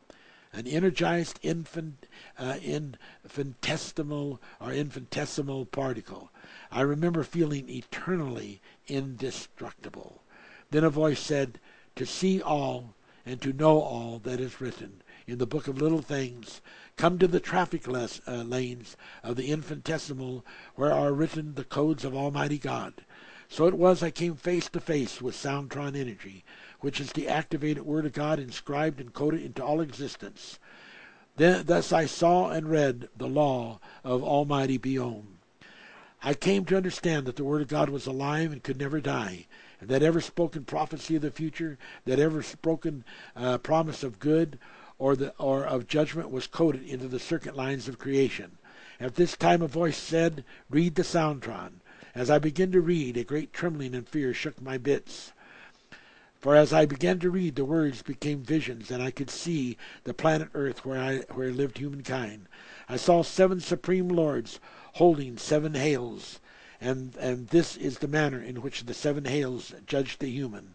An 0.53 0.67
energized 0.67 1.41
infant, 1.43 2.07
uh, 2.39 2.59
infinitesimal 2.63 4.41
or 4.61 4.73
infinitesimal 4.73 5.67
particle. 5.67 6.31
I 6.75 6.81
remember 6.81 7.23
feeling 7.23 7.69
eternally 7.71 8.61
indestructible. 8.89 10.25
Then 10.73 10.83
a 10.83 10.91
voice 10.91 11.21
said, 11.21 11.61
To 11.95 12.05
see 12.05 12.43
all 12.43 12.97
and 13.25 13.41
to 13.43 13.53
know 13.53 13.81
all 13.81 14.19
that 14.25 14.41
is 14.41 14.61
written 14.61 15.01
in 15.25 15.39
the 15.39 15.47
book 15.47 15.69
of 15.69 15.81
little 15.81 16.03
things, 16.03 16.61
come 16.97 17.17
to 17.21 17.29
the 17.29 17.39
traffic 17.39 17.87
less, 17.87 18.21
uh, 18.27 18.43
lanes 18.43 18.97
of 19.23 19.37
the 19.37 19.53
infinitesimal 19.53 20.45
where 20.75 20.93
are 20.93 21.13
written 21.13 21.55
the 21.55 21.63
codes 21.63 22.05
of 22.05 22.13
Almighty 22.13 22.59
God. 22.59 23.05
So 23.49 23.69
it 23.69 23.75
was 23.75 24.03
I 24.03 24.11
came 24.11 24.35
face 24.35 24.69
to 24.71 24.81
face 24.81 25.23
with 25.23 25.37
Soundtron 25.37 25.97
energy, 25.97 26.45
which 26.81 27.01
is 27.01 27.13
the 27.13 27.29
activated 27.29 27.85
Word 27.85 28.05
of 28.05 28.15
God 28.15 28.41
inscribed 28.41 29.01
and 29.01 29.13
coded 29.13 29.43
into 29.43 29.65
all 29.65 29.81
existence. 29.81 30.59
Then, 31.37 31.67
thus 31.67 31.93
I 31.93 32.07
saw 32.07 32.51
and 32.51 32.69
read 32.69 33.11
the 33.17 33.29
law 33.29 33.79
of 34.03 34.25
Almighty 34.25 34.77
Biom. 34.77 35.34
I 36.27 36.33
came 36.33 36.65
to 36.65 36.77
understand 36.79 37.27
that 37.27 37.37
the 37.37 37.45
Word 37.45 37.61
of 37.61 37.69
God 37.69 37.91
was 37.91 38.07
alive 38.07 38.51
and 38.51 38.63
could 38.63 38.79
never 38.79 38.99
die, 38.99 39.47
and 39.79 39.91
that 39.91 40.03
ever 40.03 40.23
spoken 40.23 40.65
prophecy 40.65 41.17
of 41.17 41.23
the 41.23 41.31
future, 41.31 41.77
that 42.07 42.19
ever 42.19 42.43
spoken 42.43 43.05
uh, 43.37 43.59
promise 43.59 44.03
of 44.03 44.19
good, 44.19 44.59
or, 44.99 45.17
the, 45.17 45.35
or 45.37 45.67
of 45.67 45.87
judgment 45.87 46.31
was 46.31 46.47
coded 46.47 46.83
into 46.83 47.09
the 47.09 47.19
circuit 47.19 47.55
lines 47.55 47.89
of 47.89 47.99
creation. 47.99 48.57
At 48.99 49.17
this 49.17 49.37
time 49.37 49.61
a 49.61 49.69
voice 49.69 49.99
said, 49.99 50.45
Read 50.71 50.95
the 50.95 51.03
Soundtron. 51.03 51.81
As 52.15 52.31
I 52.31 52.39
began 52.39 52.73
to 52.73 52.81
read, 52.81 53.19
a 53.19 53.25
great 53.25 53.53
trembling 53.53 53.95
and 53.95 54.09
fear 54.09 54.33
shook 54.33 54.63
my 54.63 54.79
bits. 54.79 55.33
For 56.41 56.57
as 56.57 56.73
I 56.73 56.87
began 56.87 57.19
to 57.19 57.31
read, 57.31 57.57
the 57.57 57.67
words 57.67 58.01
became 58.01 58.43
visions, 58.43 58.91
and 58.91 59.03
I 59.03 59.11
could 59.11 59.31
see 59.31 59.77
the 60.05 60.15
planet 60.15 60.49
Earth 60.55 60.87
where 60.87 61.01
I 61.01 61.19
where 61.35 61.51
lived 61.51 61.77
humankind. 61.77 62.49
I 62.89 62.97
saw 62.97 63.23
seven 63.23 63.61
supreme 63.61 64.09
lords 64.09 64.61
holding 64.95 65.39
seven 65.39 65.75
hails, 65.75 66.41
and 66.81 67.15
and 67.17 67.49
this 67.49 67.77
is 67.77 67.99
the 67.99 68.09
manner 68.09 68.41
in 68.41 68.63
which 68.63 68.85
the 68.85 68.95
seven 68.95 69.25
hails 69.25 69.73
judge 69.87 70.19
the 70.19 70.29
human 70.29 70.75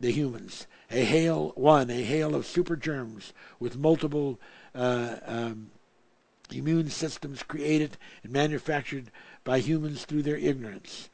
the 0.00 0.12
humans. 0.12 0.66
A 0.90 1.04
hail, 1.04 1.52
one, 1.54 1.90
a 1.90 2.02
hail 2.02 2.34
of 2.34 2.46
super 2.46 2.76
germs 2.76 3.32
with 3.58 3.76
multiple 3.76 4.38
uh, 4.74 5.16
um, 5.24 5.70
immune 6.52 6.90
systems 6.90 7.42
created 7.42 7.96
and 8.22 8.32
manufactured 8.32 9.10
by 9.42 9.58
humans 9.58 10.04
through 10.04 10.22
their 10.22 10.36
ignorance. 10.36 11.08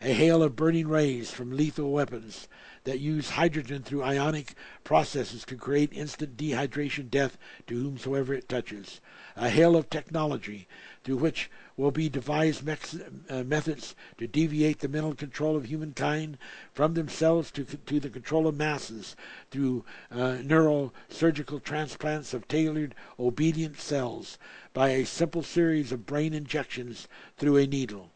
A 0.00 0.12
hail 0.12 0.42
of 0.42 0.56
burning 0.56 0.88
rays 0.88 1.30
from 1.30 1.56
lethal 1.56 1.90
weapons 1.90 2.48
that 2.84 3.00
use 3.00 3.30
hydrogen 3.30 3.82
through 3.82 4.02
ionic 4.02 4.54
processes 4.84 5.44
to 5.44 5.56
create 5.56 5.92
instant 5.92 6.36
dehydration 6.36 7.10
death 7.10 7.36
to 7.66 7.74
whomsoever 7.74 8.34
it 8.34 8.48
touches. 8.48 9.00
A 9.36 9.50
hail 9.50 9.76
of 9.76 9.90
technology 9.90 10.66
through 11.04 11.16
which 11.16 11.50
will 11.76 11.90
be 11.90 12.08
devised 12.08 12.64
mex- 12.64 12.98
uh, 13.30 13.44
methods 13.44 13.94
to 14.18 14.26
deviate 14.26 14.80
the 14.80 14.88
mental 14.88 15.14
control 15.14 15.56
of 15.56 15.66
humankind 15.66 16.36
from 16.72 16.94
themselves 16.94 17.50
to, 17.52 17.64
to 17.64 18.00
the 18.00 18.10
control 18.10 18.46
of 18.46 18.56
masses 18.56 19.14
through 19.50 19.84
uh, 20.10 20.38
neurosurgical 20.42 21.62
transplants 21.62 22.34
of 22.34 22.48
tailored 22.48 22.94
obedient 23.18 23.78
cells 23.78 24.38
by 24.74 24.90
a 24.90 25.06
simple 25.06 25.42
series 25.42 25.92
of 25.92 26.04
brain 26.04 26.34
injections 26.34 27.06
through 27.36 27.56
a 27.56 27.66
needle. 27.66 28.10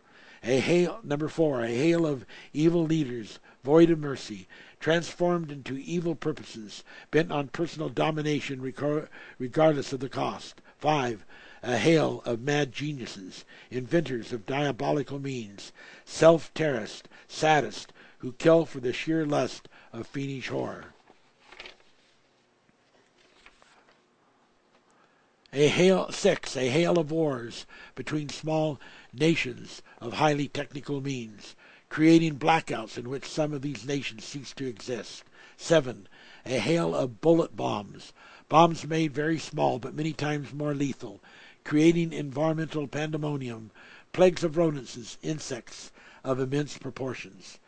A 0.44 0.58
hail, 0.58 0.98
number 1.04 1.28
four, 1.28 1.62
a 1.62 1.68
hail 1.68 2.04
of 2.04 2.26
evil 2.52 2.84
leaders, 2.84 3.38
void 3.64 3.90
of 3.90 3.98
mercy, 3.98 4.48
transformed 4.80 5.52
into 5.52 5.76
evil 5.76 6.14
purposes, 6.14 6.82
bent 7.10 7.30
on 7.30 7.48
personal 7.48 7.88
domination 7.88 8.60
regardless 8.60 9.92
of 9.92 10.00
the 10.00 10.08
cost. 10.08 10.60
Five, 10.78 11.24
a 11.62 11.78
hail 11.78 12.22
of 12.24 12.40
mad 12.40 12.72
geniuses, 12.72 13.44
inventors 13.70 14.32
of 14.32 14.46
diabolical 14.46 15.20
means, 15.20 15.72
self-terrorists, 16.04 17.08
sadists, 17.28 17.86
who 18.18 18.32
kill 18.32 18.66
for 18.66 18.80
the 18.80 18.92
sheer 18.92 19.24
lust 19.24 19.68
of 19.92 20.06
fiendish 20.06 20.48
horror. 20.48 20.86
A 25.52 25.68
hail, 25.68 26.10
six, 26.10 26.56
a 26.56 26.68
hail 26.68 26.98
of 26.98 27.10
wars 27.10 27.66
between 27.94 28.28
small 28.28 28.80
nations 29.12 29.82
of 30.00 30.14
highly 30.14 30.48
technical 30.48 31.00
means, 31.00 31.54
creating 31.92 32.38
blackouts 32.38 32.96
in 32.96 33.10
which 33.10 33.28
some 33.28 33.52
of 33.52 33.60
these 33.60 33.84
nations 33.84 34.24
cease 34.24 34.54
to 34.54 34.66
exist. 34.66 35.24
Seven, 35.58 36.08
a 36.46 36.58
hail 36.58 36.94
of 36.94 37.20
bullet 37.20 37.54
bombs, 37.54 38.14
bombs 38.48 38.86
made 38.86 39.12
very 39.12 39.38
small 39.38 39.78
but 39.78 39.94
many 39.94 40.14
times 40.14 40.54
more 40.54 40.72
lethal, 40.72 41.20
creating 41.64 42.10
environmental 42.14 42.88
pandemonium, 42.88 43.70
plagues 44.14 44.42
of 44.42 44.56
rodents, 44.56 45.18
insects 45.20 45.92
of 46.24 46.40
immense 46.40 46.78
proportions. 46.78 47.58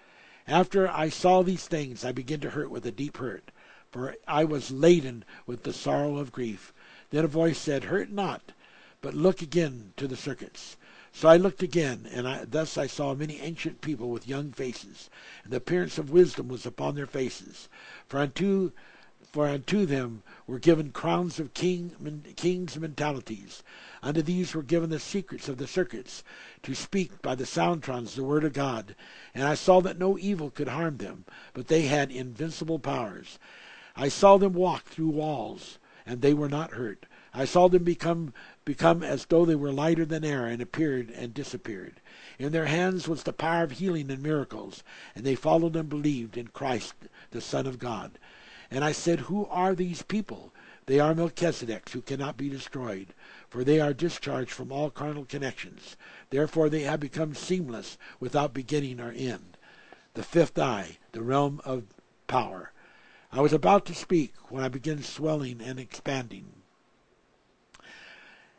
After 0.47 0.89
I 0.89 1.11
saw 1.11 1.43
these 1.43 1.67
things, 1.67 2.03
I 2.03 2.13
began 2.13 2.41
to 2.41 2.51
hurt 2.51 2.71
with 2.71 2.87
a 2.87 2.91
deep 2.91 3.19
hurt, 3.19 3.51
for 3.91 4.17
I 4.27 4.47
was 4.47 4.71
laden 4.71 5.27
with 5.45 5.65
the 5.65 5.73
sorrow 5.75 6.17
of 6.17 6.33
grief. 6.33 6.73
Then 7.11 7.27
a 7.27 7.29
voice 7.29 7.59
said, 7.59 7.85
Hurt 7.85 8.11
not, 8.11 8.53
but 9.03 9.13
look 9.13 9.43
again 9.43 9.93
to 9.99 10.09
the 10.09 10.17
circuits. 10.17 10.79
So 11.17 11.29
I 11.29 11.37
looked 11.37 11.63
again, 11.63 12.09
and 12.11 12.27
I, 12.27 12.45
thus 12.45 12.77
I 12.77 12.89
saw 12.89 13.15
many 13.15 13.39
ancient 13.41 13.81
people 13.81 14.11
with 14.11 14.27
young 14.27 14.51
faces, 14.51 15.09
and 15.45 15.53
the 15.53 15.59
appearance 15.59 15.97
of 15.97 16.11
wisdom 16.11 16.49
was 16.49 16.67
upon 16.67 16.97
their 16.97 17.07
faces. 17.07 17.69
For 18.09 18.19
unto 18.19 18.73
for 19.31 19.47
unto 19.47 19.87
them 19.87 20.25
were 20.47 20.59
given 20.59 20.91
crowns 20.91 21.39
of 21.39 21.55
king, 21.55 21.93
kings' 22.37 22.77
mentalities. 22.77 23.63
Unto 24.03 24.23
these 24.23 24.55
were 24.55 24.63
given 24.63 24.91
the 24.91 24.99
secrets 24.99 25.49
of 25.49 25.57
the 25.57 25.69
circuits, 25.69 26.25
to 26.65 26.75
speak 26.75 27.23
by 27.23 27.37
the 27.37 27.47
soundtrons 27.47 28.17
the 28.17 28.25
word 28.25 28.43
of 28.43 28.53
God. 28.53 28.97
And 29.35 29.45
I 29.45 29.55
saw 29.55 29.81
that 29.83 29.99
no 29.99 30.19
evil 30.19 30.51
could 30.51 30.69
harm 30.69 30.97
them, 30.97 31.27
but 31.53 31.69
they 31.69 31.83
had 31.83 32.11
invincible 32.11 32.81
powers. 32.81 33.39
I 33.95 34.09
saw 34.09 34.37
them 34.37 34.53
walk 34.53 34.87
through 34.87 35.11
walls, 35.11 35.79
and 36.05 36.23
they 36.23 36.35
were 36.35 36.49
not 36.49 36.73
hurt. 36.73 37.07
I 37.37 37.47
saw 37.47 37.69
them 37.69 37.83
become 37.83 38.33
become 38.65 39.03
as 39.03 39.27
though 39.27 39.45
they 39.45 39.57
were 39.57 39.73
lighter 39.73 40.05
than 40.05 40.25
air, 40.25 40.47
and 40.47 40.63
appeared 40.63 41.11
and 41.11 41.35
disappeared. 41.35 42.01
In 42.39 42.53
their 42.53 42.67
hands 42.67 43.09
was 43.09 43.25
the 43.25 43.33
power 43.33 43.65
of 43.65 43.73
healing 43.73 44.09
and 44.09 44.23
miracles, 44.23 44.85
and 45.17 45.27
they 45.27 45.35
followed 45.35 45.75
and 45.75 45.89
believed 45.89 46.37
in 46.37 46.47
Christ, 46.47 46.95
the 47.33 47.41
Son 47.41 47.67
of 47.67 47.81
God. 47.81 48.21
And 48.71 48.85
I 48.85 48.93
said, 48.93 49.19
Who 49.21 49.47
are 49.47 49.75
these 49.75 50.03
people? 50.03 50.55
They 50.87 51.01
are 51.01 51.13
Melchizedek's, 51.13 51.93
who 51.93 52.03
cannot 52.03 52.37
be 52.37 52.49
destroyed, 52.49 53.15
for 53.51 53.65
they 53.65 53.81
are 53.81 53.93
discharged 53.93 54.53
from 54.53 54.71
all 54.71 54.89
carnal 54.91 55.25
connections. 55.25 55.97
Therefore 56.31 56.69
they 56.69 56.83
have 56.83 57.01
become 57.01 57.35
seamless, 57.35 57.99
without 58.21 58.55
beginning 58.55 59.01
or 59.01 59.11
end. 59.11 59.57
The 60.13 60.23
fifth 60.23 60.57
eye, 60.57 60.99
the 61.11 61.23
realm 61.23 61.61
of 61.65 61.85
power. 62.29 62.71
I 63.33 63.41
was 63.41 63.53
about 63.53 63.87
to 63.87 63.95
speak 63.95 64.35
when 64.51 64.63
I 64.63 64.69
began 64.69 65.03
swelling 65.03 65.61
and 65.61 65.81
expanding. 65.81 66.63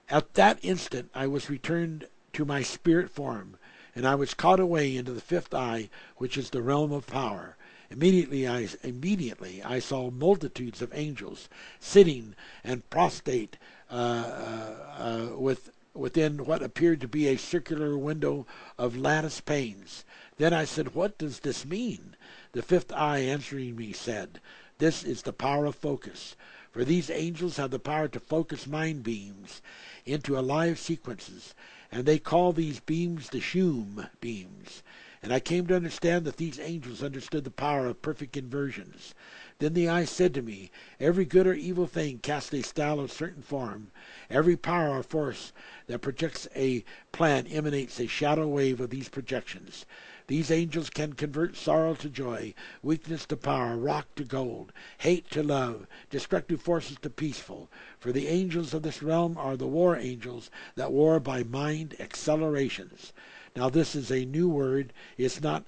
At 0.08 0.36
that 0.36 0.60
instant 0.62 1.10
I 1.16 1.26
was 1.26 1.50
returned 1.50 2.08
to 2.34 2.46
my 2.46 2.62
spirit 2.62 3.10
form, 3.10 3.58
and 3.96 4.08
I 4.08 4.14
was 4.14 4.36
caught 4.36 4.60
away 4.60 4.96
into 4.96 5.14
the 5.14 5.22
fifth 5.22 5.54
eye, 5.54 5.90
which 6.18 6.38
is 6.38 6.52
the 6.52 6.62
realm 6.62 6.92
of 6.92 7.08
power. 7.08 7.58
Immediately 7.90 8.48
I, 8.48 8.68
immediately 8.84 9.64
I 9.64 9.80
saw 9.80 10.12
multitudes 10.12 10.82
of 10.82 10.94
angels 10.94 11.50
sitting 11.80 12.36
and 12.64 12.88
prostrate 12.90 13.58
uh, 13.90 13.94
uh, 13.94 15.32
uh, 15.34 15.38
with, 15.40 15.72
within 15.94 16.46
what 16.46 16.62
appeared 16.62 17.02
to 17.02 17.08
be 17.08 17.28
a 17.28 17.38
circular 17.38 17.98
window 17.98 18.46
of 18.78 18.98
lattice 18.98 19.42
panes. 19.42 20.04
Then 20.38 20.54
I 20.54 20.66
said, 20.66 20.94
What 20.94 21.18
does 21.18 21.40
this 21.40 21.66
mean? 21.66 22.16
The 22.52 22.62
fifth 22.62 22.92
eye 22.92 23.20
answering 23.20 23.76
me 23.76 23.92
said, 23.94 24.40
This 24.78 25.04
is 25.04 25.24
the 25.24 25.34
power 25.34 25.66
of 25.66 25.76
focus. 25.76 26.36
For 26.76 26.84
these 26.84 27.10
angels 27.10 27.56
have 27.56 27.72
the 27.72 27.80
power 27.80 28.10
to 28.10 28.20
focus 28.20 28.68
mind 28.68 29.02
beams 29.02 29.62
into 30.06 30.38
alive 30.38 30.78
sequences, 30.78 31.56
and 31.90 32.06
they 32.06 32.20
call 32.20 32.52
these 32.52 32.82
beams 32.82 33.30
the 33.30 33.40
Hume 33.40 34.10
beams. 34.20 34.84
And 35.24 35.32
I 35.32 35.40
came 35.40 35.68
to 35.68 35.76
understand 35.78 36.26
that 36.26 36.36
these 36.36 36.60
angels 36.60 37.02
understood 37.02 37.46
the 37.46 37.50
power 37.50 37.86
of 37.86 38.02
perfect 38.02 38.36
inversions. 38.36 39.14
Then 39.60 39.74
the 39.74 39.88
eye 39.88 40.04
said 40.04 40.34
to 40.34 40.42
me, 40.42 40.70
Every 41.00 41.24
good 41.24 41.48
or 41.48 41.54
evil 41.54 41.88
thing 41.88 42.20
casts 42.20 42.54
a 42.54 42.62
style 42.62 43.00
of 43.00 43.10
certain 43.10 43.42
form. 43.42 43.92
Every 44.30 44.58
power 44.58 44.90
or 44.90 45.02
force 45.02 45.54
that 45.88 46.00
projects 46.00 46.46
a 46.58 46.84
plan 47.14 47.48
emanates 47.48 48.02
a 48.02 48.08
shadow 48.08 48.50
wave 48.50 48.82
of 48.82 48.90
these 48.90 49.08
projections. 49.08 49.86
These 50.28 50.50
angels 50.50 50.90
can 50.90 51.14
convert 51.14 51.56
sorrow 51.56 51.94
to 51.94 52.10
joy, 52.10 52.56
weakness 52.82 53.28
to 53.28 53.38
power, 53.38 53.78
rock 53.78 54.08
to 54.16 54.24
gold, 54.24 54.74
hate 54.98 55.30
to 55.30 55.44
love, 55.44 55.86
destructive 56.10 56.62
forces 56.62 56.98
to 57.04 57.12
peaceful. 57.12 57.70
For 58.00 58.12
the 58.12 58.28
angels 58.28 58.74
of 58.74 58.82
this 58.82 59.04
realm 59.04 59.38
are 59.38 59.56
the 59.56 59.68
war 59.68 59.96
angels 59.96 60.50
that 60.74 60.92
war 60.92 61.20
by 61.20 61.44
mind 61.44 61.96
accelerations. 62.00 63.14
Now 63.56 63.70
this 63.70 63.96
is 63.96 64.12
a 64.12 64.26
new 64.26 64.50
word. 64.50 64.94
It's 65.16 65.42
not 65.42 65.64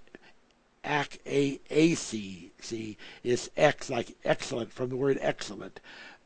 ac, 0.84 1.20
a, 1.28 1.60
AC, 1.70 2.52
see, 2.60 2.98
it's 3.24 3.52
X 3.56 3.92
like 3.92 4.18
excellent 4.26 4.74
from 4.74 4.90
the 4.90 4.96
word 4.96 5.20
excellent. 5.22 5.80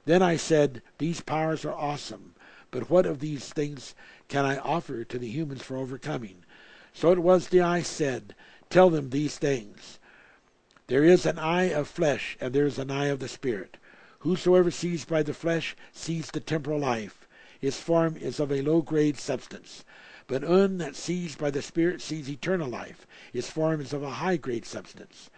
Then 0.06 0.22
I 0.22 0.36
said, 0.36 0.82
these 0.98 1.22
powers 1.22 1.64
are 1.64 1.74
awesome, 1.74 2.34
but 2.72 2.90
what 2.90 3.06
of 3.06 3.20
these 3.20 3.50
things 3.50 3.94
can 4.28 4.46
I 4.46 4.58
offer 4.58 5.04
to 5.04 5.20
the 5.20 5.30
humans 5.30 5.62
for 5.62 5.78
overcoming? 5.78 6.44
So 6.94 7.12
it 7.12 7.20
was 7.20 7.48
the 7.48 7.62
eye 7.62 7.84
said, 7.84 8.36
tell 8.70 8.90
them 8.90 9.10
these 9.10 9.38
things. 9.38 10.00
There 10.88 11.04
is 11.04 11.26
an 11.26 11.40
eye 11.40 11.72
of 11.72 11.88
flesh, 11.88 12.38
and 12.42 12.54
there 12.54 12.66
is 12.66 12.80
an 12.80 12.92
eye 12.92 13.08
of 13.08 13.20
the 13.20 13.28
spirit. 13.28 13.78
Whosoever 14.20 14.72
sees 14.72 15.06
by 15.06 15.24
the 15.24 15.34
flesh 15.34 15.76
sees 15.92 16.32
the 16.32 16.40
temporal 16.40 16.80
life. 16.80 17.28
Its 17.62 17.80
form 17.80 18.18
is 18.18 18.40
of 18.40 18.52
a 18.52 18.62
low 18.62 18.82
grade 18.82 19.18
substance. 19.18 19.84
But 20.28 20.44
one 20.44 20.78
that 20.78 20.96
sees 20.96 21.36
by 21.36 21.52
the 21.52 21.62
Spirit 21.62 22.02
sees 22.02 22.30
eternal 22.30 22.70
life. 22.70 23.06
Its 23.34 23.50
form 23.50 23.82
is 23.82 23.92
of 23.92 24.02
a 24.02 24.12
high 24.12 24.38
grade 24.38 24.66
substance. 24.66 25.30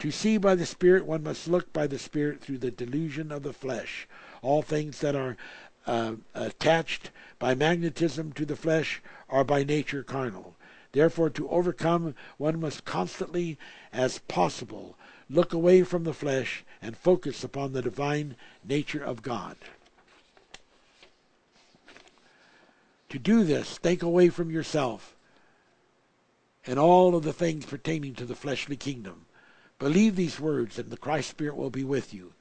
To 0.00 0.10
see 0.12 0.38
by 0.38 0.54
the 0.54 0.66
Spirit, 0.66 1.06
one 1.06 1.24
must 1.24 1.48
look 1.48 1.72
by 1.72 1.88
the 1.88 1.98
Spirit 1.98 2.40
through 2.40 2.58
the 2.58 2.70
delusion 2.70 3.32
of 3.32 3.42
the 3.42 3.52
flesh. 3.52 4.06
All 4.42 4.62
things 4.62 5.00
that 5.00 5.16
are 5.16 5.36
uh, 5.86 6.12
attached 6.34 7.10
by 7.40 7.54
magnetism 7.54 8.32
to 8.32 8.44
the 8.44 8.54
flesh 8.54 9.02
are 9.28 9.42
by 9.42 9.64
nature 9.64 10.04
carnal. 10.04 10.54
Therefore, 10.92 11.30
to 11.30 11.48
overcome, 11.48 12.14
one 12.36 12.60
must 12.60 12.84
constantly, 12.84 13.58
as 13.92 14.18
possible, 14.20 14.96
look 15.28 15.52
away 15.52 15.82
from 15.82 16.04
the 16.04 16.14
flesh 16.14 16.64
and 16.80 16.96
focus 16.96 17.42
upon 17.42 17.72
the 17.72 17.82
divine 17.82 18.36
nature 18.64 19.02
of 19.02 19.22
God. 19.22 19.56
To 23.08 23.18
do 23.18 23.42
this, 23.42 23.78
think 23.78 24.02
away 24.02 24.28
from 24.28 24.50
yourself 24.50 25.16
and 26.66 26.78
all 26.78 27.16
of 27.16 27.24
the 27.24 27.32
things 27.32 27.64
pertaining 27.64 28.14
to 28.14 28.26
the 28.26 28.34
fleshly 28.34 28.76
kingdom. 28.76 29.24
Believe 29.78 30.16
these 30.16 30.40
words, 30.40 30.78
and 30.78 30.90
the 30.90 30.96
Christ 30.96 31.30
Spirit 31.30 31.56
will 31.56 31.70
be 31.70 31.84
with 31.84 32.12
you. 32.12 32.32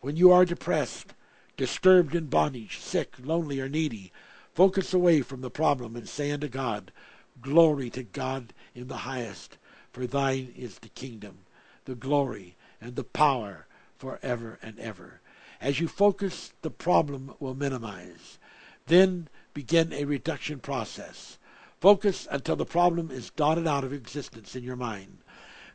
When 0.00 0.16
you 0.16 0.30
are 0.30 0.44
depressed, 0.44 1.14
disturbed 1.56 2.14
in 2.14 2.26
bondage, 2.26 2.78
sick, 2.78 3.14
lonely, 3.18 3.60
or 3.60 3.68
needy, 3.68 4.12
focus 4.52 4.94
away 4.94 5.22
from 5.22 5.40
the 5.40 5.50
problem 5.50 5.96
and 5.96 6.08
say 6.08 6.30
unto 6.30 6.48
God, 6.48 6.92
Glory 7.40 7.90
to 7.90 8.04
God 8.04 8.54
in 8.74 8.86
the 8.86 8.98
highest, 8.98 9.58
for 9.90 10.06
thine 10.06 10.52
is 10.56 10.78
the 10.78 10.88
kingdom, 10.88 11.38
the 11.84 11.96
glory, 11.96 12.56
and 12.80 12.94
the 12.94 13.04
power 13.04 13.66
forever 13.96 14.58
and 14.62 14.78
ever. 14.78 15.20
As 15.60 15.80
you 15.80 15.88
focus, 15.88 16.52
the 16.62 16.70
problem 16.70 17.34
will 17.40 17.54
minimize. 17.54 18.38
Then 18.86 19.28
begin 19.52 19.92
a 19.92 20.04
reduction 20.04 20.60
process. 20.60 21.38
Focus 21.80 22.28
until 22.30 22.56
the 22.56 22.64
problem 22.64 23.10
is 23.10 23.30
dotted 23.30 23.66
out 23.66 23.82
of 23.82 23.92
existence 23.92 24.54
in 24.54 24.62
your 24.62 24.76
mind. 24.76 25.18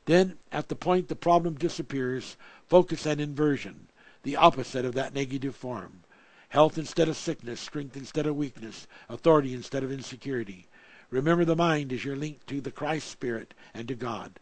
Then, 0.09 0.39
at 0.51 0.69
the 0.69 0.75
point 0.75 1.07
the 1.07 1.15
problem 1.15 1.53
disappears, 1.53 2.35
focus 2.65 3.05
on 3.05 3.19
inversion, 3.19 3.89
the 4.23 4.37
opposite 4.37 4.83
of 4.83 4.95
that 4.95 5.13
negative 5.13 5.55
form. 5.55 6.01
Health 6.49 6.79
instead 6.79 7.07
of 7.07 7.15
sickness, 7.15 7.59
strength 7.59 7.95
instead 7.95 8.25
of 8.25 8.35
weakness, 8.35 8.87
authority 9.07 9.53
instead 9.53 9.83
of 9.83 9.91
insecurity. 9.91 10.65
Remember 11.11 11.45
the 11.45 11.55
mind 11.55 11.91
is 11.91 12.03
your 12.03 12.15
link 12.15 12.43
to 12.47 12.59
the 12.59 12.71
Christ 12.71 13.07
Spirit 13.07 13.53
and 13.71 13.87
to 13.87 13.93
God. 13.93 14.39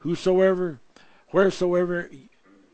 Whosoever, 0.00 0.80
wheresoever 1.30 2.10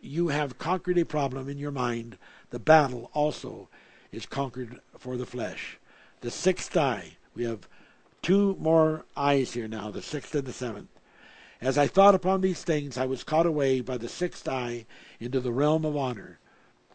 you 0.01 0.27
have 0.27 0.59
conquered 0.59 0.99
a 0.99 1.05
problem 1.05 1.49
in 1.49 1.59
your 1.59 1.71
mind, 1.71 2.19
the 2.51 2.59
battle 2.59 3.09
also 3.15 3.69
is 4.11 4.27
conquered 4.27 4.81
for 4.99 5.17
the 5.17 5.27
flesh. 5.27 5.79
The 6.23 6.31
sixth 6.33 6.77
eye, 6.77 7.19
we 7.37 7.45
have 7.45 7.69
two 8.21 8.57
more 8.59 9.05
eyes 9.17 9.53
here 9.53 9.69
now, 9.69 9.93
the 9.93 10.03
sixth 10.03 10.35
and 10.35 10.45
the 10.45 10.53
seventh. 10.53 10.92
As 11.63 11.79
I 11.79 11.87
thought 11.87 12.17
upon 12.17 12.41
these 12.41 12.65
things, 12.65 12.99
I 12.99 13.07
was 13.07 13.23
caught 13.23 13.47
away 13.47 13.81
by 13.81 13.97
the 13.97 14.09
sixth 14.09 14.49
eye 14.49 14.85
into 15.21 15.39
the 15.39 15.53
realm 15.53 15.85
of 15.85 15.97
honor. 15.97 16.41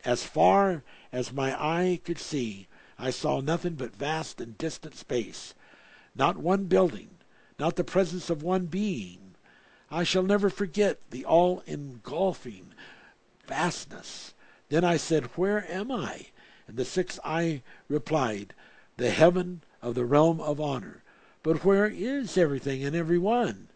As 0.03 0.25
far 0.25 0.83
as 1.09 1.31
my 1.31 1.55
eye 1.57 2.01
could 2.03 2.19
see, 2.19 2.67
I 2.99 3.11
saw 3.11 3.39
nothing 3.39 3.75
but 3.75 3.95
vast 3.95 4.41
and 4.41 4.57
distant 4.57 4.95
space. 4.95 5.53
Not 6.15 6.35
one 6.35 6.65
building, 6.65 7.11
not 7.57 7.77
the 7.77 7.85
presence 7.85 8.29
of 8.29 8.43
one 8.43 8.65
being. 8.65 9.35
I 9.89 10.03
shall 10.03 10.23
never 10.23 10.49
forget 10.49 10.99
the 11.11 11.23
all 11.23 11.63
engulfing 11.65 12.73
vastness. 13.47 14.33
Then 14.67 14.83
I 14.83 14.97
said, 14.97 15.37
Where 15.37 15.65
am 15.71 15.93
I? 15.93 16.25
And 16.67 16.75
the 16.75 16.83
sixth 16.83 17.21
eye 17.23 17.61
replied, 17.87 18.53
The 18.97 19.11
heaven 19.11 19.61
of 19.81 19.95
the 19.95 20.03
realm 20.03 20.41
of 20.41 20.59
honor. 20.59 21.03
But 21.41 21.63
where 21.63 21.87
is 21.87 22.37
everything 22.37 22.83
and 22.83 22.97
every 22.97 23.17
one? 23.17 23.69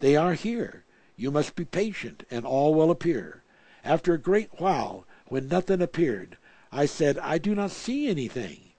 They 0.00 0.16
are 0.16 0.34
here. 0.34 0.84
You 1.16 1.30
must 1.30 1.54
be 1.54 1.64
patient, 1.64 2.24
and 2.30 2.44
all 2.44 2.74
will 2.74 2.90
appear. 2.90 3.42
After 3.84 4.14
a 4.14 4.18
great 4.18 4.50
while, 4.58 5.06
when 5.26 5.48
nothing 5.48 5.80
appeared, 5.80 6.36
I 6.72 6.86
said, 6.86 7.18
I 7.18 7.38
do 7.38 7.54
not 7.54 7.70
see 7.70 8.08
anything. 8.08 8.72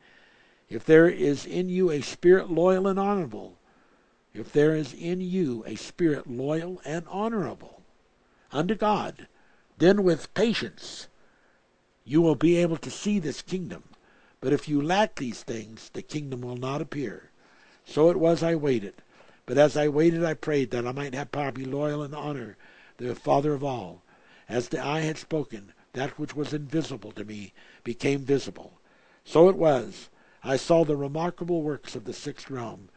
If 0.67 0.83
there 0.83 1.07
is 1.07 1.45
in 1.45 1.69
you 1.69 1.91
a 1.91 2.01
spirit 2.01 2.49
loyal 2.49 2.87
and 2.87 2.99
honorable, 2.99 3.57
if 4.33 4.51
there 4.51 4.75
is 4.75 4.93
in 4.93 5.21
you 5.21 5.63
a 5.65 5.75
spirit 5.75 6.27
loyal 6.27 6.81
and 6.83 7.05
honorable 7.07 7.83
unto 8.51 8.75
God, 8.75 9.27
then 9.77 10.03
with 10.03 10.33
patience 10.33 11.07
you 12.03 12.21
will 12.21 12.35
be 12.35 12.57
able 12.57 12.77
to 12.77 12.91
see 12.91 13.19
this 13.19 13.41
kingdom. 13.41 13.83
But 14.41 14.53
if 14.53 14.67
you 14.67 14.81
lack 14.81 15.15
these 15.15 15.41
things, 15.43 15.89
the 15.93 16.01
kingdom 16.01 16.41
will 16.41 16.57
not 16.57 16.81
appear. 16.81 17.31
So 17.85 18.09
it 18.09 18.17
was 18.17 18.43
I 18.43 18.55
waited. 18.55 18.95
But 19.47 19.59
as 19.59 19.77
I 19.77 19.87
waited, 19.87 20.23
I 20.23 20.33
prayed 20.33 20.71
that 20.71 20.87
I 20.87 20.91
might 20.91 21.13
have 21.13 21.31
power 21.31 21.51
to 21.51 21.59
be 21.59 21.65
loyal 21.65 22.01
and 22.01 22.15
honor 22.15 22.57
the 22.97 23.13
Father 23.13 23.53
of 23.53 23.63
all. 23.63 24.01
As 24.49 24.69
the 24.69 24.83
eye 24.83 25.01
had 25.01 25.19
spoken, 25.19 25.71
that 25.93 26.17
which 26.17 26.35
was 26.35 26.51
invisible 26.51 27.11
to 27.11 27.23
me 27.23 27.53
became 27.83 28.25
visible. 28.25 28.79
So 29.23 29.47
it 29.47 29.55
was. 29.55 30.09
I 30.43 30.57
saw 30.57 30.83
the 30.83 30.97
remarkable 30.97 31.61
works 31.61 31.95
of 31.95 32.05
the 32.05 32.13
sixth 32.13 32.49
realm. 32.49 32.89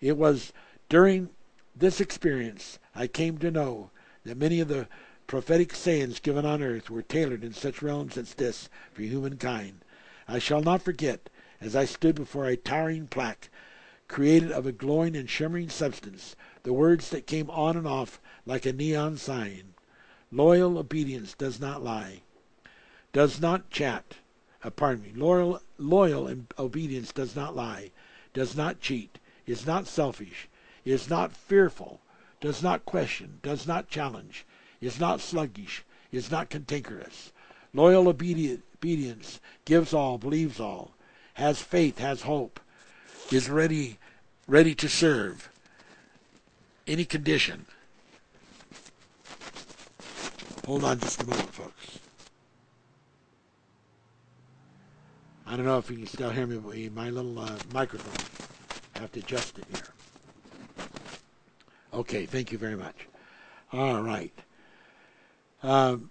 It 0.00 0.18
was 0.18 0.52
during 0.90 1.30
this 1.74 2.02
experience 2.02 2.78
I 2.94 3.06
came 3.06 3.38
to 3.38 3.50
know 3.50 3.90
that 4.24 4.36
many 4.36 4.60
of 4.60 4.68
the 4.68 4.88
prophetic 5.26 5.74
sayings 5.74 6.20
given 6.20 6.44
on 6.44 6.62
earth 6.62 6.90
were 6.90 7.00
tailored 7.00 7.42
in 7.42 7.54
such 7.54 7.80
realms 7.80 8.18
as 8.18 8.34
this 8.34 8.68
for 8.92 9.00
humankind. 9.00 9.82
I 10.28 10.38
shall 10.38 10.60
not 10.60 10.82
forget, 10.82 11.30
as 11.62 11.74
I 11.74 11.86
stood 11.86 12.14
before 12.14 12.44
a 12.44 12.56
towering 12.56 13.06
plaque 13.06 13.48
created 14.08 14.52
of 14.52 14.66
a 14.66 14.72
glowing 14.72 15.16
and 15.16 15.28
shimmering 15.28 15.68
substance, 15.68 16.36
the 16.62 16.72
words 16.72 17.10
that 17.10 17.26
came 17.26 17.50
on 17.50 17.76
and 17.76 17.86
off 17.86 18.20
like 18.46 18.66
a 18.66 18.72
neon 18.72 19.16
sign. 19.16 19.74
Loyal 20.30 20.78
obedience 20.78 21.34
does 21.34 21.60
not 21.60 21.82
lie, 21.82 22.22
does 23.12 23.40
not 23.40 23.70
chat. 23.70 24.16
Uh, 24.62 24.70
pardon 24.70 25.04
me. 25.04 25.12
Loyal, 25.14 25.60
loyal 25.78 26.34
obedience 26.58 27.12
does 27.12 27.36
not 27.36 27.54
lie, 27.54 27.90
does 28.32 28.56
not 28.56 28.80
cheat, 28.80 29.18
is 29.46 29.66
not 29.66 29.86
selfish, 29.86 30.48
is 30.84 31.08
not 31.08 31.32
fearful, 31.32 32.00
does 32.40 32.62
not 32.62 32.84
question, 32.84 33.38
does 33.42 33.66
not 33.66 33.88
challenge, 33.88 34.44
is 34.80 34.98
not 34.98 35.20
sluggish, 35.20 35.84
is 36.10 36.30
not 36.30 36.50
cantankerous. 36.50 37.32
Loyal 37.72 38.08
obedience 38.08 39.40
gives 39.64 39.92
all, 39.92 40.18
believes 40.18 40.60
all, 40.60 40.92
has 41.34 41.60
faith, 41.60 41.98
has 41.98 42.22
hope, 42.22 42.60
is 43.34 43.50
ready, 43.50 43.98
ready 44.46 44.74
to 44.74 44.88
serve 44.88 45.50
any 46.86 47.04
condition. 47.04 47.66
Hold 50.66 50.84
on 50.84 50.98
just 50.98 51.22
a 51.22 51.26
moment, 51.26 51.52
folks. 51.52 51.98
I 55.46 55.56
don't 55.56 55.66
know 55.66 55.78
if 55.78 55.90
you 55.90 55.96
can 55.96 56.06
still 56.06 56.30
hear 56.30 56.46
me, 56.46 56.88
my 56.88 57.10
little 57.10 57.38
uh, 57.38 57.56
microphone, 57.72 58.26
I 58.94 59.00
have 59.00 59.12
to 59.12 59.20
adjust 59.20 59.58
it 59.58 59.64
here. 59.74 60.86
Okay, 61.92 62.26
thank 62.26 62.50
you 62.50 62.58
very 62.58 62.76
much. 62.76 63.06
All 63.72 64.02
right. 64.02 64.32
Um, 65.62 66.10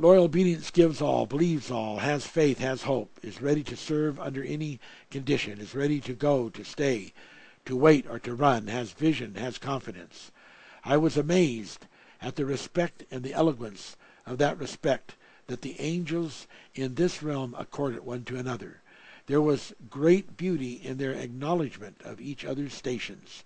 loyal 0.00 0.24
obedience 0.24 0.70
gives 0.70 1.02
all, 1.02 1.26
believes 1.26 1.70
all, 1.70 1.98
has 1.98 2.26
faith, 2.26 2.58
has 2.58 2.82
hope, 2.82 3.20
is 3.22 3.42
ready 3.42 3.62
to 3.62 3.76
serve 3.76 4.18
under 4.18 4.42
any 4.42 4.80
condition, 5.10 5.60
is 5.60 5.74
ready 5.74 6.00
to 6.00 6.14
go, 6.14 6.48
to 6.48 6.64
stay, 6.64 7.12
to 7.66 7.76
wait, 7.76 8.06
or 8.08 8.18
to 8.18 8.34
run, 8.34 8.66
has 8.68 8.92
vision, 8.92 9.34
has 9.34 9.58
confidence. 9.58 10.30
I 10.84 10.96
was 10.96 11.18
amazed 11.18 11.86
at 12.22 12.36
the 12.36 12.46
respect 12.46 13.04
and 13.10 13.22
the 13.22 13.34
eloquence 13.34 13.96
of 14.24 14.38
that 14.38 14.58
respect 14.58 15.16
that 15.48 15.60
the 15.60 15.78
angels 15.78 16.46
in 16.74 16.94
this 16.94 17.22
realm 17.22 17.54
accorded 17.58 18.00
one 18.00 18.24
to 18.24 18.38
another. 18.38 18.80
There 19.26 19.42
was 19.42 19.74
great 19.90 20.36
beauty 20.36 20.80
in 20.82 20.96
their 20.96 21.12
acknowledgment 21.12 22.00
of 22.04 22.20
each 22.20 22.44
other's 22.44 22.72
stations. 22.72 23.44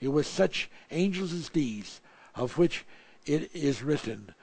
It 0.00 0.08
was 0.08 0.26
such 0.26 0.70
angels 0.90 1.32
as 1.34 1.50
these, 1.50 2.00
of 2.34 2.56
which 2.56 2.86
it 3.26 3.54
is 3.54 3.82
written, 3.82 4.34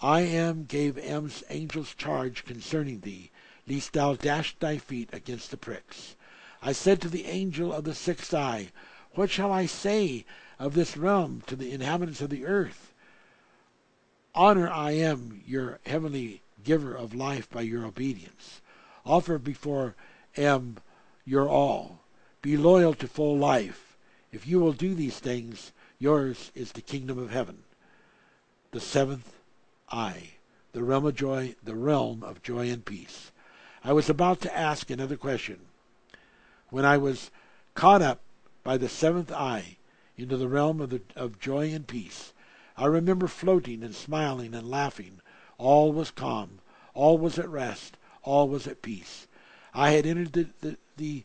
I 0.00 0.22
am 0.22 0.64
gave 0.64 0.98
M's 0.98 1.44
angels 1.50 1.94
charge 1.94 2.44
concerning 2.44 3.00
thee, 3.00 3.30
lest 3.66 3.92
thou 3.92 4.14
dash 4.14 4.56
thy 4.58 4.78
feet 4.78 5.08
against 5.12 5.50
the 5.50 5.56
pricks. 5.56 6.16
I 6.60 6.72
said 6.72 7.00
to 7.02 7.08
the 7.08 7.26
angel 7.26 7.72
of 7.72 7.84
the 7.84 7.94
sixth 7.94 8.34
eye, 8.34 8.70
What 9.12 9.30
shall 9.30 9.52
I 9.52 9.66
say 9.66 10.24
of 10.58 10.74
this 10.74 10.96
realm 10.96 11.42
to 11.46 11.56
the 11.56 11.72
inhabitants 11.72 12.20
of 12.20 12.30
the 12.30 12.44
earth? 12.44 12.92
Honor 14.34 14.68
I 14.68 14.92
am 14.92 15.42
your 15.46 15.78
heavenly 15.86 16.42
giver 16.64 16.94
of 16.94 17.14
life 17.14 17.48
by 17.48 17.62
your 17.62 17.84
obedience. 17.84 18.60
Offer 19.06 19.38
before 19.38 19.94
M 20.36 20.78
your 21.24 21.48
all. 21.48 22.00
Be 22.42 22.56
loyal 22.56 22.94
to 22.94 23.06
full 23.06 23.38
life. 23.38 23.96
If 24.32 24.46
you 24.46 24.58
will 24.58 24.72
do 24.72 24.94
these 24.94 25.18
things, 25.18 25.72
yours 25.98 26.50
is 26.54 26.72
the 26.72 26.80
kingdom 26.80 27.18
of 27.18 27.30
heaven 27.30 27.64
the 28.74 28.80
seventh 28.80 29.33
eye, 29.94 30.30
the 30.72 30.82
realm 30.82 31.06
of 31.06 31.14
joy, 31.14 31.54
the 31.62 31.76
realm 31.76 32.24
of 32.24 32.42
joy 32.42 32.68
and 32.68 32.84
peace. 32.84 33.30
I 33.84 33.92
was 33.92 34.10
about 34.10 34.40
to 34.40 34.56
ask 34.56 34.90
another 34.90 35.16
question 35.16 35.60
when 36.70 36.84
I 36.84 36.98
was 36.98 37.30
caught 37.74 38.02
up 38.02 38.20
by 38.64 38.76
the 38.76 38.88
seventh 38.88 39.30
eye 39.30 39.76
into 40.16 40.36
the 40.36 40.48
realm 40.48 40.80
of, 40.80 40.90
the, 40.90 41.02
of 41.14 41.38
joy 41.38 41.72
and 41.72 41.86
peace. 41.86 42.32
I 42.76 42.86
remember 42.86 43.28
floating 43.28 43.84
and 43.84 43.94
smiling 43.94 44.52
and 44.54 44.68
laughing. 44.68 45.20
All 45.58 45.92
was 45.92 46.10
calm. 46.10 46.58
All 46.92 47.16
was 47.16 47.38
at 47.38 47.48
rest. 47.48 47.96
All 48.22 48.48
was 48.48 48.66
at 48.66 48.82
peace. 48.82 49.28
I 49.72 49.90
had 49.90 50.06
entered 50.06 50.32
the, 50.32 50.48
the, 50.60 50.76
the 50.96 51.24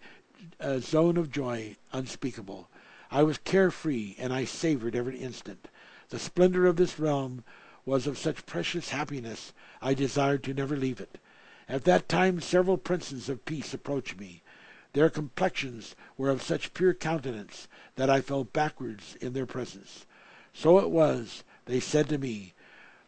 uh, 0.59 0.79
zone 0.79 1.17
of 1.17 1.31
joy 1.31 1.75
unspeakable. 1.91 2.69
I 3.09 3.23
was 3.23 3.39
carefree, 3.39 4.15
and 4.19 4.31
I 4.31 4.45
savored 4.45 4.95
every 4.95 5.17
instant. 5.17 5.67
The 6.09 6.19
splendor 6.19 6.67
of 6.67 6.75
this 6.75 6.99
realm 6.99 7.43
was 7.89 8.05
of 8.05 8.19
such 8.19 8.45
precious 8.45 8.89
happiness 8.89 9.51
I 9.81 9.95
desired 9.95 10.43
to 10.43 10.53
never 10.53 10.77
leave 10.77 11.01
it. 11.01 11.17
At 11.67 11.85
that 11.85 12.07
time 12.07 12.39
several 12.39 12.77
princes 12.77 13.29
of 13.29 13.45
peace 13.45 13.73
approached 13.73 14.19
me. 14.19 14.43
Their 14.93 15.09
complexions 15.09 15.95
were 16.15 16.29
of 16.29 16.43
such 16.43 16.75
pure 16.75 16.93
countenance 16.93 17.67
that 17.95 18.07
I 18.07 18.21
fell 18.21 18.43
backwards 18.43 19.17
in 19.19 19.33
their 19.33 19.47
presence. 19.47 20.05
So 20.53 20.77
it 20.77 20.91
was, 20.91 21.43
they 21.65 21.79
said 21.79 22.09
to 22.09 22.19
me, 22.19 22.53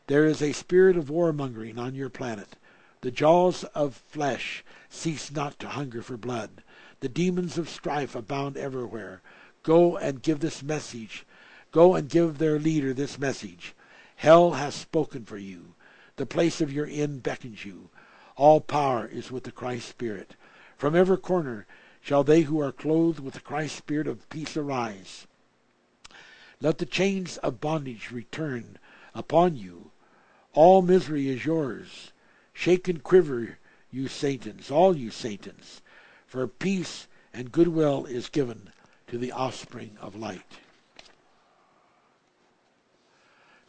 there 0.08 0.26
is 0.26 0.42
a 0.42 0.52
spirit 0.52 0.98
of 0.98 1.12
warmongering 1.12 1.78
on 1.78 1.94
your 1.94 2.10
planet. 2.10 2.56
The 3.02 3.12
jaws 3.12 3.64
of 3.76 3.94
flesh 3.94 4.64
cease 4.90 5.32
not 5.32 5.60
to 5.60 5.70
hunger 5.70 6.02
for 6.02 6.18
blood. 6.18 6.64
The 7.02 7.10
demons 7.10 7.60
of 7.60 7.70
strife 7.70 8.16
abound 8.16 8.58
everywhere. 8.58 9.22
Go 9.62 9.96
and 9.96 10.24
give 10.24 10.40
this 10.40 10.64
message 10.64 11.24
Go 11.72 11.96
and 11.96 12.10
give 12.10 12.38
their 12.38 12.60
leader 12.60 12.94
this 12.94 13.18
message. 13.18 13.74
Hell 14.22 14.52
has 14.52 14.76
spoken 14.76 15.26
for 15.26 15.40
you. 15.40 15.74
The 16.18 16.28
place 16.28 16.62
of 16.62 16.72
your 16.72 16.86
end 16.86 17.24
beckons 17.24 17.66
you. 17.66 17.90
All 18.36 18.62
power 18.62 19.08
is 19.08 19.32
with 19.32 19.46
the 19.46 19.52
Christ 19.52 19.90
Spirit. 19.90 20.36
From 20.78 20.96
every 20.96 21.18
corner 21.18 21.66
shall 22.02 22.24
they 22.24 22.42
who 22.42 22.62
are 22.62 22.72
clothed 22.72 23.20
with 23.20 23.34
the 23.34 23.40
Christ 23.40 23.76
spirit 23.76 24.06
of 24.06 24.30
peace 24.30 24.56
arise. 24.56 25.26
Let 26.60 26.78
the 26.78 26.86
chains 26.86 27.38
of 27.38 27.60
bondage 27.60 28.12
return 28.12 28.78
upon 29.16 29.56
you. 29.56 29.90
All 30.54 30.84
misery 30.84 31.28
is 31.28 31.44
yours. 31.44 32.12
Shake 32.54 32.88
and 32.88 33.02
quiver, 33.02 33.58
you 33.90 34.08
Satans, 34.08 34.70
all 34.70 34.96
you 34.96 35.10
Satans, 35.10 35.82
for 36.28 36.46
peace 36.48 37.08
and 37.34 37.52
goodwill 37.52 38.06
is 38.06 38.30
given 38.30 38.70
to 39.08 39.18
the 39.18 39.32
offspring 39.32 39.98
of 40.00 40.16
light. 40.16 40.60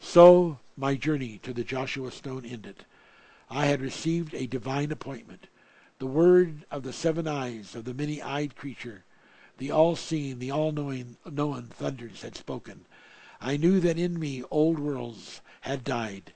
So 0.03 0.59
my 0.75 0.95
journey 0.95 1.39
to 1.43 1.53
the 1.53 1.63
Joshua 1.63 2.11
Stone 2.11 2.45
ended. 2.45 2.85
I 3.49 3.67
had 3.67 3.81
received 3.81 4.35
a 4.35 4.45
divine 4.45 4.91
appointment. 4.91 5.47
The 5.97 6.05
word 6.05 6.65
of 6.69 6.83
the 6.83 6.93
seven 6.93 7.25
eyes 7.25 7.73
of 7.73 7.85
the 7.85 7.93
many 7.93 8.21
eyed 8.21 8.55
creature, 8.55 9.05
the 9.57 9.71
all 9.71 9.95
seeing, 9.95 10.39
the 10.39 10.51
all 10.51 10.71
knowing 10.71 11.15
knowing 11.25 11.63
thunders 11.63 12.21
had 12.21 12.35
spoken. 12.35 12.85
I 13.41 13.55
knew 13.55 13.79
that 13.79 13.97
in 13.97 14.19
me 14.19 14.43
old 14.51 14.77
worlds 14.77 15.41
had 15.61 15.85
died, 15.85 16.33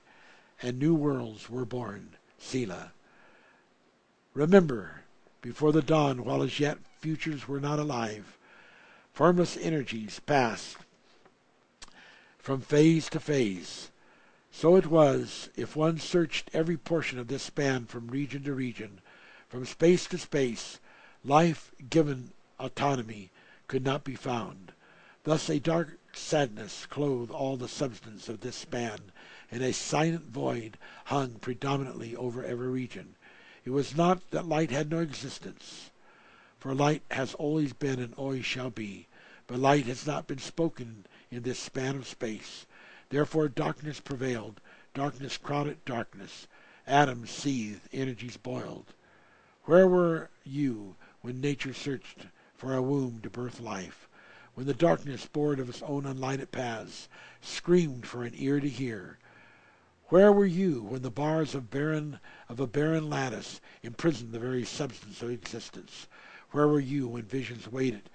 and 0.62 0.78
new 0.78 0.94
worlds 0.94 1.50
were 1.50 1.66
born. 1.66 2.16
Selah. 2.38 2.92
Remember, 4.32 5.02
before 5.42 5.72
the 5.72 5.82
dawn, 5.82 6.24
while 6.24 6.42
as 6.42 6.58
yet 6.58 6.78
futures 6.98 7.46
were 7.46 7.60
not 7.60 7.78
alive, 7.78 8.38
formless 9.12 9.58
energies 9.58 10.20
passed 10.20 10.78
from 12.48 12.62
phase 12.62 13.10
to 13.10 13.20
phase. 13.20 13.90
So 14.50 14.76
it 14.76 14.86
was, 14.86 15.50
if 15.54 15.76
one 15.76 15.98
searched 15.98 16.50
every 16.54 16.78
portion 16.78 17.18
of 17.18 17.28
this 17.28 17.42
span 17.42 17.84
from 17.84 18.08
region 18.08 18.42
to 18.44 18.54
region, 18.54 19.02
from 19.50 19.66
space 19.66 20.06
to 20.06 20.16
space, 20.16 20.80
life 21.22 21.72
given 21.90 22.30
autonomy 22.58 23.28
could 23.66 23.84
not 23.84 24.02
be 24.02 24.14
found. 24.14 24.72
Thus 25.24 25.50
a 25.50 25.60
dark 25.60 25.98
sadness 26.14 26.86
clothed 26.86 27.30
all 27.30 27.58
the 27.58 27.68
substance 27.68 28.30
of 28.30 28.40
this 28.40 28.56
span, 28.56 29.12
and 29.50 29.62
a 29.62 29.74
silent 29.74 30.30
void 30.30 30.78
hung 31.04 31.32
predominantly 31.32 32.16
over 32.16 32.42
every 32.42 32.68
region. 32.68 33.16
It 33.66 33.70
was 33.72 33.94
not 33.94 34.30
that 34.30 34.48
light 34.48 34.70
had 34.70 34.90
no 34.90 35.00
existence, 35.00 35.90
for 36.58 36.74
light 36.74 37.02
has 37.10 37.34
always 37.34 37.74
been 37.74 38.00
and 38.00 38.14
always 38.14 38.46
shall 38.46 38.70
be, 38.70 39.06
but 39.46 39.58
light 39.58 39.84
has 39.84 40.06
not 40.06 40.26
been 40.26 40.38
spoken 40.38 41.04
in 41.30 41.42
this 41.42 41.58
span 41.58 41.96
of 41.96 42.06
space. 42.06 42.66
Therefore 43.10 43.48
darkness 43.48 44.00
prevailed, 44.00 44.60
darkness 44.94 45.36
crowded 45.36 45.84
darkness. 45.84 46.46
Atoms 46.86 47.30
seethed, 47.30 47.88
energies 47.92 48.36
boiled. 48.36 48.94
Where 49.64 49.86
were 49.86 50.30
you 50.44 50.96
when 51.20 51.40
nature 51.40 51.74
searched 51.74 52.26
for 52.54 52.74
a 52.74 52.82
womb 52.82 53.20
to 53.22 53.30
birth 53.30 53.60
life? 53.60 54.08
When 54.54 54.66
the 54.66 54.74
darkness, 54.74 55.26
bored 55.26 55.60
of 55.60 55.68
its 55.68 55.82
own 55.82 56.04
unlighted 56.04 56.50
paths, 56.50 57.08
screamed 57.40 58.06
for 58.06 58.24
an 58.24 58.32
ear 58.34 58.60
to 58.60 58.68
hear? 58.68 59.18
Where 60.06 60.32
were 60.32 60.46
you 60.46 60.82
when 60.82 61.02
the 61.02 61.10
bars 61.10 61.54
of 61.54 61.70
barren 61.70 62.18
of 62.48 62.58
a 62.58 62.66
barren 62.66 63.10
lattice 63.10 63.60
imprisoned 63.82 64.32
the 64.32 64.38
very 64.38 64.64
substance 64.64 65.20
of 65.20 65.30
existence? 65.30 66.06
Where 66.52 66.66
were 66.66 66.80
you 66.80 67.06
when 67.06 67.24
visions 67.24 67.70
waited 67.70 68.08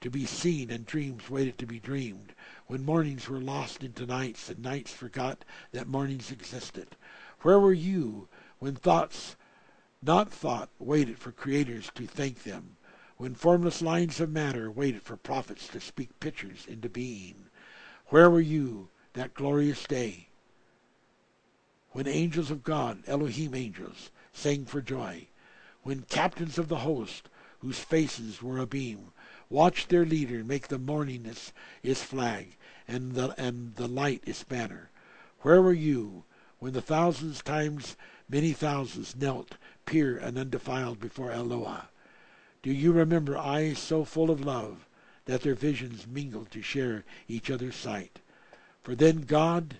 to 0.00 0.10
be 0.10 0.26
seen 0.26 0.70
and 0.70 0.86
dreams 0.86 1.28
waited 1.28 1.58
to 1.58 1.66
be 1.66 1.80
dreamed? 1.80 2.34
When 2.70 2.84
mornings 2.84 3.28
were 3.28 3.40
lost 3.40 3.82
into 3.82 4.06
nights 4.06 4.48
and 4.48 4.62
nights 4.62 4.92
forgot 4.92 5.44
that 5.72 5.88
mornings 5.88 6.30
existed? 6.30 6.94
Where 7.40 7.58
were 7.58 7.72
you 7.72 8.28
when 8.60 8.76
thoughts 8.76 9.34
not 10.00 10.30
thought 10.30 10.70
waited 10.78 11.18
for 11.18 11.32
creators 11.32 11.90
to 11.96 12.06
think 12.06 12.44
them? 12.44 12.76
When 13.16 13.34
formless 13.34 13.82
lines 13.82 14.20
of 14.20 14.30
matter 14.30 14.70
waited 14.70 15.02
for 15.02 15.16
prophets 15.16 15.66
to 15.66 15.80
speak 15.80 16.20
pictures 16.20 16.64
into 16.68 16.88
being? 16.88 17.46
Where 18.06 18.30
were 18.30 18.40
you 18.40 18.90
that 19.14 19.34
glorious 19.34 19.84
day? 19.84 20.28
when 21.92 22.06
angels 22.06 22.52
of 22.52 22.62
God, 22.62 23.02
Elohim 23.06 23.52
angels, 23.52 24.10
sang 24.32 24.64
for 24.64 24.80
joy, 24.80 25.26
when 25.82 26.02
captains 26.02 26.56
of 26.56 26.68
the 26.68 26.78
host, 26.78 27.28
whose 27.58 27.80
faces 27.80 28.40
were 28.40 28.58
abeam, 28.58 29.12
watched 29.48 29.88
their 29.88 30.06
leader 30.06 30.44
make 30.44 30.68
the 30.68 30.78
morning 30.78 31.26
its 31.82 32.02
flag 32.02 32.56
and 32.90 33.14
the, 33.14 33.34
and 33.38 33.76
the 33.76 33.88
light 33.88 34.22
its 34.26 34.44
banner. 34.44 34.90
Where 35.40 35.62
were 35.62 35.72
you 35.72 36.24
when 36.58 36.72
the 36.72 36.82
thousands 36.82 37.42
times 37.42 37.96
many 38.28 38.52
thousands 38.52 39.16
knelt 39.16 39.56
pure 39.86 40.18
and 40.18 40.36
undefiled 40.36 41.00
before 41.00 41.32
Eloah? 41.32 41.88
Do 42.62 42.72
you 42.72 42.92
remember 42.92 43.38
eyes 43.38 43.78
so 43.78 44.04
full 44.04 44.30
of 44.30 44.44
love 44.44 44.86
that 45.24 45.42
their 45.42 45.54
visions 45.54 46.06
mingled 46.06 46.50
to 46.50 46.62
share 46.62 47.04
each 47.26 47.50
other's 47.50 47.76
sight? 47.76 48.18
For 48.82 48.94
then 48.94 49.22
God, 49.22 49.76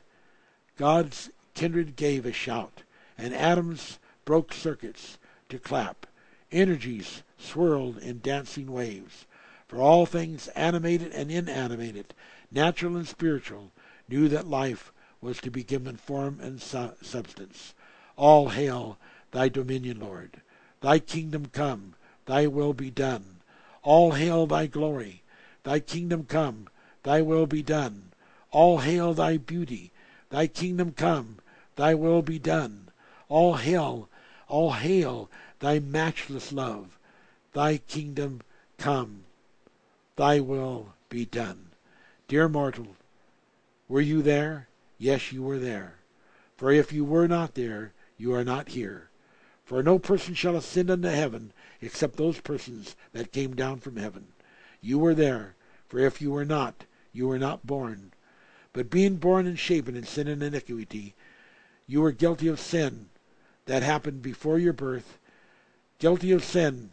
God's 0.77 1.31
kindred 1.55 1.97
gave 1.97 2.24
a 2.24 2.32
shout, 2.32 2.82
and 3.19 3.35
atoms 3.35 3.99
broke 4.24 4.53
circuits 4.53 5.19
to 5.49 5.59
clap. 5.59 6.07
Energies 6.51 7.23
swirled 7.37 7.99
in 7.99 8.20
dancing 8.20 8.73
waves. 8.73 9.27
For 9.69 9.81
all 9.81 10.07
things 10.07 10.49
animated 10.49 11.12
and 11.12 11.31
inanimated, 11.31 12.15
natural 12.51 12.97
and 12.97 13.06
spiritual, 13.06 13.70
knew 14.09 14.28
that 14.28 14.47
life 14.47 14.93
was 15.20 15.40
to 15.40 15.51
be 15.51 15.62
given 15.62 15.97
form 15.97 16.39
and 16.40 16.60
su- 16.60 16.93
substance. 17.02 17.74
All 18.16 18.48
hail 18.48 18.98
thy 19.31 19.48
dominion, 19.48 20.01
Lord. 20.01 20.40
Thy 20.81 20.98
kingdom 20.98 21.47
come, 21.47 21.94
thy 22.27 22.47
will 22.47 22.72
be 22.72 22.90
done. 22.90 23.36
All 23.82 24.12
hail 24.12 24.47
thy 24.47 24.66
glory. 24.66 25.22
Thy 25.62 25.81
kingdom 25.81 26.24
come, 26.24 26.68
thy 27.02 27.20
will 27.20 27.47
be 27.47 27.62
done. 27.62 28.12
All 28.51 28.78
hail 28.78 29.14
thy 29.14 29.36
beauty. 29.36 29.93
Thy 30.31 30.47
kingdom 30.47 30.93
come, 30.93 31.39
thy 31.77 31.94
will 31.94 32.22
be 32.22 32.39
done. 32.39 32.89
All 33.28 33.55
hail, 33.55 34.09
all 34.48 34.72
hail 34.72 35.31
thy 35.60 35.78
matchless 35.78 36.52
love. 36.52 36.98
Thy 37.52 37.78
kingdom 37.78 38.40
come, 38.78 39.24
thy 40.16 40.40
will 40.40 40.94
be 41.09 41.24
done. 41.24 41.69
Dear 42.31 42.48
mortal, 42.48 42.94
were 43.89 44.01
you 44.01 44.23
there? 44.23 44.69
Yes, 44.98 45.32
you 45.32 45.43
were 45.43 45.59
there. 45.59 45.97
For 46.57 46.70
if 46.70 46.93
you 46.93 47.05
were 47.05 47.27
not 47.27 47.57
there, 47.57 47.93
you 48.16 48.32
are 48.32 48.44
not 48.44 48.69
here. 48.69 49.11
For 49.65 49.82
no 49.82 49.98
person 49.98 50.35
shall 50.35 50.55
ascend 50.55 50.93
unto 50.93 51.09
heaven 51.09 51.52
except 51.81 52.15
those 52.15 52.39
persons 52.39 52.94
that 53.11 53.32
came 53.32 53.57
down 53.57 53.81
from 53.81 53.97
heaven. 53.97 54.28
You 54.81 54.97
were 54.97 55.12
there, 55.12 55.57
for 55.89 55.98
if 55.98 56.23
you 56.23 56.31
were 56.31 56.44
not, 56.44 56.85
you 57.12 57.27
were 57.27 57.36
not 57.36 57.66
born. 57.66 58.12
But 58.73 58.90
being 58.90 59.16
born 59.16 59.48
and 59.48 59.59
shapen 59.59 59.97
in 59.97 60.05
sin 60.05 60.28
and 60.28 60.40
iniquity, 60.40 61.16
you 61.89 62.01
were 62.01 62.12
guilty 62.12 62.47
of 62.47 62.61
sin 62.61 63.09
that 63.66 63.82
happened 63.82 64.23
before 64.23 64.61
your 64.61 64.73
birth, 64.73 65.19
guilty 65.98 66.31
of 66.31 66.44
sin 66.44 66.90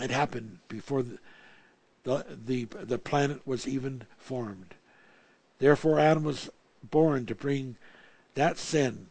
that 0.00 0.10
happened 0.10 0.58
before 0.66 1.04
the, 1.04 1.18
the, 2.04 2.24
the, 2.44 2.64
the 2.64 2.98
planet 2.98 3.46
was 3.46 3.68
even 3.68 4.02
formed. 4.18 4.74
Therefore, 5.58 5.98
Adam 5.98 6.24
was 6.24 6.48
born 6.82 7.26
to 7.26 7.34
bring 7.34 7.76
that 8.34 8.58
sin 8.58 9.08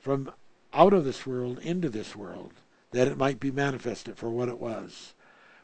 from 0.00 0.30
out 0.72 0.92
of 0.92 1.04
this 1.04 1.26
world 1.26 1.58
into 1.58 1.88
this 1.88 2.14
world, 2.14 2.52
that 2.92 3.08
it 3.08 3.18
might 3.18 3.40
be 3.40 3.50
manifested 3.50 4.16
for 4.16 4.30
what 4.30 4.48
it 4.48 4.58
was. 4.58 5.14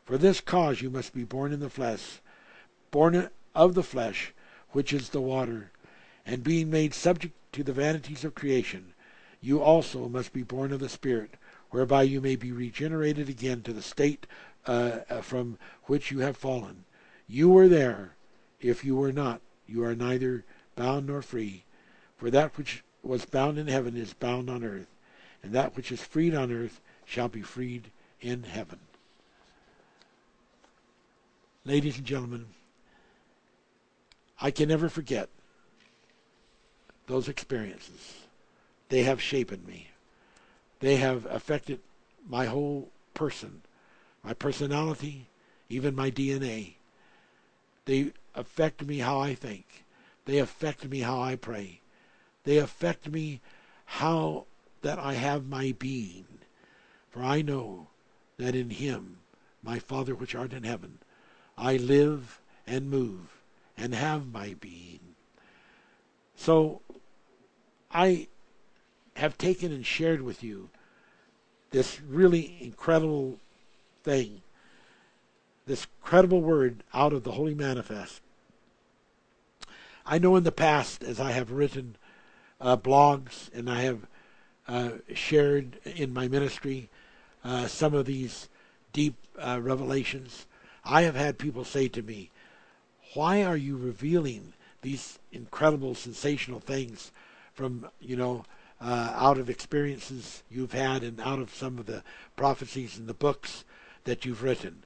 For 0.05 0.19
this 0.19 0.41
cause 0.41 0.83
you 0.83 0.91
must 0.91 1.15
be 1.15 1.25
born 1.25 1.53
in 1.53 1.61
the 1.61 1.71
flesh, 1.71 2.21
born 2.91 3.31
of 3.55 3.75
the 3.75 3.83
flesh, 3.83 4.33
which 4.71 4.93
is 4.93 5.11
the 5.11 5.21
water, 5.21 5.71
and 6.27 6.43
being 6.43 6.71
made 6.71 6.95
subject 6.95 7.35
to 7.53 7.63
the 7.63 7.73
vanities 7.73 8.25
of 8.25 8.35
creation, 8.35 8.93
you 9.41 9.63
also 9.63 10.09
must 10.09 10.33
be 10.33 10.43
born 10.43 10.73
of 10.73 10.81
the 10.81 10.89
Spirit, 10.89 11.35
whereby 11.71 12.03
you 12.03 12.21
may 12.21 12.35
be 12.35 12.51
regenerated 12.51 13.29
again 13.29 13.63
to 13.63 13.73
the 13.73 13.83
state 13.83 14.27
uh, 14.67 14.99
uh, 15.11 15.21
from 15.21 15.59
which 15.85 16.11
you 16.11 16.21
have 16.21 16.37
fallen. 16.37 16.85
You 17.29 17.49
were 17.49 17.69
there. 17.69 18.15
If 18.61 18.85
you 18.85 18.97
were 18.97 19.13
not, 19.13 19.41
you 19.67 19.85
are 19.85 19.95
neither 19.95 20.45
bound 20.77 21.07
nor 21.07 21.23
free. 21.23 21.65
For 22.17 22.31
that 22.31 22.57
which 22.57 22.83
was 23.03 23.25
bound 23.25 23.59
in 23.59 23.67
heaven 23.67 23.97
is 23.97 24.15
bound 24.15 24.49
on 24.49 24.65
earth, 24.65 24.89
and 25.43 25.53
that 25.53 25.77
which 25.77 25.93
is 25.93 26.01
freed 26.01 26.35
on 26.35 26.51
earth 26.51 26.81
shall 27.05 27.29
be 27.29 27.43
freed 27.43 27.91
in 28.21 28.43
heaven. 28.45 28.79
Ladies 31.67 31.99
and 31.99 32.07
gentlemen, 32.07 32.47
I 34.41 34.51
can 34.51 34.69
never 34.69 34.89
forget 34.89 35.29
those 37.07 37.29
experiences. 37.29 38.15
They 38.89 39.03
have 39.03 39.21
shaped 39.21 39.67
me. 39.67 39.89
They 40.81 40.97
have 40.97 41.27
affected 41.27 41.81
my 42.29 42.47
whole 42.47 42.91
person, 43.15 43.63
my 44.25 44.33
personality, 44.33 45.29
even 45.69 45.95
my 45.95 46.11
DNA. 46.11 46.75
They 47.85 48.13
affect 48.35 48.85
me 48.85 48.99
how 48.99 49.21
I 49.21 49.35
think. 49.35 49.85
They 50.25 50.39
affect 50.39 50.89
me 50.89 51.01
how 51.01 51.21
I 51.21 51.37
pray. 51.37 51.81
They 52.45 52.59
affect 52.59 53.09
me 53.09 53.41
how 53.85 54.47
that 54.83 54.99
I 54.99 55.15
have 55.15 55.47
my 55.47 55.75
being. 55.79 56.27
For 57.11 57.23
I 57.23 57.43
know 57.43 57.89
that 58.39 58.55
in 58.55 58.71
Him 58.71 59.19
My 59.63 59.79
Father 59.79 60.15
which 60.15 60.35
art 60.35 60.53
in 60.53 60.65
heaven, 60.65 60.99
I 61.57 61.77
live 61.77 62.41
and 62.67 62.91
move 62.91 63.41
and 63.77 63.95
have 63.95 64.33
my 64.33 64.55
being. 64.61 65.01
So 66.37 66.83
I 67.91 68.29
have 69.17 69.39
taken 69.39 69.73
and 69.73 69.87
shared 69.87 70.23
with 70.23 70.43
you 70.43 70.71
this 71.71 72.01
really 72.01 72.57
incredible 72.61 73.39
thing, 74.05 74.43
this 75.67 75.87
credible 76.03 76.43
word 76.43 76.85
out 76.93 77.13
of 77.13 77.25
the 77.25 77.33
Holy 77.33 77.55
Manifest. 77.55 78.21
I 80.07 80.19
know 80.19 80.37
in 80.37 80.45
the 80.45 80.53
past, 80.53 81.03
as 81.03 81.19
I 81.19 81.33
have 81.33 81.51
written 81.51 81.97
uh, 82.61 82.77
blogs 82.77 83.53
and 83.55 83.71
I 83.71 83.81
have 83.83 84.07
uh, 84.69 84.91
shared 85.15 85.79
in 85.85 86.13
my 86.13 86.29
ministry 86.29 86.91
uh, 87.43 87.67
some 87.67 87.95
of 87.95 88.05
these 88.05 88.49
deep 88.93 89.15
uh, 89.39 89.59
revelations, 89.61 90.47
I 90.85 91.03
have 91.03 91.17
had 91.17 91.39
people 91.39 91.65
say 91.65 91.89
to 91.89 92.03
me, 92.03 92.31
Why 93.15 93.43
are 93.43 93.57
you 93.57 93.77
revealing 93.77 94.53
these 94.83 95.19
incredible, 95.33 95.95
sensational 95.95 96.61
things 96.61 97.11
from, 97.55 97.89
you 98.01 98.17
know, 98.17 98.45
uh, 98.81 99.13
out 99.17 99.39
of 99.39 99.49
experiences 99.49 100.43
you've 100.51 100.73
had 100.73 101.03
and 101.03 101.19
out 101.21 101.39
of 101.39 101.55
some 101.55 101.79
of 101.79 101.87
the 101.87 102.03
prophecies 102.37 102.99
in 102.99 103.07
the 103.07 103.15
books 103.15 103.65
that 104.05 104.25
you've 104.25 104.43
written? 104.43 104.85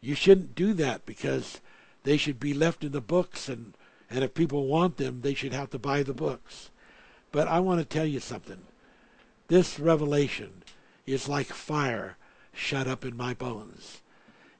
You 0.00 0.14
shouldn't 0.14 0.54
do 0.54 0.72
that 0.74 1.04
because 1.04 1.60
they 2.04 2.16
should 2.16 2.40
be 2.40 2.54
left 2.54 2.84
in 2.84 2.92
the 2.92 3.00
books 3.00 3.48
and 3.48 3.74
and 4.12 4.24
if 4.24 4.34
people 4.34 4.66
want 4.66 4.96
them, 4.96 5.20
they 5.20 5.34
should 5.34 5.52
have 5.52 5.70
to 5.70 5.78
buy 5.78 6.02
the 6.02 6.12
books. 6.12 6.70
But 7.30 7.46
I 7.46 7.60
want 7.60 7.78
to 7.78 7.84
tell 7.84 8.06
you 8.06 8.18
something. 8.18 8.62
This 9.46 9.78
revelation 9.78 10.64
is 11.06 11.28
like 11.28 11.46
fire 11.46 12.16
shut 12.52 12.88
up 12.88 13.04
in 13.04 13.16
my 13.16 13.34
bones. 13.34 14.00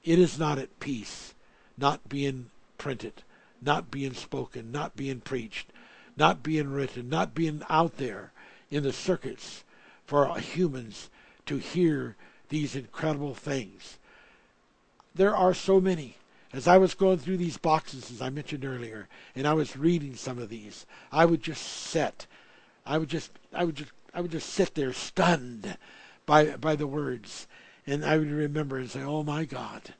It 0.03 0.19
is 0.19 0.39
not 0.39 0.57
at 0.57 0.79
peace, 0.79 1.33
not 1.77 2.07
being 2.07 2.49
printed, 2.77 3.23
not 3.61 3.91
being 3.91 4.13
spoken, 4.13 4.71
not 4.71 4.95
being 4.95 5.19
preached, 5.19 5.71
not 6.15 6.41
being 6.41 6.69
written, 6.69 7.09
not 7.09 7.35
being 7.35 7.61
out 7.69 7.97
there 7.97 8.31
in 8.69 8.83
the 8.83 8.93
circuits 8.93 9.63
for 10.05 10.39
humans 10.39 11.09
to 11.45 11.57
hear 11.57 12.15
these 12.51 12.75
incredible 12.75 13.33
things. 13.33 13.97
There 15.15 15.35
are 15.35 15.53
so 15.53 15.81
many. 15.81 16.17
As 16.53 16.67
I 16.67 16.77
was 16.77 16.93
going 16.93 17.17
through 17.17 17.37
these 17.37 17.57
boxes, 17.57 18.11
as 18.11 18.21
I 18.21 18.29
mentioned 18.29 18.65
earlier, 18.65 19.07
and 19.35 19.47
I 19.47 19.53
was 19.53 19.77
reading 19.77 20.15
some 20.15 20.37
of 20.37 20.49
these, 20.49 20.85
I 21.11 21.25
would 21.25 21.41
just 21.41 21.63
sit. 21.63 22.27
I 22.85 22.97
would 22.97 23.07
just, 23.07 23.31
I 23.53 23.63
would 23.63 23.75
just, 23.75 23.91
I 24.13 24.19
would 24.19 24.31
just 24.31 24.49
sit 24.49 24.75
there 24.75 24.91
stunned 24.91 25.77
by 26.25 26.57
by 26.57 26.75
the 26.75 26.87
words, 26.87 27.47
and 27.87 28.03
I 28.03 28.17
would 28.17 28.29
remember 28.29 28.77
and 28.77 28.91
say, 28.91 29.01
"Oh 29.01 29.23
my 29.23 29.45
God, 29.45 29.93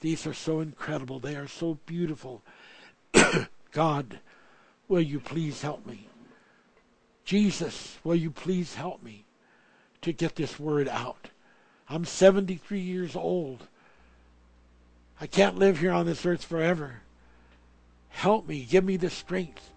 these 0.00 0.26
are 0.26 0.34
so 0.34 0.58
incredible. 0.58 1.20
They 1.20 1.36
are 1.36 1.46
so 1.46 1.78
beautiful. 1.86 2.42
God, 3.70 4.18
will 4.88 5.00
you 5.00 5.20
please 5.20 5.62
help 5.62 5.86
me? 5.86 6.08
Jesus, 7.24 7.98
will 8.02 8.16
you 8.16 8.32
please 8.32 8.74
help 8.74 9.00
me 9.02 9.26
to 10.02 10.12
get 10.12 10.34
this 10.34 10.58
word 10.58 10.88
out? 10.88 11.30
I'm 11.88 12.04
73 12.04 12.80
years 12.80 13.14
old." 13.14 13.68
I 15.20 15.26
can't 15.26 15.58
live 15.58 15.78
here 15.78 15.92
on 15.92 16.06
this 16.06 16.26
earth 16.26 16.44
forever. 16.44 16.96
Help 18.10 18.48
me, 18.48 18.66
give 18.68 18.84
me 18.84 18.96
the 18.96 19.10
strength. 19.10 19.70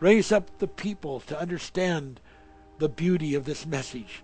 Raise 0.00 0.30
up 0.30 0.58
the 0.58 0.68
people 0.68 1.20
to 1.20 1.40
understand 1.40 2.20
the 2.78 2.88
beauty 2.88 3.34
of 3.34 3.44
this 3.44 3.66
message. 3.66 4.22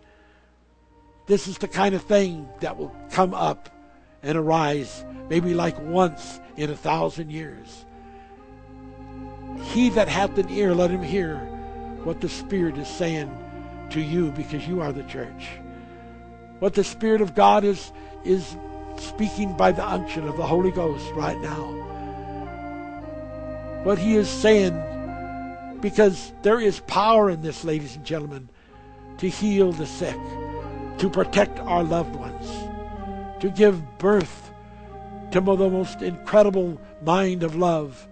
This 1.27 1.49
is 1.49 1.59
the 1.59 1.69
kind 1.69 1.95
of 1.95 2.03
thing 2.03 2.49
that 2.61 2.77
will 2.77 2.95
come 3.11 3.35
up 3.35 3.71
and 4.23 4.37
arise 4.37 5.05
maybe 5.29 5.55
like 5.55 5.81
once 5.81 6.41
in 6.57 6.71
a 6.71 6.77
thousand 6.77 7.31
years. 7.31 7.85
He 9.63 9.89
that 9.91 10.09
hath 10.09 10.37
an 10.39 10.51
ear, 10.51 10.75
let 10.75 10.91
him 10.91 11.03
hear 11.03 11.39
what 12.05 12.21
the 12.21 12.29
Spirit 12.29 12.77
is 12.77 12.89
saying 12.89 13.31
to 13.91 14.01
you 14.01 14.31
because 14.33 14.69
you 14.69 14.81
are 14.81 14.93
the 14.93 15.03
church. 15.05 15.49
What 16.59 16.75
the 16.75 16.85
Spirit 16.85 17.21
of 17.21 17.35
God 17.35 17.65
is, 17.65 17.93
is 18.25 18.57
speaking 18.97 19.57
by 19.57 19.73
the 19.73 19.87
unction 19.87 20.29
of 20.29 20.37
the 20.37 20.47
Holy 20.47 20.71
Ghost 20.71 21.11
right 21.13 21.39
now. 21.41 21.73
What 23.83 23.99
he 23.99 24.17
is 24.17 24.29
saying, 24.29 24.73
because 25.81 26.33
there 26.43 26.61
is 26.61 26.81
power 26.81 27.29
in 27.29 27.43
this, 27.43 27.65
ladies 27.65 27.97
and 27.97 28.05
gentlemen, 28.05 28.49
to 29.19 29.29
heal 29.29 29.73
the 29.73 29.87
sick, 29.87 30.17
to 30.99 31.11
protect 31.11 31.59
our 31.61 31.83
loved 31.83 32.17
ones, 32.17 32.49
to 33.41 33.51
give 33.51 33.99
birth 33.99 34.51
to 35.33 35.41
the 35.41 35.69
most 35.69 36.01
incredible 36.01 36.81
mind 37.03 37.43
of 37.43 37.57
love 37.57 38.07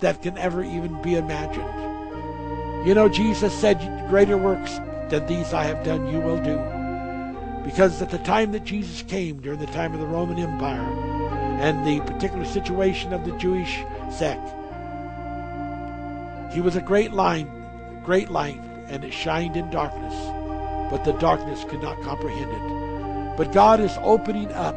that 0.00 0.20
can 0.20 0.36
ever 0.36 0.62
even 0.62 1.00
be 1.00 1.14
imagined. 1.14 2.86
You 2.86 2.94
know, 2.94 3.08
Jesus 3.08 3.54
said, 3.54 3.78
Greater 4.08 4.36
works 4.36 4.78
than 5.08 5.26
these 5.26 5.52
I 5.52 5.64
have 5.64 5.84
done, 5.84 6.12
you 6.12 6.20
will 6.20 6.42
do. 6.42 6.75
Because 7.66 8.00
at 8.00 8.10
the 8.10 8.18
time 8.18 8.52
that 8.52 8.64
Jesus 8.64 9.02
came, 9.02 9.40
during 9.40 9.58
the 9.58 9.66
time 9.66 9.92
of 9.92 9.98
the 9.98 10.06
Roman 10.06 10.38
Empire, 10.38 10.88
and 11.60 11.84
the 11.84 12.00
particular 12.10 12.44
situation 12.44 13.12
of 13.12 13.24
the 13.24 13.36
Jewish 13.38 13.82
sect, 14.08 14.48
he 16.54 16.60
was 16.60 16.76
a 16.76 16.80
great 16.80 17.12
light, 17.12 17.48
great 18.04 18.30
light, 18.30 18.60
and 18.86 19.04
it 19.04 19.12
shined 19.12 19.56
in 19.56 19.68
darkness, 19.70 20.14
but 20.92 21.02
the 21.04 21.12
darkness 21.14 21.64
could 21.64 21.82
not 21.82 22.00
comprehend 22.02 22.52
it. 22.52 23.36
But 23.36 23.52
God 23.52 23.80
is 23.80 23.98
opening 24.00 24.52
up, 24.52 24.76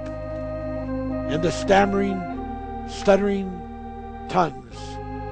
and 1.30 1.44
the 1.44 1.52
stammering, 1.52 2.20
stuttering 2.90 3.52
tongues 4.30 4.76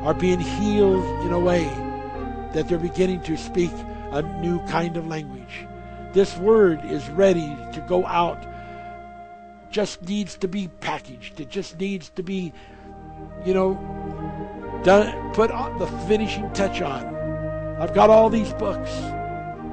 are 0.03 0.13
being 0.13 0.39
healed 0.39 1.03
in 1.25 1.33
a 1.33 1.39
way 1.39 1.65
that 2.53 2.69
they're 2.69 2.77
beginning 2.77 3.21
to 3.21 3.35
speak 3.35 3.71
a 4.11 4.21
new 4.41 4.59
kind 4.67 4.95
of 4.95 5.07
language. 5.07 5.67
This 6.13 6.37
word 6.37 6.83
is 6.85 7.07
ready 7.09 7.55
to 7.73 7.85
go 7.87 8.05
out. 8.05 8.45
Just 9.69 10.01
needs 10.07 10.35
to 10.37 10.47
be 10.47 10.69
packaged. 10.79 11.39
It 11.39 11.49
just 11.49 11.79
needs 11.79 12.09
to 12.15 12.23
be, 12.23 12.53
you 13.45 13.53
know, 13.53 13.73
done, 14.83 15.33
put 15.33 15.49
the 15.49 15.87
finishing 16.07 16.51
touch 16.53 16.81
on. 16.81 17.15
I've 17.79 17.93
got 17.93 18.09
all 18.09 18.29
these 18.29 18.53
books, 18.53 18.91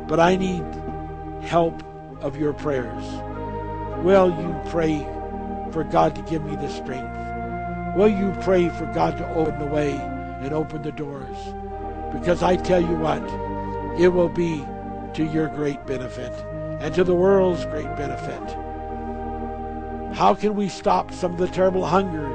but 0.08 0.20
I 0.20 0.36
need 0.36 0.64
help 1.42 1.82
of 2.20 2.36
your 2.36 2.52
prayers. 2.52 3.04
Will 4.04 4.28
you 4.28 4.60
pray 4.70 4.98
for 5.72 5.84
God 5.84 6.14
to 6.16 6.22
give 6.22 6.44
me 6.44 6.56
the 6.56 6.68
strength? 6.68 7.16
Will 7.96 8.08
you 8.08 8.34
pray 8.42 8.68
for 8.70 8.86
God 8.86 9.16
to 9.18 9.34
open 9.34 9.58
the 9.58 9.66
way 9.66 9.92
and 9.92 10.52
open 10.52 10.82
the 10.82 10.92
doors? 10.92 11.36
Because 12.12 12.42
I 12.42 12.56
tell 12.56 12.80
you 12.80 12.96
what, 12.96 13.22
it 13.98 14.08
will 14.08 14.28
be 14.28 14.64
to 15.14 15.24
your 15.24 15.48
great 15.48 15.84
benefit 15.86 16.32
and 16.80 16.94
to 16.94 17.04
the 17.04 17.14
world's 17.14 17.64
great 17.66 17.94
benefit. 17.96 18.42
How 20.14 20.34
can 20.34 20.54
we 20.54 20.68
stop 20.68 21.12
some 21.12 21.32
of 21.32 21.38
the 21.38 21.48
terrible 21.48 21.84
hunger 21.84 22.26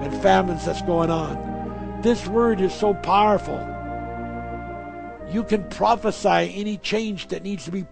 and 0.00 0.22
famines 0.22 0.64
that's 0.64 0.82
going 0.82 1.10
on? 1.10 2.00
This 2.02 2.26
word 2.26 2.60
is 2.60 2.72
so 2.72 2.94
powerful. 2.94 3.58
You 5.30 5.44
can 5.44 5.68
prophesy 5.68 6.54
any 6.54 6.78
change 6.78 7.28
that 7.28 7.42
needs 7.42 7.64
to 7.66 7.70
be 7.70 7.86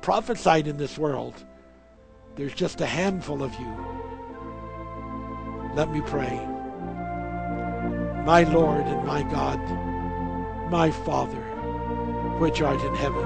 prophesied 0.00 0.66
in 0.66 0.76
this 0.76 0.98
world. 0.98 1.34
There's 2.36 2.54
just 2.54 2.80
a 2.80 2.86
handful 2.86 3.42
of 3.42 3.52
you. 3.54 4.02
Let 5.74 5.90
me 5.90 6.00
pray. 6.02 6.36
My 8.24 8.44
Lord 8.44 8.86
and 8.86 9.06
my 9.06 9.22
God, 9.22 9.58
my 10.70 10.90
Father, 10.90 11.41
which 12.38 12.62
art 12.62 12.82
in 12.82 12.94
heaven. 12.94 13.24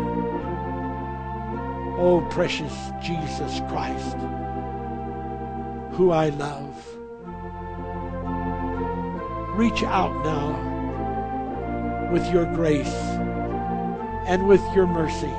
O 1.99 2.17
oh, 2.17 2.21
precious 2.31 2.75
Jesus 3.01 3.61
Christ, 3.69 4.17
who 5.93 6.11
I 6.11 6.29
love. 6.31 6.75
Reach 9.57 9.83
out 9.83 10.15
now 10.25 12.11
with 12.13 12.31
your 12.33 12.45
grace 12.55 12.95
and 14.27 14.47
with 14.47 14.63
your 14.75 14.87
mercy. 14.87 15.33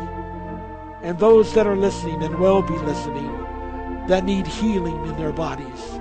And 1.03 1.19
those 1.19 1.53
that 1.53 1.67
are 1.67 1.75
listening 1.75 2.23
and 2.23 2.39
will 2.39 2.61
be 2.61 2.77
listening 2.79 3.31
that 4.07 4.23
need 4.23 4.47
healing 4.47 5.05
in 5.05 5.15
their 5.17 5.33
bodies 5.33 5.96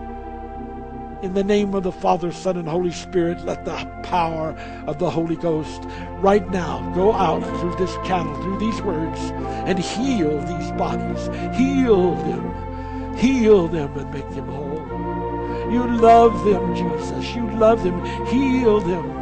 in 1.27 1.35
the 1.35 1.43
name 1.43 1.75
of 1.75 1.83
the 1.83 1.91
Father, 1.91 2.31
Son, 2.31 2.57
and 2.57 2.69
Holy 2.69 2.93
Spirit, 2.93 3.45
let 3.45 3.65
the 3.65 3.75
power 4.05 4.57
of 4.87 5.01
the 5.01 5.11
Holy 5.11 5.35
Ghost 5.35 5.83
right 6.21 6.49
now 6.51 6.89
go 6.95 7.13
out 7.13 7.43
through 7.59 7.75
this 7.75 7.93
channel, 8.07 8.33
through 8.43 8.61
these 8.61 8.81
words, 8.83 9.19
and 9.67 9.77
heal 9.77 10.39
these 10.43 10.71
bodies. 10.73 11.27
Heal 11.59 12.15
them. 12.15 13.17
Heal 13.17 13.67
them 13.67 13.99
and 13.99 14.15
make 14.15 14.31
them 14.31 14.47
whole. 14.47 15.73
You 15.73 15.85
love 15.97 16.45
them, 16.45 16.77
Jesus. 16.77 17.35
You 17.35 17.51
love 17.57 17.83
them. 17.83 18.05
Heal 18.27 18.79
them. 18.79 19.13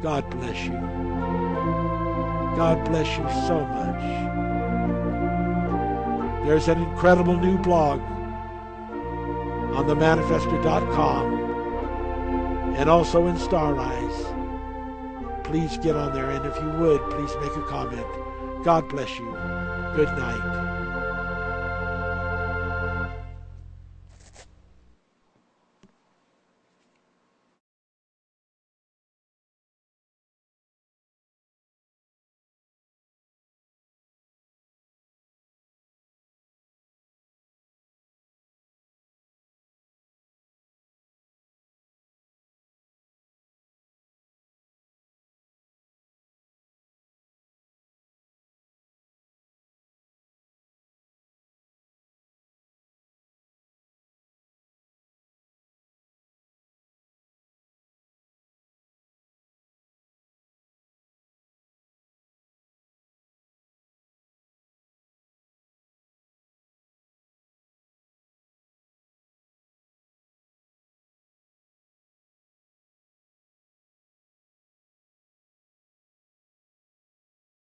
God 0.00 0.30
bless 0.30 0.64
you. 0.64 0.80
God 2.56 2.82
bless 2.86 3.06
you 3.18 3.28
so 3.46 3.66
much. 3.66 4.37
There's 6.44 6.68
an 6.68 6.82
incredible 6.82 7.36
new 7.36 7.58
blog 7.58 8.00
on 9.74 9.86
themanifester.com 9.86 12.74
and 12.76 12.88
also 12.88 13.26
in 13.26 13.36
Starrise. 13.36 14.34
Please 15.44 15.76
get 15.78 15.96
on 15.96 16.14
there, 16.14 16.30
and 16.30 16.46
if 16.46 16.56
you 16.56 16.70
would, 16.80 17.00
please 17.10 17.34
make 17.40 17.56
a 17.56 17.62
comment. 17.62 18.06
God 18.64 18.88
bless 18.88 19.18
you. 19.18 19.30
Good 19.94 20.08
night. 20.18 20.67